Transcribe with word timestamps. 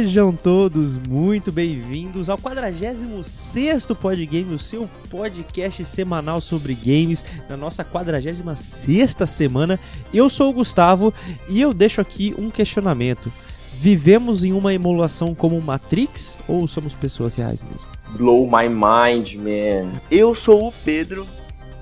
Sejam 0.00 0.32
todos 0.32 0.96
muito 0.96 1.52
bem-vindos 1.52 2.30
ao 2.30 2.38
46 2.38 3.84
Podgame, 4.00 4.54
o 4.54 4.58
seu 4.58 4.88
podcast 5.10 5.84
semanal 5.84 6.40
sobre 6.40 6.72
games, 6.74 7.22
na 7.50 7.54
nossa 7.54 7.84
46 7.84 9.14
semana. 9.26 9.78
Eu 10.12 10.30
sou 10.30 10.48
o 10.48 10.52
Gustavo 10.54 11.12
e 11.50 11.60
eu 11.60 11.74
deixo 11.74 12.00
aqui 12.00 12.34
um 12.38 12.48
questionamento. 12.48 13.30
Vivemos 13.74 14.42
em 14.42 14.54
uma 14.54 14.72
emulação 14.72 15.34
como 15.34 15.60
Matrix 15.60 16.38
ou 16.48 16.66
somos 16.66 16.94
pessoas 16.94 17.34
reais 17.34 17.62
mesmo? 17.62 17.86
Blow 18.16 18.50
my 18.50 18.70
mind, 18.70 19.34
man. 19.34 20.00
Eu 20.10 20.34
sou 20.34 20.68
o 20.68 20.72
Pedro 20.82 21.26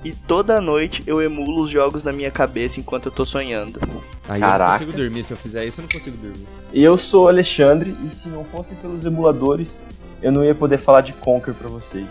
e 0.03 0.11
toda 0.11 0.61
noite 0.61 1.03
eu 1.05 1.21
emulo 1.21 1.63
os 1.63 1.69
jogos 1.69 2.03
na 2.03 2.11
minha 2.13 2.31
cabeça 2.31 2.79
enquanto 2.79 3.07
eu 3.07 3.11
tô 3.11 3.25
sonhando. 3.25 3.79
Aí 4.27 4.39
Caraca. 4.39 4.63
eu 4.63 4.67
não 4.67 4.71
consigo 4.77 4.91
dormir, 4.93 5.23
se 5.23 5.33
eu 5.33 5.37
fizer 5.37 5.65
isso 5.65 5.81
eu 5.81 5.83
não 5.83 5.89
consigo 5.89 6.17
dormir. 6.17 6.47
Eu 6.73 6.97
sou 6.97 7.25
o 7.25 7.27
Alexandre 7.27 7.95
e 8.05 8.09
se 8.09 8.29
não 8.29 8.43
fosse 8.45 8.75
pelos 8.75 9.05
emuladores, 9.05 9.77
eu 10.21 10.31
não 10.31 10.43
ia 10.43 10.55
poder 10.55 10.77
falar 10.77 11.01
de 11.01 11.13
Conquer 11.13 11.53
pra 11.53 11.67
vocês. 11.69 12.07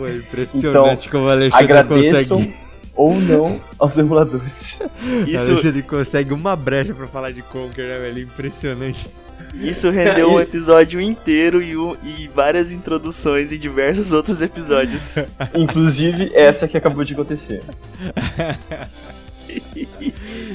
É 0.04 0.16
impressionante 0.16 1.08
como 1.08 1.26
o 1.26 1.30
Alexandre 1.30 1.64
Agradeçam 1.64 2.38
consegue. 2.38 2.56
ou 2.96 3.14
não 3.14 3.60
aos 3.78 3.96
emuladores. 3.96 4.82
Isso, 5.26 5.50
Alexandre 5.52 5.82
consegue 5.82 6.32
uma 6.32 6.56
brecha 6.56 6.94
pra 6.94 7.06
falar 7.06 7.30
de 7.32 7.42
Conker, 7.42 7.86
né, 7.86 7.98
velho? 7.98 8.22
Impressionante. 8.22 9.08
Isso 9.54 9.90
rendeu 9.90 10.30
um 10.32 10.40
episódio 10.40 11.00
inteiro 11.00 11.62
e, 11.62 11.76
um- 11.76 11.96
e 12.02 12.28
várias 12.34 12.72
introduções 12.72 13.52
em 13.52 13.58
diversos 13.58 14.12
outros 14.12 14.40
episódios. 14.40 15.16
Inclusive 15.54 16.30
essa 16.34 16.66
que 16.66 16.76
acabou 16.76 17.04
de 17.04 17.12
acontecer. 17.14 17.62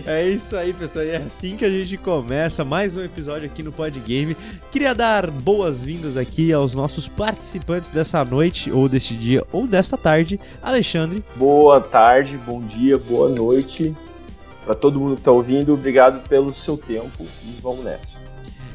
É 0.07 0.27
isso 0.27 0.55
aí, 0.55 0.73
pessoal. 0.73 1.05
E 1.05 1.09
é 1.09 1.17
assim 1.17 1.55
que 1.55 1.65
a 1.65 1.69
gente 1.69 1.97
começa 1.97 2.63
mais 2.65 2.95
um 2.95 3.03
episódio 3.03 3.45
aqui 3.47 3.61
no 3.61 3.71
Podgame. 3.71 4.35
Queria 4.71 4.95
dar 4.95 5.29
boas-vindas 5.29 6.17
aqui 6.17 6.51
aos 6.51 6.73
nossos 6.73 7.07
participantes 7.07 7.91
dessa 7.91 8.23
noite, 8.25 8.71
ou 8.71 8.87
deste 8.89 9.13
dia, 9.15 9.43
ou 9.51 9.67
desta 9.67 9.97
tarde. 9.97 10.39
Alexandre, 10.63 11.23
Boa 11.35 11.79
tarde, 11.81 12.37
bom 12.37 12.61
dia, 12.61 12.97
boa 12.97 13.29
noite 13.29 13.93
pra 14.65 14.73
todo 14.73 14.99
mundo 14.99 15.17
que 15.17 15.21
tá 15.23 15.31
ouvindo. 15.31 15.73
Obrigado 15.73 16.27
pelo 16.27 16.53
seu 16.53 16.75
tempo 16.77 17.25
e 17.43 17.61
vamos 17.61 17.83
nessa. 17.85 18.17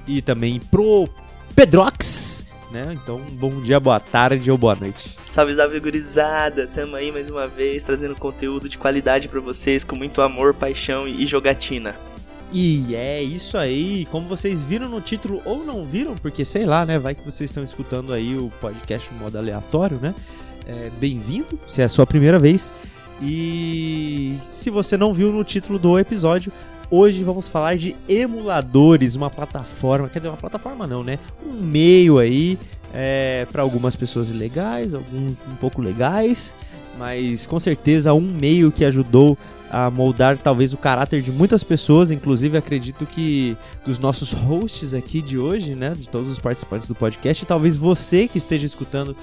E 0.06 0.22
também 0.22 0.58
pro 0.58 1.08
Pedrox, 1.55 2.45
né? 2.70 2.97
Então, 3.03 3.20
bom 3.33 3.61
dia, 3.61 3.78
boa 3.78 4.00
tarde 4.00 4.50
ou 4.50 4.59
boa 4.59 4.75
noite. 4.75 5.17
Salve, 5.31 5.55
salve, 5.55 5.81
gurizada! 5.81 6.67
Tamo 6.67 6.97
aí 6.97 7.11
mais 7.11 7.31
uma 7.31 7.47
vez 7.47 7.83
trazendo 7.83 8.14
conteúdo 8.17 8.69
de 8.69 8.78
qualidade 8.78 9.28
pra 9.28 9.41
vocês 9.41 9.84
com 9.84 9.97
muito 9.97 10.20
amor, 10.20 10.55
paixão 10.55 11.06
e 11.09 11.27
jogatina. 11.27 11.94
E 12.53 12.94
é 12.94 13.22
isso 13.22 13.56
aí, 13.56 14.06
como 14.11 14.28
vocês 14.28 14.62
viram 14.62 14.86
no 14.86 15.00
título 15.00 15.41
ou 15.44 15.64
não 15.64 15.86
viram, 15.86 16.14
porque 16.16 16.44
sei 16.44 16.66
lá, 16.66 16.84
né? 16.84 16.98
Vai 16.98 17.14
que 17.14 17.25
vocês 17.25 17.48
estão 17.48 17.64
escutando 17.64 18.12
aí 18.12 18.37
o 18.37 18.53
podcast 18.61 19.11
no 19.12 19.20
modo 19.20 19.39
aleatório, 19.39 19.98
né? 20.03 20.14
É, 20.66 20.91
Bem-vindo, 21.00 21.59
se 21.66 21.81
é 21.81 21.84
a 21.84 21.89
sua 21.89 22.06
primeira 22.06 22.39
vez. 22.39 22.70
E 23.22 24.37
se 24.50 24.69
você 24.69 24.97
não 24.97 25.14
viu 25.14 25.33
no 25.33 25.44
título 25.44 25.78
do 25.78 25.98
episódio, 25.98 26.53
hoje 26.92 27.24
vamos 27.24 27.48
falar 27.48 27.78
de 27.78 27.96
emuladores, 28.06 29.14
uma 29.14 29.30
plataforma, 29.30 30.10
quer 30.10 30.18
dizer, 30.18 30.28
uma 30.28 30.36
plataforma 30.36 30.86
não, 30.86 31.02
né? 31.02 31.18
Um 31.42 31.54
meio 31.54 32.18
aí 32.18 32.58
é, 32.92 33.46
para 33.50 33.62
algumas 33.62 33.96
pessoas 33.96 34.30
legais, 34.30 34.92
alguns 34.92 35.38
um 35.50 35.56
pouco 35.58 35.80
legais, 35.80 36.54
mas 36.98 37.47
com 37.47 37.58
certeza 37.58 38.12
um 38.12 38.20
meio 38.20 38.70
que 38.70 38.84
ajudou 38.84 39.38
a 39.70 39.91
moldar 39.91 40.36
talvez 40.36 40.75
o 40.75 40.76
caráter 40.76 41.22
de 41.22 41.32
muitas 41.32 41.64
pessoas, 41.64 42.10
inclusive 42.10 42.58
acredito 42.58 43.06
que 43.06 43.56
dos 43.86 43.98
nossos 43.98 44.32
hosts 44.32 44.92
aqui 44.92 45.22
de 45.22 45.38
hoje, 45.38 45.75
né, 45.75 45.94
de 45.98 46.10
todos 46.10 46.31
os 46.31 46.38
participantes 46.38 46.86
do 46.86 46.94
podcast, 46.94 47.47
talvez 47.47 47.75
você 47.75 48.28
que 48.28 48.36
esteja 48.36 48.66
escutando 48.66 49.16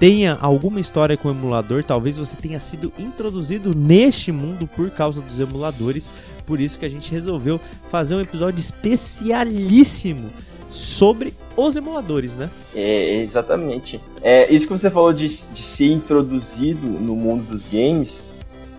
tenha 0.00 0.36
alguma 0.40 0.80
história 0.80 1.16
com 1.16 1.28
o 1.28 1.30
emulador, 1.30 1.84
talvez 1.84 2.18
você 2.18 2.34
tenha 2.34 2.58
sido 2.58 2.92
introduzido 2.98 3.72
neste 3.72 4.32
mundo 4.32 4.66
por 4.66 4.90
causa 4.90 5.20
dos 5.20 5.38
emuladores, 5.38 6.10
por 6.46 6.60
isso 6.60 6.78
que 6.78 6.86
a 6.86 6.88
gente 6.88 7.10
resolveu 7.10 7.60
fazer 7.90 8.14
um 8.14 8.20
episódio 8.20 8.58
especialíssimo 8.60 10.30
sobre 10.70 11.34
os 11.56 11.76
emuladores, 11.76 12.34
né? 12.34 12.50
É, 12.74 13.22
exatamente. 13.22 14.00
É, 14.20 14.52
isso 14.52 14.66
que 14.66 14.72
você 14.72 14.90
falou 14.90 15.12
de, 15.12 15.26
de 15.26 15.62
ser 15.62 15.92
introduzido 15.92 16.86
no 16.86 17.14
mundo 17.14 17.44
dos 17.44 17.64
games. 17.64 18.24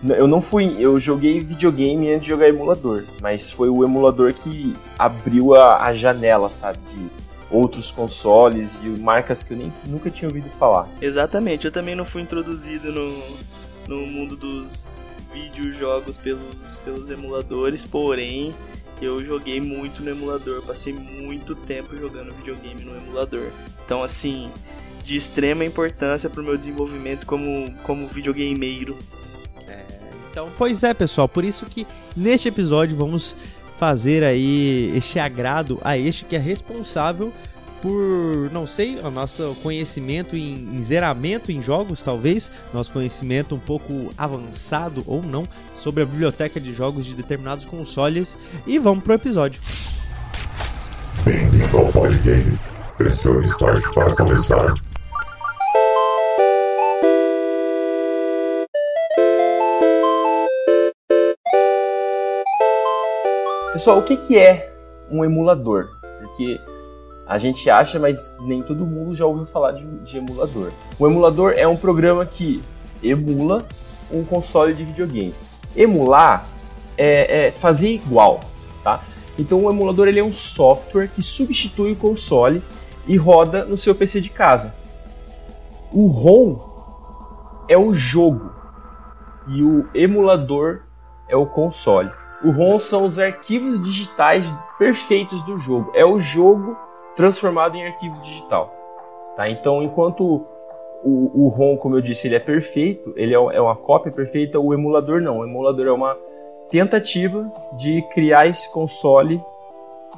Eu 0.02 0.28
não 0.28 0.42
fui. 0.42 0.76
Eu 0.78 1.00
joguei 1.00 1.40
videogame 1.40 2.12
antes 2.12 2.22
de 2.22 2.28
jogar 2.28 2.48
emulador. 2.48 3.04
Mas 3.20 3.50
foi 3.50 3.70
o 3.70 3.82
emulador 3.82 4.34
que 4.34 4.74
abriu 4.98 5.54
a, 5.54 5.84
a 5.84 5.94
janela, 5.94 6.50
sabe? 6.50 6.78
De 6.90 7.26
outros 7.50 7.90
consoles 7.90 8.78
e 8.82 8.88
marcas 8.88 9.42
que 9.42 9.54
eu 9.54 9.56
nem, 9.56 9.72
nunca 9.86 10.10
tinha 10.10 10.28
ouvido 10.28 10.48
falar. 10.50 10.88
Exatamente, 11.00 11.64
eu 11.64 11.72
também 11.72 11.94
não 11.94 12.04
fui 12.04 12.22
introduzido 12.22 12.92
no, 12.92 13.22
no 13.86 14.06
mundo 14.06 14.36
dos 14.36 14.88
videojogos 15.36 16.16
pelos, 16.16 16.78
pelos 16.84 17.10
emuladores, 17.10 17.84
porém 17.84 18.54
eu 19.00 19.22
joguei 19.22 19.60
muito 19.60 20.02
no 20.02 20.10
emulador, 20.10 20.62
passei 20.62 20.92
muito 20.92 21.54
tempo 21.54 21.96
jogando 21.96 22.34
videogame 22.34 22.82
no 22.82 22.96
emulador. 22.96 23.50
Então, 23.84 24.02
assim, 24.02 24.50
de 25.04 25.16
extrema 25.16 25.64
importância 25.64 26.30
pro 26.30 26.42
meu 26.42 26.56
desenvolvimento 26.56 27.26
como, 27.26 27.72
como 27.82 28.08
videogameiro. 28.08 28.96
Então, 30.30 30.50
pois 30.56 30.82
é, 30.82 30.92
pessoal, 30.92 31.28
por 31.28 31.44
isso 31.44 31.64
que 31.66 31.86
neste 32.14 32.48
episódio 32.48 32.96
vamos 32.96 33.36
fazer 33.78 34.24
aí 34.24 34.92
este 34.96 35.18
agrado 35.18 35.78
a 35.82 35.96
este 35.98 36.24
que 36.24 36.36
é 36.36 36.38
responsável 36.38 37.32
por, 37.82 38.50
não 38.52 38.66
sei, 38.66 38.98
o 39.00 39.10
nosso 39.10 39.56
conhecimento 39.62 40.36
em, 40.36 40.68
em 40.72 40.82
zeramento 40.82 41.52
em 41.52 41.62
jogos, 41.62 42.02
talvez, 42.02 42.50
nosso 42.72 42.92
conhecimento 42.92 43.54
um 43.54 43.58
pouco 43.58 44.12
avançado 44.16 45.02
ou 45.06 45.22
não 45.22 45.48
sobre 45.74 46.02
a 46.02 46.06
biblioteca 46.06 46.60
de 46.60 46.72
jogos 46.72 47.06
de 47.06 47.14
determinados 47.14 47.64
consoles 47.64 48.36
e 48.66 48.78
vamos 48.78 49.04
pro 49.04 49.14
episódio. 49.14 49.60
Bem-vindo 51.24 51.76
ao 51.76 51.92
Podgame. 51.92 52.58
Pressione 52.96 53.44
Start 53.46 53.84
para 53.94 54.16
começar. 54.16 54.74
Pessoal, 63.72 63.98
o 63.98 64.02
que, 64.02 64.16
que 64.16 64.38
é 64.38 64.72
um 65.10 65.22
emulador? 65.22 65.90
Porque 66.20 66.58
a 67.26 67.38
gente 67.38 67.68
acha, 67.68 67.98
mas 67.98 68.36
nem 68.40 68.62
todo 68.62 68.86
mundo 68.86 69.14
já 69.14 69.26
ouviu 69.26 69.44
falar 69.44 69.72
de, 69.72 69.84
de 69.84 70.18
emulador. 70.18 70.70
O 70.98 71.06
emulador 71.06 71.54
é 71.56 71.66
um 71.66 71.76
programa 71.76 72.24
que 72.24 72.62
emula 73.02 73.66
um 74.12 74.24
console 74.24 74.72
de 74.72 74.84
videogame. 74.84 75.34
Emular 75.76 76.46
é, 76.96 77.46
é 77.46 77.50
fazer 77.50 77.88
igual, 77.88 78.40
tá? 78.82 79.02
Então 79.36 79.64
o 79.64 79.70
emulador 79.70 80.06
ele 80.06 80.20
é 80.20 80.24
um 80.24 80.32
software 80.32 81.08
que 81.08 81.22
substitui 81.22 81.92
o 81.92 81.96
console 81.96 82.62
e 83.08 83.16
roda 83.16 83.64
no 83.64 83.76
seu 83.76 83.94
PC 83.94 84.20
de 84.20 84.30
casa. 84.30 84.72
O 85.92 86.06
ROM 86.06 86.58
é 87.68 87.76
o 87.76 87.92
jogo 87.92 88.52
e 89.48 89.62
o 89.62 89.88
emulador 89.94 90.82
é 91.28 91.36
o 91.36 91.46
console. 91.46 92.10
O 92.44 92.50
ROM 92.50 92.78
são 92.78 93.04
os 93.04 93.18
arquivos 93.18 93.80
digitais 93.80 94.54
perfeitos 94.78 95.42
do 95.42 95.58
jogo. 95.58 95.90
É 95.94 96.04
o 96.04 96.18
jogo 96.18 96.76
transformado 97.16 97.76
em 97.76 97.86
arquivo 97.86 98.14
digital. 98.22 98.72
Tá? 99.36 99.48
Então, 99.48 99.82
enquanto 99.82 100.46
o, 101.02 101.46
o 101.46 101.48
ROM, 101.48 101.76
como 101.76 101.96
eu 101.96 102.00
disse, 102.00 102.28
ele 102.28 102.36
é 102.36 102.40
perfeito, 102.40 103.12
ele 103.16 103.34
é, 103.34 103.36
é 103.36 103.60
uma 103.60 103.74
cópia 103.74 104.12
perfeita, 104.12 104.60
o 104.60 104.72
emulador 104.72 105.20
não. 105.20 105.38
O 105.38 105.44
emulador 105.44 105.86
é 105.86 105.92
uma 105.92 106.16
tentativa 106.70 107.50
de 107.76 108.02
criar 108.12 108.46
esse 108.46 108.70
console 108.70 109.40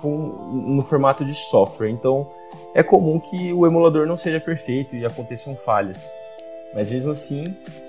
com, 0.00 0.08
no 0.08 0.82
formato 0.82 1.24
de 1.24 1.34
software. 1.34 1.88
Então, 1.88 2.26
é 2.74 2.82
comum 2.82 3.18
que 3.18 3.52
o 3.52 3.66
emulador 3.66 4.06
não 4.06 4.16
seja 4.16 4.40
perfeito 4.40 4.94
e 4.94 5.04
aconteçam 5.04 5.54
falhas. 5.56 6.12
Mas 6.74 6.92
mesmo 6.92 7.12
assim, 7.12 7.44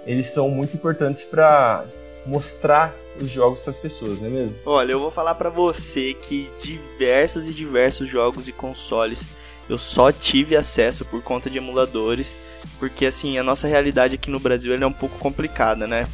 eles 0.06 0.28
são 0.28 0.50
muito 0.50 0.76
importantes 0.76 1.24
para 1.24 1.84
mostrar 2.26 2.94
os 3.20 3.30
jogos 3.30 3.62
para 3.62 3.72
as 3.72 3.80
pessoas, 3.80 4.20
não 4.20 4.28
é 4.28 4.30
mesmo? 4.30 4.56
Olha, 4.66 4.92
eu 4.92 5.00
vou 5.00 5.12
falar 5.12 5.36
pra 5.36 5.50
você 5.50 6.14
que 6.14 6.50
diversos 6.62 7.48
e 7.48 7.54
diversos 7.54 8.08
jogos 8.08 8.48
e 8.48 8.52
consoles 8.52 9.28
eu 9.70 9.78
só 9.78 10.12
tive 10.12 10.56
acesso 10.56 11.06
por 11.06 11.22
conta 11.22 11.48
de 11.48 11.60
emuladores, 11.60 12.36
porque 12.80 13.06
assim, 13.06 13.38
a 13.38 13.44
nossa 13.44 13.68
realidade 13.68 14.16
aqui 14.16 14.32
no 14.32 14.40
Brasil 14.40 14.74
é 14.74 14.86
um 14.86 14.92
pouco 14.92 15.20
complicada, 15.20 15.86
né? 15.86 16.08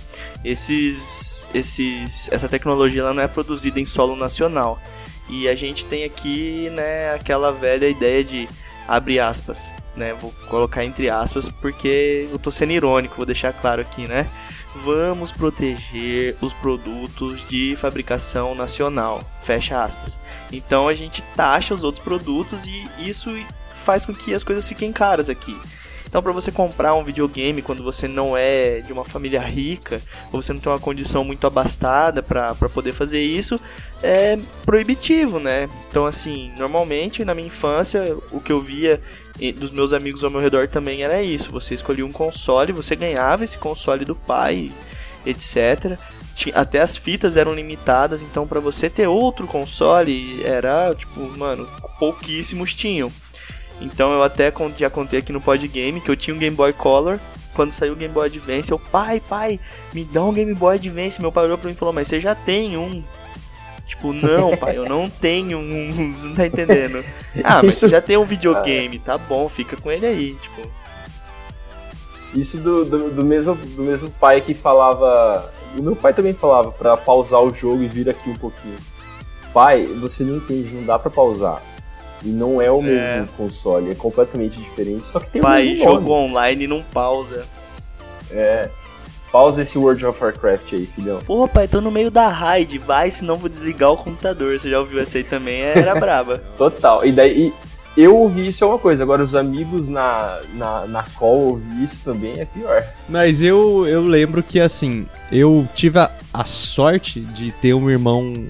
Esses 0.44 1.50
esses 1.54 2.30
essa 2.31 2.50
tecnologia 2.50 3.02
ela 3.02 3.13
não 3.13 3.24
é 3.24 3.28
produzida 3.28 3.80
em 3.80 3.86
solo 3.86 4.16
nacional. 4.16 4.78
E 5.30 5.48
a 5.48 5.56
gente 5.56 5.86
tem 5.86 6.04
aqui, 6.04 6.69
né, 6.72 7.13
aquela 7.13 7.52
velha 7.52 7.88
ideia 7.88 8.24
de 8.24 8.48
abre 8.88 9.19
aspas, 9.19 9.72
né? 9.96 10.13
Vou 10.13 10.34
colocar 10.50 10.84
entre 10.84 11.10
aspas 11.10 11.48
porque 11.48 12.28
eu 12.30 12.38
tô 12.38 12.52
sendo 12.52 12.74
irônico, 12.74 13.16
vou 13.16 13.25
deixar 13.25 13.54
claro 13.54 13.81
aqui, 13.81 14.06
né? 14.06 14.30
Vamos 14.83 15.31
proteger 15.31 16.36
os 16.42 16.54
produtos 16.54 17.48
de 17.48 17.75
fabricação 17.75 18.54
nacional, 18.56 19.24
fecha 19.42 19.81
aspas. 19.81 20.19
Então 20.51 20.88
a 20.88 20.94
gente 20.94 21.22
taxa 21.36 21.74
os 21.74 21.83
outros 21.83 22.04
produtos 22.04 22.66
e 22.66 22.88
isso 23.00 23.30
faz 23.69 24.06
com 24.06 24.13
que 24.13 24.33
as 24.33 24.44
coisas 24.44 24.68
fiquem 24.68 24.92
caras 24.92 25.30
aqui. 25.30 25.56
Então, 26.07 26.24
para 26.24 26.31
você 26.31 26.50
comprar 26.50 26.94
um 26.94 27.04
videogame 27.04 27.62
quando 27.62 27.83
você 27.83 28.07
não 28.07 28.38
é 28.38 28.80
de 28.80 28.94
uma 28.94 29.04
família 29.04 29.42
rica, 29.42 30.01
ou 30.31 30.42
você 30.42 30.54
não 30.54 30.62
tem 30.62 30.72
uma 30.72 30.80
condição 30.80 31.25
muito 31.25 31.45
abastada 31.45 32.24
para 32.24 32.56
poder 32.74 32.94
fazer 32.94 33.21
isso, 33.21 33.60
é 34.01 34.39
proibitivo, 34.63 35.39
né? 35.39 35.68
Então, 35.89 36.06
assim, 36.06 36.54
normalmente 36.57 37.25
na 37.25 37.33
minha 37.33 37.48
infância, 37.48 38.16
o 38.31 38.39
que 38.39 38.51
eu 38.51 38.62
via 38.62 39.01
dos 39.58 39.72
meus 39.72 39.94
amigos 39.94 40.24
ao 40.24 40.30
meu 40.30 40.40
redor 40.40 40.68
também 40.68 41.04
era 41.04 41.22
isso: 41.22 41.52
você 41.52 41.74
escolhia 41.74 42.06
um 42.06 42.12
console, 42.12 42.72
você 42.72 42.96
ganhava 42.96 43.44
esse 43.44 43.58
console 43.58 44.06
do 44.06 44.16
pai, 44.16 44.72
etc. 45.26 45.98
Até 46.54 46.80
as 46.82 46.98
fitas 46.98 47.38
eram 47.38 47.54
limitadas, 47.54 48.22
então 48.22 48.46
para 48.46 48.60
você 48.60 48.90
ter 48.90 49.08
outro 49.08 49.48
console 49.48 50.44
era 50.44 50.94
tipo, 50.94 51.22
mano, 51.38 51.68
pouquíssimos 51.98 52.74
tinham. 52.74 53.12
Então 53.82 54.14
eu 54.14 54.24
até 54.24 54.54
já 54.78 54.90
contei 54.90 55.20
aqui 55.20 55.32
no 55.32 55.42
Podgame 55.42 56.02
que 56.02 56.10
eu 56.10 56.16
tinha 56.16 56.36
um 56.36 56.40
Game 56.40 56.56
Boy 56.56 56.74
Color. 56.74 57.20
Quando 57.54 57.72
saiu 57.72 57.94
o 57.94 57.96
Game 57.96 58.14
Boy 58.14 58.28
Advance, 58.28 58.70
eu, 58.70 58.78
pai, 58.78 59.22
pai, 59.22 59.60
me 59.94 60.04
dá 60.04 60.24
um 60.24 60.34
Game 60.34 60.54
Boy 60.54 60.76
Advance. 60.76 61.22
Meu 61.22 61.31
pai 61.31 61.46
olhou 61.46 61.58
pra 61.58 61.70
mim 61.70 61.74
e 61.74 61.78
falou, 61.78 61.94
mas 61.94 62.08
você 62.08 62.20
já 62.20 62.36
tem 62.36 62.78
um. 62.78 63.02
Tipo, 63.86 64.14
não, 64.14 64.58
pai, 64.58 64.78
eu 64.78 64.86
não 64.86 65.10
tenho 65.10 65.60
um. 65.60 66.10
Você 66.12 66.28
não 66.28 66.36
tá 66.36 66.48
entendendo? 66.48 67.04
Ah, 67.44 67.62
mas 67.64 67.76
você 67.76 67.88
já 67.88 68.02
tem 68.02 68.18
um 68.18 68.24
videogame, 68.24 68.98
tá 68.98 69.18
bom, 69.18 69.48
fica 69.48 69.78
com 69.78 69.92
ele 69.92 70.06
aí, 70.06 70.34
tipo. 70.36 70.62
Isso 72.34 72.58
do, 72.58 72.84
do, 72.84 73.10
do, 73.12 73.24
mesmo, 73.24 73.56
do 73.56 73.84
mesmo 73.84 74.10
pai 74.10 74.42
que 74.42 74.54
falava. 74.54 75.54
O 75.78 75.82
meu 75.82 75.96
pai 75.96 76.14
também 76.14 76.34
falava 76.34 76.72
pra 76.72 76.98
pausar 76.98 77.42
o 77.42 77.54
jogo 77.54 77.84
e 77.84 77.88
vir 77.88 78.10
aqui 78.10 78.30
um 78.30 78.38
pouquinho. 78.38 78.78
Pai, 79.54 79.86
você 79.86 80.24
não 80.24 80.38
entende, 80.38 80.74
não 80.74 80.84
dá 80.84 80.98
pra 80.98 81.10
pausar. 81.10 81.62
E 82.24 82.30
não 82.30 82.62
é 82.62 82.72
o 82.72 82.81
mesmo 82.81 83.24
é. 83.24 83.28
console, 83.38 83.92
é 83.92 83.96
completamente 83.96 84.60
diferente, 84.60 85.06
só 85.06 85.20
que 85.20 85.30
tem 85.30 85.42
Pai, 85.42 85.78
jogo 85.78 86.12
online 86.12 86.66
não 86.66 86.81
pausa. 86.81 87.46
É. 88.31 88.70
Pausa 89.36 89.64
esse 89.64 89.78
World 89.78 90.06
of 90.06 90.24
Warcraft 90.24 90.72
aí, 90.72 90.86
filhão. 90.86 91.22
Pô, 91.26 91.46
pai, 91.46 91.68
tô 91.68 91.82
no 91.82 91.92
meio 91.92 92.10
da 92.10 92.30
raid, 92.30 92.78
vai, 92.78 93.12
senão 93.12 93.38
vou 93.38 93.50
desligar 93.50 93.92
o 93.92 93.98
computador. 93.98 94.58
Você 94.58 94.70
já 94.70 94.80
ouviu 94.80 95.02
essa 95.02 95.18
aí 95.18 95.26
também? 95.26 95.62
Era 95.62 95.94
braba. 96.00 96.42
Total. 96.58 97.06
E 97.06 97.12
daí, 97.12 97.54
eu 97.98 98.16
ouvi 98.16 98.48
isso 98.48 98.64
é 98.64 98.68
uma 98.68 98.80
coisa, 98.80 99.04
agora 99.04 99.22
os 99.22 99.36
amigos 99.36 99.90
na, 99.90 100.40
na, 100.54 100.86
na 100.88 101.04
call 101.04 101.48
ouvir 101.48 101.84
isso 101.84 102.02
também 102.02 102.40
é 102.40 102.46
pior. 102.46 102.82
Mas 103.10 103.42
eu, 103.42 103.86
eu 103.86 104.08
lembro 104.08 104.42
que, 104.42 104.58
assim, 104.58 105.06
eu 105.30 105.68
tive 105.76 106.00
a, 106.00 106.10
a 106.34 106.46
sorte 106.46 107.20
de 107.20 107.52
ter 107.52 107.74
um 107.74 107.90
irmão 107.90 108.42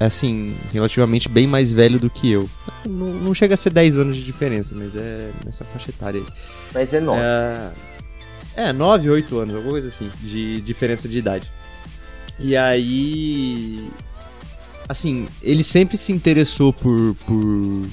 é, 0.00 0.06
assim, 0.06 0.56
relativamente 0.72 1.28
bem 1.28 1.46
mais 1.46 1.72
velho 1.72 2.00
do 2.00 2.10
que 2.10 2.32
eu. 2.32 2.50
Não, 2.84 3.06
não, 3.06 3.32
chega 3.32 3.54
a 3.54 3.56
ser 3.56 3.70
10 3.70 3.96
anos 3.96 4.16
de 4.16 4.24
diferença, 4.24 4.74
mas 4.76 4.96
é 4.96 5.30
nessa 5.46 5.64
faixa 5.64 5.90
etária 5.90 6.20
aí. 6.20 6.26
Mas 6.74 6.92
é 6.92 6.98
9. 6.98 7.20
É, 7.22 7.70
é 8.56 8.72
9, 8.72 9.10
8 9.10 9.38
anos, 9.38 9.54
alguma 9.54 9.72
coisa 9.72 9.88
assim, 9.88 10.10
de 10.20 10.60
diferença 10.60 11.08
de 11.08 11.18
idade. 11.18 11.50
E 12.38 12.56
aí. 12.56 13.88
Assim, 14.88 15.28
ele 15.42 15.64
sempre 15.64 15.96
se 15.96 16.12
interessou 16.12 16.72
por, 16.72 17.14
por 17.26 17.86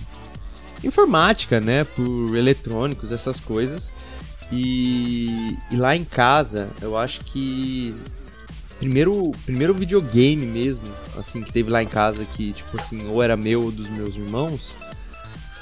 informática, 0.83 1.61
né? 1.61 1.83
Por 1.83 2.35
eletrônicos, 2.35 3.11
essas 3.11 3.39
coisas. 3.39 3.91
E, 4.51 5.55
e 5.71 5.75
lá 5.75 5.95
em 5.95 6.03
casa, 6.03 6.69
eu 6.81 6.97
acho 6.97 7.21
que 7.21 7.95
primeiro, 8.79 9.31
primeiro 9.45 9.73
videogame 9.73 10.45
mesmo, 10.45 10.81
assim, 11.17 11.43
que 11.43 11.51
teve 11.51 11.69
lá 11.69 11.83
em 11.83 11.87
casa, 11.87 12.25
que, 12.25 12.53
tipo 12.53 12.79
assim, 12.79 13.07
ou 13.07 13.21
era 13.21 13.37
meu 13.37 13.63
ou 13.63 13.71
dos 13.71 13.87
meus 13.89 14.15
irmãos, 14.15 14.71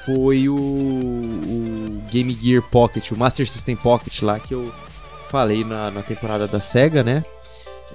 foi 0.06 0.48
o, 0.48 0.56
o 0.56 2.04
Game 2.10 2.34
Gear 2.42 2.62
Pocket, 2.62 3.12
o 3.12 3.18
Master 3.18 3.48
System 3.50 3.76
Pocket 3.76 4.22
lá, 4.22 4.40
que 4.40 4.54
eu 4.54 4.74
falei 5.30 5.64
na, 5.64 5.92
na 5.92 6.02
temporada 6.02 6.48
da 6.48 6.60
SEGA, 6.60 7.04
né? 7.04 7.24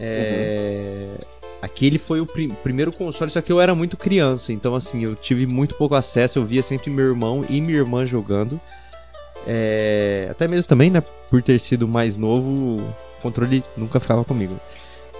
É, 0.01 1.09
uhum. 1.09 1.27
Aquele 1.61 1.99
foi 1.99 2.21
o 2.21 2.27
prim 2.27 2.49
primeiro 2.49 2.93
console, 2.93 3.31
só 3.31 3.41
que 3.41 3.53
eu 3.53 3.61
era 3.61 3.75
muito 3.75 3.97
criança, 3.97 4.53
então 4.53 4.75
assim, 4.75 5.05
eu 5.05 5.15
tive 5.15 5.47
muito 5.47 5.77
pouco 5.77 5.95
acesso, 5.95 6.39
eu 6.39 6.45
via 6.45 6.63
sempre 6.63 6.91
meu 6.91 7.07
irmão 7.07 7.45
e 7.49 7.61
minha 7.61 7.79
irmã 7.79 8.05
jogando. 8.05 8.61
É, 9.47 10.29
até 10.31 10.47
mesmo 10.49 10.69
também, 10.69 10.91
né, 10.91 11.03
por 11.31 11.43
ter 11.43 11.59
sido 11.59 11.87
mais 11.87 12.17
novo, 12.17 12.77
o 12.77 12.95
controle 13.21 13.63
nunca 13.77 14.01
ficava 14.01 14.25
comigo. 14.25 14.59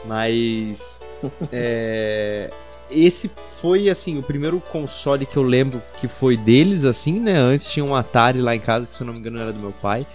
Mas. 0.05 1.01
é, 1.53 2.51
esse 2.91 3.31
foi, 3.61 3.89
assim, 3.89 4.19
o 4.19 4.23
primeiro 4.23 4.61
console 4.61 5.25
que 5.25 5.37
eu 5.37 5.43
lembro 5.43 5.81
que 6.01 6.07
foi 6.07 6.37
deles, 6.37 6.85
assim, 6.85 7.19
né? 7.21 7.37
Antes 7.37 7.71
tinha 7.71 7.85
um 7.85 7.95
Atari 7.95 8.41
lá 8.41 8.55
em 8.55 8.61
casa, 8.61 8.87
que 8.87 8.95
se 8.95 9.03
não 9.05 9.13
me 9.13 9.19
engano 9.19 9.41
era 9.41 9.53
do 9.53 9.61
meu 9.61 9.73
pai. 9.73 10.07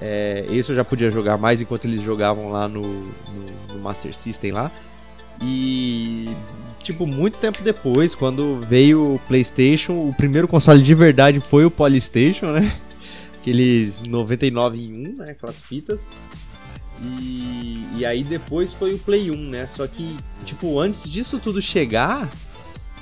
É, 0.00 0.46
esse 0.50 0.70
eu 0.70 0.76
já 0.76 0.84
podia 0.84 1.10
jogar 1.10 1.36
mais 1.36 1.60
enquanto 1.60 1.84
eles 1.84 2.00
jogavam 2.00 2.50
lá 2.50 2.66
no, 2.66 2.82
no, 2.82 3.74
no 3.74 3.80
Master 3.80 4.14
System 4.14 4.52
lá. 4.52 4.70
E 5.42 6.28
tipo, 6.82 7.06
muito 7.06 7.38
tempo 7.38 7.62
depois, 7.62 8.14
quando 8.14 8.60
veio 8.60 9.14
o 9.14 9.18
PlayStation, 9.28 9.92
o 9.92 10.14
primeiro 10.14 10.48
console 10.48 10.82
de 10.82 10.94
verdade 10.94 11.40
foi 11.40 11.64
o 11.64 11.70
Polystation, 11.70 12.52
né? 12.52 12.76
Aqueles 13.40 14.02
99 14.02 14.78
em 14.78 15.08
1, 15.08 15.16
né? 15.16 15.30
Aquelas 15.30 15.62
fitas. 15.62 16.02
E, 17.02 17.82
e 17.96 18.04
aí 18.04 18.22
depois 18.22 18.72
foi 18.72 18.94
o 18.94 18.98
Play 18.98 19.30
1, 19.30 19.36
né? 19.36 19.66
Só 19.66 19.86
que, 19.86 20.16
tipo, 20.44 20.78
antes 20.78 21.08
disso 21.08 21.38
tudo 21.38 21.62
chegar, 21.62 22.28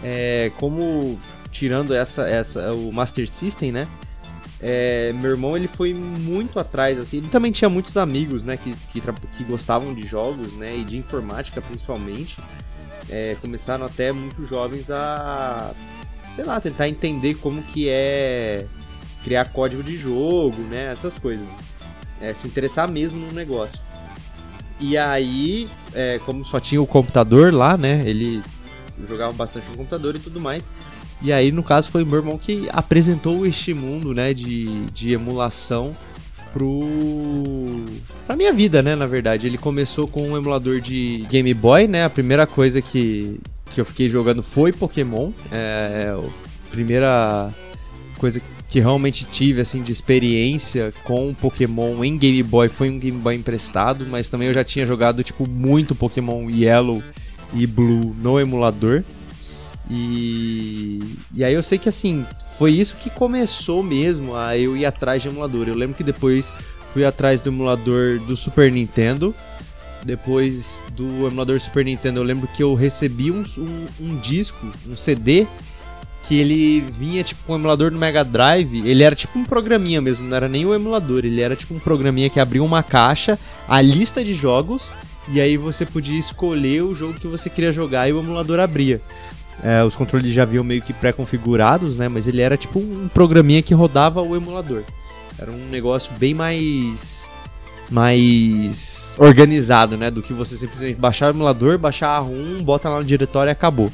é, 0.03 0.53
como 0.57 1.19
tirando 1.51 1.93
essa, 1.95 2.29
essa 2.29 2.73
o 2.73 2.93
Master 2.93 3.29
System, 3.29 3.73
né? 3.73 3.89
É, 4.61 5.13
meu 5.15 5.31
irmão 5.31 5.57
ele 5.57 5.69
foi 5.69 5.95
muito 5.95 6.59
atrás, 6.59 6.99
assim. 6.99 7.19
Ele 7.19 7.29
também 7.29 7.53
tinha 7.53 7.69
muitos 7.69 7.97
amigos, 7.97 8.43
né? 8.43 8.57
Que, 8.57 8.75
que, 8.93 9.01
que 9.37 9.45
gostavam 9.45 9.95
de 9.95 10.07
jogos, 10.07 10.53
né? 10.55 10.77
E 10.77 10.85
de 10.85 10.97
informática 10.97 11.61
principalmente. 11.61 12.37
É, 13.09 13.37
começaram 13.41 13.87
até 13.87 14.13
muito 14.13 14.47
jovens 14.47 14.91
a, 14.91 15.73
sei 16.35 16.45
lá, 16.45 16.61
tentar 16.61 16.89
entender 16.89 17.35
como 17.35 17.63
que 17.63 17.89
é 17.89 18.67
criar 19.25 19.47
código 19.47 19.83
de 19.83 19.97
jogo, 19.97 20.61
né? 20.63 20.91
Essas 20.93 21.19
coisas. 21.19 21.49
É, 22.21 22.35
se 22.35 22.49
interessar 22.49 22.89
mesmo 22.89 23.19
no 23.21 23.33
negócio. 23.33 23.79
E 24.81 24.97
aí, 24.97 25.69
é, 25.95 26.21
como 26.25 26.45
só 26.45 26.59
tinha 26.59 26.83
o 26.83 26.87
computador 26.87 27.53
lá, 27.53 27.77
né? 27.77 28.03
Ele 28.05 28.43
jogava 29.09 29.33
bastante 29.33 29.69
no 29.69 29.77
computador 29.77 30.17
e 30.17 30.19
tudo 30.19 30.41
mais. 30.41 30.65
E 31.21 31.33
aí, 31.33 31.51
no 31.51 31.63
caso, 31.63 31.91
foi 31.91 32.05
meu 32.05 32.19
irmão 32.19 32.39
que 32.39 32.69
apresentou 32.73 33.45
este 33.47 33.75
mundo, 33.75 34.15
né, 34.15 34.33
de, 34.33 34.67
de 34.87 35.13
emulação 35.13 35.93
pro 36.53 36.81
pra 38.27 38.37
minha 38.37 38.53
vida, 38.53 38.83
né, 38.83 38.95
na 38.95 39.07
verdade. 39.07 39.47
Ele 39.47 39.59
começou 39.59 40.07
com 40.07 40.23
um 40.23 40.37
emulador 40.37 40.81
de 40.81 41.27
Game 41.29 41.53
Boy, 41.55 41.87
né? 41.87 42.05
A 42.05 42.11
primeira 42.11 42.47
coisa 42.47 42.81
que, 42.81 43.41
que 43.73 43.81
eu 43.81 43.85
fiquei 43.85 44.09
jogando 44.09 44.43
foi 44.43 44.73
Pokémon. 44.73 45.31
É, 45.51 46.07
é 46.07 46.11
a 46.11 46.71
primeira 46.71 47.51
coisa 48.17 48.41
que 48.69 48.81
realmente 48.81 49.25
tive 49.25 49.63
assim 49.63 49.83
de 49.83 49.91
experiência 49.91 50.93
com 51.03 51.33
Pokémon 51.33 52.05
em 52.05 52.19
Game 52.19 52.43
Boy 52.43 52.69
foi 52.69 52.91
um 52.91 52.99
Game 52.99 53.19
Boy 53.19 53.35
emprestado, 53.35 54.07
mas 54.07 54.29
também 54.29 54.49
eu 54.49 54.55
já 54.55 54.63
tinha 54.63 54.85
jogado 54.85 55.25
tipo 55.25 55.49
muito 55.49 55.95
Pokémon 55.95 56.51
Yellow 56.51 57.03
e 57.55 57.67
Blue 57.67 58.15
no 58.23 58.39
emulador. 58.39 59.03
E, 59.91 61.01
e 61.35 61.43
aí 61.43 61.55
eu 61.55 61.63
sei 61.63 61.79
que 61.79 61.89
assim, 61.89 62.27
foi 62.59 62.73
isso 62.73 62.97
que 62.97 63.09
começou 63.09 63.83
mesmo 63.83 64.37
a 64.37 64.57
eu 64.57 64.77
ir 64.77 64.85
atrás 64.85 65.23
de 65.23 65.29
emulador. 65.29 65.69
Eu 65.69 65.75
lembro 65.75 65.97
que 65.97 66.05
depois 66.05 66.53
fui 66.93 67.05
atrás 67.05 67.41
do 67.41 67.51
emulador 67.51 68.19
do 68.21 68.37
Super 68.37 68.71
Nintendo. 68.71 69.35
Depois 70.05 70.83
do 70.93 71.27
emulador 71.27 71.59
Super 71.61 71.85
Nintendo, 71.85 72.21
eu 72.21 72.25
lembro 72.25 72.49
que 72.49 72.63
eu 72.63 72.75
recebi 72.75 73.31
um, 73.31 73.45
um, 73.59 73.87
um 74.01 74.17
disco, 74.19 74.65
um 74.87 74.95
CD 74.95 75.47
que 76.29 76.39
ele 76.39 76.81
vinha 76.81 77.25
tipo 77.25 77.43
com 77.45 77.55
um 77.55 77.57
emulador 77.57 77.91
do 77.91 77.99
Mega 77.99 78.23
Drive, 78.23 78.87
ele 78.87 79.03
era 79.03 79.17
tipo 79.17 79.39
um 79.39 79.45
programinha 79.45 79.99
mesmo, 79.99 80.29
não 80.29 80.37
era 80.37 80.47
nem 80.47 80.67
o 80.67 80.75
emulador, 80.75 81.25
ele 81.25 81.41
era 81.41 81.57
tipo 81.57 81.75
um 81.75 81.79
programinha 81.79 82.29
que 82.29 82.39
abria 82.39 82.63
uma 82.63 82.83
caixa, 82.83 83.39
a 83.67 83.81
lista 83.81 84.23
de 84.23 84.35
jogos, 84.35 84.93
e 85.29 85.41
aí 85.41 85.57
você 85.57 85.87
podia 85.87 86.19
escolher 86.19 86.83
o 86.83 86.95
jogo 86.95 87.15
que 87.15 87.27
você 87.27 87.49
queria 87.49 87.73
jogar 87.73 88.09
e 88.09 88.13
o 88.13 88.21
emulador 88.21 88.61
abria. 88.61 89.01
É, 89.63 89.83
os 89.83 89.97
controles 89.97 90.33
já 90.33 90.45
vinham 90.45 90.63
meio 90.63 90.83
que 90.83 90.93
pré-configurados, 90.93 91.97
né? 91.97 92.09
Mas 92.09 92.27
ele 92.27 92.41
era 92.41 92.57
tipo 92.57 92.79
um 92.79 93.09
programinha 93.13 93.63
que 93.63 93.75
rodava 93.75 94.23
o 94.23 94.37
emulador. 94.37 94.83
Era 95.39 95.51
um 95.51 95.69
negócio 95.71 96.13
bem 96.19 96.35
mais 96.35 97.27
mais 97.91 99.15
organizado, 99.19 99.97
né? 99.97 100.11
Do 100.11 100.23
que 100.23 100.33
você 100.33 100.57
simplesmente 100.57 100.99
baixar 100.99 101.29
o 101.29 101.37
emulador, 101.37 101.79
baixar 101.79 102.11
a 102.11 102.19
ROM, 102.19 102.63
bota 102.63 102.89
lá 102.89 102.99
no 102.99 103.05
diretório 103.05 103.51
e 103.51 103.53
acabou. 103.53 103.91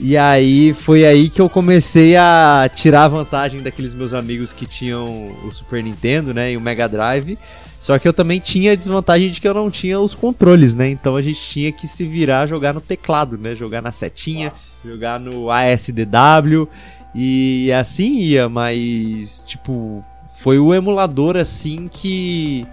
E 0.00 0.16
aí 0.16 0.72
foi 0.74 1.04
aí 1.04 1.28
que 1.28 1.40
eu 1.40 1.48
comecei 1.48 2.16
a 2.16 2.70
tirar 2.72 3.08
vantagem 3.08 3.60
daqueles 3.60 3.94
meus 3.94 4.14
amigos 4.14 4.52
que 4.52 4.64
tinham 4.64 5.28
o 5.44 5.50
Super 5.50 5.82
Nintendo, 5.82 6.32
né, 6.32 6.52
e 6.52 6.56
o 6.56 6.60
Mega 6.60 6.88
Drive. 6.88 7.36
Só 7.80 7.98
que 7.98 8.06
eu 8.06 8.12
também 8.12 8.40
tinha 8.40 8.72
a 8.72 8.74
desvantagem 8.74 9.30
de 9.30 9.40
que 9.40 9.46
eu 9.46 9.54
não 9.54 9.70
tinha 9.70 10.00
os 10.00 10.14
controles, 10.14 10.74
né? 10.74 10.88
Então 10.90 11.14
a 11.14 11.22
gente 11.22 11.40
tinha 11.40 11.70
que 11.70 11.86
se 11.86 12.04
virar 12.04 12.46
jogar 12.46 12.74
no 12.74 12.80
teclado, 12.80 13.38
né? 13.38 13.54
Jogar 13.54 13.80
na 13.80 13.92
setinha, 13.92 14.48
Nossa. 14.48 14.72
jogar 14.84 15.20
no 15.20 15.48
ASDW 15.48 16.68
e 17.14 17.70
assim 17.72 18.18
ia, 18.18 18.48
mas 18.48 19.44
tipo, 19.46 20.04
foi 20.38 20.58
o 20.58 20.74
emulador 20.74 21.36
assim 21.36 21.88
que, 21.88 22.66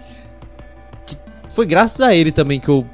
que 1.06 1.16
foi 1.50 1.66
graças 1.66 2.00
a 2.00 2.14
ele 2.14 2.32
também 2.32 2.58
que 2.58 2.68
eu 2.68 2.84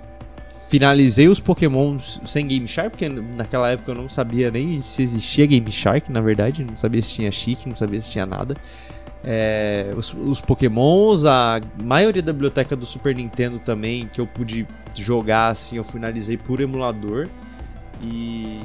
finalizei 0.73 1.29
os 1.29 1.39
Pokémons 1.39 2.19
sem 2.25 2.47
Game 2.47 2.67
Shark, 2.67 2.93
porque 2.93 3.07
naquela 3.07 3.69
época 3.69 3.91
eu 3.91 3.95
não 3.95 4.09
sabia 4.09 4.51
nem 4.51 4.81
se 4.81 5.03
existia 5.03 5.45
Game 5.45 5.71
Shark, 5.71 6.11
na 6.11 6.23
verdade, 6.23 6.65
não 6.65 6.79
sabia 6.79 7.03
se 7.03 7.11
tinha 7.11 7.31
cheat, 7.31 7.69
não 7.69 7.77
sabia 7.77 8.01
se 8.01 8.11
tinha 8.11 8.25
nada. 8.25 8.57
É, 9.23 9.93
os, 9.95 10.15
os 10.15 10.41
Pokémons, 10.41 11.27
a 11.27 11.61
maioria 11.85 12.23
da 12.23 12.33
biblioteca 12.33 12.75
do 12.75 12.87
Super 12.87 13.15
Nintendo 13.15 13.59
também, 13.59 14.09
que 14.11 14.19
eu 14.19 14.27
pude 14.27 14.67
jogar 14.97 15.49
assim, 15.49 15.77
eu 15.77 15.85
finalizei 15.85 16.39
por 16.39 16.59
emulador. 16.59 17.29
E, 18.03 18.59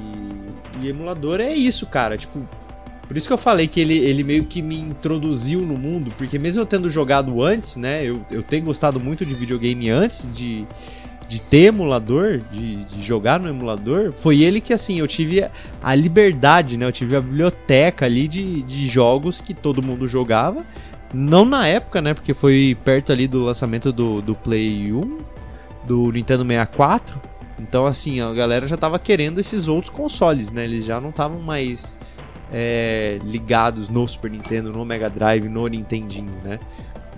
e 0.81 0.87
emulador 0.87 1.41
é 1.41 1.53
isso, 1.53 1.85
cara. 1.87 2.17
Tipo, 2.17 2.39
por 3.05 3.17
isso 3.17 3.27
que 3.27 3.33
eu 3.33 3.37
falei 3.37 3.67
que 3.67 3.81
ele, 3.81 3.97
ele 3.97 4.23
meio 4.23 4.45
que 4.45 4.61
me 4.61 4.79
introduziu 4.79 5.59
no 5.59 5.77
mundo, 5.77 6.09
porque 6.17 6.39
mesmo 6.39 6.61
eu 6.61 6.65
tendo 6.65 6.89
jogado 6.89 7.43
antes, 7.43 7.75
né? 7.75 8.05
Eu, 8.05 8.25
eu 8.31 8.41
tenho 8.41 8.63
gostado 8.63 8.97
muito 8.97 9.25
de 9.25 9.33
videogame 9.33 9.89
antes 9.89 10.25
de, 10.33 10.65
de 11.27 11.41
ter 11.41 11.65
emulador, 11.65 12.39
de, 12.51 12.85
de, 12.85 13.03
jogar 13.03 13.39
no 13.39 13.49
emulador, 13.49 14.13
foi 14.13 14.41
ele 14.41 14.61
que, 14.61 14.73
assim, 14.73 14.99
eu 14.99 15.07
tive 15.07 15.45
a 15.83 15.95
liberdade, 15.95 16.77
né? 16.77 16.85
Eu 16.85 16.91
tive 16.91 17.15
a 17.15 17.21
biblioteca 17.21 18.05
ali 18.05 18.27
de, 18.27 18.61
de 18.63 18.87
jogos 18.87 19.41
que 19.41 19.53
todo 19.53 19.83
mundo 19.83 20.07
jogava. 20.07 20.65
Não 21.13 21.43
na 21.43 21.67
época, 21.67 22.01
né? 22.01 22.13
Porque 22.13 22.33
foi 22.33 22.77
perto 22.83 23.11
ali 23.11 23.27
do 23.27 23.43
lançamento 23.43 23.91
do, 23.91 24.21
do 24.21 24.35
Play 24.35 24.93
1, 24.93 25.17
do 25.85 26.11
Nintendo 26.11 26.45
64. 26.45 27.21
Então, 27.59 27.85
assim, 27.85 28.21
a 28.21 28.31
galera 28.33 28.67
já 28.67 28.77
tava 28.77 28.97
querendo 28.97 29.39
esses 29.39 29.67
outros 29.67 29.91
consoles, 29.93 30.51
né? 30.51 30.63
Eles 30.63 30.85
já 30.85 31.01
não 31.01 31.09
estavam 31.09 31.39
mais 31.39 31.97
é, 32.51 33.19
ligados 33.23 33.89
no 33.89 34.07
Super 34.07 34.31
Nintendo, 34.31 34.71
no 34.71 34.85
Mega 34.85 35.09
Drive, 35.09 35.49
no 35.49 35.67
Nintendinho, 35.67 36.33
né? 36.43 36.59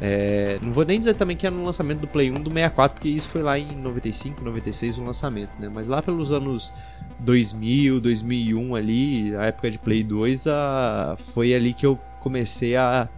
É, 0.01 0.57
não 0.61 0.71
vou 0.71 0.85
nem 0.85 0.97
dizer 0.97 1.13
também 1.15 1.35
que 1.35 1.45
é 1.45 1.49
no 1.49 1.63
lançamento 1.63 1.99
do 1.99 2.07
Play 2.07 2.31
1 2.31 2.35
do 2.35 2.49
64, 2.49 2.95
porque 2.95 3.09
isso 3.09 3.27
foi 3.27 3.41
lá 3.41 3.59
em 3.59 3.75
95, 3.75 4.43
96 4.43 4.97
o 4.97 5.03
lançamento, 5.03 5.51
né? 5.59 5.69
Mas 5.73 5.87
lá 5.87 6.01
pelos 6.01 6.31
anos 6.31 6.73
2000, 7.19 7.99
2001 7.99 8.75
ali, 8.75 9.35
a 9.35 9.45
época 9.45 9.69
de 9.69 9.77
Play 9.77 10.03
2, 10.03 10.47
a... 10.47 11.15
foi 11.17 11.53
ali 11.53 11.73
que 11.73 11.85
eu 11.85 11.99
comecei 12.21 12.75
a 12.75 13.09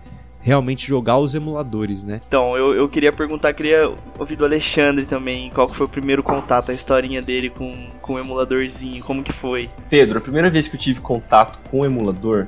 realmente 0.42 0.88
jogar 0.88 1.20
os 1.20 1.36
emuladores, 1.36 2.04
né? 2.04 2.20
Então, 2.28 2.58
eu, 2.58 2.74
eu 2.74 2.90
queria 2.90 3.14
perguntar, 3.14 3.54
queria 3.54 3.92
ouvir 4.18 4.36
do 4.36 4.44
Alexandre 4.44 5.06
também, 5.06 5.52
qual 5.52 5.70
foi 5.70 5.86
o 5.86 5.90
primeiro 5.90 6.24
contato, 6.24 6.72
a 6.72 6.74
historinha 6.74 7.22
dele 7.22 7.50
com, 7.50 7.90
com 8.02 8.14
o 8.14 8.20
emuladorzinho, 8.20 9.04
como 9.04 9.24
que 9.24 9.32
foi? 9.32 9.70
Pedro, 9.88 10.18
a 10.18 10.22
primeira 10.22 10.50
vez 10.50 10.68
que 10.68 10.76
eu 10.76 10.80
tive 10.80 11.00
contato 11.00 11.60
com 11.70 11.82
o 11.82 11.86
emulador 11.86 12.48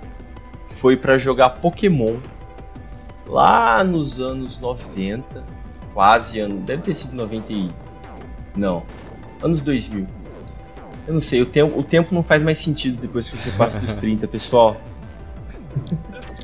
foi 0.65 0.97
para 0.97 1.19
jogar 1.19 1.51
Pokémon 1.51 2.17
lá 3.27 3.83
nos 3.83 4.19
anos 4.19 4.57
90, 4.57 5.43
quase 5.93 6.39
ano, 6.39 6.59
deve 6.61 6.83
ter 6.83 6.95
sido 6.95 7.15
90 7.15 7.53
e 7.53 7.69
não, 8.55 8.83
anos 9.41 9.61
2000. 9.61 10.05
Eu 11.07 11.13
não 11.13 11.21
sei, 11.21 11.41
o 11.41 11.45
tempo, 11.45 11.77
o 11.77 11.83
tempo 11.83 12.13
não 12.13 12.23
faz 12.23 12.41
mais 12.41 12.57
sentido 12.57 13.01
depois 13.01 13.29
que 13.29 13.37
você 13.37 13.51
passa 13.51 13.79
dos 13.79 13.93
30, 13.95 14.27
pessoal. 14.27 14.77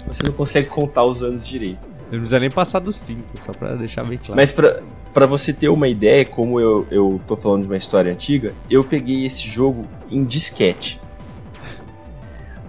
Você 0.07 0.23
não 0.23 0.33
consegue 0.33 0.67
contar 0.67 1.05
os 1.05 1.23
anos 1.23 1.47
direito. 1.47 1.85
Eu 2.11 2.13
não 2.13 2.19
precisa 2.21 2.39
nem 2.39 2.49
passar 2.49 2.79
dos 2.79 2.99
30, 2.99 3.39
só 3.39 3.53
pra 3.53 3.75
deixar 3.75 4.03
bem 4.03 4.17
claro. 4.17 4.35
Mas 4.35 4.51
pra, 4.51 4.81
pra 5.13 5.25
você 5.25 5.53
ter 5.53 5.69
uma 5.69 5.87
ideia, 5.87 6.25
como 6.25 6.59
eu, 6.59 6.87
eu 6.89 7.21
tô 7.27 7.37
falando 7.37 7.61
de 7.61 7.67
uma 7.67 7.77
história 7.77 8.11
antiga, 8.11 8.53
eu 8.69 8.83
peguei 8.83 9.25
esse 9.25 9.47
jogo 9.47 9.85
em 10.09 10.25
disquete. 10.25 10.99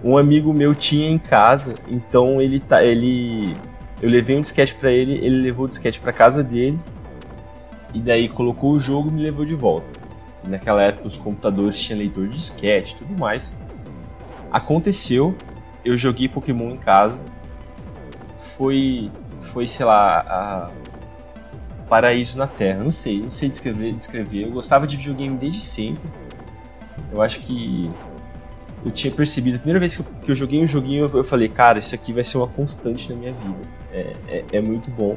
Um 0.03 0.17
amigo 0.17 0.53
meu 0.53 0.73
tinha 0.73 1.09
em 1.09 1.17
casa, 1.17 1.75
então 1.87 2.41
ele 2.41 2.59
tá. 2.59 2.83
ele 2.83 3.55
eu 4.01 4.09
levei 4.09 4.37
um 4.37 4.41
disquete 4.41 4.75
para 4.75 4.91
ele, 4.91 5.13
ele 5.13 5.41
levou 5.41 5.65
o 5.65 5.69
disquete 5.69 5.99
para 5.99 6.11
casa 6.11 6.43
dele 6.43 6.79
e 7.93 7.99
daí 7.99 8.27
colocou 8.27 8.71
o 8.71 8.79
jogo 8.79 9.09
e 9.09 9.11
me 9.11 9.21
levou 9.21 9.45
de 9.45 9.55
volta. 9.55 9.99
E 10.43 10.49
naquela 10.49 10.81
época 10.81 11.07
os 11.07 11.17
computadores 11.17 11.79
tinham 11.79 11.99
leitor 11.99 12.27
de 12.27 12.35
disquete, 12.35 12.95
tudo 12.95 13.17
mais. 13.19 13.53
Aconteceu, 14.51 15.35
eu 15.85 15.97
joguei 15.97 16.27
Pokémon 16.27 16.71
em 16.71 16.77
casa. 16.77 17.19
Foi 18.57 19.11
foi, 19.53 19.67
sei 19.67 19.85
lá, 19.85 20.19
a 20.19 20.71
paraíso 21.87 22.37
na 22.37 22.47
Terra. 22.47 22.83
Não 22.83 22.91
sei, 22.91 23.21
não 23.21 23.31
sei 23.31 23.49
descrever, 23.49 23.91
descrever. 23.93 24.43
Eu 24.43 24.51
gostava 24.51 24.87
de 24.87 24.95
videogame 24.95 25.37
desde 25.37 25.61
sempre. 25.61 26.09
Eu 27.11 27.21
acho 27.21 27.41
que 27.41 27.91
eu 28.85 28.91
tinha 28.91 29.13
percebido, 29.13 29.57
a 29.57 29.59
primeira 29.59 29.79
vez 29.79 29.95
que 29.95 30.01
eu, 30.01 30.05
que 30.23 30.31
eu 30.31 30.35
joguei 30.35 30.63
um 30.63 30.67
joguinho, 30.67 31.05
eu, 31.05 31.17
eu, 31.17 31.23
falei, 31.23 31.49
cara, 31.49 31.79
isso 31.79 31.93
aqui 31.93 32.13
vai 32.13 32.23
ser 32.23 32.37
uma 32.37 32.47
constante 32.47 33.09
na 33.09 33.15
minha 33.15 33.33
vida. 33.33 33.80
É, 33.93 34.13
é, 34.27 34.45
é 34.53 34.61
muito 34.61 34.89
bom. 34.89 35.15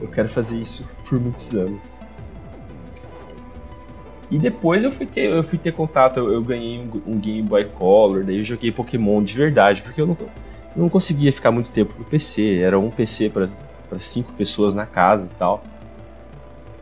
Eu 0.00 0.08
quero 0.08 0.28
fazer 0.28 0.56
isso 0.56 0.88
por 1.08 1.20
muitos 1.20 1.54
anos. 1.54 1.90
E 4.30 4.38
depois 4.38 4.84
eu 4.84 4.92
fui 4.92 5.06
ter, 5.06 5.28
eu 5.28 5.42
fui 5.42 5.58
ter 5.58 5.72
contato, 5.72 6.18
eu, 6.18 6.32
eu 6.32 6.42
ganhei 6.42 6.78
um, 6.78 7.14
um, 7.14 7.18
Game 7.18 7.42
Boy 7.42 7.64
Color, 7.64 8.24
daí 8.24 8.38
eu 8.38 8.44
joguei 8.44 8.70
Pokémon 8.70 9.20
de 9.22 9.34
verdade, 9.34 9.82
porque 9.82 10.00
eu 10.00 10.06
não, 10.06 10.16
não 10.76 10.88
conseguia 10.88 11.32
ficar 11.32 11.50
muito 11.50 11.70
tempo 11.70 11.92
no 11.98 12.04
PC, 12.04 12.58
era 12.58 12.78
um 12.78 12.90
PC 12.90 13.28
para 13.28 13.48
cinco 13.98 14.32
pessoas 14.34 14.72
na 14.72 14.86
casa 14.86 15.26
e 15.26 15.34
tal. 15.34 15.64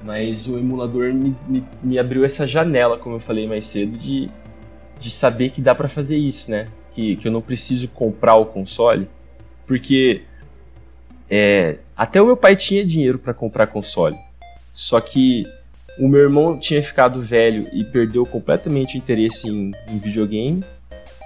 Mas 0.02 0.47
o 0.47 0.59
emulador 0.59 1.12
me, 1.12 1.35
me, 1.49 1.64
me 1.83 1.99
abriu 1.99 2.25
essa 2.25 2.47
janela, 2.47 2.99
como 2.99 3.16
eu 3.16 3.21
falei 3.21 3.49
mais 3.49 3.64
cedo, 3.64 3.97
de, 3.97 4.28
de 4.99 5.11
saber 5.11 5.50
que 5.50 5.62
dá 5.62 5.75
para 5.75 5.88
fazer 5.88 6.16
isso, 6.16 6.50
né? 6.50 6.68
Que, 6.95 7.16
que 7.16 7.26
eu 7.26 7.33
não 7.33 7.40
preciso 7.40 7.88
comprar 7.88 8.37
o 8.37 8.45
console, 8.45 9.09
porque 9.66 10.23
é, 11.30 11.76
até 11.97 12.20
o 12.20 12.26
meu 12.26 12.37
pai 12.37 12.56
tinha 12.56 12.85
dinheiro 12.85 13.18
para 13.18 13.35
comprar 13.35 13.66
console, 13.66 14.16
só 14.73 15.00
que 15.00 15.47
o 15.99 16.08
meu 16.08 16.20
irmão 16.20 16.58
tinha 16.58 16.82
ficado 16.82 17.20
velho 17.20 17.66
e 17.73 17.85
perdeu 17.85 18.25
completamente 18.25 18.97
o 18.97 18.99
interesse 18.99 19.49
em, 19.49 19.73
em 19.88 19.99
videogame 19.99 20.62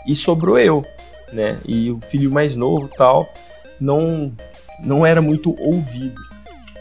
e 0.06 0.14
sobrou 0.14 0.58
eu, 0.58 0.84
né? 1.32 1.58
E 1.66 1.90
o 1.90 2.00
filho 2.00 2.30
mais 2.30 2.56
novo 2.56 2.88
tal 2.88 3.28
não 3.80 4.32
não 4.82 5.06
era 5.06 5.22
muito 5.22 5.54
ouvido. 5.60 6.20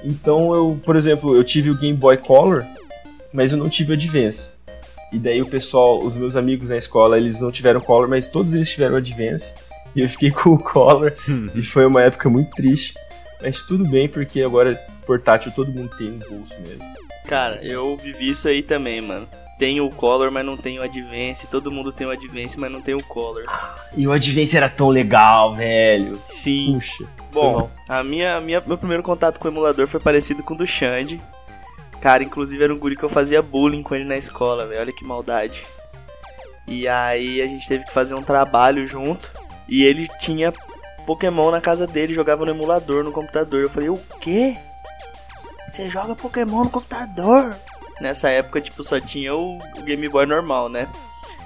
Então 0.04 0.54
eu, 0.56 0.80
por 0.84 0.96
exemplo, 0.96 1.36
eu 1.36 1.44
tive 1.44 1.70
o 1.70 1.78
Game 1.78 1.98
Boy 1.98 2.18
Color, 2.18 2.66
mas 3.32 3.52
eu 3.52 3.58
não 3.58 3.70
tive 3.70 3.92
o 3.92 3.94
Advance. 3.94 4.50
E 5.12 5.20
daí 5.20 5.42
o 5.42 5.46
pessoal, 5.46 6.00
os 6.00 6.16
meus 6.16 6.36
amigos 6.36 6.70
na 6.70 6.78
escola, 6.78 7.18
eles 7.18 7.42
não 7.42 7.52
tiveram 7.52 7.82
Color, 7.82 8.08
mas 8.08 8.28
todos 8.28 8.54
eles 8.54 8.70
tiveram 8.70 8.96
Advance. 8.96 9.54
E 9.96 10.02
eu 10.02 10.10
fiquei 10.10 10.32
com 10.32 10.52
o 10.52 10.58
Color. 10.58 11.14
e 11.54 11.62
foi 11.62 11.86
uma 11.86 12.02
época 12.02 12.30
muito 12.30 12.52
triste. 12.52 12.96
Mas 13.42 13.62
tudo 13.64 13.86
bem, 13.86 14.08
porque 14.08 14.42
agora 14.42 14.76
portátil 15.06 15.52
todo 15.52 15.72
mundo 15.72 15.92
tem 15.98 16.10
no 16.10 16.30
bolso 16.30 16.54
mesmo. 16.62 16.84
Cara, 17.28 17.60
eu 17.64 17.96
vivi 17.96 18.30
isso 18.30 18.48
aí 18.48 18.62
também, 18.62 19.02
mano. 19.02 19.28
Tenho 19.58 19.86
o 19.86 19.92
Color, 19.92 20.32
mas 20.32 20.46
não 20.46 20.58
tenho 20.58 20.82
o 20.82 20.84
Advance. 20.84 21.48
Todo 21.48 21.72
mundo 21.72 21.92
tem 21.92 22.08
o 22.08 22.12
Advance, 22.12 22.60
mas 22.60 22.72
não 22.72 22.82
tem 22.82 22.96
o 22.96 23.04
Color. 23.04 23.44
Ah, 23.48 23.76
e 23.96 24.08
o 24.08 24.12
Advance 24.12 24.58
era 24.58 24.68
tão 24.68 24.90
legal, 24.90 25.56
velho. 25.56 26.20
Sim. 26.26 26.74
Puxa. 26.74 27.06
Bom, 27.32 27.70
a 27.88 28.04
minha, 28.04 28.42
minha, 28.42 28.62
meu 28.66 28.78
primeiro 28.78 29.04
contato 29.04 29.40
com 29.40 29.48
o 29.48 29.52
emulador 29.52 29.88
foi 29.88 30.00
parecido 30.00 30.42
com 30.44 30.54
o 30.54 30.58
do 30.58 30.66
Xande. 30.68 31.22
Cara, 32.02 32.24
inclusive 32.24 32.64
era 32.64 32.74
um 32.74 32.80
guri 32.80 32.96
que 32.96 33.04
eu 33.04 33.10
fazia 33.10 33.42
bullying 33.42 33.84
com 33.84 33.94
ele 33.94 34.04
na 34.04 34.18
escola, 34.18 34.66
velho. 34.66 34.82
Olha 34.82 34.94
que 34.94 35.06
maldade. 35.06 35.64
E 36.68 36.88
aí 36.88 37.42
a 37.42 37.46
gente 37.46 37.68
teve 37.68 37.86
que 37.86 37.94
fazer 37.94 38.16
um 38.16 38.24
trabalho 38.24 38.86
junto. 38.88 39.32
E 39.70 39.84
ele 39.84 40.10
tinha 40.20 40.52
Pokémon 41.06 41.52
na 41.52 41.62
casa 41.62 41.88
dele, 41.88 42.14
jogava 42.14 42.46
no 42.46 42.52
emulador 42.52 43.04
no 43.04 43.12
computador. 43.12 43.62
Eu 43.62 43.70
falei, 43.70 43.90
o 43.90 44.00
quê? 44.20 44.58
Você 45.70 45.90
joga 45.90 46.16
Pokémon 46.16 46.66
no 46.66 46.70
computador? 46.70 47.56
Nessa 48.00 48.30
época, 48.30 48.60
tipo, 48.60 48.84
só 48.84 49.00
tinha 49.00 49.34
o, 49.36 49.58
Game 49.84 50.10
Boy 50.10 50.26
normal, 50.26 50.70
né? 50.70 50.88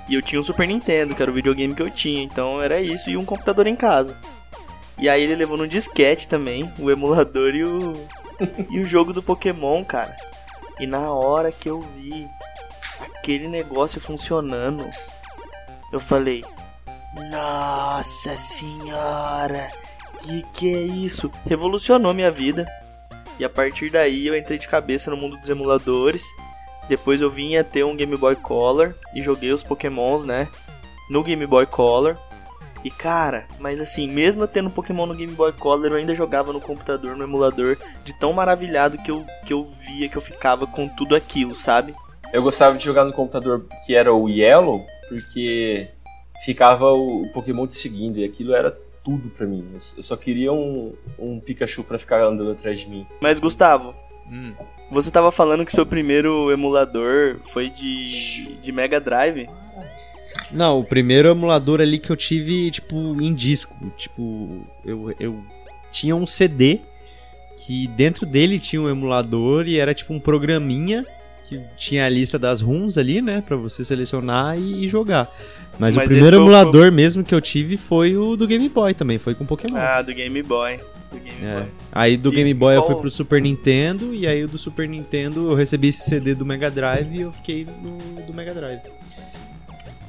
E 0.08 0.16
eu 0.16 0.22
tinha 0.22 0.40
o 0.40 0.44
Super 0.44 0.68
Nintendo, 0.68 1.14
que 1.14 1.22
era 1.22 1.30
o 1.30 1.34
videogame 1.34 1.76
que 1.76 1.82
eu 1.82 1.90
tinha. 1.90 2.24
Então 2.24 2.62
era 2.62 2.80
isso 2.80 3.10
e 3.10 3.18
um 3.18 3.26
computador 3.26 3.68
em 3.68 3.76
casa. 3.76 4.16
E 4.98 5.10
aí 5.10 5.22
ele 5.22 5.36
levou 5.36 5.58
no 5.58 5.68
disquete 5.68 6.28
também, 6.28 6.72
o 6.80 6.90
emulador 6.90 7.54
e 7.54 7.64
o, 7.64 7.94
e 8.72 8.80
o 8.80 8.86
jogo 8.86 9.12
do 9.12 9.22
Pokémon, 9.22 9.84
cara. 9.84 10.16
E 10.80 10.88
na 10.88 11.12
hora 11.12 11.52
que 11.52 11.70
eu 11.70 11.82
vi 11.82 12.28
aquele 13.02 13.48
negócio 13.48 14.00
funcionando, 14.00 14.88
eu 15.92 16.00
falei: 16.00 16.46
Nossa 17.32 18.36
senhora, 18.38 19.70
que 20.22 20.44
que 20.54 20.74
é 20.74 20.82
isso? 20.82 21.32
Revolucionou 21.46 22.14
minha 22.14 22.32
vida. 22.32 22.66
E 23.40 23.46
a 23.46 23.50
partir 23.50 23.90
daí 23.90 24.28
eu 24.28 24.38
entrei 24.38 24.58
de 24.58 24.68
cabeça 24.68 25.10
no 25.12 25.18
mundo 25.18 25.38
dos 25.38 25.50
emuladores. 25.50 26.24
Depois 26.88 27.22
eu 27.22 27.30
vim 27.30 27.56
a 27.56 27.64
ter 27.64 27.84
um 27.84 27.96
Game 27.96 28.16
Boy 28.16 28.36
Color 28.36 28.94
e 29.14 29.22
joguei 29.22 29.52
os 29.52 29.64
Pokémons, 29.64 30.24
né? 30.24 30.48
no 31.10 31.24
Game 31.24 31.46
Boy 31.46 31.66
Color. 31.66 32.18
E 32.84 32.92
cara, 32.92 33.46
mas 33.60 33.82
assim, 33.82 34.08
mesmo 34.08 34.48
tendo 34.48 34.70
Pokémon 34.70 35.08
no 35.08 35.16
Game 35.16 35.34
Boy 35.34 35.52
Color, 35.52 35.88
eu 35.88 35.96
ainda 35.96 36.14
jogava 36.14 36.54
no 36.54 36.62
computador, 36.62 37.16
no 37.16 37.24
emulador, 37.24 37.78
de 38.04 38.14
tão 38.20 38.32
maravilhado 38.32 38.98
que 39.00 39.10
eu, 39.10 39.26
que 39.44 39.54
eu 39.54 39.64
via, 39.64 40.08
que 40.08 40.16
eu 40.16 40.22
ficava 40.22 40.68
com 40.68 40.88
tudo 40.88 41.16
aquilo, 41.16 41.56
sabe? 41.56 41.96
Eu 42.32 42.44
gostava 42.44 42.78
de 42.78 42.86
jogar 42.86 43.04
no 43.04 43.14
computador 43.14 43.66
que 43.86 43.96
era 43.96 44.14
o 44.14 44.30
Yellow, 44.30 44.86
porque 45.10 45.88
ficava 46.46 46.94
o 46.94 47.28
Pokémon 47.34 47.66
te 47.66 47.76
seguindo, 47.76 48.20
e 48.20 48.24
aquilo 48.24 48.54
era 48.54 48.72
tudo 49.04 49.30
pra 49.30 49.48
mim. 49.48 49.66
Eu 49.98 50.04
só 50.04 50.16
queria 50.16 50.54
um, 50.54 50.94
um 51.18 51.40
Pikachu 51.40 51.84
pra 51.84 51.98
ficar 51.98 52.24
andando 52.24 52.52
atrás 52.52 52.80
de 52.80 52.88
mim. 52.88 53.06
Mas 53.20 53.40
Gustavo, 53.40 53.96
hum. 54.32 54.54
você 54.92 55.10
tava 55.10 55.32
falando 55.32 55.66
que 55.66 55.72
seu 55.72 55.86
primeiro 55.86 56.52
emulador 56.52 57.40
foi 57.46 57.70
de, 57.70 58.58
de 58.62 58.72
Mega 58.72 59.00
Drive? 59.00 59.50
Não, 60.52 60.80
o 60.80 60.84
primeiro 60.84 61.30
emulador 61.30 61.82
ali 61.82 61.98
que 61.98 62.12
eu 62.12 62.16
tive, 62.16 62.70
tipo, 62.70 63.20
em 63.20 63.34
disco. 63.34 63.76
Tipo, 63.98 64.66
eu, 64.86 65.14
eu 65.20 65.44
tinha 65.92 66.16
um 66.16 66.28
CD 66.28 66.80
que 67.58 67.88
dentro 67.88 68.26
dele 68.26 68.60
tinha 68.60 68.82
um 68.82 68.90
emulador 68.90 69.68
e 69.68 69.80
era 69.80 69.94
tipo 69.94 70.14
um 70.14 70.20
programinha 70.20 71.06
que 71.48 71.62
tinha 71.78 72.06
a 72.06 72.10
lista 72.10 72.38
das 72.38 72.62
runs 72.62 72.98
ali, 72.98 73.22
né, 73.22 73.42
para 73.46 73.56
você 73.56 73.86
selecionar 73.86 74.58
e, 74.58 74.86
e 74.86 74.88
jogar. 74.88 75.30
Mas, 75.78 75.96
Mas, 75.96 76.06
o 76.06 76.10
primeiro 76.10 76.38
emulador 76.38 76.84
foi... 76.84 76.92
mesmo 76.92 77.24
que 77.24 77.36
eu 77.36 77.42
tive 77.42 77.78
foi 77.78 78.16
o 78.16 78.36
do 78.36 78.48
Game 78.48 78.68
Boy 78.70 78.94
também, 78.94 79.18
foi 79.18 79.36
com 79.36 79.46
Pokémon. 79.46 79.78
Ah, 79.78 80.02
do 80.02 80.14
Game 80.14 80.42
Boy. 80.42 80.80
Do 81.12 81.20
Game 81.20 81.46
é. 81.46 81.60
Boy. 81.60 81.68
Aí 81.92 82.18
do 82.18 82.32
e 82.32 82.36
Game 82.36 82.54
Boy 82.54 82.76
eu 82.76 82.84
fui 82.84 82.96
pro 82.96 83.12
Super 83.12 83.42
Nintendo 83.42 84.14
e 84.14 84.26
aí 84.26 84.44
o 84.44 84.48
do 84.48 84.58
Super 84.58 84.88
Nintendo 84.88 85.52
eu 85.52 85.56
recebi 85.56 85.90
esse 85.90 86.10
CD 86.10 86.34
do 86.34 86.46
Mega 86.46 86.72
Drive 86.72 87.14
e 87.14 87.22
eu 87.22 87.32
fiquei 87.32 87.68
no 87.82 88.22
do 88.24 88.34
Mega 88.34 88.54
Drive. 88.54 88.82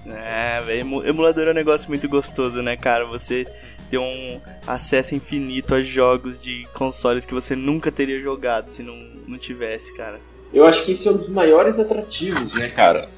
É, 0.08 0.60
emulador 1.04 1.48
é 1.48 1.50
um 1.50 1.54
negócio 1.54 1.88
muito 1.88 2.08
gostoso, 2.08 2.62
né, 2.62 2.76
cara? 2.76 3.04
Você 3.06 3.44
ter 3.90 3.98
um 3.98 4.40
acesso 4.66 5.14
infinito 5.14 5.74
a 5.74 5.80
jogos 5.80 6.42
de 6.42 6.66
consoles 6.74 7.24
que 7.24 7.34
você 7.34 7.56
nunca 7.56 7.90
teria 7.90 8.20
jogado 8.20 8.68
se 8.68 8.82
não, 8.82 8.96
não 9.26 9.38
tivesse, 9.38 9.94
cara. 9.94 10.20
Eu 10.52 10.64
acho 10.64 10.84
que 10.84 10.92
esse 10.92 11.08
é 11.08 11.10
um 11.10 11.16
dos 11.16 11.28
maiores 11.28 11.78
atrativos, 11.78 12.54
né, 12.54 12.68
cara? 12.68 13.08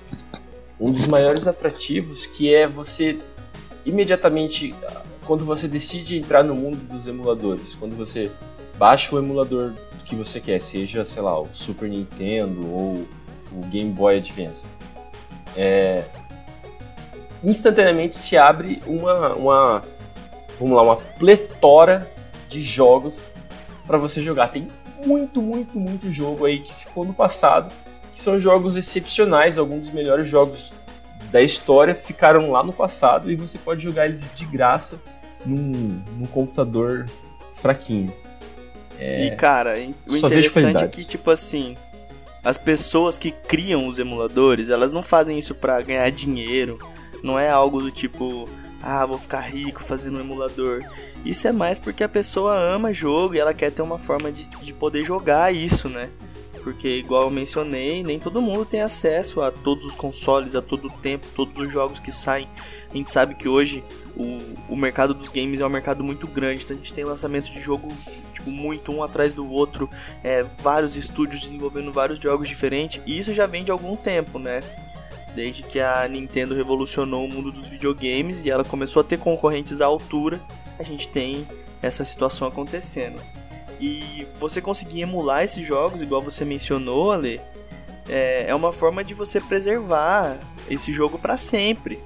Um 0.81 0.93
dos 0.93 1.07
maiores 1.07 1.47
atrativos 1.47 2.27
que 2.27 2.55
é 2.55 2.67
você 2.67 3.19
imediatamente 3.85 4.75
quando 5.27 5.45
você 5.45 5.69
decide 5.69 6.17
entrar 6.17 6.43
no 6.43 6.55
mundo 6.55 6.77
dos 6.89 7.07
emuladores, 7.07 7.75
quando 7.75 7.97
você 7.97 8.31
baixa 8.79 9.15
o 9.15 9.19
emulador 9.19 9.75
que 10.05 10.15
você 10.15 10.41
quer, 10.41 10.59
seja, 10.59 11.05
sei 11.05 11.21
lá, 11.21 11.39
o 11.39 11.49
Super 11.53 11.89
Nintendo 11.89 12.67
ou 12.67 13.07
o 13.53 13.61
Game 13.71 13.93
Boy 13.93 14.17
Advance, 14.17 14.67
é, 15.55 16.05
instantaneamente 17.45 18.17
se 18.17 18.37
abre 18.37 18.83
uma, 18.87 19.35
uma, 19.35 19.85
vamos 20.59 20.77
lá, 20.77 20.83
uma 20.83 20.97
pletora 20.97 22.11
de 22.49 22.63
jogos 22.63 23.31
para 23.87 23.99
você 23.99 24.23
jogar. 24.23 24.49
Tem 24.49 24.69
muito, 25.05 25.43
muito, 25.43 25.79
muito 25.79 26.11
jogo 26.11 26.47
aí 26.47 26.61
que 26.61 26.75
ficou 26.75 27.05
no 27.05 27.13
passado, 27.13 27.71
que 28.19 28.25
são 28.25 28.41
jogos 28.41 28.77
excepcionais, 28.77 29.57
alguns 29.57 29.83
dos 29.83 29.91
melhores 29.93 30.27
jogos 30.27 30.73
da 31.31 31.41
história 31.41 31.95
ficaram 31.95 32.51
lá 32.51 32.65
no 32.65 32.73
passado 32.73 33.31
e 33.31 33.37
você 33.37 33.57
pode 33.59 33.81
jogar 33.81 34.07
eles 34.07 34.29
de 34.35 34.45
graça 34.45 35.01
num, 35.47 36.03
num 36.19 36.27
computador 36.27 37.07
fraquinho. 37.55 38.13
É... 38.99 39.27
E 39.27 39.37
cara, 39.37 39.77
o 40.05 40.17
interessante 40.17 40.83
é 40.83 40.89
que, 40.89 41.05
tipo 41.05 41.31
assim, 41.31 41.77
as 42.43 42.59
pessoas 42.59 43.17
que 43.19 43.31
criam 43.31 43.87
os 43.87 44.01
emuladores, 44.01 44.69
elas 44.69 44.91
não 44.91 45.05
fazem 45.05 45.39
isso 45.39 45.55
para 45.55 45.81
ganhar 45.81 46.11
dinheiro, 46.11 46.77
não 47.23 47.39
é 47.39 47.49
algo 47.49 47.81
do 47.81 47.93
tipo, 47.93 48.49
ah, 48.83 49.07
vou 49.07 49.19
ficar 49.19 49.43
rico 49.43 49.81
fazendo 49.81 50.19
um 50.19 50.21
emulador. 50.21 50.83
Isso 51.25 51.47
é 51.47 51.53
mais 51.53 51.79
porque 51.79 52.03
a 52.03 52.09
pessoa 52.09 52.59
ama 52.59 52.93
jogo 52.93 53.37
e 53.37 53.39
ela 53.39 53.55
quer 53.55 53.71
ter 53.71 53.83
uma 53.83 53.97
forma 53.97 54.33
de, 54.33 54.45
de 54.47 54.73
poder 54.73 55.05
jogar 55.05 55.55
isso, 55.55 55.89
né? 55.89 56.11
Porque, 56.69 56.99
igual 56.99 57.23
eu 57.23 57.31
mencionei, 57.31 58.05
nem 58.05 58.19
todo 58.19 58.43
mundo 58.43 58.63
tem 58.67 58.83
acesso 58.83 59.41
a 59.41 59.51
todos 59.51 59.87
os 59.87 59.95
consoles, 59.95 60.55
a 60.55 60.61
todo 60.61 60.89
o 60.89 60.91
tempo, 60.91 61.27
todos 61.35 61.57
os 61.57 61.73
jogos 61.73 61.99
que 61.99 62.13
saem. 62.13 62.47
A 62.91 62.95
gente 62.95 63.11
sabe 63.11 63.35
que 63.35 63.49
hoje 63.49 63.83
o, 64.15 64.39
o 64.69 64.77
mercado 64.77 65.15
dos 65.15 65.33
games 65.33 65.61
é 65.61 65.67
um 65.67 65.71
mercado 65.71 66.05
muito 66.05 66.27
grande, 66.27 66.65
então 66.65 66.77
a 66.77 66.79
gente 66.79 66.93
tem 66.93 67.05
lançamento 67.05 67.51
de 67.51 67.59
jogo 67.59 67.89
tipo, 68.35 68.51
muito 68.51 68.93
um 68.93 69.03
atrás 69.03 69.33
do 69.33 69.51
outro, 69.51 69.89
é, 70.23 70.43
vários 70.43 70.95
estúdios 70.95 71.41
desenvolvendo 71.41 71.91
vários 71.91 72.19
jogos 72.21 72.47
diferentes, 72.47 73.01
e 73.07 73.19
isso 73.19 73.33
já 73.33 73.47
vem 73.47 73.65
de 73.65 73.71
algum 73.71 73.97
tempo, 73.97 74.39
né? 74.39 74.61
Desde 75.35 75.63
que 75.63 75.81
a 75.81 76.07
Nintendo 76.07 76.55
revolucionou 76.55 77.25
o 77.25 77.29
mundo 77.29 77.51
dos 77.51 77.67
videogames 77.69 78.45
e 78.45 78.51
ela 78.51 78.63
começou 78.63 79.01
a 79.01 79.05
ter 79.05 79.19
concorrentes 79.19 79.81
à 79.81 79.87
altura, 79.87 80.39
a 80.79 80.83
gente 80.83 81.09
tem 81.09 81.49
essa 81.81 82.05
situação 82.05 82.47
acontecendo. 82.47 83.19
E 83.81 84.27
você 84.39 84.61
conseguir 84.61 85.03
emular 85.03 85.45
esses 85.45 85.67
jogos, 85.67 86.03
igual 86.03 86.21
você 86.21 86.45
mencionou, 86.45 87.13
Ale, 87.13 87.41
é, 88.09 88.47
é 88.49 88.55
uma 88.55 88.73
forma 88.73 89.05
de 89.05 89.15
você 89.15 89.41
preservar 89.41 90.37
esse 90.69 90.93
jogo 90.93 91.19
para 91.19 91.37
sempre. 91.37 92.01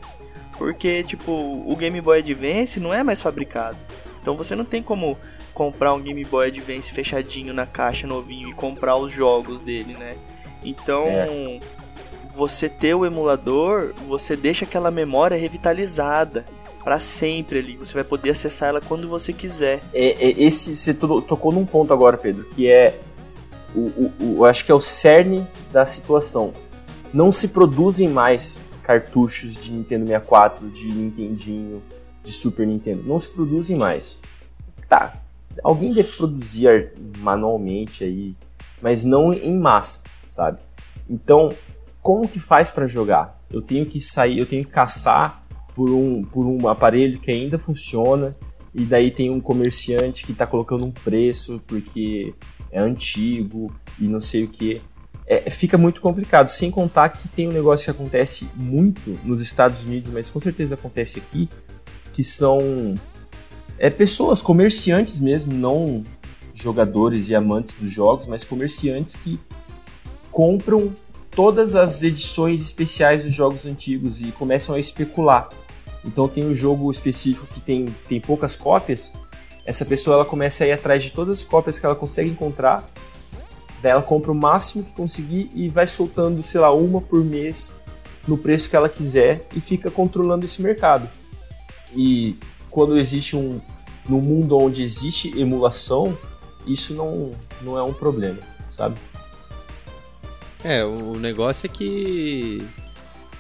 Porque, 0.59 1.03
tipo, 1.03 1.33
o 1.33 1.75
Game 1.77 2.01
Boy 2.01 2.19
Advance 2.19 2.79
não 2.79 2.93
é 2.93 3.03
mais 3.03 3.21
fabricado. 3.21 3.79
Então 4.21 4.37
você 4.37 4.55
não 4.55 4.65
tem 4.65 4.83
como 4.83 5.19
comprar 5.53 5.93
um 5.95 6.01
Game 6.01 6.25
Boy 6.25 6.49
Advance 6.49 6.91
fechadinho 6.91 7.53
na 7.53 7.67
caixa 7.67 8.07
novinho 8.07 8.49
e 8.49 8.55
comprar 8.55 8.97
os 8.97 9.11
jogos 9.11 9.61
dele, 9.61 9.95
né? 9.95 10.17
Então, 10.63 11.05
é. 11.07 11.61
você 12.31 12.69
ter 12.69 12.95
o 12.95 13.05
emulador, 13.05 13.93
você 14.07 14.37
deixa 14.37 14.65
aquela 14.65 14.91
memória 14.91 15.37
revitalizada 15.37 16.47
para 16.83 16.99
sempre 16.99 17.59
ali. 17.59 17.77
Você 17.77 17.95
vai 17.95 18.05
poder 18.05 18.31
acessar 18.31 18.71
ela 18.71 18.81
quando 18.81 19.09
você 19.09 19.33
quiser. 19.33 19.83
É, 19.93 20.29
é 20.29 20.43
esse 20.43 20.77
você 20.77 20.93
tocou 20.95 21.53
num 21.53 21.65
ponto 21.65 21.93
agora, 21.93 22.17
Pedro, 22.17 22.45
que 22.45 22.69
é 22.69 22.99
o, 23.75 23.81
o, 23.81 24.13
o, 24.21 24.45
acho 24.45 24.65
que 24.65 24.73
é 24.73 24.75
o 24.75 24.81
cerne 24.81 25.47
da 25.73 25.85
situação. 25.85 26.53
Não 27.13 27.31
se 27.31 27.49
produzem 27.49 28.09
mais 28.09 28.61
cartuchos 28.83 29.57
de 29.57 29.73
Nintendo 29.73 30.07
64, 30.07 30.69
de 30.69 30.89
Nintendinho, 30.89 31.83
de 32.23 32.33
Super 32.33 32.67
Nintendo. 32.67 33.03
Não 33.07 33.19
se 33.19 33.31
produzem 33.31 33.77
mais. 33.77 34.19
Tá, 34.89 35.23
alguém 35.63 35.93
deve 35.93 36.11
produzir 36.13 36.93
manualmente 37.19 38.05
aí, 38.05 38.35
mas 38.81 39.05
não 39.05 39.33
em 39.33 39.57
massa, 39.57 40.03
sabe? 40.27 40.59
Então, 41.09 41.55
como 42.03 42.29
que 42.29 42.39
faz 42.39 42.71
para 42.71 42.87
jogar? 42.87 43.41
Eu 43.51 43.63
tenho 43.63 43.87
que 43.87 44.01
sair, 44.01 44.39
eu 44.39 44.47
tenho 44.47 44.65
que 44.65 44.71
caçar 44.71 45.42
por 45.75 45.91
um, 45.91 46.23
por 46.23 46.47
um 46.47 46.69
aparelho 46.69 47.19
que 47.19 47.31
ainda 47.31 47.59
funciona 47.59 48.35
e 48.75 48.85
daí 48.85 49.11
tem 49.11 49.31
um 49.31 49.41
comerciante 49.41 50.25
que 50.25 50.33
está 50.33 50.47
colocando 50.47 50.85
um 50.85 50.91
preço 50.91 51.63
porque 51.67 52.35
é 52.71 52.81
antigo 52.81 53.73
e 53.99 54.09
não 54.09 54.21
sei 54.21 54.45
o 54.45 54.49
que. 54.49 54.81
É, 55.27 55.49
fica 55.51 55.79
muito 55.79 56.01
complicado, 56.01 56.49
sem 56.49 56.71
contar 56.71 57.11
que 57.11 57.29
tem 57.29 57.49
um 57.49 57.53
negócio 57.53 57.85
que 57.85 57.91
acontece 57.91 58.49
muito 58.55 59.19
nos 59.25 59.41
Estados 59.41 59.85
Unidos, 59.85 60.11
mas 60.13 60.31
com 60.31 60.41
certeza 60.41 60.75
acontece 60.75 61.19
aqui, 61.21 61.49
que 62.13 62.23
são 62.23 62.95
é, 63.79 63.89
pessoas, 63.89 64.43
comerciantes 64.43 65.21
mesmo, 65.21 65.53
não 65.53 66.03
jogadores 66.55 67.29
e 67.29 67.35
amantes 67.35 67.73
dos 67.73 67.91
jogos, 67.91 68.27
mas 68.27 68.45
comerciantes 68.45 69.15
que 69.15 69.39
compram 70.31 70.93
todas 71.31 71.75
as 71.75 72.03
edições 72.03 72.61
especiais 72.61 73.25
dos 73.25 73.33
jogos 73.33 73.67
antigos 73.67 74.21
e 74.21 74.33
começam 74.33 74.75
a 74.75 74.79
especular. 74.79 75.49
Então 76.05 76.29
tem 76.29 76.45
um 76.45 76.55
jogo 76.55 76.91
específico 76.91 77.47
que 77.47 77.61
tem, 77.61 77.87
tem 78.09 78.21
poucas 78.21 78.57
cópias, 78.57 79.13
essa 79.65 79.85
pessoa 79.85 80.17
ela 80.17 80.25
começa 80.25 80.65
a 80.65 80.67
ir 80.67 80.73
atrás 80.73 81.03
de 81.03 81.13
todas 81.13 81.39
as 81.39 81.45
cópias 81.45 81.79
que 81.79 81.87
ela 81.87 81.95
consegue 81.95 82.29
encontrar, 82.29 82.85
daí 83.81 83.93
ela 83.93 84.03
compra 84.03 84.33
o 84.33 84.35
máximo 84.35 84.83
que 84.83 84.93
conseguir 84.93 85.51
e 85.55 85.69
vai 85.69 85.87
soltando, 85.87 86.43
sei 86.43 86.61
lá, 86.61 86.73
uma 86.73 87.01
por 87.01 87.25
mês 87.25 87.73
no 88.27 88.37
preço 88.37 88.69
que 88.69 88.77
ela 88.77 88.89
quiser 88.89 89.47
e 89.55 89.61
fica 89.61 89.91
controlando 89.91 90.45
esse 90.45 90.61
mercado. 90.61 91.09
E 91.95 92.37
quando 92.71 92.97
existe 92.97 93.37
um 93.37 93.61
no 94.09 94.21
mundo 94.21 94.59
onde 94.59 94.83
existe 94.83 95.39
emulação, 95.39 96.17
isso 96.67 96.95
não, 96.95 97.31
não 97.61 97.79
é 97.79 97.83
um 97.83 97.93
problema, 97.93 98.39
sabe? 98.71 98.97
É, 100.65 100.85
o 100.85 101.15
negócio 101.15 101.67
é 101.67 101.69
que. 101.69 102.67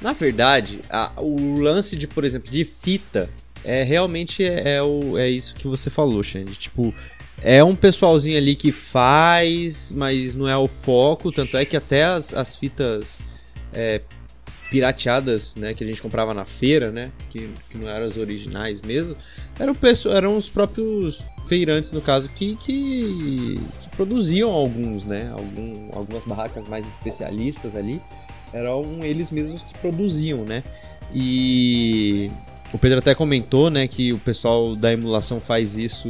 Na 0.02 0.12
verdade, 0.12 0.80
a, 0.90 1.12
o 1.16 1.58
lance 1.58 1.96
de, 1.96 2.06
por 2.06 2.24
exemplo, 2.24 2.50
de 2.50 2.64
fita 2.64 3.30
é 3.64 3.82
realmente 3.82 4.44
é, 4.44 4.76
é, 4.76 4.82
o, 4.82 5.16
é 5.16 5.30
isso 5.30 5.54
que 5.54 5.68
você 5.68 5.88
falou, 5.88 6.22
Xande. 6.22 6.56
Tipo, 6.56 6.92
é 7.40 7.62
um 7.62 7.76
pessoalzinho 7.76 8.36
ali 8.36 8.56
que 8.56 8.72
faz, 8.72 9.92
mas 9.94 10.34
não 10.34 10.48
é 10.48 10.56
o 10.56 10.66
foco. 10.66 11.30
Tanto 11.30 11.56
é 11.56 11.64
que 11.64 11.76
até 11.76 12.04
as, 12.04 12.34
as 12.34 12.56
fitas 12.56 13.22
é, 13.72 14.00
pirateadas, 14.70 15.54
né, 15.54 15.74
que 15.74 15.84
a 15.84 15.86
gente 15.86 16.02
comprava 16.02 16.32
na 16.34 16.44
feira, 16.44 16.90
né, 16.90 17.12
que, 17.30 17.50
que 17.70 17.78
não 17.78 17.88
eram 17.88 18.06
as 18.06 18.16
originais 18.16 18.80
mesmo, 18.80 19.16
eram, 19.58 19.76
eram 20.10 20.36
os 20.36 20.48
próprios 20.48 21.22
feirantes, 21.46 21.92
no 21.92 22.00
caso, 22.00 22.30
que, 22.30 22.56
que, 22.56 23.60
que 23.80 23.88
produziam 23.96 24.50
alguns, 24.50 25.04
né? 25.04 25.30
Algum, 25.32 25.90
algumas 25.92 26.24
barracas 26.24 26.66
mais 26.68 26.86
especialistas 26.86 27.76
ali. 27.76 28.00
Eram 28.52 28.84
eles 29.02 29.30
mesmos 29.30 29.62
que 29.62 29.72
produziam, 29.78 30.44
né? 30.44 30.62
E 31.14 32.30
o 32.72 32.78
Pedro 32.78 32.98
até 32.98 33.14
comentou, 33.14 33.68
né, 33.68 33.86
que 33.86 34.12
o 34.12 34.18
pessoal 34.18 34.74
da 34.74 34.92
emulação 34.92 35.38
faz 35.38 35.76
isso 35.76 36.08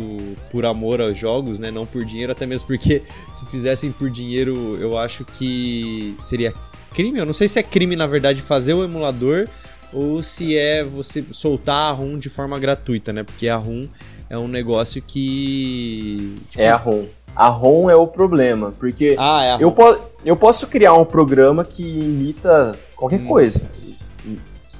por 0.50 0.64
amor 0.64 1.00
aos 1.00 1.18
jogos, 1.18 1.58
né, 1.58 1.72
não 1.72 1.84
por 1.84 2.04
dinheiro, 2.04 2.30
até 2.30 2.46
mesmo 2.46 2.68
porque 2.68 3.02
se 3.34 3.44
fizessem 3.46 3.90
por 3.90 4.08
dinheiro, 4.08 4.78
eu 4.80 4.96
acho 4.96 5.24
que 5.24 6.14
seria 6.20 6.54
crime. 6.94 7.18
Eu 7.18 7.26
não 7.26 7.32
sei 7.32 7.48
se 7.48 7.58
é 7.58 7.62
crime, 7.62 7.96
na 7.96 8.06
verdade, 8.06 8.40
fazer 8.40 8.74
o 8.74 8.84
emulador 8.84 9.48
ou 9.92 10.22
se 10.22 10.56
é 10.56 10.84
você 10.84 11.24
soltar 11.32 11.90
a 11.90 11.92
ROM 11.92 12.16
de 12.16 12.28
forma 12.28 12.58
gratuita, 12.58 13.12
né? 13.12 13.24
Porque 13.24 13.48
a 13.48 13.56
ROM 13.56 13.86
é 14.30 14.38
um 14.38 14.48
negócio 14.48 15.02
que. 15.02 16.34
Tipo... 16.48 16.62
É 16.62 16.70
a 16.70 16.76
ROM. 16.76 17.04
A 17.34 17.48
ROM 17.48 17.88
é 17.88 17.96
o 17.96 18.06
problema, 18.06 18.72
porque 18.78 19.16
ah, 19.18 19.44
é 19.44 19.64
eu, 19.64 19.72
po 19.72 19.98
eu 20.24 20.36
posso 20.36 20.66
criar 20.66 20.94
um 20.94 21.04
programa 21.04 21.64
que 21.64 21.82
imita 21.82 22.72
qualquer 22.94 23.20
hum. 23.20 23.26
coisa. 23.26 23.62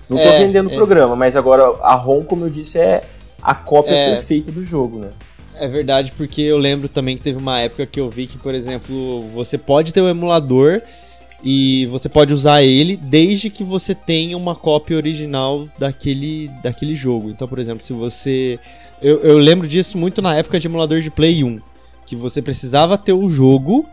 Não 0.08 0.18
tô 0.18 0.22
é, 0.22 0.38
vendendo 0.38 0.68
o 0.68 0.72
é. 0.72 0.76
programa, 0.76 1.16
mas 1.16 1.36
agora 1.36 1.64
a 1.82 1.94
ROM, 1.94 2.22
como 2.22 2.44
eu 2.44 2.50
disse, 2.50 2.78
é 2.78 3.04
a 3.40 3.54
cópia 3.54 3.94
é, 3.94 4.14
perfeita 4.14 4.52
do 4.52 4.62
jogo, 4.62 4.98
né? 4.98 5.10
É 5.54 5.66
verdade, 5.68 6.12
porque 6.12 6.42
eu 6.42 6.58
lembro 6.58 6.88
também 6.88 7.16
que 7.16 7.22
teve 7.22 7.38
uma 7.38 7.60
época 7.60 7.86
que 7.86 8.00
eu 8.00 8.10
vi 8.10 8.26
que, 8.26 8.38
por 8.38 8.54
exemplo, 8.54 9.22
você 9.34 9.56
pode 9.56 9.92
ter 9.92 10.00
o 10.00 10.04
um 10.04 10.08
emulador 10.08 10.82
e 11.44 11.86
você 11.86 12.08
pode 12.08 12.32
usar 12.32 12.62
ele 12.62 12.96
desde 12.96 13.50
que 13.50 13.64
você 13.64 13.94
tenha 13.94 14.36
uma 14.36 14.54
cópia 14.54 14.96
original 14.96 15.66
daquele, 15.78 16.48
daquele 16.62 16.94
jogo. 16.94 17.30
Então, 17.30 17.48
por 17.48 17.58
exemplo, 17.58 17.82
se 17.82 17.92
você. 17.92 18.58
Eu, 19.00 19.20
eu 19.20 19.38
lembro 19.38 19.66
disso 19.66 19.98
muito 19.98 20.22
na 20.22 20.36
época 20.36 20.60
de 20.60 20.68
emulador 20.68 21.00
de 21.00 21.10
Play 21.10 21.42
1. 21.42 21.58
Que 22.12 22.16
você 22.16 22.42
precisava 22.42 22.98
ter 22.98 23.14
o 23.14 23.26
jogo, 23.30 23.86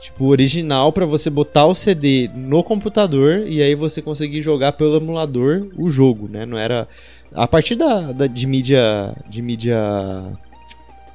tipo, 0.00 0.26
original, 0.26 0.92
para 0.92 1.06
você 1.06 1.30
botar 1.30 1.64
o 1.64 1.76
CD 1.76 2.28
no 2.34 2.64
computador 2.64 3.46
e 3.46 3.62
aí 3.62 3.76
você 3.76 4.02
conseguir 4.02 4.40
jogar 4.40 4.72
pelo 4.72 4.96
emulador 4.96 5.68
o 5.78 5.88
jogo, 5.88 6.26
né? 6.26 6.44
Não 6.44 6.58
era. 6.58 6.88
A 7.32 7.46
partir 7.46 7.76
da, 7.76 8.10
da 8.10 8.26
de 8.26 8.48
mídia. 8.48 9.14
De 9.28 9.40
mídia. 9.40 9.78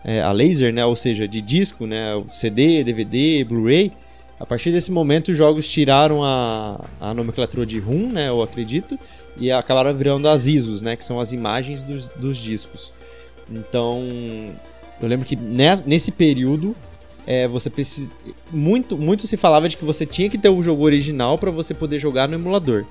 É, 0.05 0.21
a 0.21 0.31
laser, 0.31 0.73
né? 0.73 0.86
Ou 0.86 0.95
seja, 0.95 1.27
de 1.27 1.41
disco, 1.41 1.86
né? 1.86 2.23
CD, 2.31 2.81
DVD, 2.81 3.43
Blu-ray 3.43 3.91
a 4.39 4.45
partir 4.45 4.71
desse 4.71 4.89
momento, 4.89 5.31
os 5.31 5.38
jogos 5.38 5.67
tiraram 5.67 6.23
a, 6.23 6.79
a 7.01 7.13
nomenclatura 7.13 7.65
de 7.65 7.77
RUM, 7.77 8.12
né, 8.12 8.29
eu 8.29 8.41
acredito, 8.41 8.97
e 9.36 9.51
acabaram 9.51 9.91
virando 9.93 10.29
as 10.29 10.45
ISOs, 10.45 10.79
né, 10.79 10.95
que 10.95 11.03
são 11.03 11.19
as 11.19 11.33
imagens 11.33 11.83
dos, 11.83 12.07
dos 12.10 12.38
discos. 12.38 12.93
Então, 13.49 13.99
eu 15.01 15.07
lembro 15.07 15.25
que 15.25 15.36
nesse 15.36 16.12
período, 16.12 16.75
é, 17.25 17.47
você 17.47 17.71
muito 18.51 18.97
muito 18.97 19.27
se 19.27 19.38
falava 19.38 19.67
de 19.67 19.77
que 19.77 19.86
você 19.86 20.05
tinha 20.05 20.29
que 20.29 20.38
ter 20.38 20.49
o 20.49 20.63
jogo 20.63 20.83
original 20.83 21.38
para 21.38 21.51
você 21.51 21.73
poder 21.73 21.99
jogar 21.99 22.27
no 22.27 22.36
emulador. 22.36 22.86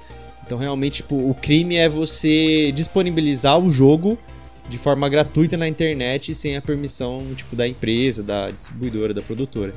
Então, 0.45 0.59
realmente, 0.59 0.99
tipo, 0.99 1.17
o 1.17 1.35
crime 1.35 1.75
é 1.75 1.89
você 1.89 2.71
disponibilizar 2.73 3.59
o 3.59 3.73
jogo 3.73 4.17
de 4.69 4.79
forma 4.79 5.09
gratuita 5.09 5.57
na 5.57 5.69
internet 5.69 6.35
sem 6.35 6.57
a 6.57 6.63
permissão 6.63 7.25
tipo 7.35 7.55
da 7.57 7.67
empresa, 7.67 8.23
da 8.23 8.51
distribuidora, 8.51 9.15
da 9.15 9.23
produtora. 9.23 9.75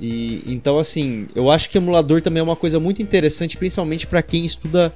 E 0.00 0.42
então 0.46 0.78
assim, 0.78 1.26
eu 1.34 1.50
acho 1.50 1.68
que 1.68 1.76
emulador 1.76 2.22
também 2.22 2.40
é 2.40 2.42
uma 2.42 2.56
coisa 2.56 2.80
muito 2.80 3.02
interessante, 3.02 3.56
principalmente 3.56 4.06
para 4.06 4.22
quem 4.22 4.44
estuda 4.44 4.92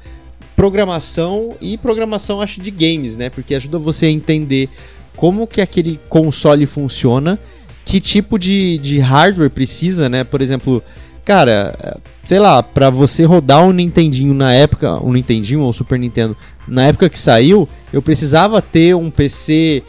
programação 0.57 1.57
e 1.61 1.77
programação 1.77 2.41
acho 2.41 2.61
de 2.61 2.71
games, 2.71 3.17
né? 3.17 3.29
Porque 3.29 3.55
ajuda 3.55 3.79
você 3.79 4.07
a 4.07 4.11
entender 4.11 4.69
como 5.17 5.47
que 5.47 5.61
aquele 5.61 5.99
console 6.09 6.67
funciona, 6.67 7.39
que 7.85 8.01
tipo 8.01 8.39
de, 8.39 8.79
de 8.79 8.99
hardware 8.99 9.51
precisa, 9.51 10.09
né? 10.09 10.25
Por 10.25 10.41
exemplo, 10.41 10.83
cara, 11.25 11.99
sei 12.25 12.39
lá, 12.39 12.63
para 12.63 12.91
você 12.91 13.25
rodar 13.25 13.63
um 13.63 13.73
Nintendinho 13.73 14.35
na 14.35 14.53
época, 14.53 14.99
um 15.05 15.13
Nintendinho 15.13 15.61
ou 15.61 15.73
Super 15.73 15.99
Nintendo, 15.99 16.37
na 16.67 16.87
época 16.87 17.09
que 17.09 17.19
saiu, 17.19 17.69
eu 17.93 18.01
precisava 18.01 18.61
ter 18.63 18.95
um 18.97 19.11
PC 19.11 19.83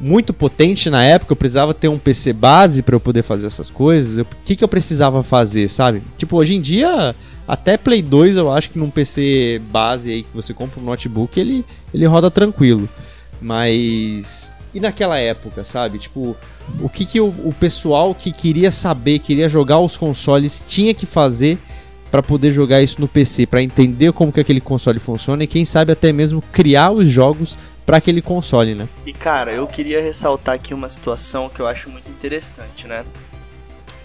muito 0.00 0.32
potente 0.32 0.88
na 0.88 1.02
época, 1.02 1.32
eu 1.32 1.36
precisava 1.36 1.74
ter 1.74 1.88
um 1.88 1.98
PC 1.98 2.32
base 2.32 2.82
para 2.82 2.94
eu 2.94 3.00
poder 3.00 3.22
fazer 3.22 3.46
essas 3.46 3.68
coisas. 3.68 4.18
O 4.18 4.26
que, 4.44 4.54
que 4.54 4.62
eu 4.62 4.68
precisava 4.68 5.22
fazer, 5.22 5.68
sabe? 5.68 6.02
Tipo, 6.16 6.36
hoje 6.36 6.54
em 6.54 6.60
dia, 6.60 7.14
até 7.46 7.76
Play 7.76 8.02
2 8.02 8.36
eu 8.36 8.52
acho 8.52 8.70
que 8.70 8.78
num 8.78 8.90
PC 8.90 9.60
base 9.70 10.10
aí 10.10 10.22
que 10.22 10.34
você 10.34 10.54
compra 10.54 10.80
um 10.80 10.84
notebook, 10.84 11.38
ele, 11.38 11.64
ele 11.92 12.06
roda 12.06 12.30
tranquilo. 12.30 12.88
Mas. 13.40 14.54
E 14.74 14.80
naquela 14.80 15.18
época, 15.18 15.64
sabe? 15.64 15.98
Tipo, 15.98 16.36
o 16.80 16.88
que, 16.88 17.04
que 17.04 17.20
o, 17.20 17.28
o 17.44 17.54
pessoal 17.58 18.14
que 18.14 18.32
queria 18.32 18.70
saber, 18.70 19.18
queria 19.18 19.48
jogar 19.48 19.80
os 19.80 19.96
consoles, 19.96 20.62
tinha 20.66 20.92
que 20.92 21.06
fazer 21.06 21.58
para 22.10 22.22
poder 22.22 22.50
jogar 22.50 22.80
isso 22.80 23.00
no 23.00 23.08
PC, 23.08 23.46
para 23.46 23.62
entender 23.62 24.12
como 24.12 24.32
que 24.32 24.40
aquele 24.40 24.60
console 24.60 24.98
funciona 24.98 25.44
e 25.44 25.46
quem 25.46 25.64
sabe 25.64 25.92
até 25.92 26.12
mesmo 26.12 26.42
criar 26.52 26.90
os 26.90 27.08
jogos 27.08 27.56
para 27.84 27.98
aquele 27.98 28.20
console, 28.20 28.74
né? 28.74 28.88
E 29.06 29.12
cara, 29.12 29.52
eu 29.52 29.66
queria 29.66 30.02
ressaltar 30.02 30.54
aqui 30.54 30.74
uma 30.74 30.88
situação 30.88 31.48
que 31.48 31.60
eu 31.60 31.66
acho 31.66 31.88
muito 31.88 32.10
interessante, 32.10 32.86
né? 32.86 33.04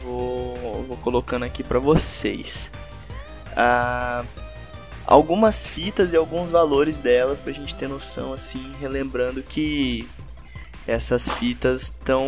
Vou, 0.02 0.86
vou 0.88 0.98
colocando 0.98 1.44
aqui 1.44 1.64
para 1.64 1.80
vocês. 1.80 2.72
Ah, 3.56 4.24
algumas 5.06 5.66
fitas 5.66 6.14
e 6.14 6.16
alguns 6.16 6.50
valores 6.50 6.98
delas 6.98 7.42
pra 7.42 7.54
gente 7.54 7.76
ter 7.76 7.88
noção 7.88 8.34
assim, 8.34 8.72
relembrando 8.80 9.44
que 9.44 10.08
essas 10.88 11.30
fitas 11.30 11.84
estão 11.84 12.28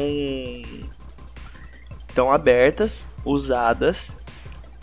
estão 2.07 2.31
abertas, 2.31 3.07
usadas, 3.25 4.17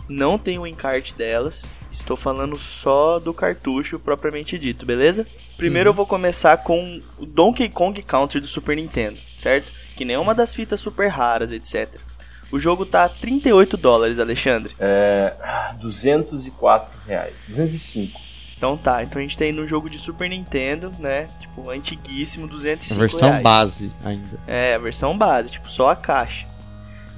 não 0.07 0.37
tem 0.37 0.59
o 0.59 0.67
encarte 0.67 1.15
delas 1.15 1.71
Estou 1.93 2.17
falando 2.17 2.57
só 2.57 3.19
do 3.19 3.31
cartucho 3.33 3.99
propriamente 3.99 4.57
dito, 4.57 4.83
beleza? 4.83 5.27
Primeiro 5.55 5.89
uhum. 5.89 5.93
eu 5.93 5.95
vou 5.95 6.07
começar 6.07 6.57
com 6.57 6.99
o 7.19 7.25
Donkey 7.25 7.69
Kong 7.69 8.01
Country 8.01 8.39
do 8.39 8.47
Super 8.47 8.75
Nintendo, 8.75 9.17
certo? 9.37 9.71
Que 9.95 10.03
nem 10.03 10.17
uma 10.17 10.33
das 10.33 10.55
fitas 10.55 10.79
super 10.79 11.07
raras, 11.07 11.51
etc. 11.51 11.95
O 12.51 12.59
jogo 12.59 12.83
tá 12.83 13.07
38 13.07 13.77
dólares, 13.77 14.17
Alexandre. 14.17 14.73
É. 14.79 15.33
204 15.79 16.99
reais. 17.07 17.33
205. 17.47 18.19
Então 18.55 18.77
tá, 18.77 19.03
então 19.03 19.19
a 19.19 19.21
gente 19.21 19.37
tem 19.37 19.51
no 19.51 19.67
jogo 19.67 19.89
de 19.89 19.99
Super 19.99 20.29
Nintendo, 20.29 20.91
né? 20.99 21.27
Tipo, 21.39 21.69
antiguíssimo, 21.69 22.47
205 22.47 22.93
a 22.93 22.99
versão 22.99 23.29
reais. 23.29 23.43
base 23.43 23.91
ainda. 24.05 24.39
É, 24.47 24.75
a 24.75 24.77
versão 24.77 25.17
base, 25.17 25.51
tipo, 25.51 25.69
só 25.69 25.89
a 25.89 25.95
caixa. 25.95 26.47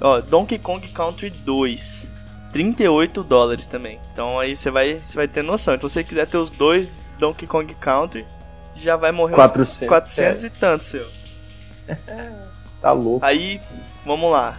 Ó, 0.00 0.20
Donkey 0.20 0.58
Kong 0.58 0.86
Country 0.88 1.30
2. 1.30 2.16
38 2.50 3.22
dólares 3.22 3.66
também. 3.66 4.00
Então 4.12 4.38
aí 4.38 4.56
você 4.56 4.70
vai, 4.70 4.98
você 4.98 5.16
vai 5.16 5.28
ter 5.28 5.42
noção. 5.42 5.74
Então 5.74 5.88
se 5.88 5.94
você 5.94 6.04
quiser 6.04 6.26
ter 6.26 6.38
os 6.38 6.50
dois 6.50 6.90
Donkey 7.18 7.46
Kong 7.46 7.72
Country, 7.74 8.24
já 8.74 8.96
vai 8.96 9.12
morrer 9.12 9.34
400, 9.34 9.82
uns 9.82 9.88
400 9.88 10.44
é. 10.44 10.46
e 10.46 10.50
tantos 10.50 10.86
seu. 10.86 11.06
tá 12.80 12.92
louco. 12.92 13.24
Aí, 13.24 13.60
vamos 14.04 14.30
lá. 14.30 14.56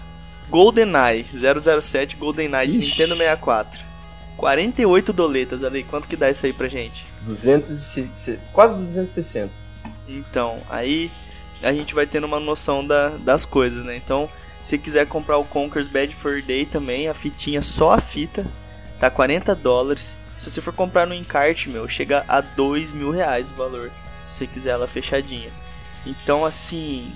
GoldenEye 0.49 1.25
007 1.25 2.15
GoldenEye 2.15 2.67
de 2.67 2.77
Nintendo 2.77 3.15
64. 3.15 3.86
48 4.37 5.11
doletas 5.11 5.63
ali. 5.63 5.83
Quanto 5.83 6.07
que 6.07 6.15
dá 6.15 6.29
isso 6.29 6.45
aí 6.45 6.53
pra 6.53 6.67
gente? 6.67 7.05
260, 7.21 8.41
quase 8.53 8.77
260. 8.77 9.51
Então, 10.07 10.57
aí 10.69 11.11
a 11.61 11.73
gente 11.73 11.93
vai 11.93 12.05
tendo 12.05 12.25
uma 12.25 12.39
noção 12.39 12.85
da, 12.85 13.09
das 13.09 13.43
coisas, 13.43 13.83
né? 13.83 13.97
Então, 13.97 14.29
se 14.63 14.77
quiser 14.77 15.07
comprar 15.07 15.37
o 15.37 15.43
Conker's 15.43 15.87
Bad 15.87 16.13
Fur 16.15 16.41
Day 16.41 16.65
também, 16.65 17.07
a 17.07 17.13
fitinha, 17.13 17.61
só 17.61 17.93
a 17.93 17.99
fita, 17.99 18.45
tá 18.99 19.09
40 19.09 19.55
dólares. 19.55 20.15
Se 20.37 20.49
você 20.49 20.61
for 20.61 20.73
comprar 20.73 21.07
no 21.07 21.15
encarte, 21.15 21.69
meu, 21.69 21.89
chega 21.89 22.23
a 22.27 22.41
2 22.41 22.93
mil 22.93 23.09
reais 23.09 23.49
o 23.49 23.55
valor. 23.55 23.89
Se 24.29 24.39
você 24.39 24.47
quiser 24.47 24.71
ela 24.71 24.87
fechadinha. 24.87 25.49
Então, 26.05 26.45
assim, 26.45 27.11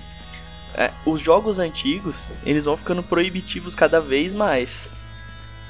é, 0.74 0.90
os 1.06 1.20
jogos 1.20 1.58
antigos, 1.58 2.32
eles 2.44 2.64
vão 2.64 2.76
ficando 2.76 3.02
proibitivos 3.02 3.74
cada 3.74 4.00
vez 4.00 4.34
mais. 4.34 4.88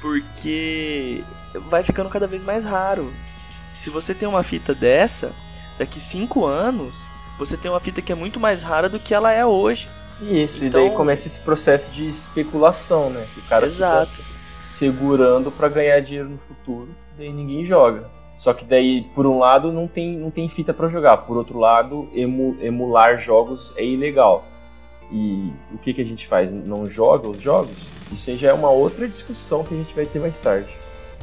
Porque 0.03 1.23
vai 1.69 1.81
ficando 1.81 2.09
cada 2.09 2.27
vez 2.27 2.43
mais 2.43 2.65
raro. 2.65 3.09
Se 3.71 3.89
você 3.89 4.13
tem 4.13 4.27
uma 4.27 4.43
fita 4.43 4.75
dessa, 4.75 5.31
daqui 5.79 6.01
5 6.01 6.45
anos, 6.45 7.09
você 7.39 7.55
tem 7.55 7.71
uma 7.71 7.79
fita 7.79 8.01
que 8.01 8.11
é 8.11 8.15
muito 8.15 8.37
mais 8.37 8.61
rara 8.61 8.89
do 8.89 8.99
que 8.99 9.13
ela 9.13 9.31
é 9.31 9.45
hoje. 9.45 9.87
Isso, 10.21 10.57
então... 10.57 10.67
e 10.67 10.69
daí 10.69 10.85
então- 10.87 10.97
começa 10.97 11.25
esse 11.25 11.39
processo 11.39 11.89
de 11.89 12.05
especulação, 12.05 13.09
né? 13.11 13.25
Que 13.33 13.39
o 13.39 13.43
cara 13.43 13.65
Exato. 13.65 14.21
segurando 14.61 15.49
para 15.49 15.69
ganhar 15.69 16.01
dinheiro 16.01 16.29
no 16.29 16.37
futuro, 16.37 16.89
daí 17.17 17.31
ninguém 17.31 17.63
joga. 17.63 18.11
Só 18.35 18.53
que 18.53 18.65
daí, 18.65 19.03
por 19.15 19.25
um 19.25 19.39
lado, 19.39 19.71
não 19.71 19.87
tem, 19.87 20.17
não 20.17 20.29
tem 20.29 20.49
fita 20.49 20.73
para 20.73 20.89
jogar. 20.89 21.17
Por 21.17 21.37
outro 21.37 21.57
lado, 21.57 22.09
emu, 22.13 22.57
emular 22.59 23.15
jogos 23.15 23.73
é 23.77 23.85
ilegal. 23.85 24.43
E 25.13 25.53
o 25.71 25.77
que, 25.77 25.93
que 25.93 26.01
a 26.01 26.05
gente 26.05 26.25
faz? 26.25 26.51
Não 26.51 26.89
joga 26.89 27.29
os 27.29 27.39
jogos? 27.39 27.89
Isso 28.11 28.31
aí 28.31 28.35
já 28.35 28.49
é 28.49 28.53
uma 28.53 28.71
outra 28.71 29.07
discussão 29.07 29.63
que 29.63 29.71
a 29.71 29.77
gente 29.77 29.93
vai 29.93 30.07
ter 30.07 30.17
mais 30.17 30.39
tarde. 30.39 30.75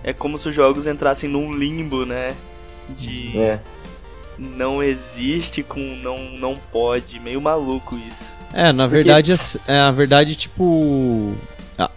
É 0.04 0.12
como 0.12 0.38
se 0.38 0.48
os 0.48 0.54
jogos 0.54 0.86
entrassem 0.86 1.28
num 1.28 1.52
limbo, 1.52 2.06
né? 2.06 2.36
De 2.90 3.36
é. 3.36 3.58
não 4.38 4.80
existe 4.80 5.64
com 5.64 5.80
não, 5.80 6.18
não 6.38 6.56
pode. 6.56 7.18
Meio 7.18 7.40
maluco 7.40 7.98
isso. 8.08 8.32
É, 8.54 8.72
na 8.72 8.84
Porque... 8.84 9.02
verdade, 9.02 9.34
é, 9.66 9.78
a 9.78 9.90
verdade, 9.90 10.36
tipo. 10.36 11.34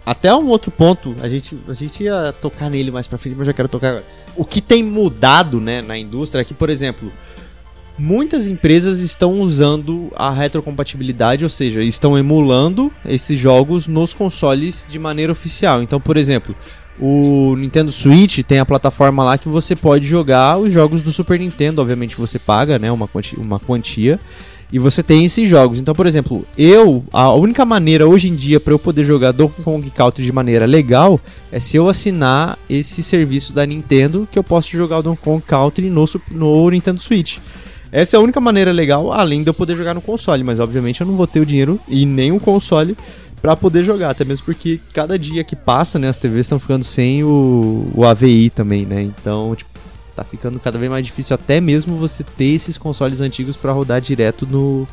Até 0.04 0.34
um 0.34 0.48
outro 0.48 0.70
ponto, 0.70 1.14
a 1.20 1.28
gente, 1.28 1.56
a 1.68 1.74
gente 1.74 2.04
ia 2.04 2.34
tocar 2.40 2.70
nele 2.70 2.90
mais 2.90 3.06
pra 3.06 3.18
frente, 3.18 3.36
mas 3.36 3.46
já 3.46 3.52
quero 3.52 3.68
tocar 3.68 3.90
agora. 3.90 4.04
o 4.34 4.42
que 4.42 4.62
tem 4.62 4.82
mudado 4.82 5.60
né, 5.60 5.82
na 5.82 5.96
indústria 5.96 6.40
é 6.40 6.44
que, 6.44 6.54
por 6.54 6.70
exemplo, 6.70 7.12
muitas 7.98 8.46
empresas 8.46 9.00
estão 9.00 9.40
usando 9.40 10.12
a 10.16 10.30
retrocompatibilidade, 10.30 11.44
ou 11.44 11.50
seja, 11.50 11.82
estão 11.82 12.18
emulando 12.18 12.92
esses 13.04 13.38
jogos 13.38 13.86
nos 13.86 14.12
consoles 14.12 14.86
de 14.88 14.98
maneira 14.98 15.32
oficial. 15.32 15.82
Então, 15.82 16.00
por 16.00 16.16
exemplo, 16.16 16.54
o 16.98 17.56
Nintendo 17.56 17.90
Switch 17.90 18.40
tem 18.42 18.58
a 18.58 18.66
plataforma 18.66 19.24
lá 19.24 19.38
que 19.38 19.48
você 19.48 19.74
pode 19.74 20.06
jogar 20.06 20.58
os 20.58 20.72
jogos 20.72 21.02
do 21.02 21.12
Super 21.12 21.38
Nintendo, 21.38 21.80
obviamente 21.80 22.16
você 22.16 22.38
paga, 22.38 22.78
né, 22.78 22.90
uma 22.90 23.08
quantia, 23.08 23.38
uma 23.38 23.58
quantia 23.58 24.18
e 24.72 24.78
você 24.78 25.02
tem 25.02 25.24
esses 25.24 25.48
jogos. 25.48 25.78
Então, 25.78 25.94
por 25.94 26.06
exemplo, 26.06 26.44
eu, 26.58 27.04
a 27.12 27.32
única 27.32 27.64
maneira 27.64 28.08
hoje 28.08 28.28
em 28.28 28.34
dia 28.34 28.58
para 28.58 28.72
eu 28.72 28.78
poder 28.78 29.04
jogar 29.04 29.32
Donkey 29.32 29.62
Kong 29.62 29.88
Country 29.90 30.24
de 30.24 30.32
maneira 30.32 30.66
legal 30.66 31.20
é 31.52 31.60
se 31.60 31.76
eu 31.76 31.88
assinar 31.88 32.58
esse 32.68 33.02
serviço 33.02 33.52
da 33.52 33.64
Nintendo 33.64 34.28
que 34.30 34.38
eu 34.38 34.42
posso 34.42 34.70
jogar 34.70 34.98
o 34.98 35.02
Donkey 35.02 35.22
Kong 35.22 35.42
Country 35.46 35.90
no, 35.90 36.04
no 36.30 36.70
Nintendo 36.70 37.00
Switch. 37.00 37.38
Essa 37.94 38.16
é 38.16 38.18
a 38.18 38.20
única 38.20 38.40
maneira 38.40 38.72
legal, 38.72 39.12
além 39.12 39.44
de 39.44 39.48
eu 39.48 39.54
poder 39.54 39.76
jogar 39.76 39.94
no 39.94 40.00
console, 40.00 40.42
mas 40.42 40.58
obviamente 40.58 41.00
eu 41.00 41.06
não 41.06 41.14
vou 41.14 41.28
ter 41.28 41.38
o 41.38 41.46
dinheiro 41.46 41.78
e 41.86 42.04
nem 42.04 42.32
o 42.32 42.40
console 42.40 42.98
para 43.40 43.54
poder 43.54 43.84
jogar, 43.84 44.10
até 44.10 44.24
mesmo 44.24 44.44
porque 44.44 44.80
cada 44.92 45.16
dia 45.16 45.44
que 45.44 45.54
passa, 45.54 45.96
né, 45.96 46.08
as 46.08 46.16
TVs 46.16 46.46
estão 46.46 46.58
ficando 46.58 46.82
sem 46.82 47.22
o, 47.22 47.88
o 47.94 48.04
AVI 48.04 48.50
também, 48.50 48.84
né? 48.84 49.00
Então, 49.00 49.54
tipo, 49.54 49.70
tá 50.16 50.24
ficando 50.24 50.58
cada 50.58 50.76
vez 50.76 50.90
mais 50.90 51.06
difícil 51.06 51.34
até 51.34 51.60
mesmo 51.60 51.96
você 51.96 52.24
ter 52.24 52.54
esses 52.54 52.76
consoles 52.76 53.20
antigos 53.20 53.56
para 53.56 53.70
rodar 53.70 54.00
direto 54.00 54.44
no 54.44 54.88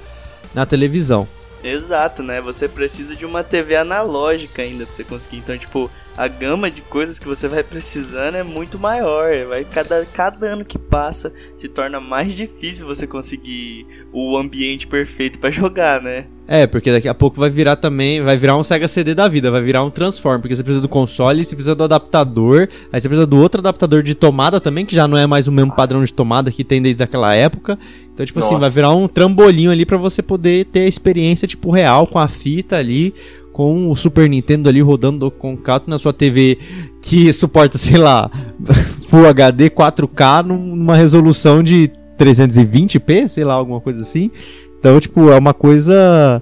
na 0.53 0.67
televisão. 0.67 1.27
Exato, 1.63 2.21
né? 2.21 2.39
Você 2.39 2.67
precisa 2.67 3.15
de 3.15 3.25
uma 3.25 3.43
TV 3.43 3.77
analógica 3.77 4.61
ainda 4.61 4.85
pra 4.85 4.93
você 4.93 5.03
conseguir. 5.03 5.37
Então, 5.37 5.57
tipo, 5.57 5.89
a 6.17 6.27
gama 6.27 6.69
de 6.69 6.81
coisas 6.81 7.17
que 7.17 7.27
você 7.27 7.47
vai 7.47 7.63
precisando 7.63 8.35
é 8.35 8.43
muito 8.43 8.77
maior. 8.77 9.31
Vai 9.47 9.65
cada, 9.65 10.05
cada 10.05 10.47
ano 10.47 10.65
que 10.65 10.77
passa 10.77 11.31
se 11.55 11.67
torna 11.67 11.99
mais 11.99 12.33
difícil 12.33 12.85
você 12.85 13.07
conseguir 13.07 13.85
o 14.11 14.37
ambiente 14.37 14.87
perfeito 14.87 15.39
para 15.39 15.49
jogar, 15.51 16.01
né? 16.01 16.25
É, 16.47 16.67
porque 16.67 16.91
daqui 16.91 17.07
a 17.07 17.13
pouco 17.13 17.39
vai 17.39 17.49
virar 17.49 17.77
também, 17.77 18.21
vai 18.21 18.35
virar 18.35 18.57
um 18.57 18.63
Sega 18.63 18.85
CD 18.85 19.15
da 19.15 19.25
vida, 19.29 19.49
vai 19.49 19.61
virar 19.61 19.85
um 19.85 19.89
Transform, 19.89 20.41
porque 20.41 20.53
você 20.53 20.61
precisa 20.61 20.81
do 20.81 20.89
console, 20.89 21.45
você 21.45 21.55
precisa 21.55 21.75
do 21.75 21.85
adaptador, 21.85 22.67
aí 22.91 22.99
você 22.99 23.07
precisa 23.07 23.25
do 23.25 23.37
outro 23.37 23.61
adaptador 23.61 24.03
de 24.03 24.13
tomada 24.13 24.59
também, 24.59 24.85
que 24.85 24.93
já 24.93 25.07
não 25.07 25.17
é 25.17 25.25
mais 25.25 25.47
o 25.47 25.51
mesmo 25.51 25.71
padrão 25.71 26.03
de 26.03 26.13
tomada 26.13 26.51
que 26.51 26.65
tem 26.65 26.81
desde 26.81 27.01
aquela 27.01 27.33
época. 27.33 27.79
Então, 28.13 28.25
tipo 28.25 28.39
Nossa. 28.39 28.51
assim, 28.51 28.59
vai 28.59 28.69
virar 28.69 28.91
um 28.91 29.07
trambolinho 29.07 29.71
ali 29.71 29.85
para 29.85 29.95
você 29.95 30.21
poder 30.21 30.65
ter 30.65 30.81
a 30.81 30.87
experiência, 30.87 31.47
tipo, 31.47 31.71
real, 31.71 32.05
com 32.05 32.19
a 32.19 32.27
fita 32.27 32.75
ali, 32.75 33.13
com 33.61 33.91
o 33.91 33.95
Super 33.95 34.27
Nintendo 34.27 34.67
ali 34.67 34.81
rodando 34.81 35.29
com 35.29 35.53
o 35.53 35.59
na 35.85 35.99
sua 35.99 36.11
TV 36.11 36.57
que 36.99 37.31
suporta, 37.31 37.77
sei 37.77 37.99
lá, 37.99 38.27
Full 39.07 39.27
HD 39.27 39.69
4K 39.69 40.43
numa 40.43 40.95
resolução 40.95 41.61
de 41.61 41.91
320p, 42.17 43.27
sei 43.27 43.43
lá, 43.43 43.53
alguma 43.53 43.79
coisa 43.79 44.01
assim. 44.01 44.31
Então, 44.79 44.99
tipo, 44.99 45.29
é 45.29 45.37
uma 45.37 45.53
coisa 45.53 46.41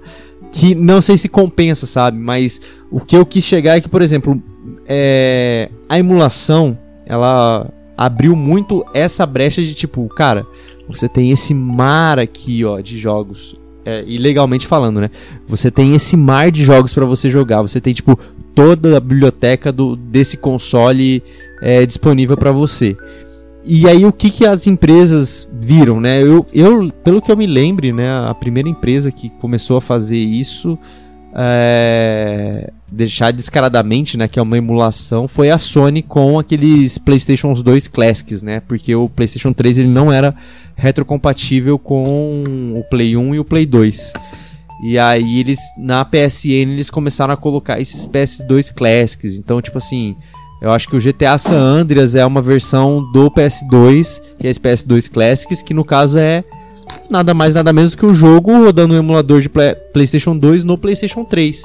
que 0.49 0.73
não 0.73 1.01
sei 1.01 1.17
se 1.17 1.27
compensa, 1.27 1.85
sabe? 1.85 2.17
Mas 2.17 2.61
o 2.89 3.01
que 3.01 3.17
eu 3.17 3.25
quis 3.25 3.43
chegar 3.43 3.75
é 3.75 3.81
que, 3.81 3.89
por 3.89 4.01
exemplo, 4.01 4.41
é... 4.87 5.69
a 5.89 5.99
emulação, 5.99 6.77
ela 7.05 7.69
abriu 7.97 8.33
muito 8.33 8.85
essa 8.93 9.25
brecha 9.25 9.61
de 9.61 9.73
tipo, 9.73 10.07
cara, 10.07 10.47
você 10.87 11.09
tem 11.09 11.31
esse 11.31 11.53
mar 11.53 12.17
aqui, 12.17 12.63
ó, 12.63 12.79
de 12.79 12.97
jogos 12.97 13.58
é, 13.85 14.03
e 14.05 14.17
legalmente 14.17 14.67
falando, 14.67 15.01
né? 15.01 15.09
Você 15.47 15.71
tem 15.71 15.95
esse 15.95 16.15
mar 16.17 16.51
de 16.51 16.63
jogos 16.63 16.93
para 16.93 17.05
você 17.05 17.29
jogar. 17.29 17.61
Você 17.61 17.79
tem, 17.79 17.93
tipo, 17.93 18.17
toda 18.53 18.97
a 18.97 18.99
biblioteca 18.99 19.71
do, 19.71 19.95
desse 19.95 20.37
console 20.37 21.23
é, 21.61 21.85
disponível 21.85 22.37
para 22.37 22.51
você. 22.51 22.95
E 23.65 23.87
aí, 23.87 24.05
o 24.05 24.11
que, 24.11 24.29
que 24.29 24.45
as 24.45 24.67
empresas 24.67 25.47
viram, 25.59 25.99
né? 25.99 26.21
Eu, 26.21 26.45
eu, 26.53 26.91
pelo 27.03 27.21
que 27.21 27.31
eu 27.31 27.37
me 27.37 27.45
lembre, 27.45 27.91
né? 27.91 28.09
A 28.27 28.33
primeira 28.33 28.69
empresa 28.69 29.11
que 29.11 29.29
começou 29.29 29.77
a 29.77 29.81
fazer 29.81 30.17
isso 30.17 30.77
é, 31.33 32.71
deixar 32.91 33.31
descaradamente, 33.31 34.17
né, 34.17 34.27
que 34.27 34.39
é 34.39 34.41
uma 34.41 34.57
emulação, 34.57 35.27
foi 35.27 35.49
a 35.49 35.57
Sony 35.57 36.01
com 36.01 36.39
aqueles 36.39 36.97
PlayStation 36.97 37.53
2 37.53 37.87
Classics, 37.87 38.41
né? 38.41 38.61
Porque 38.67 38.95
o 38.95 39.07
PlayStation 39.07 39.53
3 39.53 39.77
ele 39.79 39.87
não 39.87 40.11
era 40.11 40.35
retrocompatível 40.75 41.77
com 41.77 42.73
o 42.77 42.83
Play 42.89 43.15
1 43.15 43.35
e 43.35 43.39
o 43.39 43.45
Play 43.45 43.65
2. 43.65 44.13
E 44.81 44.97
aí 44.97 45.39
eles 45.39 45.59
na 45.77 46.05
PSN 46.05 46.71
eles 46.71 46.89
começaram 46.89 47.33
a 47.33 47.37
colocar 47.37 47.79
esses 47.79 48.07
PS2 48.07 48.73
Classics. 48.73 49.35
Então, 49.35 49.61
tipo 49.61 49.77
assim, 49.77 50.15
eu 50.61 50.71
acho 50.71 50.87
que 50.87 50.95
o 50.95 51.01
GTA 51.01 51.37
San 51.37 51.59
Andreas 51.59 52.15
é 52.15 52.25
uma 52.25 52.41
versão 52.41 53.03
do 53.11 53.29
PS2, 53.29 54.21
que 54.39 54.47
é 54.47 54.49
esse 54.49 54.59
PS2 54.59 55.09
Classics, 55.09 55.61
que 55.61 55.73
no 55.73 55.83
caso 55.83 56.17
é 56.17 56.43
nada 57.09 57.33
mais 57.33 57.53
nada 57.55 57.73
menos 57.73 57.95
que 57.95 58.05
o 58.05 58.13
jogo 58.13 58.51
rodando 58.51 58.93
um 58.93 58.97
emulador 58.97 59.41
de 59.41 59.49
Play 59.49 59.75
PlayStation 59.93 60.37
2 60.37 60.63
no 60.63 60.77
PlayStation 60.77 61.23
3. 61.23 61.61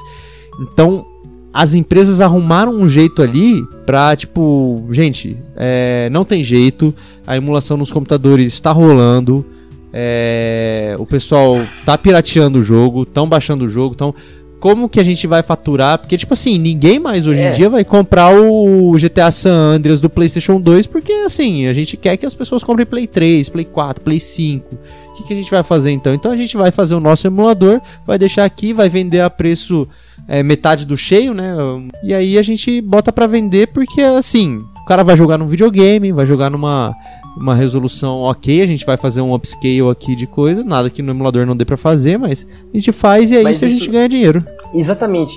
Então, 0.61 1.05
as 1.53 1.73
empresas 1.73 2.19
arrumaram 2.19 2.73
um 2.73 2.87
jeito 2.87 3.21
ali 3.21 3.63
pra, 3.85 4.15
tipo, 4.15 4.85
gente, 4.91 5.37
é, 5.55 6.09
não 6.11 6.25
tem 6.25 6.43
jeito, 6.43 6.93
a 7.25 7.37
emulação 7.37 7.77
nos 7.77 7.91
computadores 7.91 8.53
está 8.53 8.71
rolando, 8.71 9.45
é, 9.93 10.95
o 10.99 11.05
pessoal 11.05 11.57
tá 11.85 11.97
pirateando 11.97 12.59
o 12.59 12.61
jogo, 12.61 13.03
estão 13.03 13.27
baixando 13.27 13.63
o 13.63 13.67
jogo, 13.67 13.95
então 13.95 14.13
como 14.59 14.89
que 14.89 14.99
a 14.99 15.03
gente 15.03 15.27
vai 15.27 15.43
faturar? 15.43 15.99
Porque, 15.99 16.17
tipo 16.17 16.33
assim, 16.33 16.57
ninguém 16.57 16.97
mais 16.97 17.27
hoje 17.27 17.39
é. 17.39 17.49
em 17.49 17.51
dia 17.51 17.69
vai 17.69 17.85
comprar 17.85 18.33
o 18.33 18.93
GTA 18.93 19.29
San 19.29 19.75
Andreas 19.75 19.99
do 19.99 20.09
PlayStation 20.09 20.59
2, 20.59 20.87
porque, 20.87 21.11
assim, 21.25 21.67
a 21.67 21.73
gente 21.73 21.95
quer 21.95 22.17
que 22.17 22.25
as 22.25 22.33
pessoas 22.33 22.63
comprem 22.63 22.85
Play 22.85 23.05
3, 23.05 23.47
Play 23.47 23.65
4, 23.65 24.03
Play 24.03 24.19
5. 24.19 24.75
O 25.15 25.17
que, 25.17 25.23
que 25.23 25.33
a 25.33 25.35
gente 25.37 25.49
vai 25.49 25.63
fazer 25.63 25.91
então? 25.91 26.13
Então 26.13 26.29
a 26.29 26.35
gente 26.35 26.57
vai 26.57 26.71
fazer 26.71 26.93
o 26.93 26.99
nosso 26.99 27.25
emulador, 27.25 27.79
vai 28.05 28.17
deixar 28.17 28.43
aqui, 28.43 28.73
vai 28.73 28.89
vender 28.89 29.21
a 29.21 29.29
preço 29.29 29.87
é, 30.27 30.43
metade 30.43 30.85
do 30.85 30.97
cheio, 30.97 31.33
né? 31.33 31.55
E 32.03 32.13
aí 32.13 32.37
a 32.37 32.41
gente 32.41 32.81
bota 32.81 33.13
para 33.13 33.25
vender 33.25 33.67
porque, 33.67 34.01
assim, 34.01 34.57
o 34.57 34.85
cara 34.85 35.05
vai 35.05 35.15
jogar 35.15 35.37
num 35.37 35.47
videogame, 35.47 36.11
vai 36.11 36.25
jogar 36.25 36.49
numa 36.49 36.93
uma 37.37 37.55
resolução 37.55 38.21
ok, 38.21 38.61
a 38.61 38.65
gente 38.65 38.85
vai 38.85 38.97
fazer 38.97 39.21
um 39.21 39.33
upscale 39.33 39.89
aqui 39.89 40.15
de 40.15 40.27
coisa, 40.27 40.63
nada 40.63 40.89
que 40.89 41.01
no 41.01 41.11
emulador 41.11 41.45
não 41.45 41.55
dê 41.55 41.65
para 41.65 41.77
fazer, 41.77 42.17
mas 42.17 42.45
a 42.73 42.77
gente 42.77 42.91
faz 42.91 43.31
e 43.31 43.37
aí 43.37 43.51
isso, 43.51 43.65
a 43.65 43.69
gente 43.69 43.89
ganha 43.89 44.09
dinheiro. 44.09 44.43
Exatamente. 44.73 45.33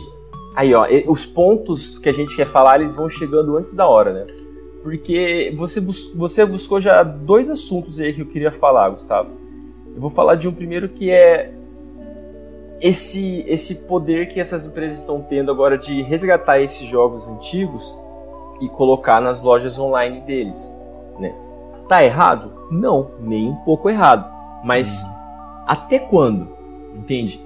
Aí, 0.56 0.74
ó, 0.74 0.86
os 1.06 1.24
pontos 1.24 1.98
que 2.00 2.08
a 2.08 2.12
gente 2.12 2.34
quer 2.34 2.46
falar, 2.46 2.80
eles 2.80 2.96
vão 2.96 3.08
chegando 3.08 3.56
antes 3.56 3.72
da 3.72 3.86
hora, 3.86 4.12
né? 4.12 4.26
Porque 4.82 5.52
você, 5.56 5.80
bus 5.80 6.12
você 6.14 6.44
buscou 6.46 6.80
já 6.80 7.02
dois 7.02 7.50
assuntos 7.50 7.98
aí 8.00 8.12
que 8.12 8.22
eu 8.22 8.26
queria 8.26 8.50
falar, 8.50 8.90
Gustavo. 8.90 9.30
Eu 9.98 10.00
vou 10.00 10.10
falar 10.10 10.36
de 10.36 10.46
um 10.46 10.54
primeiro 10.54 10.88
que 10.88 11.10
é 11.10 11.50
esse, 12.80 13.44
esse 13.48 13.74
poder 13.74 14.28
que 14.28 14.38
essas 14.38 14.64
empresas 14.64 15.00
estão 15.00 15.20
tendo 15.20 15.50
agora 15.50 15.76
de 15.76 16.02
resgatar 16.02 16.60
esses 16.60 16.86
jogos 16.86 17.26
antigos 17.26 17.98
e 18.60 18.68
colocar 18.68 19.20
nas 19.20 19.42
lojas 19.42 19.76
online 19.76 20.20
deles, 20.20 20.72
né? 21.18 21.34
Tá 21.88 22.04
errado? 22.04 22.68
Não, 22.70 23.10
nem 23.18 23.48
um 23.48 23.56
pouco 23.56 23.90
errado. 23.90 24.32
Mas 24.62 25.02
uhum. 25.02 25.10
até 25.66 25.98
quando? 25.98 26.56
Entende? 26.94 27.44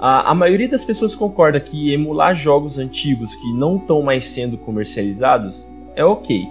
A, 0.00 0.30
a 0.30 0.34
maioria 0.34 0.70
das 0.70 0.86
pessoas 0.86 1.14
concorda 1.14 1.60
que 1.60 1.92
emular 1.92 2.34
jogos 2.34 2.78
antigos 2.78 3.34
que 3.34 3.52
não 3.52 3.76
estão 3.76 4.00
mais 4.00 4.24
sendo 4.24 4.56
comercializados 4.56 5.68
é 5.94 6.02
ok. 6.02 6.48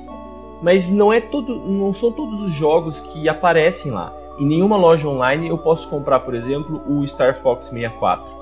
Mas 0.62 0.92
não, 0.92 1.12
é 1.12 1.20
todo, 1.20 1.68
não 1.68 1.92
são 1.92 2.12
todos 2.12 2.40
os 2.40 2.54
jogos 2.54 3.00
que 3.02 3.28
aparecem 3.28 3.92
lá. 3.92 4.19
Em 4.39 4.45
nenhuma 4.45 4.78
loja 4.78 5.08
online 5.08 5.49
eu 5.49 5.58
posso 5.58 5.89
comprar, 5.89 6.21
por 6.21 6.34
exemplo, 6.34 6.82
o 6.88 7.06
Star 7.06 7.36
Fox 7.41 7.65
64. 7.65 8.39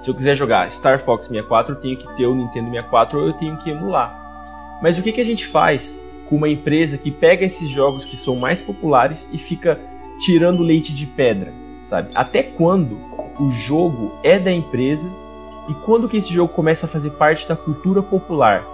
Se 0.00 0.10
eu 0.10 0.14
quiser 0.14 0.34
jogar 0.34 0.70
Star 0.70 1.00
Fox 1.00 1.26
64, 1.26 1.74
eu 1.74 1.80
tenho 1.80 1.96
que 1.96 2.16
ter 2.16 2.26
o 2.26 2.34
Nintendo 2.34 2.70
64 2.70 3.18
ou 3.18 3.26
eu 3.26 3.32
tenho 3.32 3.56
que 3.56 3.70
emular. 3.70 4.78
Mas 4.82 4.98
o 4.98 5.02
que, 5.02 5.10
que 5.10 5.20
a 5.20 5.24
gente 5.24 5.46
faz 5.46 5.98
com 6.28 6.36
uma 6.36 6.48
empresa 6.48 6.98
que 6.98 7.10
pega 7.10 7.44
esses 7.44 7.68
jogos 7.68 8.04
que 8.04 8.16
são 8.16 8.36
mais 8.36 8.60
populares 8.60 9.28
e 9.32 9.38
fica 9.38 9.80
tirando 10.24 10.62
leite 10.62 10.94
de 10.94 11.06
pedra, 11.06 11.52
sabe? 11.86 12.10
Até 12.14 12.42
quando 12.42 12.98
o 13.40 13.50
jogo 13.50 14.12
é 14.22 14.38
da 14.38 14.52
empresa 14.52 15.08
e 15.68 15.74
quando 15.86 16.08
que 16.08 16.18
esse 16.18 16.32
jogo 16.32 16.52
começa 16.52 16.86
a 16.86 16.88
fazer 16.88 17.10
parte 17.12 17.48
da 17.48 17.56
cultura 17.56 18.02
popular? 18.02 18.64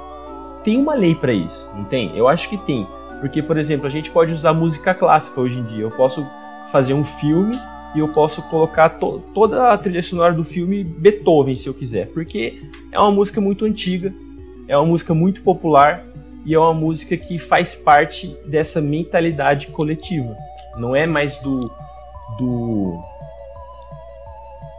Tem 0.65 0.79
uma 0.79 0.95
lei 0.95 1.15
para 1.15 1.33
isso, 1.33 1.71
não 1.75 1.85
tem? 1.85 2.17
Eu 2.17 2.27
acho 2.27 2.49
que 2.49 2.57
tem. 2.57 2.87
Porque, 3.25 3.43
por 3.43 3.57
exemplo, 3.57 3.87
a 3.87 3.91
gente 3.91 4.11
pode 4.11 4.35
usar 4.35 4.53
música 4.53 4.93
clássica 4.93 5.41
hoje 5.41 5.59
em 5.59 5.63
dia. 5.63 5.81
Eu 5.81 5.89
posso 5.89 6.27
fazer 6.71 6.93
um 6.93 7.03
filme 7.03 7.59
e 7.95 8.01
eu 8.01 8.09
posso 8.09 8.43
colocar 8.51 8.91
to 8.91 9.19
toda 9.33 9.73
a 9.73 9.79
trilha 9.79 10.03
sonora 10.03 10.35
do 10.35 10.45
filme 10.45 10.85
Beethoven, 10.85 11.55
se 11.55 11.67
eu 11.67 11.73
quiser. 11.73 12.09
Porque 12.09 12.61
é 12.93 13.01
uma 13.01 13.11
música 13.11 13.41
muito 13.41 13.65
antiga, 13.65 14.13
é 14.69 14.77
uma 14.77 14.85
música 14.85 15.15
muito 15.15 15.41
popular 15.41 16.05
e 16.45 16.53
é 16.53 16.59
uma 16.59 16.75
música 16.75 17.17
que 17.17 17.39
faz 17.39 17.75
parte 17.75 18.29
dessa 18.45 18.79
mentalidade 18.83 19.69
coletiva. 19.69 20.37
Não 20.77 20.95
é 20.95 21.07
mais 21.07 21.39
do. 21.39 21.61
do. 22.39 23.03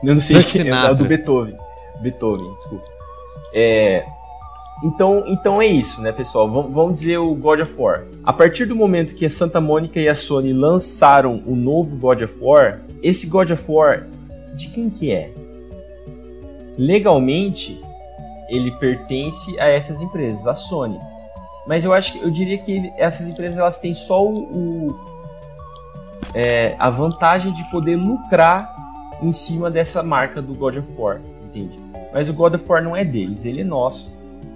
Eu 0.03 0.13
não 0.13 0.21
sei 0.21 0.39
se 0.41 0.59
é 0.59 0.93
do 0.93 1.03
Beethoven. 1.03 1.57
Beethoven, 1.99 2.53
desculpa. 2.57 2.85
É, 3.55 4.05
Então, 4.83 5.23
então 5.27 5.61
é 5.61 5.67
isso, 5.67 6.01
né, 6.01 6.11
pessoal? 6.11 6.51
Vamos, 6.51 6.73
vamos 6.73 6.95
dizer 6.95 7.17
o 7.17 7.33
God 7.33 7.61
of 7.61 7.73
War. 7.77 8.03
A 8.23 8.33
partir 8.33 8.65
do 8.65 8.75
momento 8.75 9.15
que 9.15 9.25
a 9.25 9.29
Santa 9.29 9.61
Mônica 9.61 9.99
e 9.99 10.07
a 10.07 10.15
Sony 10.15 10.53
lançaram 10.53 11.41
o 11.45 11.55
novo 11.55 11.95
God 11.95 12.21
of 12.21 12.33
War, 12.41 12.81
esse 13.01 13.27
God 13.27 13.51
of 13.51 13.63
War, 13.67 14.07
de 14.55 14.67
quem 14.69 14.89
que 14.89 15.11
é? 15.11 15.31
Legalmente, 16.77 17.81
ele 18.49 18.71
pertence 18.71 19.57
a 19.59 19.67
essas 19.67 20.01
empresas, 20.01 20.45
a 20.45 20.55
Sony. 20.55 20.99
Mas 21.65 21.83
eu 21.83 21.93
acho 21.93 22.13
que 22.13 22.21
eu 22.21 22.29
diria 22.29 22.57
que 22.57 22.71
ele, 22.71 22.93
essas 22.97 23.27
empresas 23.27 23.57
elas 23.57 23.77
têm 23.79 23.93
só 23.93 24.23
o, 24.23 24.89
o 24.89 25.15
é, 26.33 26.75
a 26.77 26.89
vantagem 26.89 27.53
de 27.53 27.63
poder 27.71 27.95
lucrar 27.95 28.75
em 29.21 29.31
cima 29.31 29.71
dessa 29.71 30.03
marca 30.03 30.41
do 30.41 30.53
God 30.53 30.77
of 30.77 30.87
War, 30.97 31.21
entende? 31.43 31.79
Mas 32.13 32.29
o 32.29 32.33
God 32.33 32.55
of 32.55 32.69
War 32.69 32.83
não 32.83 32.95
é 32.95 33.03
deles, 33.03 33.45
ele 33.45 33.61
é 33.61 33.63
nosso, 33.63 34.14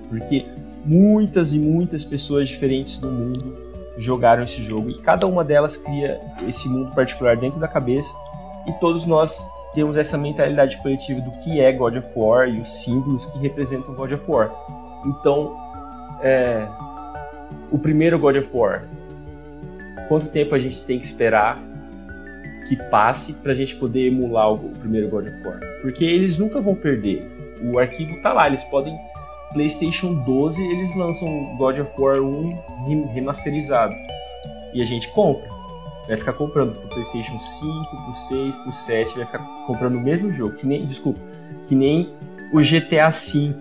porque 0.10 0.46
muitas 0.86 1.54
e 1.54 1.60
muitas 1.60 2.04
pessoas 2.04 2.50
diferentes 2.50 2.98
do 2.98 3.10
mundo 3.10 3.56
jogaram 3.98 4.44
esse 4.44 4.62
jogo 4.62 4.90
e 4.90 4.96
cada 4.96 5.28
uma 5.28 5.44
delas 5.44 5.78
cria 5.78 6.20
esse 6.48 6.68
mundo 6.68 6.94
particular 6.96 7.38
dentro 7.38 7.60
da 7.60 7.68
cabeça 7.68 8.14
e 8.66 8.74
todos 8.74 9.06
nós 9.06 9.46
temos 9.74 9.98
essa 9.98 10.18
mentalidade 10.18 10.78
coletiva 10.82 11.22
do 11.22 11.32
que 11.44 11.60
é 11.60 11.72
God 11.72 11.98
of 11.98 12.08
War 12.16 12.48
e 12.50 12.60
os 12.60 12.84
símbolos 12.84 13.26
que 13.28 13.38
representam 13.40 13.94
God 13.94 14.12
of 14.12 14.24
War. 14.30 14.52
Então, 15.06 15.56
é, 16.22 16.68
o 17.72 17.78
primeiro 17.78 18.18
God 18.18 18.38
of 18.38 18.50
War, 18.54 18.84
quanto 20.08 20.28
tempo 20.28 20.56
a 20.56 20.60
gente 20.60 20.82
tem 20.82 21.00
que 21.00 21.06
esperar 21.06 21.60
que 22.68 22.76
passe 22.76 23.34
para 23.34 23.52
a 23.52 23.56
gente 23.56 23.76
poder 23.76 24.08
emular 24.08 24.52
o, 24.52 24.70
primeiro 24.70 25.08
God 25.08 25.28
of 25.28 25.48
War? 25.48 25.60
Porque 25.82 26.04
eles 26.04 26.38
nunca 26.38 26.60
vão 26.60 26.76
perder. 26.76 27.24
O 27.62 27.78
arquivo 27.78 28.22
tá 28.22 28.34
lá, 28.34 28.48
eles 28.48 28.64
podem 28.66 28.98
PlayStation 29.54 30.14
12 30.14 30.64
eles 30.64 30.96
lançam 30.96 31.56
God 31.58 31.80
of 31.80 31.92
War 31.98 32.22
1 32.22 33.08
remasterizado 33.14 33.96
e 34.74 34.82
a 34.82 34.86
gente 34.86 35.08
compra 35.10 35.60
vai 36.10 36.18
ficar 36.18 36.34
comprando 36.34 36.74
pro 36.74 36.90
PlayStation 36.90 37.38
5, 37.38 38.04
pro 38.04 38.14
6, 38.16 38.58
pro 38.58 38.74
7, 38.74 39.16
vai 39.16 39.26
ficar 39.28 39.40
comprando 39.68 39.96
o 39.96 40.02
mesmo 40.02 40.32
jogo, 40.32 40.56
que 40.56 40.66
nem, 40.66 40.84
desculpa, 40.84 41.20
que 41.68 41.76
nem 41.76 42.12
o 42.52 42.60
GTA 42.60 43.12
V, 43.12 43.54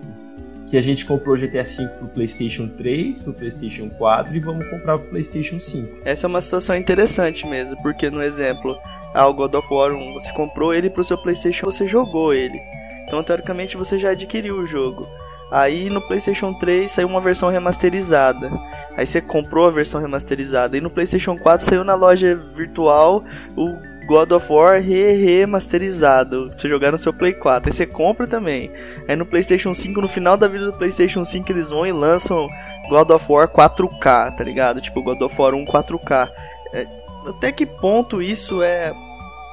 que 0.67 0.75
a 0.75 0.81
gente 0.81 1.05
comprou 1.05 1.35
o 1.35 1.37
GTA 1.37 1.61
V 1.61 1.87
pro 1.99 2.07
PlayStation 2.07 2.67
3, 2.67 3.21
pro 3.21 3.33
PlayStation 3.33 3.87
4 3.89 4.35
e 4.35 4.39
vamos 4.39 4.67
comprar 4.67 4.97
pro 4.97 5.09
PlayStation 5.09 5.59
5. 5.59 5.99
Essa 6.03 6.25
é 6.25 6.27
uma 6.27 6.41
situação 6.41 6.75
interessante 6.75 7.45
mesmo, 7.45 7.79
porque 7.83 8.09
no 8.09 8.23
exemplo, 8.23 8.79
ah, 9.13 9.27
o 9.27 9.33
God 9.33 9.53
of 9.53 9.71
War 9.71 9.93
1, 9.93 10.13
você 10.13 10.33
comprou 10.33 10.73
ele 10.73 10.89
pro 10.89 11.03
seu 11.03 11.19
PlayStation, 11.19 11.65
você 11.67 11.85
jogou 11.85 12.33
ele. 12.33 12.59
Então, 13.05 13.23
teoricamente, 13.23 13.77
você 13.77 13.97
já 13.97 14.09
adquiriu 14.09 14.57
o 14.57 14.65
jogo. 14.65 15.07
Aí 15.51 15.89
no 15.89 16.01
PlayStation 16.01 16.53
3 16.53 16.91
saiu 16.91 17.07
uma 17.07 17.21
versão 17.21 17.49
remasterizada. 17.49 18.51
Aí 18.95 19.05
você 19.05 19.19
comprou 19.19 19.67
a 19.67 19.71
versão 19.71 19.99
remasterizada. 19.99 20.77
E 20.77 20.81
no 20.81 20.89
PlayStation 20.89 21.37
4 21.37 21.65
saiu 21.65 21.83
na 21.83 21.95
loja 21.95 22.35
virtual 22.53 23.23
o 23.57 23.75
God 24.09 24.31
of 24.31 24.51
War 24.51 24.81
re 24.81 25.13
remasterizado. 25.13 26.49
Pra 26.49 26.57
você 26.57 26.69
jogar 26.69 26.91
no 26.91 26.97
seu 26.97 27.13
Play 27.13 27.33
4. 27.33 27.69
Aí 27.69 27.73
você 27.73 27.85
compra 27.85 28.27
também. 28.27 28.71
Aí 29.07 29.15
no 29.15 29.25
PlayStation 29.25 29.73
5, 29.73 30.01
no 30.01 30.07
final 30.07 30.35
da 30.35 30.47
vida 30.47 30.65
do 30.65 30.73
PlayStation 30.73 31.23
5, 31.23 31.51
eles 31.51 31.69
vão 31.69 31.85
e 31.85 31.91
lançam 31.91 32.47
God 32.89 33.09
of 33.09 33.31
War 33.31 33.47
4K, 33.47 34.35
tá 34.35 34.43
ligado? 34.43 34.81
Tipo 34.81 35.01
God 35.03 35.21
of 35.21 35.39
War 35.39 35.53
1 35.53 35.65
4K. 35.65 36.31
É, 36.73 36.87
até 37.27 37.51
que 37.51 37.65
ponto 37.65 38.21
isso 38.21 38.63
é 38.63 38.93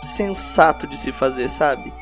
sensato 0.03 0.87
de 0.87 0.99
se 0.99 1.13
fazer, 1.13 1.49
sabe? 1.49 1.93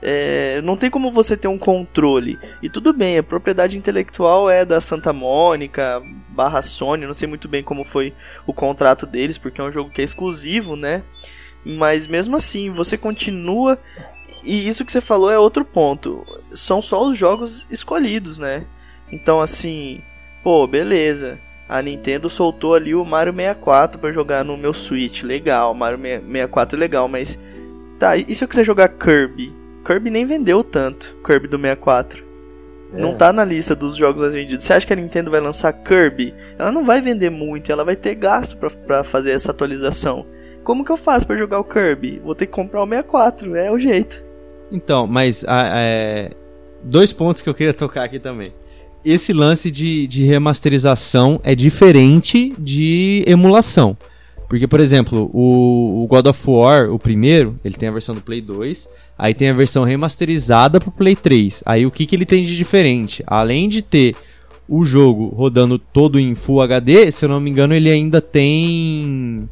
É, 0.00 0.60
não 0.62 0.76
tem 0.76 0.90
como 0.90 1.10
você 1.10 1.36
ter 1.36 1.48
um 1.48 1.58
controle. 1.58 2.38
E 2.62 2.68
tudo 2.68 2.92
bem, 2.92 3.18
a 3.18 3.22
propriedade 3.22 3.76
intelectual 3.76 4.48
é 4.48 4.64
da 4.64 4.80
Santa 4.80 5.12
Mônica, 5.12 6.02
barra 6.28 6.62
Sony, 6.62 7.06
não 7.06 7.14
sei 7.14 7.26
muito 7.28 7.48
bem 7.48 7.62
como 7.62 7.84
foi 7.84 8.12
o 8.46 8.52
contrato 8.52 9.06
deles, 9.06 9.38
porque 9.38 9.60
é 9.60 9.64
um 9.64 9.72
jogo 9.72 9.90
que 9.90 10.00
é 10.00 10.04
exclusivo, 10.04 10.76
né? 10.76 11.02
Mas 11.64 12.06
mesmo 12.06 12.36
assim, 12.36 12.70
você 12.70 12.96
continua. 12.96 13.78
E 14.44 14.68
isso 14.68 14.84
que 14.84 14.92
você 14.92 15.00
falou 15.00 15.30
é 15.30 15.38
outro 15.38 15.64
ponto. 15.64 16.24
São 16.52 16.80
só 16.80 17.06
os 17.06 17.18
jogos 17.18 17.66
escolhidos, 17.70 18.38
né? 18.38 18.64
Então 19.10 19.40
assim, 19.40 20.00
pô, 20.42 20.66
beleza. 20.66 21.38
A 21.68 21.82
Nintendo 21.82 22.30
soltou 22.30 22.74
ali 22.74 22.94
o 22.94 23.04
Mario 23.04 23.34
64 23.34 23.98
para 24.00 24.12
jogar 24.12 24.44
no 24.44 24.56
meu 24.56 24.72
Switch, 24.72 25.22
legal. 25.22 25.74
Mario 25.74 25.98
64 25.98 26.76
é 26.76 26.80
legal, 26.80 27.08
mas 27.08 27.38
tá, 27.98 28.16
e 28.16 28.34
se 28.34 28.42
eu 28.42 28.48
quiser 28.48 28.64
jogar 28.64 28.88
Kirby? 28.88 29.57
Kirby 29.84 30.10
nem 30.10 30.26
vendeu 30.26 30.62
tanto, 30.62 31.16
Kirby 31.24 31.48
do 31.48 31.58
64. 31.58 32.24
É. 32.92 33.00
Não 33.00 33.14
tá 33.14 33.32
na 33.32 33.44
lista 33.44 33.74
dos 33.74 33.96
jogos 33.96 34.20
mais 34.20 34.34
vendidos. 34.34 34.64
Você 34.64 34.72
acha 34.72 34.86
que 34.86 34.92
a 34.92 34.96
Nintendo 34.96 35.30
vai 35.30 35.40
lançar 35.40 35.72
Kirby? 35.72 36.34
Ela 36.58 36.72
não 36.72 36.84
vai 36.84 37.00
vender 37.00 37.30
muito, 37.30 37.70
ela 37.70 37.84
vai 37.84 37.96
ter 37.96 38.14
gasto 38.14 38.56
para 38.86 39.04
fazer 39.04 39.32
essa 39.32 39.50
atualização. 39.50 40.26
Como 40.64 40.84
que 40.84 40.92
eu 40.92 40.96
faço 40.96 41.26
para 41.26 41.36
jogar 41.36 41.58
o 41.58 41.64
Kirby? 41.64 42.20
Vou 42.24 42.34
ter 42.34 42.46
que 42.46 42.52
comprar 42.52 42.82
o 42.82 42.86
64, 42.86 43.56
é 43.56 43.70
o 43.70 43.78
jeito. 43.78 44.24
Então, 44.70 45.06
mas 45.06 45.44
é, 45.48 46.30
dois 46.82 47.12
pontos 47.12 47.40
que 47.40 47.48
eu 47.48 47.54
queria 47.54 47.74
tocar 47.74 48.04
aqui 48.04 48.18
também. 48.18 48.52
Esse 49.04 49.32
lance 49.32 49.70
de, 49.70 50.06
de 50.06 50.24
remasterização 50.24 51.40
é 51.44 51.54
diferente 51.54 52.52
de 52.58 53.24
emulação. 53.26 53.96
Porque, 54.48 54.66
por 54.66 54.80
exemplo, 54.80 55.30
o, 55.32 56.04
o 56.04 56.06
God 56.06 56.26
of 56.26 56.50
War, 56.50 56.90
o 56.90 56.98
primeiro, 56.98 57.54
ele 57.64 57.76
tem 57.76 57.88
a 57.88 57.92
versão 57.92 58.14
do 58.14 58.20
Play 58.20 58.40
2 58.40 58.88
Aí 59.18 59.34
tem 59.34 59.50
a 59.50 59.54
versão 59.54 59.82
remasterizada 59.82 60.78
pro 60.78 60.92
Play 60.92 61.16
3. 61.16 61.62
Aí 61.66 61.84
o 61.84 61.90
que, 61.90 62.06
que 62.06 62.14
ele 62.14 62.24
tem 62.24 62.44
de 62.44 62.56
diferente? 62.56 63.22
Além 63.26 63.68
de 63.68 63.82
ter 63.82 64.14
o 64.68 64.84
jogo 64.84 65.26
rodando 65.34 65.78
todo 65.78 66.20
em 66.20 66.34
Full 66.34 66.60
HD, 66.60 67.10
se 67.10 67.24
eu 67.24 67.28
não 67.28 67.40
me 67.40 67.50
engano, 67.50 67.74
ele 67.74 67.90
ainda 67.90 68.20
tem 68.20 69.48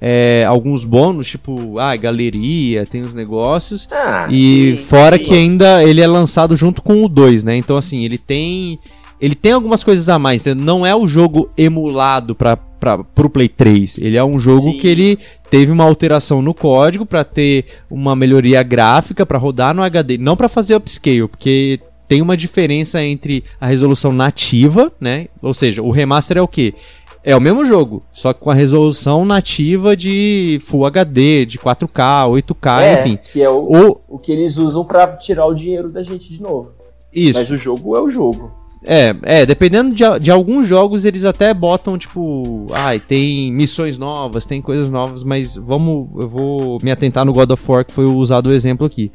é, 0.00 0.44
alguns 0.48 0.84
bônus, 0.84 1.28
tipo, 1.28 1.78
ah, 1.78 1.94
galeria, 1.94 2.86
tem 2.86 3.02
os 3.02 3.12
negócios. 3.14 3.88
Ah, 3.90 4.26
e 4.30 4.76
sim, 4.76 4.84
fora 4.84 5.16
sim. 5.16 5.24
que 5.24 5.34
ainda 5.34 5.84
ele 5.84 6.00
é 6.00 6.06
lançado 6.06 6.56
junto 6.56 6.80
com 6.80 7.04
o 7.04 7.08
2, 7.08 7.44
né? 7.44 7.56
Então, 7.56 7.76
assim, 7.76 8.04
ele 8.04 8.18
tem. 8.18 8.80
Ele 9.22 9.36
tem 9.36 9.52
algumas 9.52 9.84
coisas 9.84 10.08
a 10.08 10.18
mais. 10.18 10.44
Não 10.56 10.84
é 10.84 10.94
o 10.94 11.06
jogo 11.06 11.48
emulado 11.56 12.34
para 12.34 12.56
para 12.56 12.98
pro 13.04 13.30
Play 13.30 13.48
3. 13.48 13.98
Ele 13.98 14.16
é 14.16 14.24
um 14.24 14.40
jogo 14.40 14.72
Sim. 14.72 14.78
que 14.78 14.88
ele 14.88 15.16
teve 15.48 15.70
uma 15.70 15.84
alteração 15.84 16.42
no 16.42 16.52
código 16.52 17.06
para 17.06 17.22
ter 17.22 17.64
uma 17.88 18.16
melhoria 18.16 18.60
gráfica 18.64 19.24
para 19.24 19.38
rodar 19.38 19.72
no 19.72 19.84
HD, 19.84 20.18
não 20.18 20.36
para 20.36 20.48
fazer 20.48 20.74
upscale, 20.74 21.28
porque 21.28 21.78
tem 22.08 22.20
uma 22.20 22.36
diferença 22.36 23.00
entre 23.00 23.44
a 23.60 23.68
resolução 23.68 24.12
nativa, 24.12 24.90
né? 25.00 25.28
Ou 25.40 25.54
seja, 25.54 25.80
o 25.80 25.92
remaster 25.92 26.38
é 26.38 26.42
o 26.42 26.48
quê? 26.48 26.74
É 27.22 27.36
o 27.36 27.40
mesmo 27.40 27.64
jogo, 27.64 28.02
só 28.12 28.32
que 28.32 28.40
com 28.40 28.50
a 28.50 28.54
resolução 28.54 29.24
nativa 29.24 29.96
de 29.96 30.58
Full 30.64 30.84
HD, 30.86 31.46
de 31.46 31.56
4K, 31.56 32.28
8K, 32.28 32.82
é, 32.82 32.94
enfim. 32.94 33.18
Que 33.32 33.40
é 33.40 33.48
o, 33.48 33.60
o, 33.60 34.00
o 34.08 34.18
que 34.18 34.32
eles 34.32 34.56
usam 34.56 34.84
para 34.84 35.06
tirar 35.16 35.46
o 35.46 35.54
dinheiro 35.54 35.88
da 35.88 36.02
gente 36.02 36.28
de 36.28 36.42
novo. 36.42 36.72
Isso. 37.14 37.38
Mas 37.38 37.48
o 37.48 37.56
jogo 37.56 37.96
é 37.96 38.00
o 38.00 38.08
jogo. 38.08 38.61
É, 38.84 39.14
é, 39.22 39.46
dependendo 39.46 39.94
de, 39.94 40.02
de 40.20 40.30
alguns 40.30 40.66
jogos, 40.66 41.04
eles 41.04 41.24
até 41.24 41.54
botam, 41.54 41.96
tipo, 41.96 42.66
ai, 42.72 42.96
ah, 42.96 43.00
tem 43.00 43.52
missões 43.52 43.96
novas, 43.96 44.44
tem 44.44 44.60
coisas 44.60 44.90
novas, 44.90 45.22
mas 45.22 45.54
vamos, 45.54 46.08
eu 46.18 46.28
vou 46.28 46.78
me 46.82 46.90
atentar 46.90 47.24
no 47.24 47.32
God 47.32 47.50
of 47.52 47.70
War, 47.70 47.84
que 47.84 47.92
foi 47.92 48.04
usado 48.04 48.48
o 48.48 48.52
exemplo 48.52 48.86
aqui. 48.86 49.12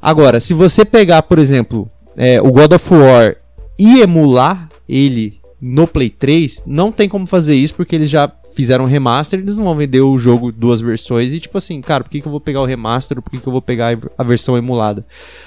Agora, 0.00 0.38
se 0.40 0.52
você 0.52 0.84
pegar, 0.84 1.22
por 1.22 1.38
exemplo, 1.38 1.88
é, 2.16 2.40
o 2.40 2.52
God 2.52 2.72
of 2.72 2.94
War 2.94 3.36
e 3.78 4.00
emular 4.00 4.68
ele 4.88 5.37
no 5.60 5.88
Play 5.88 6.08
3, 6.08 6.62
não 6.66 6.92
tem 6.92 7.08
como 7.08 7.26
fazer 7.26 7.56
isso 7.56 7.74
porque 7.74 7.96
eles 7.96 8.08
já 8.08 8.30
fizeram 8.54 8.84
um 8.84 8.88
remaster, 8.88 9.40
eles 9.40 9.56
não 9.56 9.64
vão 9.64 9.76
vender 9.76 10.00
o 10.00 10.16
jogo 10.16 10.52
duas 10.52 10.80
versões 10.80 11.32
e 11.32 11.40
tipo 11.40 11.58
assim, 11.58 11.80
cara, 11.80 12.04
por 12.04 12.10
que, 12.10 12.20
que 12.20 12.28
eu 12.28 12.30
vou 12.30 12.40
pegar 12.40 12.62
o 12.62 12.64
remaster 12.64 13.20
por 13.20 13.30
que, 13.30 13.38
que 13.38 13.46
eu 13.46 13.52
vou 13.52 13.60
pegar 13.60 13.98
a 14.16 14.22
versão 14.22 14.56
emulada? 14.56 15.04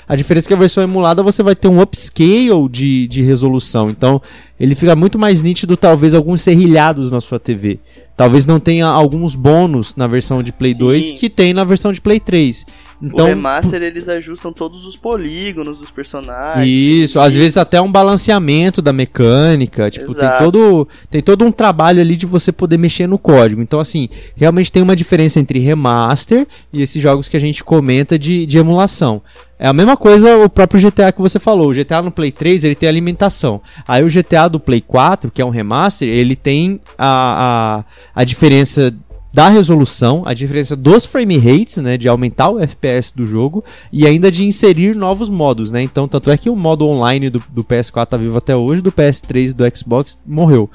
A 0.07 0.15
diferença 0.15 0.47
é 0.47 0.49
que 0.49 0.53
a 0.53 0.57
versão 0.57 0.83
emulada 0.83 1.23
você 1.23 1.41
vai 1.41 1.55
ter 1.55 1.69
um 1.69 1.81
upscale 1.81 2.67
de, 2.69 3.07
de 3.07 3.21
resolução, 3.21 3.89
então 3.89 4.21
ele 4.59 4.75
fica 4.75 4.95
muito 4.95 5.17
mais 5.17 5.41
nítido, 5.41 5.77
talvez 5.77 6.13
alguns 6.13 6.41
serrilhados 6.41 7.11
na 7.11 7.21
sua 7.21 7.39
TV. 7.39 7.79
Talvez 8.15 8.45
não 8.45 8.59
tenha 8.59 8.85
alguns 8.85 9.33
bônus 9.33 9.95
na 9.95 10.05
versão 10.05 10.43
de 10.43 10.51
Play 10.51 10.73
Sim. 10.73 10.79
2 10.79 11.11
que 11.13 11.29
tem 11.29 11.53
na 11.53 11.63
versão 11.63 11.91
de 11.91 11.99
Play 11.99 12.19
3. 12.19 12.65
Então, 13.01 13.25
o 13.25 13.27
remaster 13.27 13.81
eles 13.81 14.07
ajustam 14.07 14.53
todos 14.53 14.85
os 14.85 14.95
polígonos 14.95 15.79
dos 15.79 15.89
personagens. 15.89 16.67
Isso, 16.67 17.19
às 17.19 17.35
vezes 17.35 17.57
até 17.57 17.81
um 17.81 17.91
balanceamento 17.91 18.81
da 18.81 18.93
mecânica, 18.93 19.89
tipo, 19.89 20.13
tem 20.13 20.29
todo 20.37 20.87
tem 21.09 21.21
todo 21.21 21.43
um 21.43 21.51
trabalho 21.51 21.99
ali 21.99 22.15
de 22.15 22.25
você 22.25 22.51
poder 22.51 22.77
mexer 22.77 23.07
no 23.07 23.17
código. 23.17 23.61
Então 23.61 23.79
assim, 23.79 24.07
realmente 24.35 24.71
tem 24.71 24.83
uma 24.83 24.95
diferença 24.95 25.39
entre 25.39 25.59
remaster 25.59 26.47
e 26.71 26.81
esses 26.81 27.01
jogos 27.01 27.27
que 27.27 27.35
a 27.35 27.39
gente 27.39 27.63
comenta 27.63 28.19
de, 28.19 28.45
de 28.45 28.57
emulação. 28.57 29.21
É 29.57 29.67
a 29.67 29.73
mesma 29.73 29.95
coisa 29.95 30.37
o 30.37 30.49
próprio 30.49 30.81
GTA 30.81 31.11
que 31.11 31.21
você 31.21 31.37
falou. 31.37 31.69
O 31.69 31.73
GTA 31.73 32.01
no 32.01 32.11
Play 32.11 32.31
3 32.31 32.63
ele 32.63 32.73
tem 32.75 32.89
alimentação. 32.89 33.61
Aí 33.87 34.03
o 34.03 34.09
GTA 34.09 34.47
do 34.47 34.59
Play 34.59 34.81
4, 34.81 35.29
que 35.29 35.41
é 35.41 35.45
um 35.45 35.51
remaster, 35.51 36.07
ele 36.07 36.35
tem 36.35 36.79
a, 36.97 37.83
a, 38.15 38.21
a 38.21 38.23
diferença 38.23 38.91
da 39.33 39.47
resolução, 39.49 40.23
a 40.25 40.33
diferença 40.33 40.75
dos 40.75 41.05
frame 41.05 41.37
rates, 41.37 41.77
né, 41.77 41.97
de 41.97 42.07
aumentar 42.07 42.49
o 42.49 42.59
FPS 42.59 43.13
do 43.15 43.25
jogo 43.25 43.63
e 43.91 44.05
ainda 44.05 44.29
de 44.29 44.45
inserir 44.45 44.95
novos 44.95 45.29
modos, 45.29 45.71
né? 45.71 45.81
Então, 45.81 46.07
tanto 46.07 46.29
é 46.29 46.37
que 46.37 46.49
o 46.49 46.55
modo 46.55 46.85
online 46.87 47.29
do, 47.29 47.41
do 47.49 47.63
PS4 47.63 48.07
tá 48.07 48.17
vivo 48.17 48.37
até 48.37 48.55
hoje, 48.55 48.81
do 48.81 48.91
PS3 48.91 49.49
e 49.49 49.53
do 49.53 49.77
Xbox 49.77 50.17
morreu. 50.25 50.69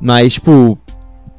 Mas, 0.00 0.34
tipo, 0.34 0.78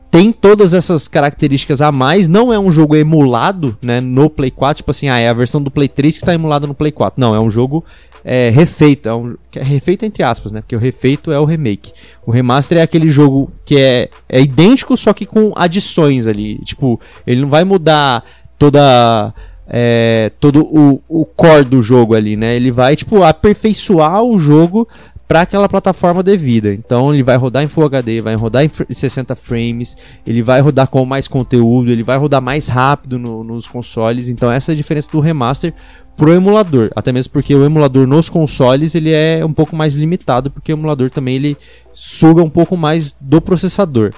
tem 0.10 0.32
todas 0.32 0.74
essas 0.74 1.08
características 1.08 1.82
a 1.82 1.92
mais. 1.92 2.28
Não 2.28 2.52
é 2.52 2.60
um 2.60 2.72
jogo 2.72 2.96
emulado, 2.96 3.78
né, 3.82 4.00
no 4.02 4.30
Play 4.30 4.52
4, 4.52 4.78
tipo 4.78 4.92
assim, 4.92 5.10
ah, 5.10 5.20
é 5.20 5.30
a 5.30 5.34
versão 5.34 5.62
do 5.62 5.72
Play 5.72 5.88
3 5.88 6.18
que 6.18 6.24
está 6.24 6.34
emulada 6.34 6.68
no 6.68 6.74
Play 6.74 6.92
4. 6.92 7.20
Não, 7.20 7.36
é 7.36 7.40
um 7.40 7.50
jogo 7.50 7.84
é, 8.24 8.50
refeito, 8.50 9.08
é, 9.08 9.14
um, 9.14 9.36
é 9.56 9.64
refeito 9.64 10.06
entre 10.06 10.24
aspas, 10.24 10.52
né, 10.52 10.62
porque 10.62 10.76
o 10.76 10.80
refeito 10.80 11.32
é 11.32 11.40
o 11.40 11.46
remake. 11.46 11.92
O 12.26 12.32
remaster 12.32 12.78
é 12.78 12.82
aquele 12.82 13.10
jogo 13.10 13.52
que 13.66 13.78
é, 13.78 14.10
é 14.28 14.42
idêntico, 14.42 14.96
só 14.98 15.14
que 15.14 15.26
com 15.26 15.54
adições 15.56 16.28
ali. 16.28 16.58
Tipo, 16.60 17.00
ele 17.26 17.42
não 17.42 17.50
vai 17.50 17.64
mudar 17.64 18.24
toda 18.58 19.34
é, 19.68 20.32
todo 20.40 20.62
o, 20.62 21.02
o 21.10 21.26
core 21.26 21.66
do 21.66 21.82
jogo 21.82 22.16
ali, 22.16 22.36
né? 22.36 22.56
Ele 22.56 22.72
vai, 22.72 22.96
tipo, 22.96 23.22
aperfeiçoar 23.24 24.24
o 24.24 24.38
jogo 24.38 24.88
para 25.28 25.42
aquela 25.42 25.68
plataforma 25.68 26.24
devida. 26.24 26.74
Então 26.74 27.14
ele 27.14 27.24
vai 27.24 27.36
rodar 27.36 27.64
em 27.64 27.68
Full 27.68 27.86
HD, 27.86 28.22
vai 28.22 28.36
rodar 28.36 28.64
em 28.64 28.70
60 28.70 29.36
frames, 29.36 29.98
ele 30.26 30.42
vai 30.42 30.62
rodar 30.62 30.88
com 30.88 31.06
mais 31.06 31.28
conteúdo, 31.28 31.92
ele 31.92 32.04
vai 32.04 32.18
rodar 32.18 32.42
mais 32.42 32.68
rápido 32.68 33.20
no, 33.20 33.44
nos 33.44 33.68
consoles. 33.68 34.30
Então 34.30 34.52
essa 34.52 34.72
é 34.72 34.74
a 34.74 34.76
diferença 34.76 35.12
do 35.12 35.20
remaster 35.20 35.74
pro 36.16 36.34
emulador, 36.34 36.90
até 36.96 37.12
mesmo 37.12 37.32
porque 37.32 37.54
o 37.54 37.64
emulador 37.64 38.08
nos 38.08 38.28
consoles 38.28 38.96
ele 38.96 39.12
é 39.12 39.46
um 39.46 39.54
pouco 39.54 39.76
mais 39.76 39.94
limitado, 39.94 40.50
porque 40.50 40.74
o 40.74 40.76
emulador 40.76 41.12
também 41.12 41.36
ele 41.36 41.58
suga 41.94 42.42
um 42.42 42.50
pouco 42.50 42.76
mais 42.76 43.14
do 43.22 43.40
processador. 43.40 44.12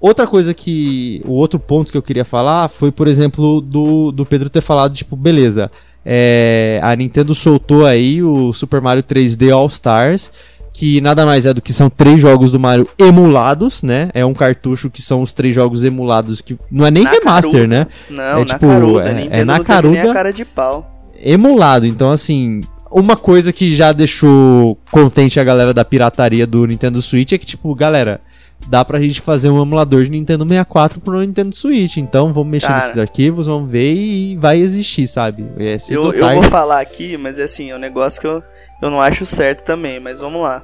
Outra 0.00 0.26
coisa 0.26 0.54
que. 0.54 1.20
O 1.26 1.32
outro 1.32 1.58
ponto 1.58 1.92
que 1.92 1.98
eu 1.98 2.02
queria 2.02 2.24
falar 2.24 2.68
foi, 2.68 2.90
por 2.90 3.06
exemplo, 3.06 3.60
do, 3.60 4.10
do 4.10 4.24
Pedro 4.24 4.48
ter 4.48 4.62
falado, 4.62 4.94
tipo, 4.94 5.14
beleza. 5.14 5.70
É, 6.04 6.80
a 6.82 6.94
Nintendo 6.96 7.34
soltou 7.34 7.84
aí 7.84 8.22
o 8.22 8.52
Super 8.52 8.80
Mario 8.80 9.02
3D 9.02 9.52
All 9.52 9.66
Stars, 9.66 10.30
que 10.72 11.00
nada 11.00 11.26
mais 11.26 11.44
é 11.46 11.52
do 11.52 11.60
que 11.60 11.72
são 11.72 11.90
três 11.90 12.20
jogos 12.20 12.50
do 12.50 12.58
Mario 12.58 12.88
emulados, 12.98 13.82
né? 13.82 14.10
É 14.14 14.24
um 14.24 14.32
cartucho 14.32 14.88
que 14.88 15.02
são 15.02 15.20
os 15.20 15.32
três 15.32 15.54
jogos 15.54 15.84
emulados 15.84 16.40
que 16.40 16.56
não 16.70 16.86
é 16.86 16.90
nem 16.90 17.04
na 17.04 17.10
remaster, 17.10 17.52
caruda. 17.52 17.66
né? 17.66 17.86
Não, 18.08 18.40
é 18.40 18.44
tipo 18.44 18.66
na 18.66 18.72
caruda, 18.72 19.10
é, 19.10 19.40
é 19.40 19.44
na 19.44 19.60
caruda 19.60 20.12
cara 20.12 20.32
de 20.32 20.44
pau. 20.44 21.04
emulado. 21.22 21.86
Então 21.86 22.10
assim, 22.10 22.62
uma 22.90 23.16
coisa 23.16 23.52
que 23.52 23.76
já 23.76 23.92
deixou 23.92 24.78
contente 24.90 25.38
a 25.38 25.44
galera 25.44 25.74
da 25.74 25.84
pirataria 25.84 26.46
do 26.46 26.66
Nintendo 26.66 27.02
Switch 27.02 27.32
é 27.32 27.38
que 27.38 27.46
tipo, 27.46 27.74
galera, 27.74 28.20
dá 28.68 28.84
pra 28.84 29.00
gente 29.00 29.20
fazer 29.20 29.48
um 29.50 29.60
emulador 29.60 30.04
de 30.04 30.10
Nintendo 30.10 30.44
64 30.44 31.00
pro 31.00 31.20
Nintendo 31.20 31.54
Switch. 31.54 31.96
Então 31.96 32.32
vamos 32.32 32.50
mexer 32.52 32.68
Cara. 32.68 32.82
nesses 32.84 32.98
arquivos, 32.98 33.46
vamos 33.46 33.70
ver 33.70 33.92
e 33.94 34.36
vai 34.36 34.58
existir, 34.58 35.06
sabe? 35.08 35.46
É 35.58 35.76
Eu, 35.88 36.12
eu 36.12 36.34
vou 36.34 36.42
falar 36.44 36.80
aqui, 36.80 37.16
mas 37.16 37.38
é 37.38 37.44
assim, 37.44 37.70
é 37.70 37.76
um 37.76 37.78
negócio 37.80 38.20
que 38.20 38.26
eu, 38.26 38.42
eu 38.80 38.90
não 38.90 39.00
acho 39.00 39.26
certo 39.26 39.64
também, 39.64 39.98
mas 39.98 40.18
vamos 40.18 40.42
lá. 40.42 40.62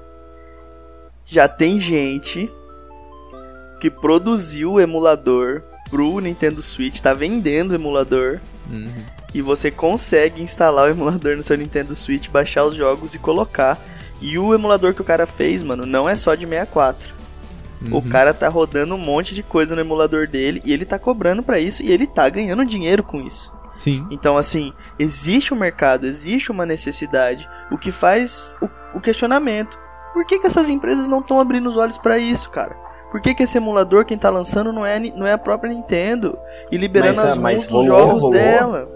Já 1.26 1.48
tem 1.48 1.80
gente 1.80 2.48
que 3.80 3.90
produziu 3.90 4.74
o 4.74 4.80
emulador 4.80 5.62
pro 5.90 6.20
Nintendo 6.20 6.62
Switch, 6.62 7.00
tá 7.00 7.12
vendendo 7.14 7.72
o 7.72 7.74
emulador, 7.74 8.40
Uhum. 8.70 8.86
e 9.32 9.40
você 9.40 9.70
consegue 9.70 10.42
instalar 10.42 10.86
o 10.88 10.90
emulador 10.90 11.36
no 11.36 11.42
seu 11.42 11.56
Nintendo 11.56 11.94
Switch, 11.94 12.28
baixar 12.28 12.64
os 12.64 12.74
jogos 12.74 13.14
e 13.14 13.18
colocar. 13.18 13.78
E 14.20 14.38
o 14.38 14.54
emulador 14.54 14.94
que 14.94 15.00
o 15.02 15.04
cara 15.04 15.26
fez, 15.26 15.62
mano, 15.62 15.84
não 15.86 16.08
é 16.08 16.16
só 16.16 16.34
de 16.34 16.46
64. 16.46 17.14
O 17.90 17.96
Uhum. 17.96 18.00
cara 18.08 18.32
tá 18.32 18.48
rodando 18.48 18.94
um 18.94 18.98
monte 18.98 19.34
de 19.34 19.42
coisa 19.42 19.74
no 19.74 19.80
emulador 19.82 20.26
dele 20.26 20.62
e 20.64 20.72
ele 20.72 20.84
tá 20.86 20.98
cobrando 20.98 21.42
pra 21.42 21.58
isso 21.60 21.82
e 21.82 21.92
ele 21.92 22.06
tá 22.06 22.28
ganhando 22.28 22.64
dinheiro 22.64 23.02
com 23.02 23.20
isso. 23.20 23.52
Sim. 23.78 24.06
Então, 24.10 24.36
assim, 24.38 24.72
existe 24.98 25.52
um 25.52 25.56
mercado, 25.58 26.06
existe 26.06 26.50
uma 26.50 26.64
necessidade, 26.64 27.46
o 27.70 27.76
que 27.76 27.92
faz 27.92 28.54
o, 28.62 28.96
o 28.96 29.00
questionamento. 29.00 29.78
Por 30.14 30.24
que, 30.24 30.38
que 30.38 30.46
essas 30.46 30.70
empresas 30.70 31.06
não 31.06 31.18
estão 31.20 31.38
abrindo 31.38 31.68
os 31.68 31.76
olhos 31.76 31.98
pra 31.98 32.16
isso, 32.16 32.48
cara? 32.48 32.74
Por 33.12 33.20
que, 33.20 33.34
que 33.34 33.42
esse 33.42 33.58
emulador, 33.58 34.04
quem 34.06 34.16
tá 34.16 34.30
lançando, 34.30 34.72
não 34.72 34.84
é, 34.84 34.98
não 34.98 35.26
é 35.26 35.32
a 35.34 35.38
própria 35.38 35.70
Nintendo? 35.70 36.38
E 36.72 36.78
liberando 36.78 37.16
Mas, 37.16 37.26
as 37.26 37.36
mas 37.36 37.58
mãos 37.58 37.66
dos 37.66 37.86
rolou, 37.88 38.00
jogos 38.06 38.22
rolou. 38.22 38.30
dela. 38.38 38.88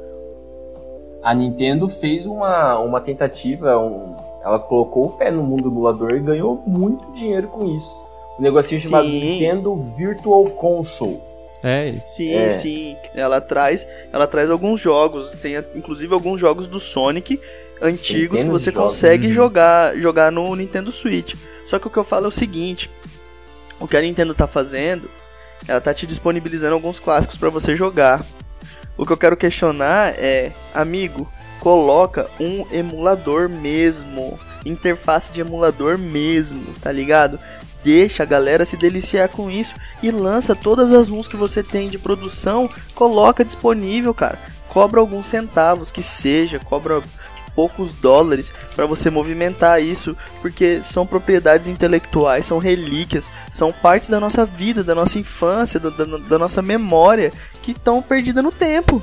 A 1.22 1.34
Nintendo 1.34 1.88
fez 1.88 2.24
uma, 2.26 2.78
uma 2.78 3.00
tentativa, 3.00 3.78
um- 3.78 4.16
ela 4.42 4.58
colocou 4.58 5.06
o 5.06 5.10
pé 5.10 5.30
no 5.30 5.42
mundo 5.42 5.68
emulador 5.68 6.12
e 6.12 6.20
ganhou 6.20 6.62
muito 6.66 7.12
dinheiro 7.12 7.48
com 7.48 7.66
isso. 7.66 7.94
Um 8.40 8.42
negocinho 8.42 8.80
chamado 8.80 9.06
Sim. 9.06 9.20
Nintendo 9.20 9.76
Virtual 9.96 10.44
Console. 10.46 11.20
É, 11.62 11.92
Sim, 12.06 12.32
É. 12.32 12.48
sim. 12.48 12.96
Ela 13.14 13.38
traz, 13.38 13.86
ela 14.10 14.26
traz 14.26 14.50
alguns 14.50 14.80
jogos, 14.80 15.32
tem 15.32 15.56
inclusive 15.74 16.12
alguns 16.14 16.40
jogos 16.40 16.66
do 16.66 16.80
Sonic 16.80 17.38
antigos 17.82 18.36
que 18.36 18.42
Centenas 18.42 18.62
você 18.62 18.70
de 18.70 18.74
jogos. 18.76 18.92
consegue 18.94 19.26
Uhum. 19.26 19.32
jogar, 19.32 19.94
jogar 19.98 20.32
no 20.32 20.56
Nintendo 20.56 20.90
Switch. 20.90 21.34
Só 21.68 21.78
que 21.78 21.86
o 21.86 21.90
que 21.90 21.98
eu 21.98 22.04
falo 22.04 22.24
é 22.24 22.28
o 22.28 22.32
seguinte, 22.32 22.90
o 23.78 23.86
que 23.86 23.94
a 23.96 24.00
Nintendo 24.00 24.34
tá 24.34 24.46
fazendo, 24.46 25.08
ela 25.68 25.80
tá 25.82 25.92
te 25.92 26.06
disponibilizando 26.06 26.72
alguns 26.74 26.98
clássicos 26.98 27.36
pra 27.36 27.50
você 27.50 27.76
jogar. 27.76 28.24
O 28.96 29.04
que 29.04 29.12
eu 29.12 29.16
quero 29.18 29.36
questionar 29.36 30.14
é, 30.18 30.52
amigo, 30.74 31.30
coloca 31.60 32.26
um 32.40 32.64
emulador 32.72 33.50
mesmo, 33.50 34.38
interface 34.64 35.30
de 35.30 35.42
emulador 35.42 35.98
mesmo, 35.98 36.62
tá 36.80 36.90
ligado? 36.90 37.38
Deixa 37.82 38.22
a 38.22 38.26
galera 38.26 38.64
se 38.64 38.76
deliciar 38.76 39.28
com 39.28 39.50
isso 39.50 39.74
e 40.02 40.10
lança 40.10 40.54
todas 40.54 40.92
as 40.92 41.08
ROMs 41.08 41.28
que 41.28 41.36
você 41.36 41.62
tem 41.62 41.88
de 41.88 41.98
produção, 41.98 42.68
coloca 42.94 43.44
disponível, 43.44 44.12
cara. 44.12 44.38
Cobra 44.68 45.00
alguns 45.00 45.26
centavos 45.26 45.90
que 45.90 46.02
seja, 46.02 46.58
cobra 46.58 47.02
poucos 47.56 47.92
dólares 47.92 48.52
para 48.76 48.86
você 48.86 49.10
movimentar 49.10 49.82
isso, 49.82 50.16
porque 50.40 50.82
são 50.82 51.04
propriedades 51.06 51.68
intelectuais, 51.68 52.46
são 52.46 52.58
relíquias, 52.58 53.30
são 53.50 53.72
partes 53.72 54.08
da 54.08 54.20
nossa 54.20 54.44
vida, 54.46 54.84
da 54.84 54.94
nossa 54.94 55.18
infância, 55.18 55.80
da, 55.80 55.90
da- 55.90 56.04
da 56.18 56.38
nossa 56.38 56.62
memória 56.62 57.32
que 57.62 57.72
estão 57.72 58.00
perdidas 58.00 58.44
no 58.44 58.52
tempo. 58.52 59.02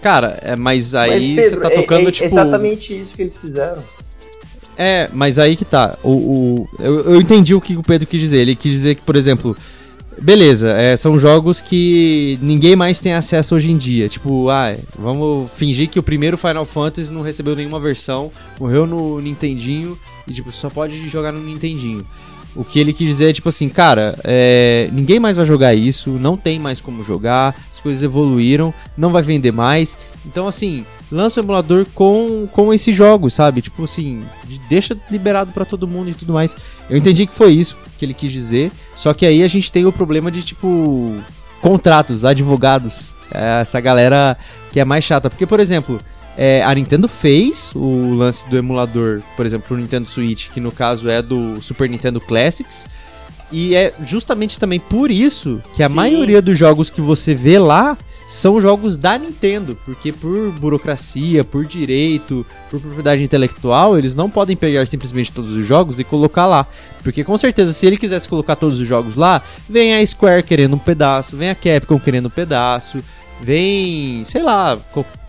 Cara, 0.00 0.38
é, 0.42 0.54
mas 0.54 0.92
Mas, 0.92 1.10
aí 1.12 1.34
Pedro, 1.34 1.60
você 1.62 1.68
tá 1.68 1.74
é- 1.74 1.80
tocando, 1.80 2.08
é, 2.08 2.12
tipo. 2.12 2.26
exatamente 2.26 2.98
isso 2.98 3.16
que 3.16 3.22
eles 3.22 3.36
fizeram. 3.36 3.82
É, 4.76 5.08
mas 5.12 5.38
aí 5.38 5.54
que 5.56 5.64
tá. 5.64 5.96
O, 6.02 6.10
o- 6.10 6.68
eu, 6.80 7.00
eu 7.14 7.20
entendi 7.20 7.54
o 7.54 7.60
que 7.60 7.76
o 7.76 7.82
Pedro 7.82 8.06
quis 8.06 8.20
dizer. 8.20 8.38
Ele 8.38 8.54
quis 8.56 8.72
dizer 8.72 8.96
que, 8.96 9.02
por 9.02 9.14
exemplo, 9.16 9.56
beleza, 10.20 10.70
é, 10.72 10.96
são 10.96 11.18
jogos 11.18 11.60
que 11.60 12.38
ninguém 12.42 12.74
mais 12.76 12.98
tem 12.98 13.12
acesso 13.12 13.54
hoje 13.54 13.70
em 13.70 13.76
dia. 13.76 14.08
Tipo, 14.08 14.48
ah, 14.50 14.74
vamos 14.98 15.50
fingir 15.54 15.88
que 15.88 15.98
o 15.98 16.02
primeiro 16.02 16.36
Final 16.36 16.64
Fantasy 16.64 17.12
não 17.12 17.22
recebeu 17.22 17.54
nenhuma 17.54 17.78
versão, 17.80 18.30
morreu 18.58 18.86
no 18.86 19.20
Nintendinho 19.20 19.98
e 20.26 20.32
tipo, 20.32 20.50
só 20.50 20.68
pode 20.70 21.08
jogar 21.08 21.32
no 21.32 21.40
Nintendinho. 21.42 22.04
O 22.56 22.64
que 22.64 22.78
ele 22.78 22.92
quis 22.92 23.08
dizer 23.08 23.30
é 23.30 23.32
tipo 23.32 23.48
assim, 23.48 23.68
cara, 23.68 24.16
é, 24.22 24.88
ninguém 24.92 25.18
mais 25.18 25.36
vai 25.36 25.44
jogar 25.44 25.74
isso, 25.74 26.10
não 26.10 26.36
tem 26.36 26.58
mais 26.58 26.80
como 26.80 27.02
jogar, 27.02 27.52
coisas 27.84 28.02
evoluíram, 28.02 28.74
não 28.96 29.10
vai 29.12 29.22
vender 29.22 29.52
mais. 29.52 29.96
Então, 30.26 30.48
assim, 30.48 30.84
lança 31.12 31.40
o 31.40 31.44
emulador 31.44 31.86
com, 31.94 32.48
com 32.50 32.74
esses 32.74 32.96
jogos, 32.96 33.32
sabe? 33.34 33.62
Tipo 33.62 33.84
assim, 33.84 34.20
de- 34.44 34.58
deixa 34.68 34.96
liberado 35.10 35.52
pra 35.52 35.64
todo 35.64 35.86
mundo 35.86 36.10
e 36.10 36.14
tudo 36.14 36.32
mais. 36.32 36.56
Eu 36.90 36.96
entendi 36.96 37.26
que 37.26 37.32
foi 37.34 37.52
isso 37.52 37.76
que 37.98 38.04
ele 38.04 38.14
quis 38.14 38.32
dizer, 38.32 38.72
só 38.96 39.14
que 39.14 39.24
aí 39.24 39.42
a 39.44 39.48
gente 39.48 39.70
tem 39.70 39.84
o 39.86 39.92
problema 39.92 40.30
de, 40.30 40.42
tipo, 40.42 41.14
contratos, 41.60 42.24
advogados, 42.24 43.14
é, 43.32 43.60
essa 43.60 43.80
galera 43.80 44.36
que 44.72 44.80
é 44.80 44.84
mais 44.84 45.04
chata. 45.04 45.30
Porque, 45.30 45.46
por 45.46 45.60
exemplo, 45.60 46.00
é, 46.36 46.62
a 46.64 46.74
Nintendo 46.74 47.06
fez 47.06 47.70
o 47.74 48.14
lance 48.14 48.48
do 48.48 48.56
emulador, 48.56 49.22
por 49.36 49.46
exemplo, 49.46 49.68
pro 49.68 49.76
Nintendo 49.76 50.08
Switch, 50.08 50.48
que 50.50 50.60
no 50.60 50.72
caso 50.72 51.08
é 51.08 51.22
do 51.22 51.60
Super 51.62 51.88
Nintendo 51.88 52.20
Classics. 52.20 52.86
E 53.52 53.74
é 53.74 53.92
justamente 54.04 54.58
também 54.58 54.80
por 54.80 55.10
isso 55.10 55.60
que 55.74 55.82
a 55.82 55.88
Sim. 55.88 55.94
maioria 55.94 56.42
dos 56.42 56.58
jogos 56.58 56.90
que 56.90 57.00
você 57.00 57.34
vê 57.34 57.58
lá 57.58 57.96
são 58.28 58.60
jogos 58.60 58.96
da 58.96 59.18
Nintendo, 59.18 59.78
porque 59.84 60.10
por 60.10 60.50
burocracia, 60.52 61.44
por 61.44 61.64
direito, 61.64 62.44
por 62.70 62.80
propriedade 62.80 63.22
intelectual, 63.22 63.98
eles 63.98 64.14
não 64.14 64.28
podem 64.28 64.56
pegar 64.56 64.86
simplesmente 64.86 65.30
todos 65.30 65.52
os 65.52 65.64
jogos 65.64 66.00
e 66.00 66.04
colocar 66.04 66.46
lá. 66.46 66.66
Porque 67.02 67.22
com 67.22 67.36
certeza, 67.38 67.72
se 67.72 67.86
ele 67.86 67.96
quisesse 67.96 68.28
colocar 68.28 68.56
todos 68.56 68.80
os 68.80 68.88
jogos 68.88 69.14
lá, 69.14 69.42
vem 69.68 69.94
a 69.94 70.04
Square 70.04 70.42
querendo 70.42 70.74
um 70.74 70.78
pedaço, 70.78 71.36
vem 71.36 71.50
a 71.50 71.54
Capcom 71.54 72.00
querendo 72.00 72.26
um 72.26 72.30
pedaço, 72.30 73.04
vem, 73.40 74.24
sei 74.24 74.42
lá, 74.42 74.78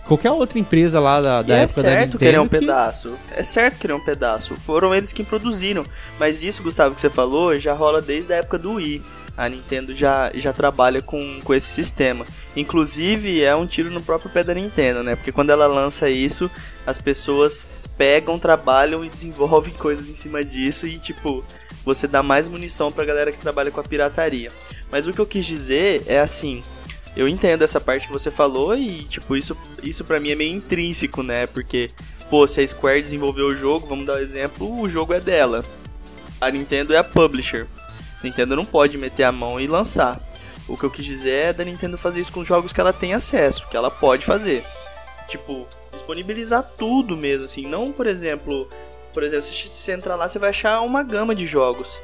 qualquer 0.06 0.32
outra 0.32 0.58
empresa 0.60 1.00
lá 1.00 1.20
da, 1.22 1.42
da 1.42 1.58
é 1.58 1.64
época 1.64 1.84
da 1.84 1.90
certo 1.90 2.00
Nintendo. 2.06 2.18
querer 2.20 2.40
um 2.40 2.48
que- 2.48 2.60
pedaço. 2.60 3.18
É 3.32 3.44
certo 3.44 3.80
querer 3.80 3.94
um 3.94 4.00
pedaço. 4.04 4.56
Foram 4.66 4.94
eles 4.96 5.12
que 5.12 5.24
produziram. 5.24 5.86
Mas 6.20 6.44
isso, 6.44 6.64
Gustavo, 6.64 6.96
que 6.96 7.02
você 7.02 7.10
falou, 7.10 7.58
já 7.60 7.74
rola 7.74 8.02
desde 8.02 8.32
a 8.34 8.38
época 8.38 8.58
do 8.58 8.74
Wii. 8.74 9.02
A 9.38 9.50
Nintendo 9.50 9.94
já, 9.94 10.32
já 10.34 10.54
trabalha 10.54 11.02
com, 11.02 11.42
com 11.44 11.54
esse 11.54 11.68
sistema. 11.68 12.26
Inclusive, 12.56 13.44
é 13.44 13.54
um 13.56 13.68
tiro 13.68 13.92
no 13.92 14.02
próprio 14.02 14.30
pé 14.32 14.44
da 14.46 14.54
Nintendo, 14.54 15.04
né? 15.04 15.16
Porque 15.16 15.32
quando 15.32 15.50
ela 15.50 15.68
lança 15.68 16.10
isso, 16.10 16.50
as 16.88 17.00
pessoas 17.00 17.66
pegam, 17.98 18.40
trabalham 18.40 19.04
e 19.04 19.10
desenvolvem 19.10 19.74
coisas 19.78 20.08
em 20.10 20.16
cima 20.16 20.42
disso 20.44 20.88
e, 20.88 20.98
tipo, 20.98 21.44
você 21.84 22.08
dá 22.08 22.24
mais 22.24 22.48
munição 22.48 22.92
pra 22.94 23.04
galera 23.06 23.32
que 23.32 23.38
trabalha 23.40 23.72
com 23.72 23.80
a 23.82 23.84
pirataria. 23.84 24.50
Mas 24.90 25.06
o 25.06 25.12
que 25.14 25.20
eu 25.20 25.26
quis 25.26 25.46
dizer 25.46 26.04
é 26.08 26.20
assim: 26.20 26.64
eu 27.16 27.28
entendo 27.28 27.64
essa 27.64 27.80
parte 27.80 28.08
que 28.08 28.14
você 28.14 28.30
falou 28.30 28.76
e, 28.76 29.04
tipo, 29.06 29.36
isso, 29.36 29.58
isso 29.82 30.04
para 30.04 30.20
mim 30.20 30.32
é 30.32 30.36
meio 30.36 30.56
intrínseco, 30.56 31.24
né? 31.24 31.48
Porque, 31.48 31.92
pô, 32.30 32.48
se 32.48 32.62
a 32.62 32.68
Square 32.68 33.02
desenvolveu 33.02 33.48
o 33.48 33.56
jogo, 33.56 33.88
vamos 33.88 34.06
dar 34.06 34.16
um 34.16 34.20
exemplo, 34.20 34.82
o 34.82 34.90
jogo 34.90 35.14
é 35.14 35.20
dela. 35.20 35.64
A 36.42 36.52
Nintendo 36.52 36.94
é 36.94 36.98
a 36.98 37.04
publisher. 37.04 37.68
A 38.20 38.24
Nintendo 38.24 38.56
não 38.56 38.66
pode 38.66 38.98
meter 38.98 39.24
a 39.24 39.32
mão 39.32 39.60
e 39.60 39.68
lançar. 39.68 40.22
O 40.68 40.76
que 40.76 40.84
eu 40.84 40.90
quis 40.92 41.06
dizer 41.06 41.32
é 41.32 41.54
da 41.54 41.64
Nintendo 41.64 41.98
fazer 41.98 42.20
isso 42.20 42.32
com 42.32 42.42
os 42.42 42.48
jogos 42.48 42.74
que 42.74 42.82
ela 42.82 42.92
tem 42.92 43.14
acesso, 43.14 43.68
que 43.70 43.78
ela 43.78 43.92
pode 43.92 44.26
fazer. 44.26 44.64
Tipo, 45.28 45.68
disponibilizar 45.94 46.64
tudo 46.78 47.16
mesmo, 47.16 47.46
assim. 47.46 47.68
Não, 47.68 47.92
por 47.92 48.08
exemplo, 48.08 48.68
por 49.14 49.24
exemplo, 49.24 49.44
se 49.44 49.70
você 49.70 49.94
entrar 49.94 50.16
lá, 50.16 50.28
você 50.28 50.38
vai 50.38 50.50
achar 50.50 50.82
uma 50.82 51.02
gama 51.02 51.34
de 51.34 51.46
jogos. 51.46 52.02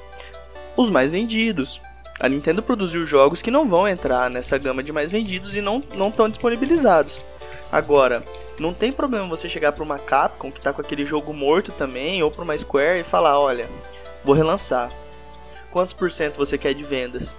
Os 0.77 0.89
mais 0.89 1.11
vendidos. 1.11 1.81
A 2.21 2.29
Nintendo 2.29 2.61
produziu 2.61 3.03
jogos 3.03 3.41
que 3.41 3.49
não 3.49 3.67
vão 3.67 3.87
entrar 3.87 4.29
nessa 4.29 4.55
gama 4.55 4.83
de 4.83 4.91
mais 4.91 5.09
vendidos 5.09 5.55
e 5.55 5.61
não 5.61 5.79
estão 6.07 6.29
disponibilizados. 6.29 7.19
Agora, 7.71 8.23
não 8.59 8.75
tem 8.75 8.91
problema 8.91 9.27
você 9.27 9.49
chegar 9.49 9.71
para 9.71 9.83
uma 9.83 9.97
Capcom 9.97 10.51
que 10.51 10.59
está 10.59 10.71
com 10.71 10.81
aquele 10.81 11.03
jogo 11.03 11.33
morto 11.33 11.71
também, 11.71 12.21
ou 12.21 12.29
para 12.29 12.43
uma 12.43 12.55
Square 12.55 12.99
e 12.99 13.03
falar: 13.03 13.39
olha, 13.39 13.67
vou 14.23 14.35
relançar. 14.35 14.91
Quantos 15.71 15.93
por 15.93 16.11
cento 16.11 16.37
você 16.37 16.59
quer 16.59 16.75
de 16.75 16.83
vendas? 16.83 17.35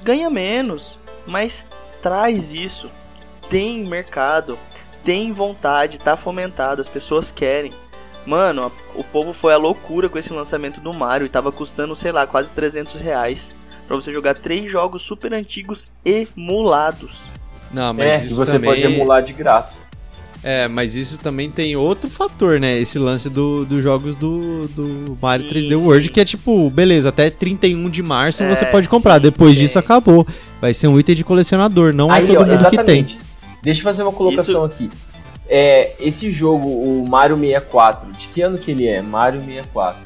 Ganha 0.00 0.30
menos, 0.30 0.96
mas 1.26 1.64
traz 2.00 2.52
isso. 2.52 2.88
Tem 3.50 3.84
mercado, 3.84 4.56
tem 5.02 5.32
vontade, 5.32 5.98
tá 5.98 6.16
fomentado, 6.16 6.80
as 6.80 6.88
pessoas 6.88 7.32
querem. 7.32 7.72
Mano, 8.26 8.72
o 8.94 9.04
povo 9.04 9.32
foi 9.32 9.52
à 9.54 9.56
loucura 9.56 10.08
com 10.08 10.18
esse 10.18 10.32
lançamento 10.32 10.80
do 10.80 10.92
Mario 10.92 11.26
e 11.26 11.30
tava 11.30 11.52
custando, 11.52 11.94
sei 11.94 12.10
lá, 12.12 12.26
quase 12.26 12.52
300 12.52 13.00
reais. 13.00 13.54
Pra 13.86 13.94
você 13.94 14.12
jogar 14.12 14.34
três 14.34 14.68
jogos 14.70 15.02
super 15.02 15.32
antigos 15.32 15.86
emulados. 16.04 17.20
Não, 17.72 17.92
mas 17.94 18.06
É, 18.06 18.16
isso 18.24 18.34
e 18.34 18.36
você 18.36 18.52
também... 18.52 18.70
pode 18.70 18.82
emular 18.82 19.22
de 19.22 19.32
graça. 19.32 19.78
É, 20.42 20.68
mas 20.68 20.94
isso 20.94 21.18
também 21.18 21.50
tem 21.50 21.74
outro 21.76 22.08
fator, 22.08 22.60
né? 22.60 22.78
Esse 22.78 22.98
lance 22.98 23.28
do- 23.28 23.64
dos 23.64 23.82
jogos 23.82 24.14
do, 24.14 24.68
do 24.68 25.18
Mario 25.20 25.46
Sim, 25.48 25.54
3D 25.54 25.76
World, 25.76 26.06
sim. 26.06 26.12
que 26.12 26.20
é 26.20 26.24
tipo, 26.24 26.70
beleza, 26.70 27.08
até 27.08 27.30
31 27.30 27.88
de 27.90 28.02
março 28.02 28.42
É, 28.44 28.54
você 28.54 28.64
pode 28.66 28.86
comprar. 28.88 29.14
sim, 29.16 29.22
Depois 29.22 29.56
disso 29.56 29.78
acabou. 29.78 30.26
Vai 30.60 30.72
ser 30.74 30.86
um 30.88 30.98
item 31.00 31.16
de 31.16 31.24
colecionador, 31.24 31.92
não 31.92 32.12
é 32.14 32.18
Aí, 32.18 32.26
todo 32.26 32.36
ó, 32.36 32.46
mundo 32.46 32.64
que 32.70 32.76
tem. 32.84 33.00
exatamente. 33.00 33.18
Deixa 33.62 33.80
eu 33.80 33.84
fazer 33.84 34.02
uma 34.02 34.12
colocação 34.12 34.64
aqui. 34.64 34.88
É, 35.48 35.94
esse 36.00 36.30
jogo, 36.30 36.66
o 36.68 37.06
Mario 37.08 37.38
64, 37.38 38.12
de 38.12 38.28
que 38.28 38.42
ano 38.42 38.58
que 38.58 38.70
ele 38.72 38.86
é? 38.86 39.00
Mario 39.00 39.42
64. 39.44 40.00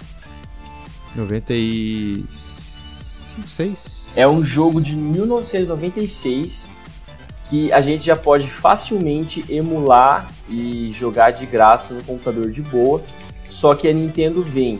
95, 1.16 3.48
6? 3.48 4.12
É 4.16 4.26
um 4.28 4.42
jogo 4.42 4.80
de 4.80 4.94
1996 4.96 6.68
que 7.48 7.72
a 7.72 7.80
gente 7.80 8.04
já 8.04 8.14
pode 8.16 8.48
facilmente 8.48 9.44
emular 9.48 10.30
e 10.48 10.92
jogar 10.92 11.30
de 11.32 11.46
graça 11.46 11.94
no 11.94 12.02
computador 12.04 12.50
de 12.50 12.62
boa. 12.62 13.02
Só 13.48 13.74
que 13.74 13.88
a 13.88 13.92
Nintendo 13.92 14.42
vem. 14.42 14.78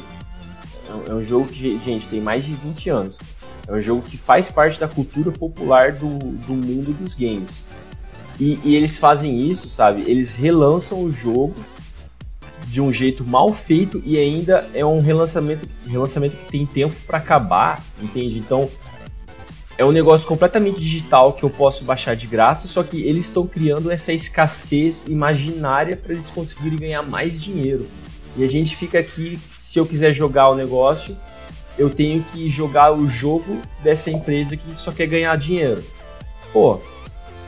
É 0.88 0.92
um- 1.14 1.20
É 1.20 1.24
jogo 1.24 1.46
que, 1.48 1.80
gente, 1.84 2.06
tem 2.06 2.20
mais 2.20 2.44
de 2.44 2.52
20 2.52 2.88
anos. 2.90 3.18
É 3.66 3.72
um 3.72 3.80
jogo 3.80 4.02
que 4.02 4.16
faz 4.16 4.48
parte 4.48 4.78
da 4.78 4.86
cultura 4.88 5.30
popular 5.32 5.92
do, 5.92 6.18
do 6.18 6.52
mundo 6.52 6.92
dos 6.92 7.14
games. 7.14 7.50
E, 8.41 8.59
e 8.64 8.74
eles 8.74 8.97
fazem 8.97 9.49
isso, 9.51 9.68
sabe? 9.68 10.03
Eles 10.07 10.34
relançam 10.34 11.03
o 11.03 11.12
jogo 11.12 11.55
de 12.66 12.80
um 12.80 12.91
jeito 12.93 13.22
mal 13.28 13.53
feito 13.53 14.03
e 14.05 14.16
ainda 14.16 14.68
é 14.72 14.84
um 14.84 15.01
relançamento, 15.01 15.68
relançamento 15.86 16.36
que 16.36 16.51
tem 16.51 16.64
tempo 16.64 16.97
para 17.07 17.18
acabar, 17.18 17.84
entende? 18.01 18.38
Então 18.38 18.68
é 19.76 19.84
um 19.84 19.93
negócio 19.93 20.26
completamente 20.26 20.80
digital 20.80 21.32
que 21.32 21.43
eu 21.43 21.51
posso 21.51 21.84
baixar 21.84 22.14
de 22.14 22.26
graça, 22.26 22.68
só 22.68 22.82
que 22.82 23.03
eles 23.03 23.26
estão 23.26 23.47
criando 23.47 23.91
essa 23.91 24.12
escassez 24.12 25.05
imaginária 25.07 25.97
para 25.97 26.14
eles 26.14 26.30
conseguirem 26.30 26.78
ganhar 26.78 27.03
mais 27.03 27.41
dinheiro. 27.41 27.86
E 28.36 28.45
a 28.45 28.49
gente 28.49 28.76
fica 28.76 28.99
aqui, 28.99 29.38
se 29.55 29.78
eu 29.78 29.84
quiser 29.84 30.12
jogar 30.12 30.49
o 30.51 30.55
negócio, 30.55 31.16
eu 31.76 31.91
tenho 31.91 32.22
que 32.24 32.49
jogar 32.49 32.93
o 32.93 33.09
jogo 33.09 33.59
dessa 33.82 34.11
empresa 34.11 34.57
que 34.57 34.78
só 34.78 34.93
quer 34.93 35.07
ganhar 35.07 35.36
dinheiro. 35.36 35.82
Pô, 36.53 36.78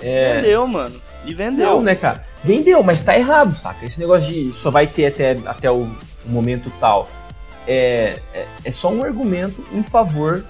é. 0.02 0.34
Vendeu, 0.36 0.66
mano. 0.66 1.00
E 1.24 1.32
vendeu. 1.34 1.66
Não, 1.66 1.82
né, 1.82 1.94
cara? 1.94 2.24
Vendeu, 2.44 2.82
mas 2.82 3.02
tá 3.02 3.16
errado, 3.16 3.54
saca? 3.54 3.86
Esse 3.86 4.00
negócio 4.00 4.32
de 4.32 4.52
só 4.52 4.70
vai 4.70 4.86
ter 4.86 5.06
até, 5.06 5.38
até 5.46 5.70
o 5.70 5.88
momento 6.26 6.72
tal. 6.80 7.08
É, 7.66 8.18
é, 8.34 8.46
é 8.64 8.72
só 8.72 8.90
um 8.90 9.04
argumento 9.04 9.64
em 9.72 9.82
favor 9.82 10.44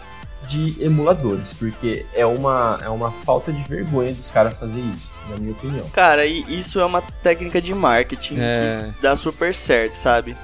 de 0.48 0.74
emuladores, 0.82 1.53
porque 1.55 2.05
é 2.14 2.24
uma, 2.26 2.80
é 2.82 2.88
uma 2.88 3.12
falta 3.24 3.53
de 3.53 3.62
vergonha 3.64 4.12
dos 4.12 4.30
caras 4.30 4.59
fazer 4.59 4.80
isso, 4.96 5.12
na 5.30 5.36
minha 5.36 5.53
opinião. 5.53 5.86
Cara, 5.90 6.26
e 6.26 6.40
isso 6.48 6.80
é 6.80 6.84
uma 6.84 7.03
técnica 7.22 7.61
de 7.61 7.74
marketing 7.74 8.38
É. 8.40 8.90
que 8.96 9.03
dá 9.03 9.14
super 9.14 9.55
certo, 9.55 9.94
sabe? 9.94 10.34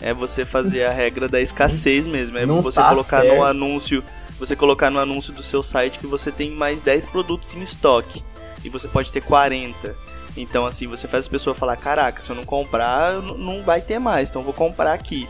É 0.00 0.12
você 0.12 0.44
fazer 0.44 0.84
a 0.84 0.90
regra 0.90 1.28
da 1.28 1.40
escassez 1.40 2.06
mesmo. 2.06 2.38
É 2.38 2.44
Não 2.46 2.60
você 2.60 2.80
tá 2.80 2.90
colocar 2.90 3.22
certo. 3.22 3.34
no 3.36 3.42
anúncio. 3.44 4.02
Você 4.38 4.54
colocar 4.54 4.90
no 4.90 5.00
anúncio 5.00 5.32
do 5.32 5.42
seu 5.42 5.62
site 5.62 5.98
que 5.98 6.06
você 6.06 6.30
tem 6.30 6.50
mais 6.52 6.80
10 6.80 7.06
produtos 7.06 7.56
em 7.56 7.62
estoque. 7.62 8.22
E 8.64 8.68
você 8.68 8.88
pode 8.88 9.10
ter 9.12 9.22
40. 9.22 9.94
Então, 10.36 10.66
assim, 10.66 10.86
você 10.86 11.08
faz 11.08 11.24
as 11.24 11.28
pessoas 11.28 11.56
falar: 11.58 11.76
caraca, 11.76 12.20
se 12.22 12.30
eu 12.30 12.36
não 12.36 12.44
comprar, 12.44 13.12
não 13.20 13.62
vai 13.62 13.80
ter 13.80 13.98
mais, 13.98 14.28
então 14.30 14.40
eu 14.42 14.44
vou 14.44 14.54
comprar 14.54 14.92
aqui. 14.92 15.28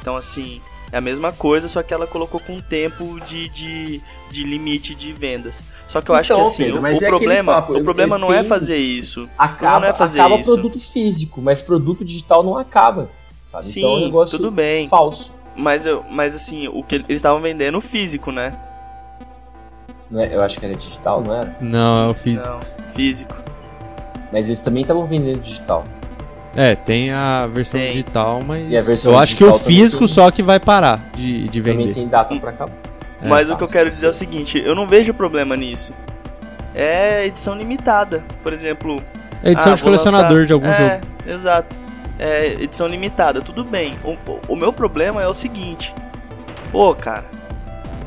Então, 0.00 0.16
assim, 0.16 0.60
é 0.92 0.98
a 0.98 1.00
mesma 1.00 1.32
coisa, 1.32 1.66
só 1.66 1.82
que 1.82 1.92
ela 1.94 2.06
colocou 2.06 2.38
com 2.38 2.60
tempo 2.60 3.18
de, 3.20 3.48
de, 3.48 4.00
de 4.30 4.44
limite 4.44 4.94
de 4.94 5.12
vendas. 5.12 5.62
Só 5.88 6.00
que 6.00 6.10
eu 6.10 6.14
acho 6.14 6.28
que 6.28 6.34
Então, 6.34 6.42
assim, 6.46 6.64
Pedro, 6.64 6.80
o- 6.82 6.86
é 6.86 7.08
problema, 7.08 7.52
papo, 7.54 7.78
o 7.78 7.82
problema 7.84 8.18
não 8.18 8.32
é 8.32 8.42
fazer 8.42 8.76
isso. 8.76 9.28
Acaba, 9.38 9.80
não 9.80 9.86
é 9.88 9.92
fazer 9.92 10.20
acaba 10.20 10.36
isso. 10.36 10.52
produto 10.52 10.78
físico, 10.78 11.40
mas 11.40 11.62
produto 11.62 12.04
digital 12.04 12.42
não 12.42 12.56
acaba, 12.56 13.08
sabe? 13.42 13.66
Sim, 13.66 13.80
então 13.80 13.94
é 13.94 13.96
um 13.96 14.00
negócio 14.04 14.36
tudo 14.38 14.50
bem. 14.50 14.88
falso. 14.88 15.32
Mas, 15.56 15.86
eu, 15.86 16.04
mas 16.10 16.34
assim, 16.34 16.66
o 16.68 16.82
que 16.82 16.96
eles 16.96 17.06
estavam 17.10 17.40
vendendo 17.40 17.80
físico, 17.80 18.30
né? 18.32 18.52
Não 20.14 20.20
é- 20.22 20.32
eu 20.32 20.40
acho 20.42 20.60
que 20.60 20.64
era 20.64 20.74
digital, 20.76 21.20
não 21.26 21.34
era? 21.34 21.56
Não, 21.60 22.06
é 22.06 22.10
o 22.12 22.14
físico. 22.14 22.54
Não, 22.54 22.92
físico. 22.92 23.34
Mas 24.32 24.46
eles 24.46 24.60
também 24.62 24.82
estavam 24.82 25.04
vendendo 25.06 25.40
digital. 25.40 25.84
É, 26.56 26.76
tem 26.76 27.10
a 27.10 27.48
versão 27.48 27.80
Tem. 27.80 27.90
digital, 27.90 28.40
mas 28.46 28.70
E 28.70 28.76
a 28.76 28.82
versão 28.82 29.12
eu 29.12 29.18
acho 29.18 29.36
que 29.36 29.42
o 29.42 29.48
digital 29.48 29.58
também 29.66 29.76
físico 29.80 29.98
tem- 30.06 30.08
só 30.14 30.30
que 30.30 30.40
vai 30.40 30.60
parar 30.60 31.10
de, 31.16 31.48
de 31.48 31.60
Também 31.60 31.78
vender. 31.78 31.94
tem 31.94 32.06
data 32.06 32.32
pra 32.36 32.50
acabar. 32.50 32.72
É. 33.20 33.26
Mas 33.28 33.50
o 33.50 33.56
que 33.56 33.64
eu 33.64 33.68
quero 33.68 33.90
dizer 33.90 34.06
é 34.06 34.10
o 34.10 34.12
seguinte, 34.12 34.62
eu 34.64 34.72
não 34.76 34.86
vejo 34.86 35.12
problema 35.12 35.56
nisso. 35.56 35.92
É 36.76 37.26
edição 37.26 37.56
limitada. 37.56 38.22
Por 38.40 38.52
exemplo, 38.52 39.02
É 39.42 39.50
edição 39.50 39.72
ah, 39.72 39.76
de 39.76 39.82
colecionador 39.82 40.30
lançar- 40.38 40.46
de 40.46 40.52
algum 40.52 40.68
é, 40.68 40.72
jogo. 41.00 41.06
Exato. 41.26 41.76
É 42.20 42.46
edição 42.62 42.86
limitada, 42.86 43.40
tudo 43.42 43.64
bem. 43.64 43.96
O, 44.04 44.16
o 44.52 44.54
meu 44.54 44.72
problema 44.72 45.20
é 45.20 45.26
o 45.26 45.34
seguinte. 45.34 45.92
Pô, 46.70 46.94
cara, 46.94 47.24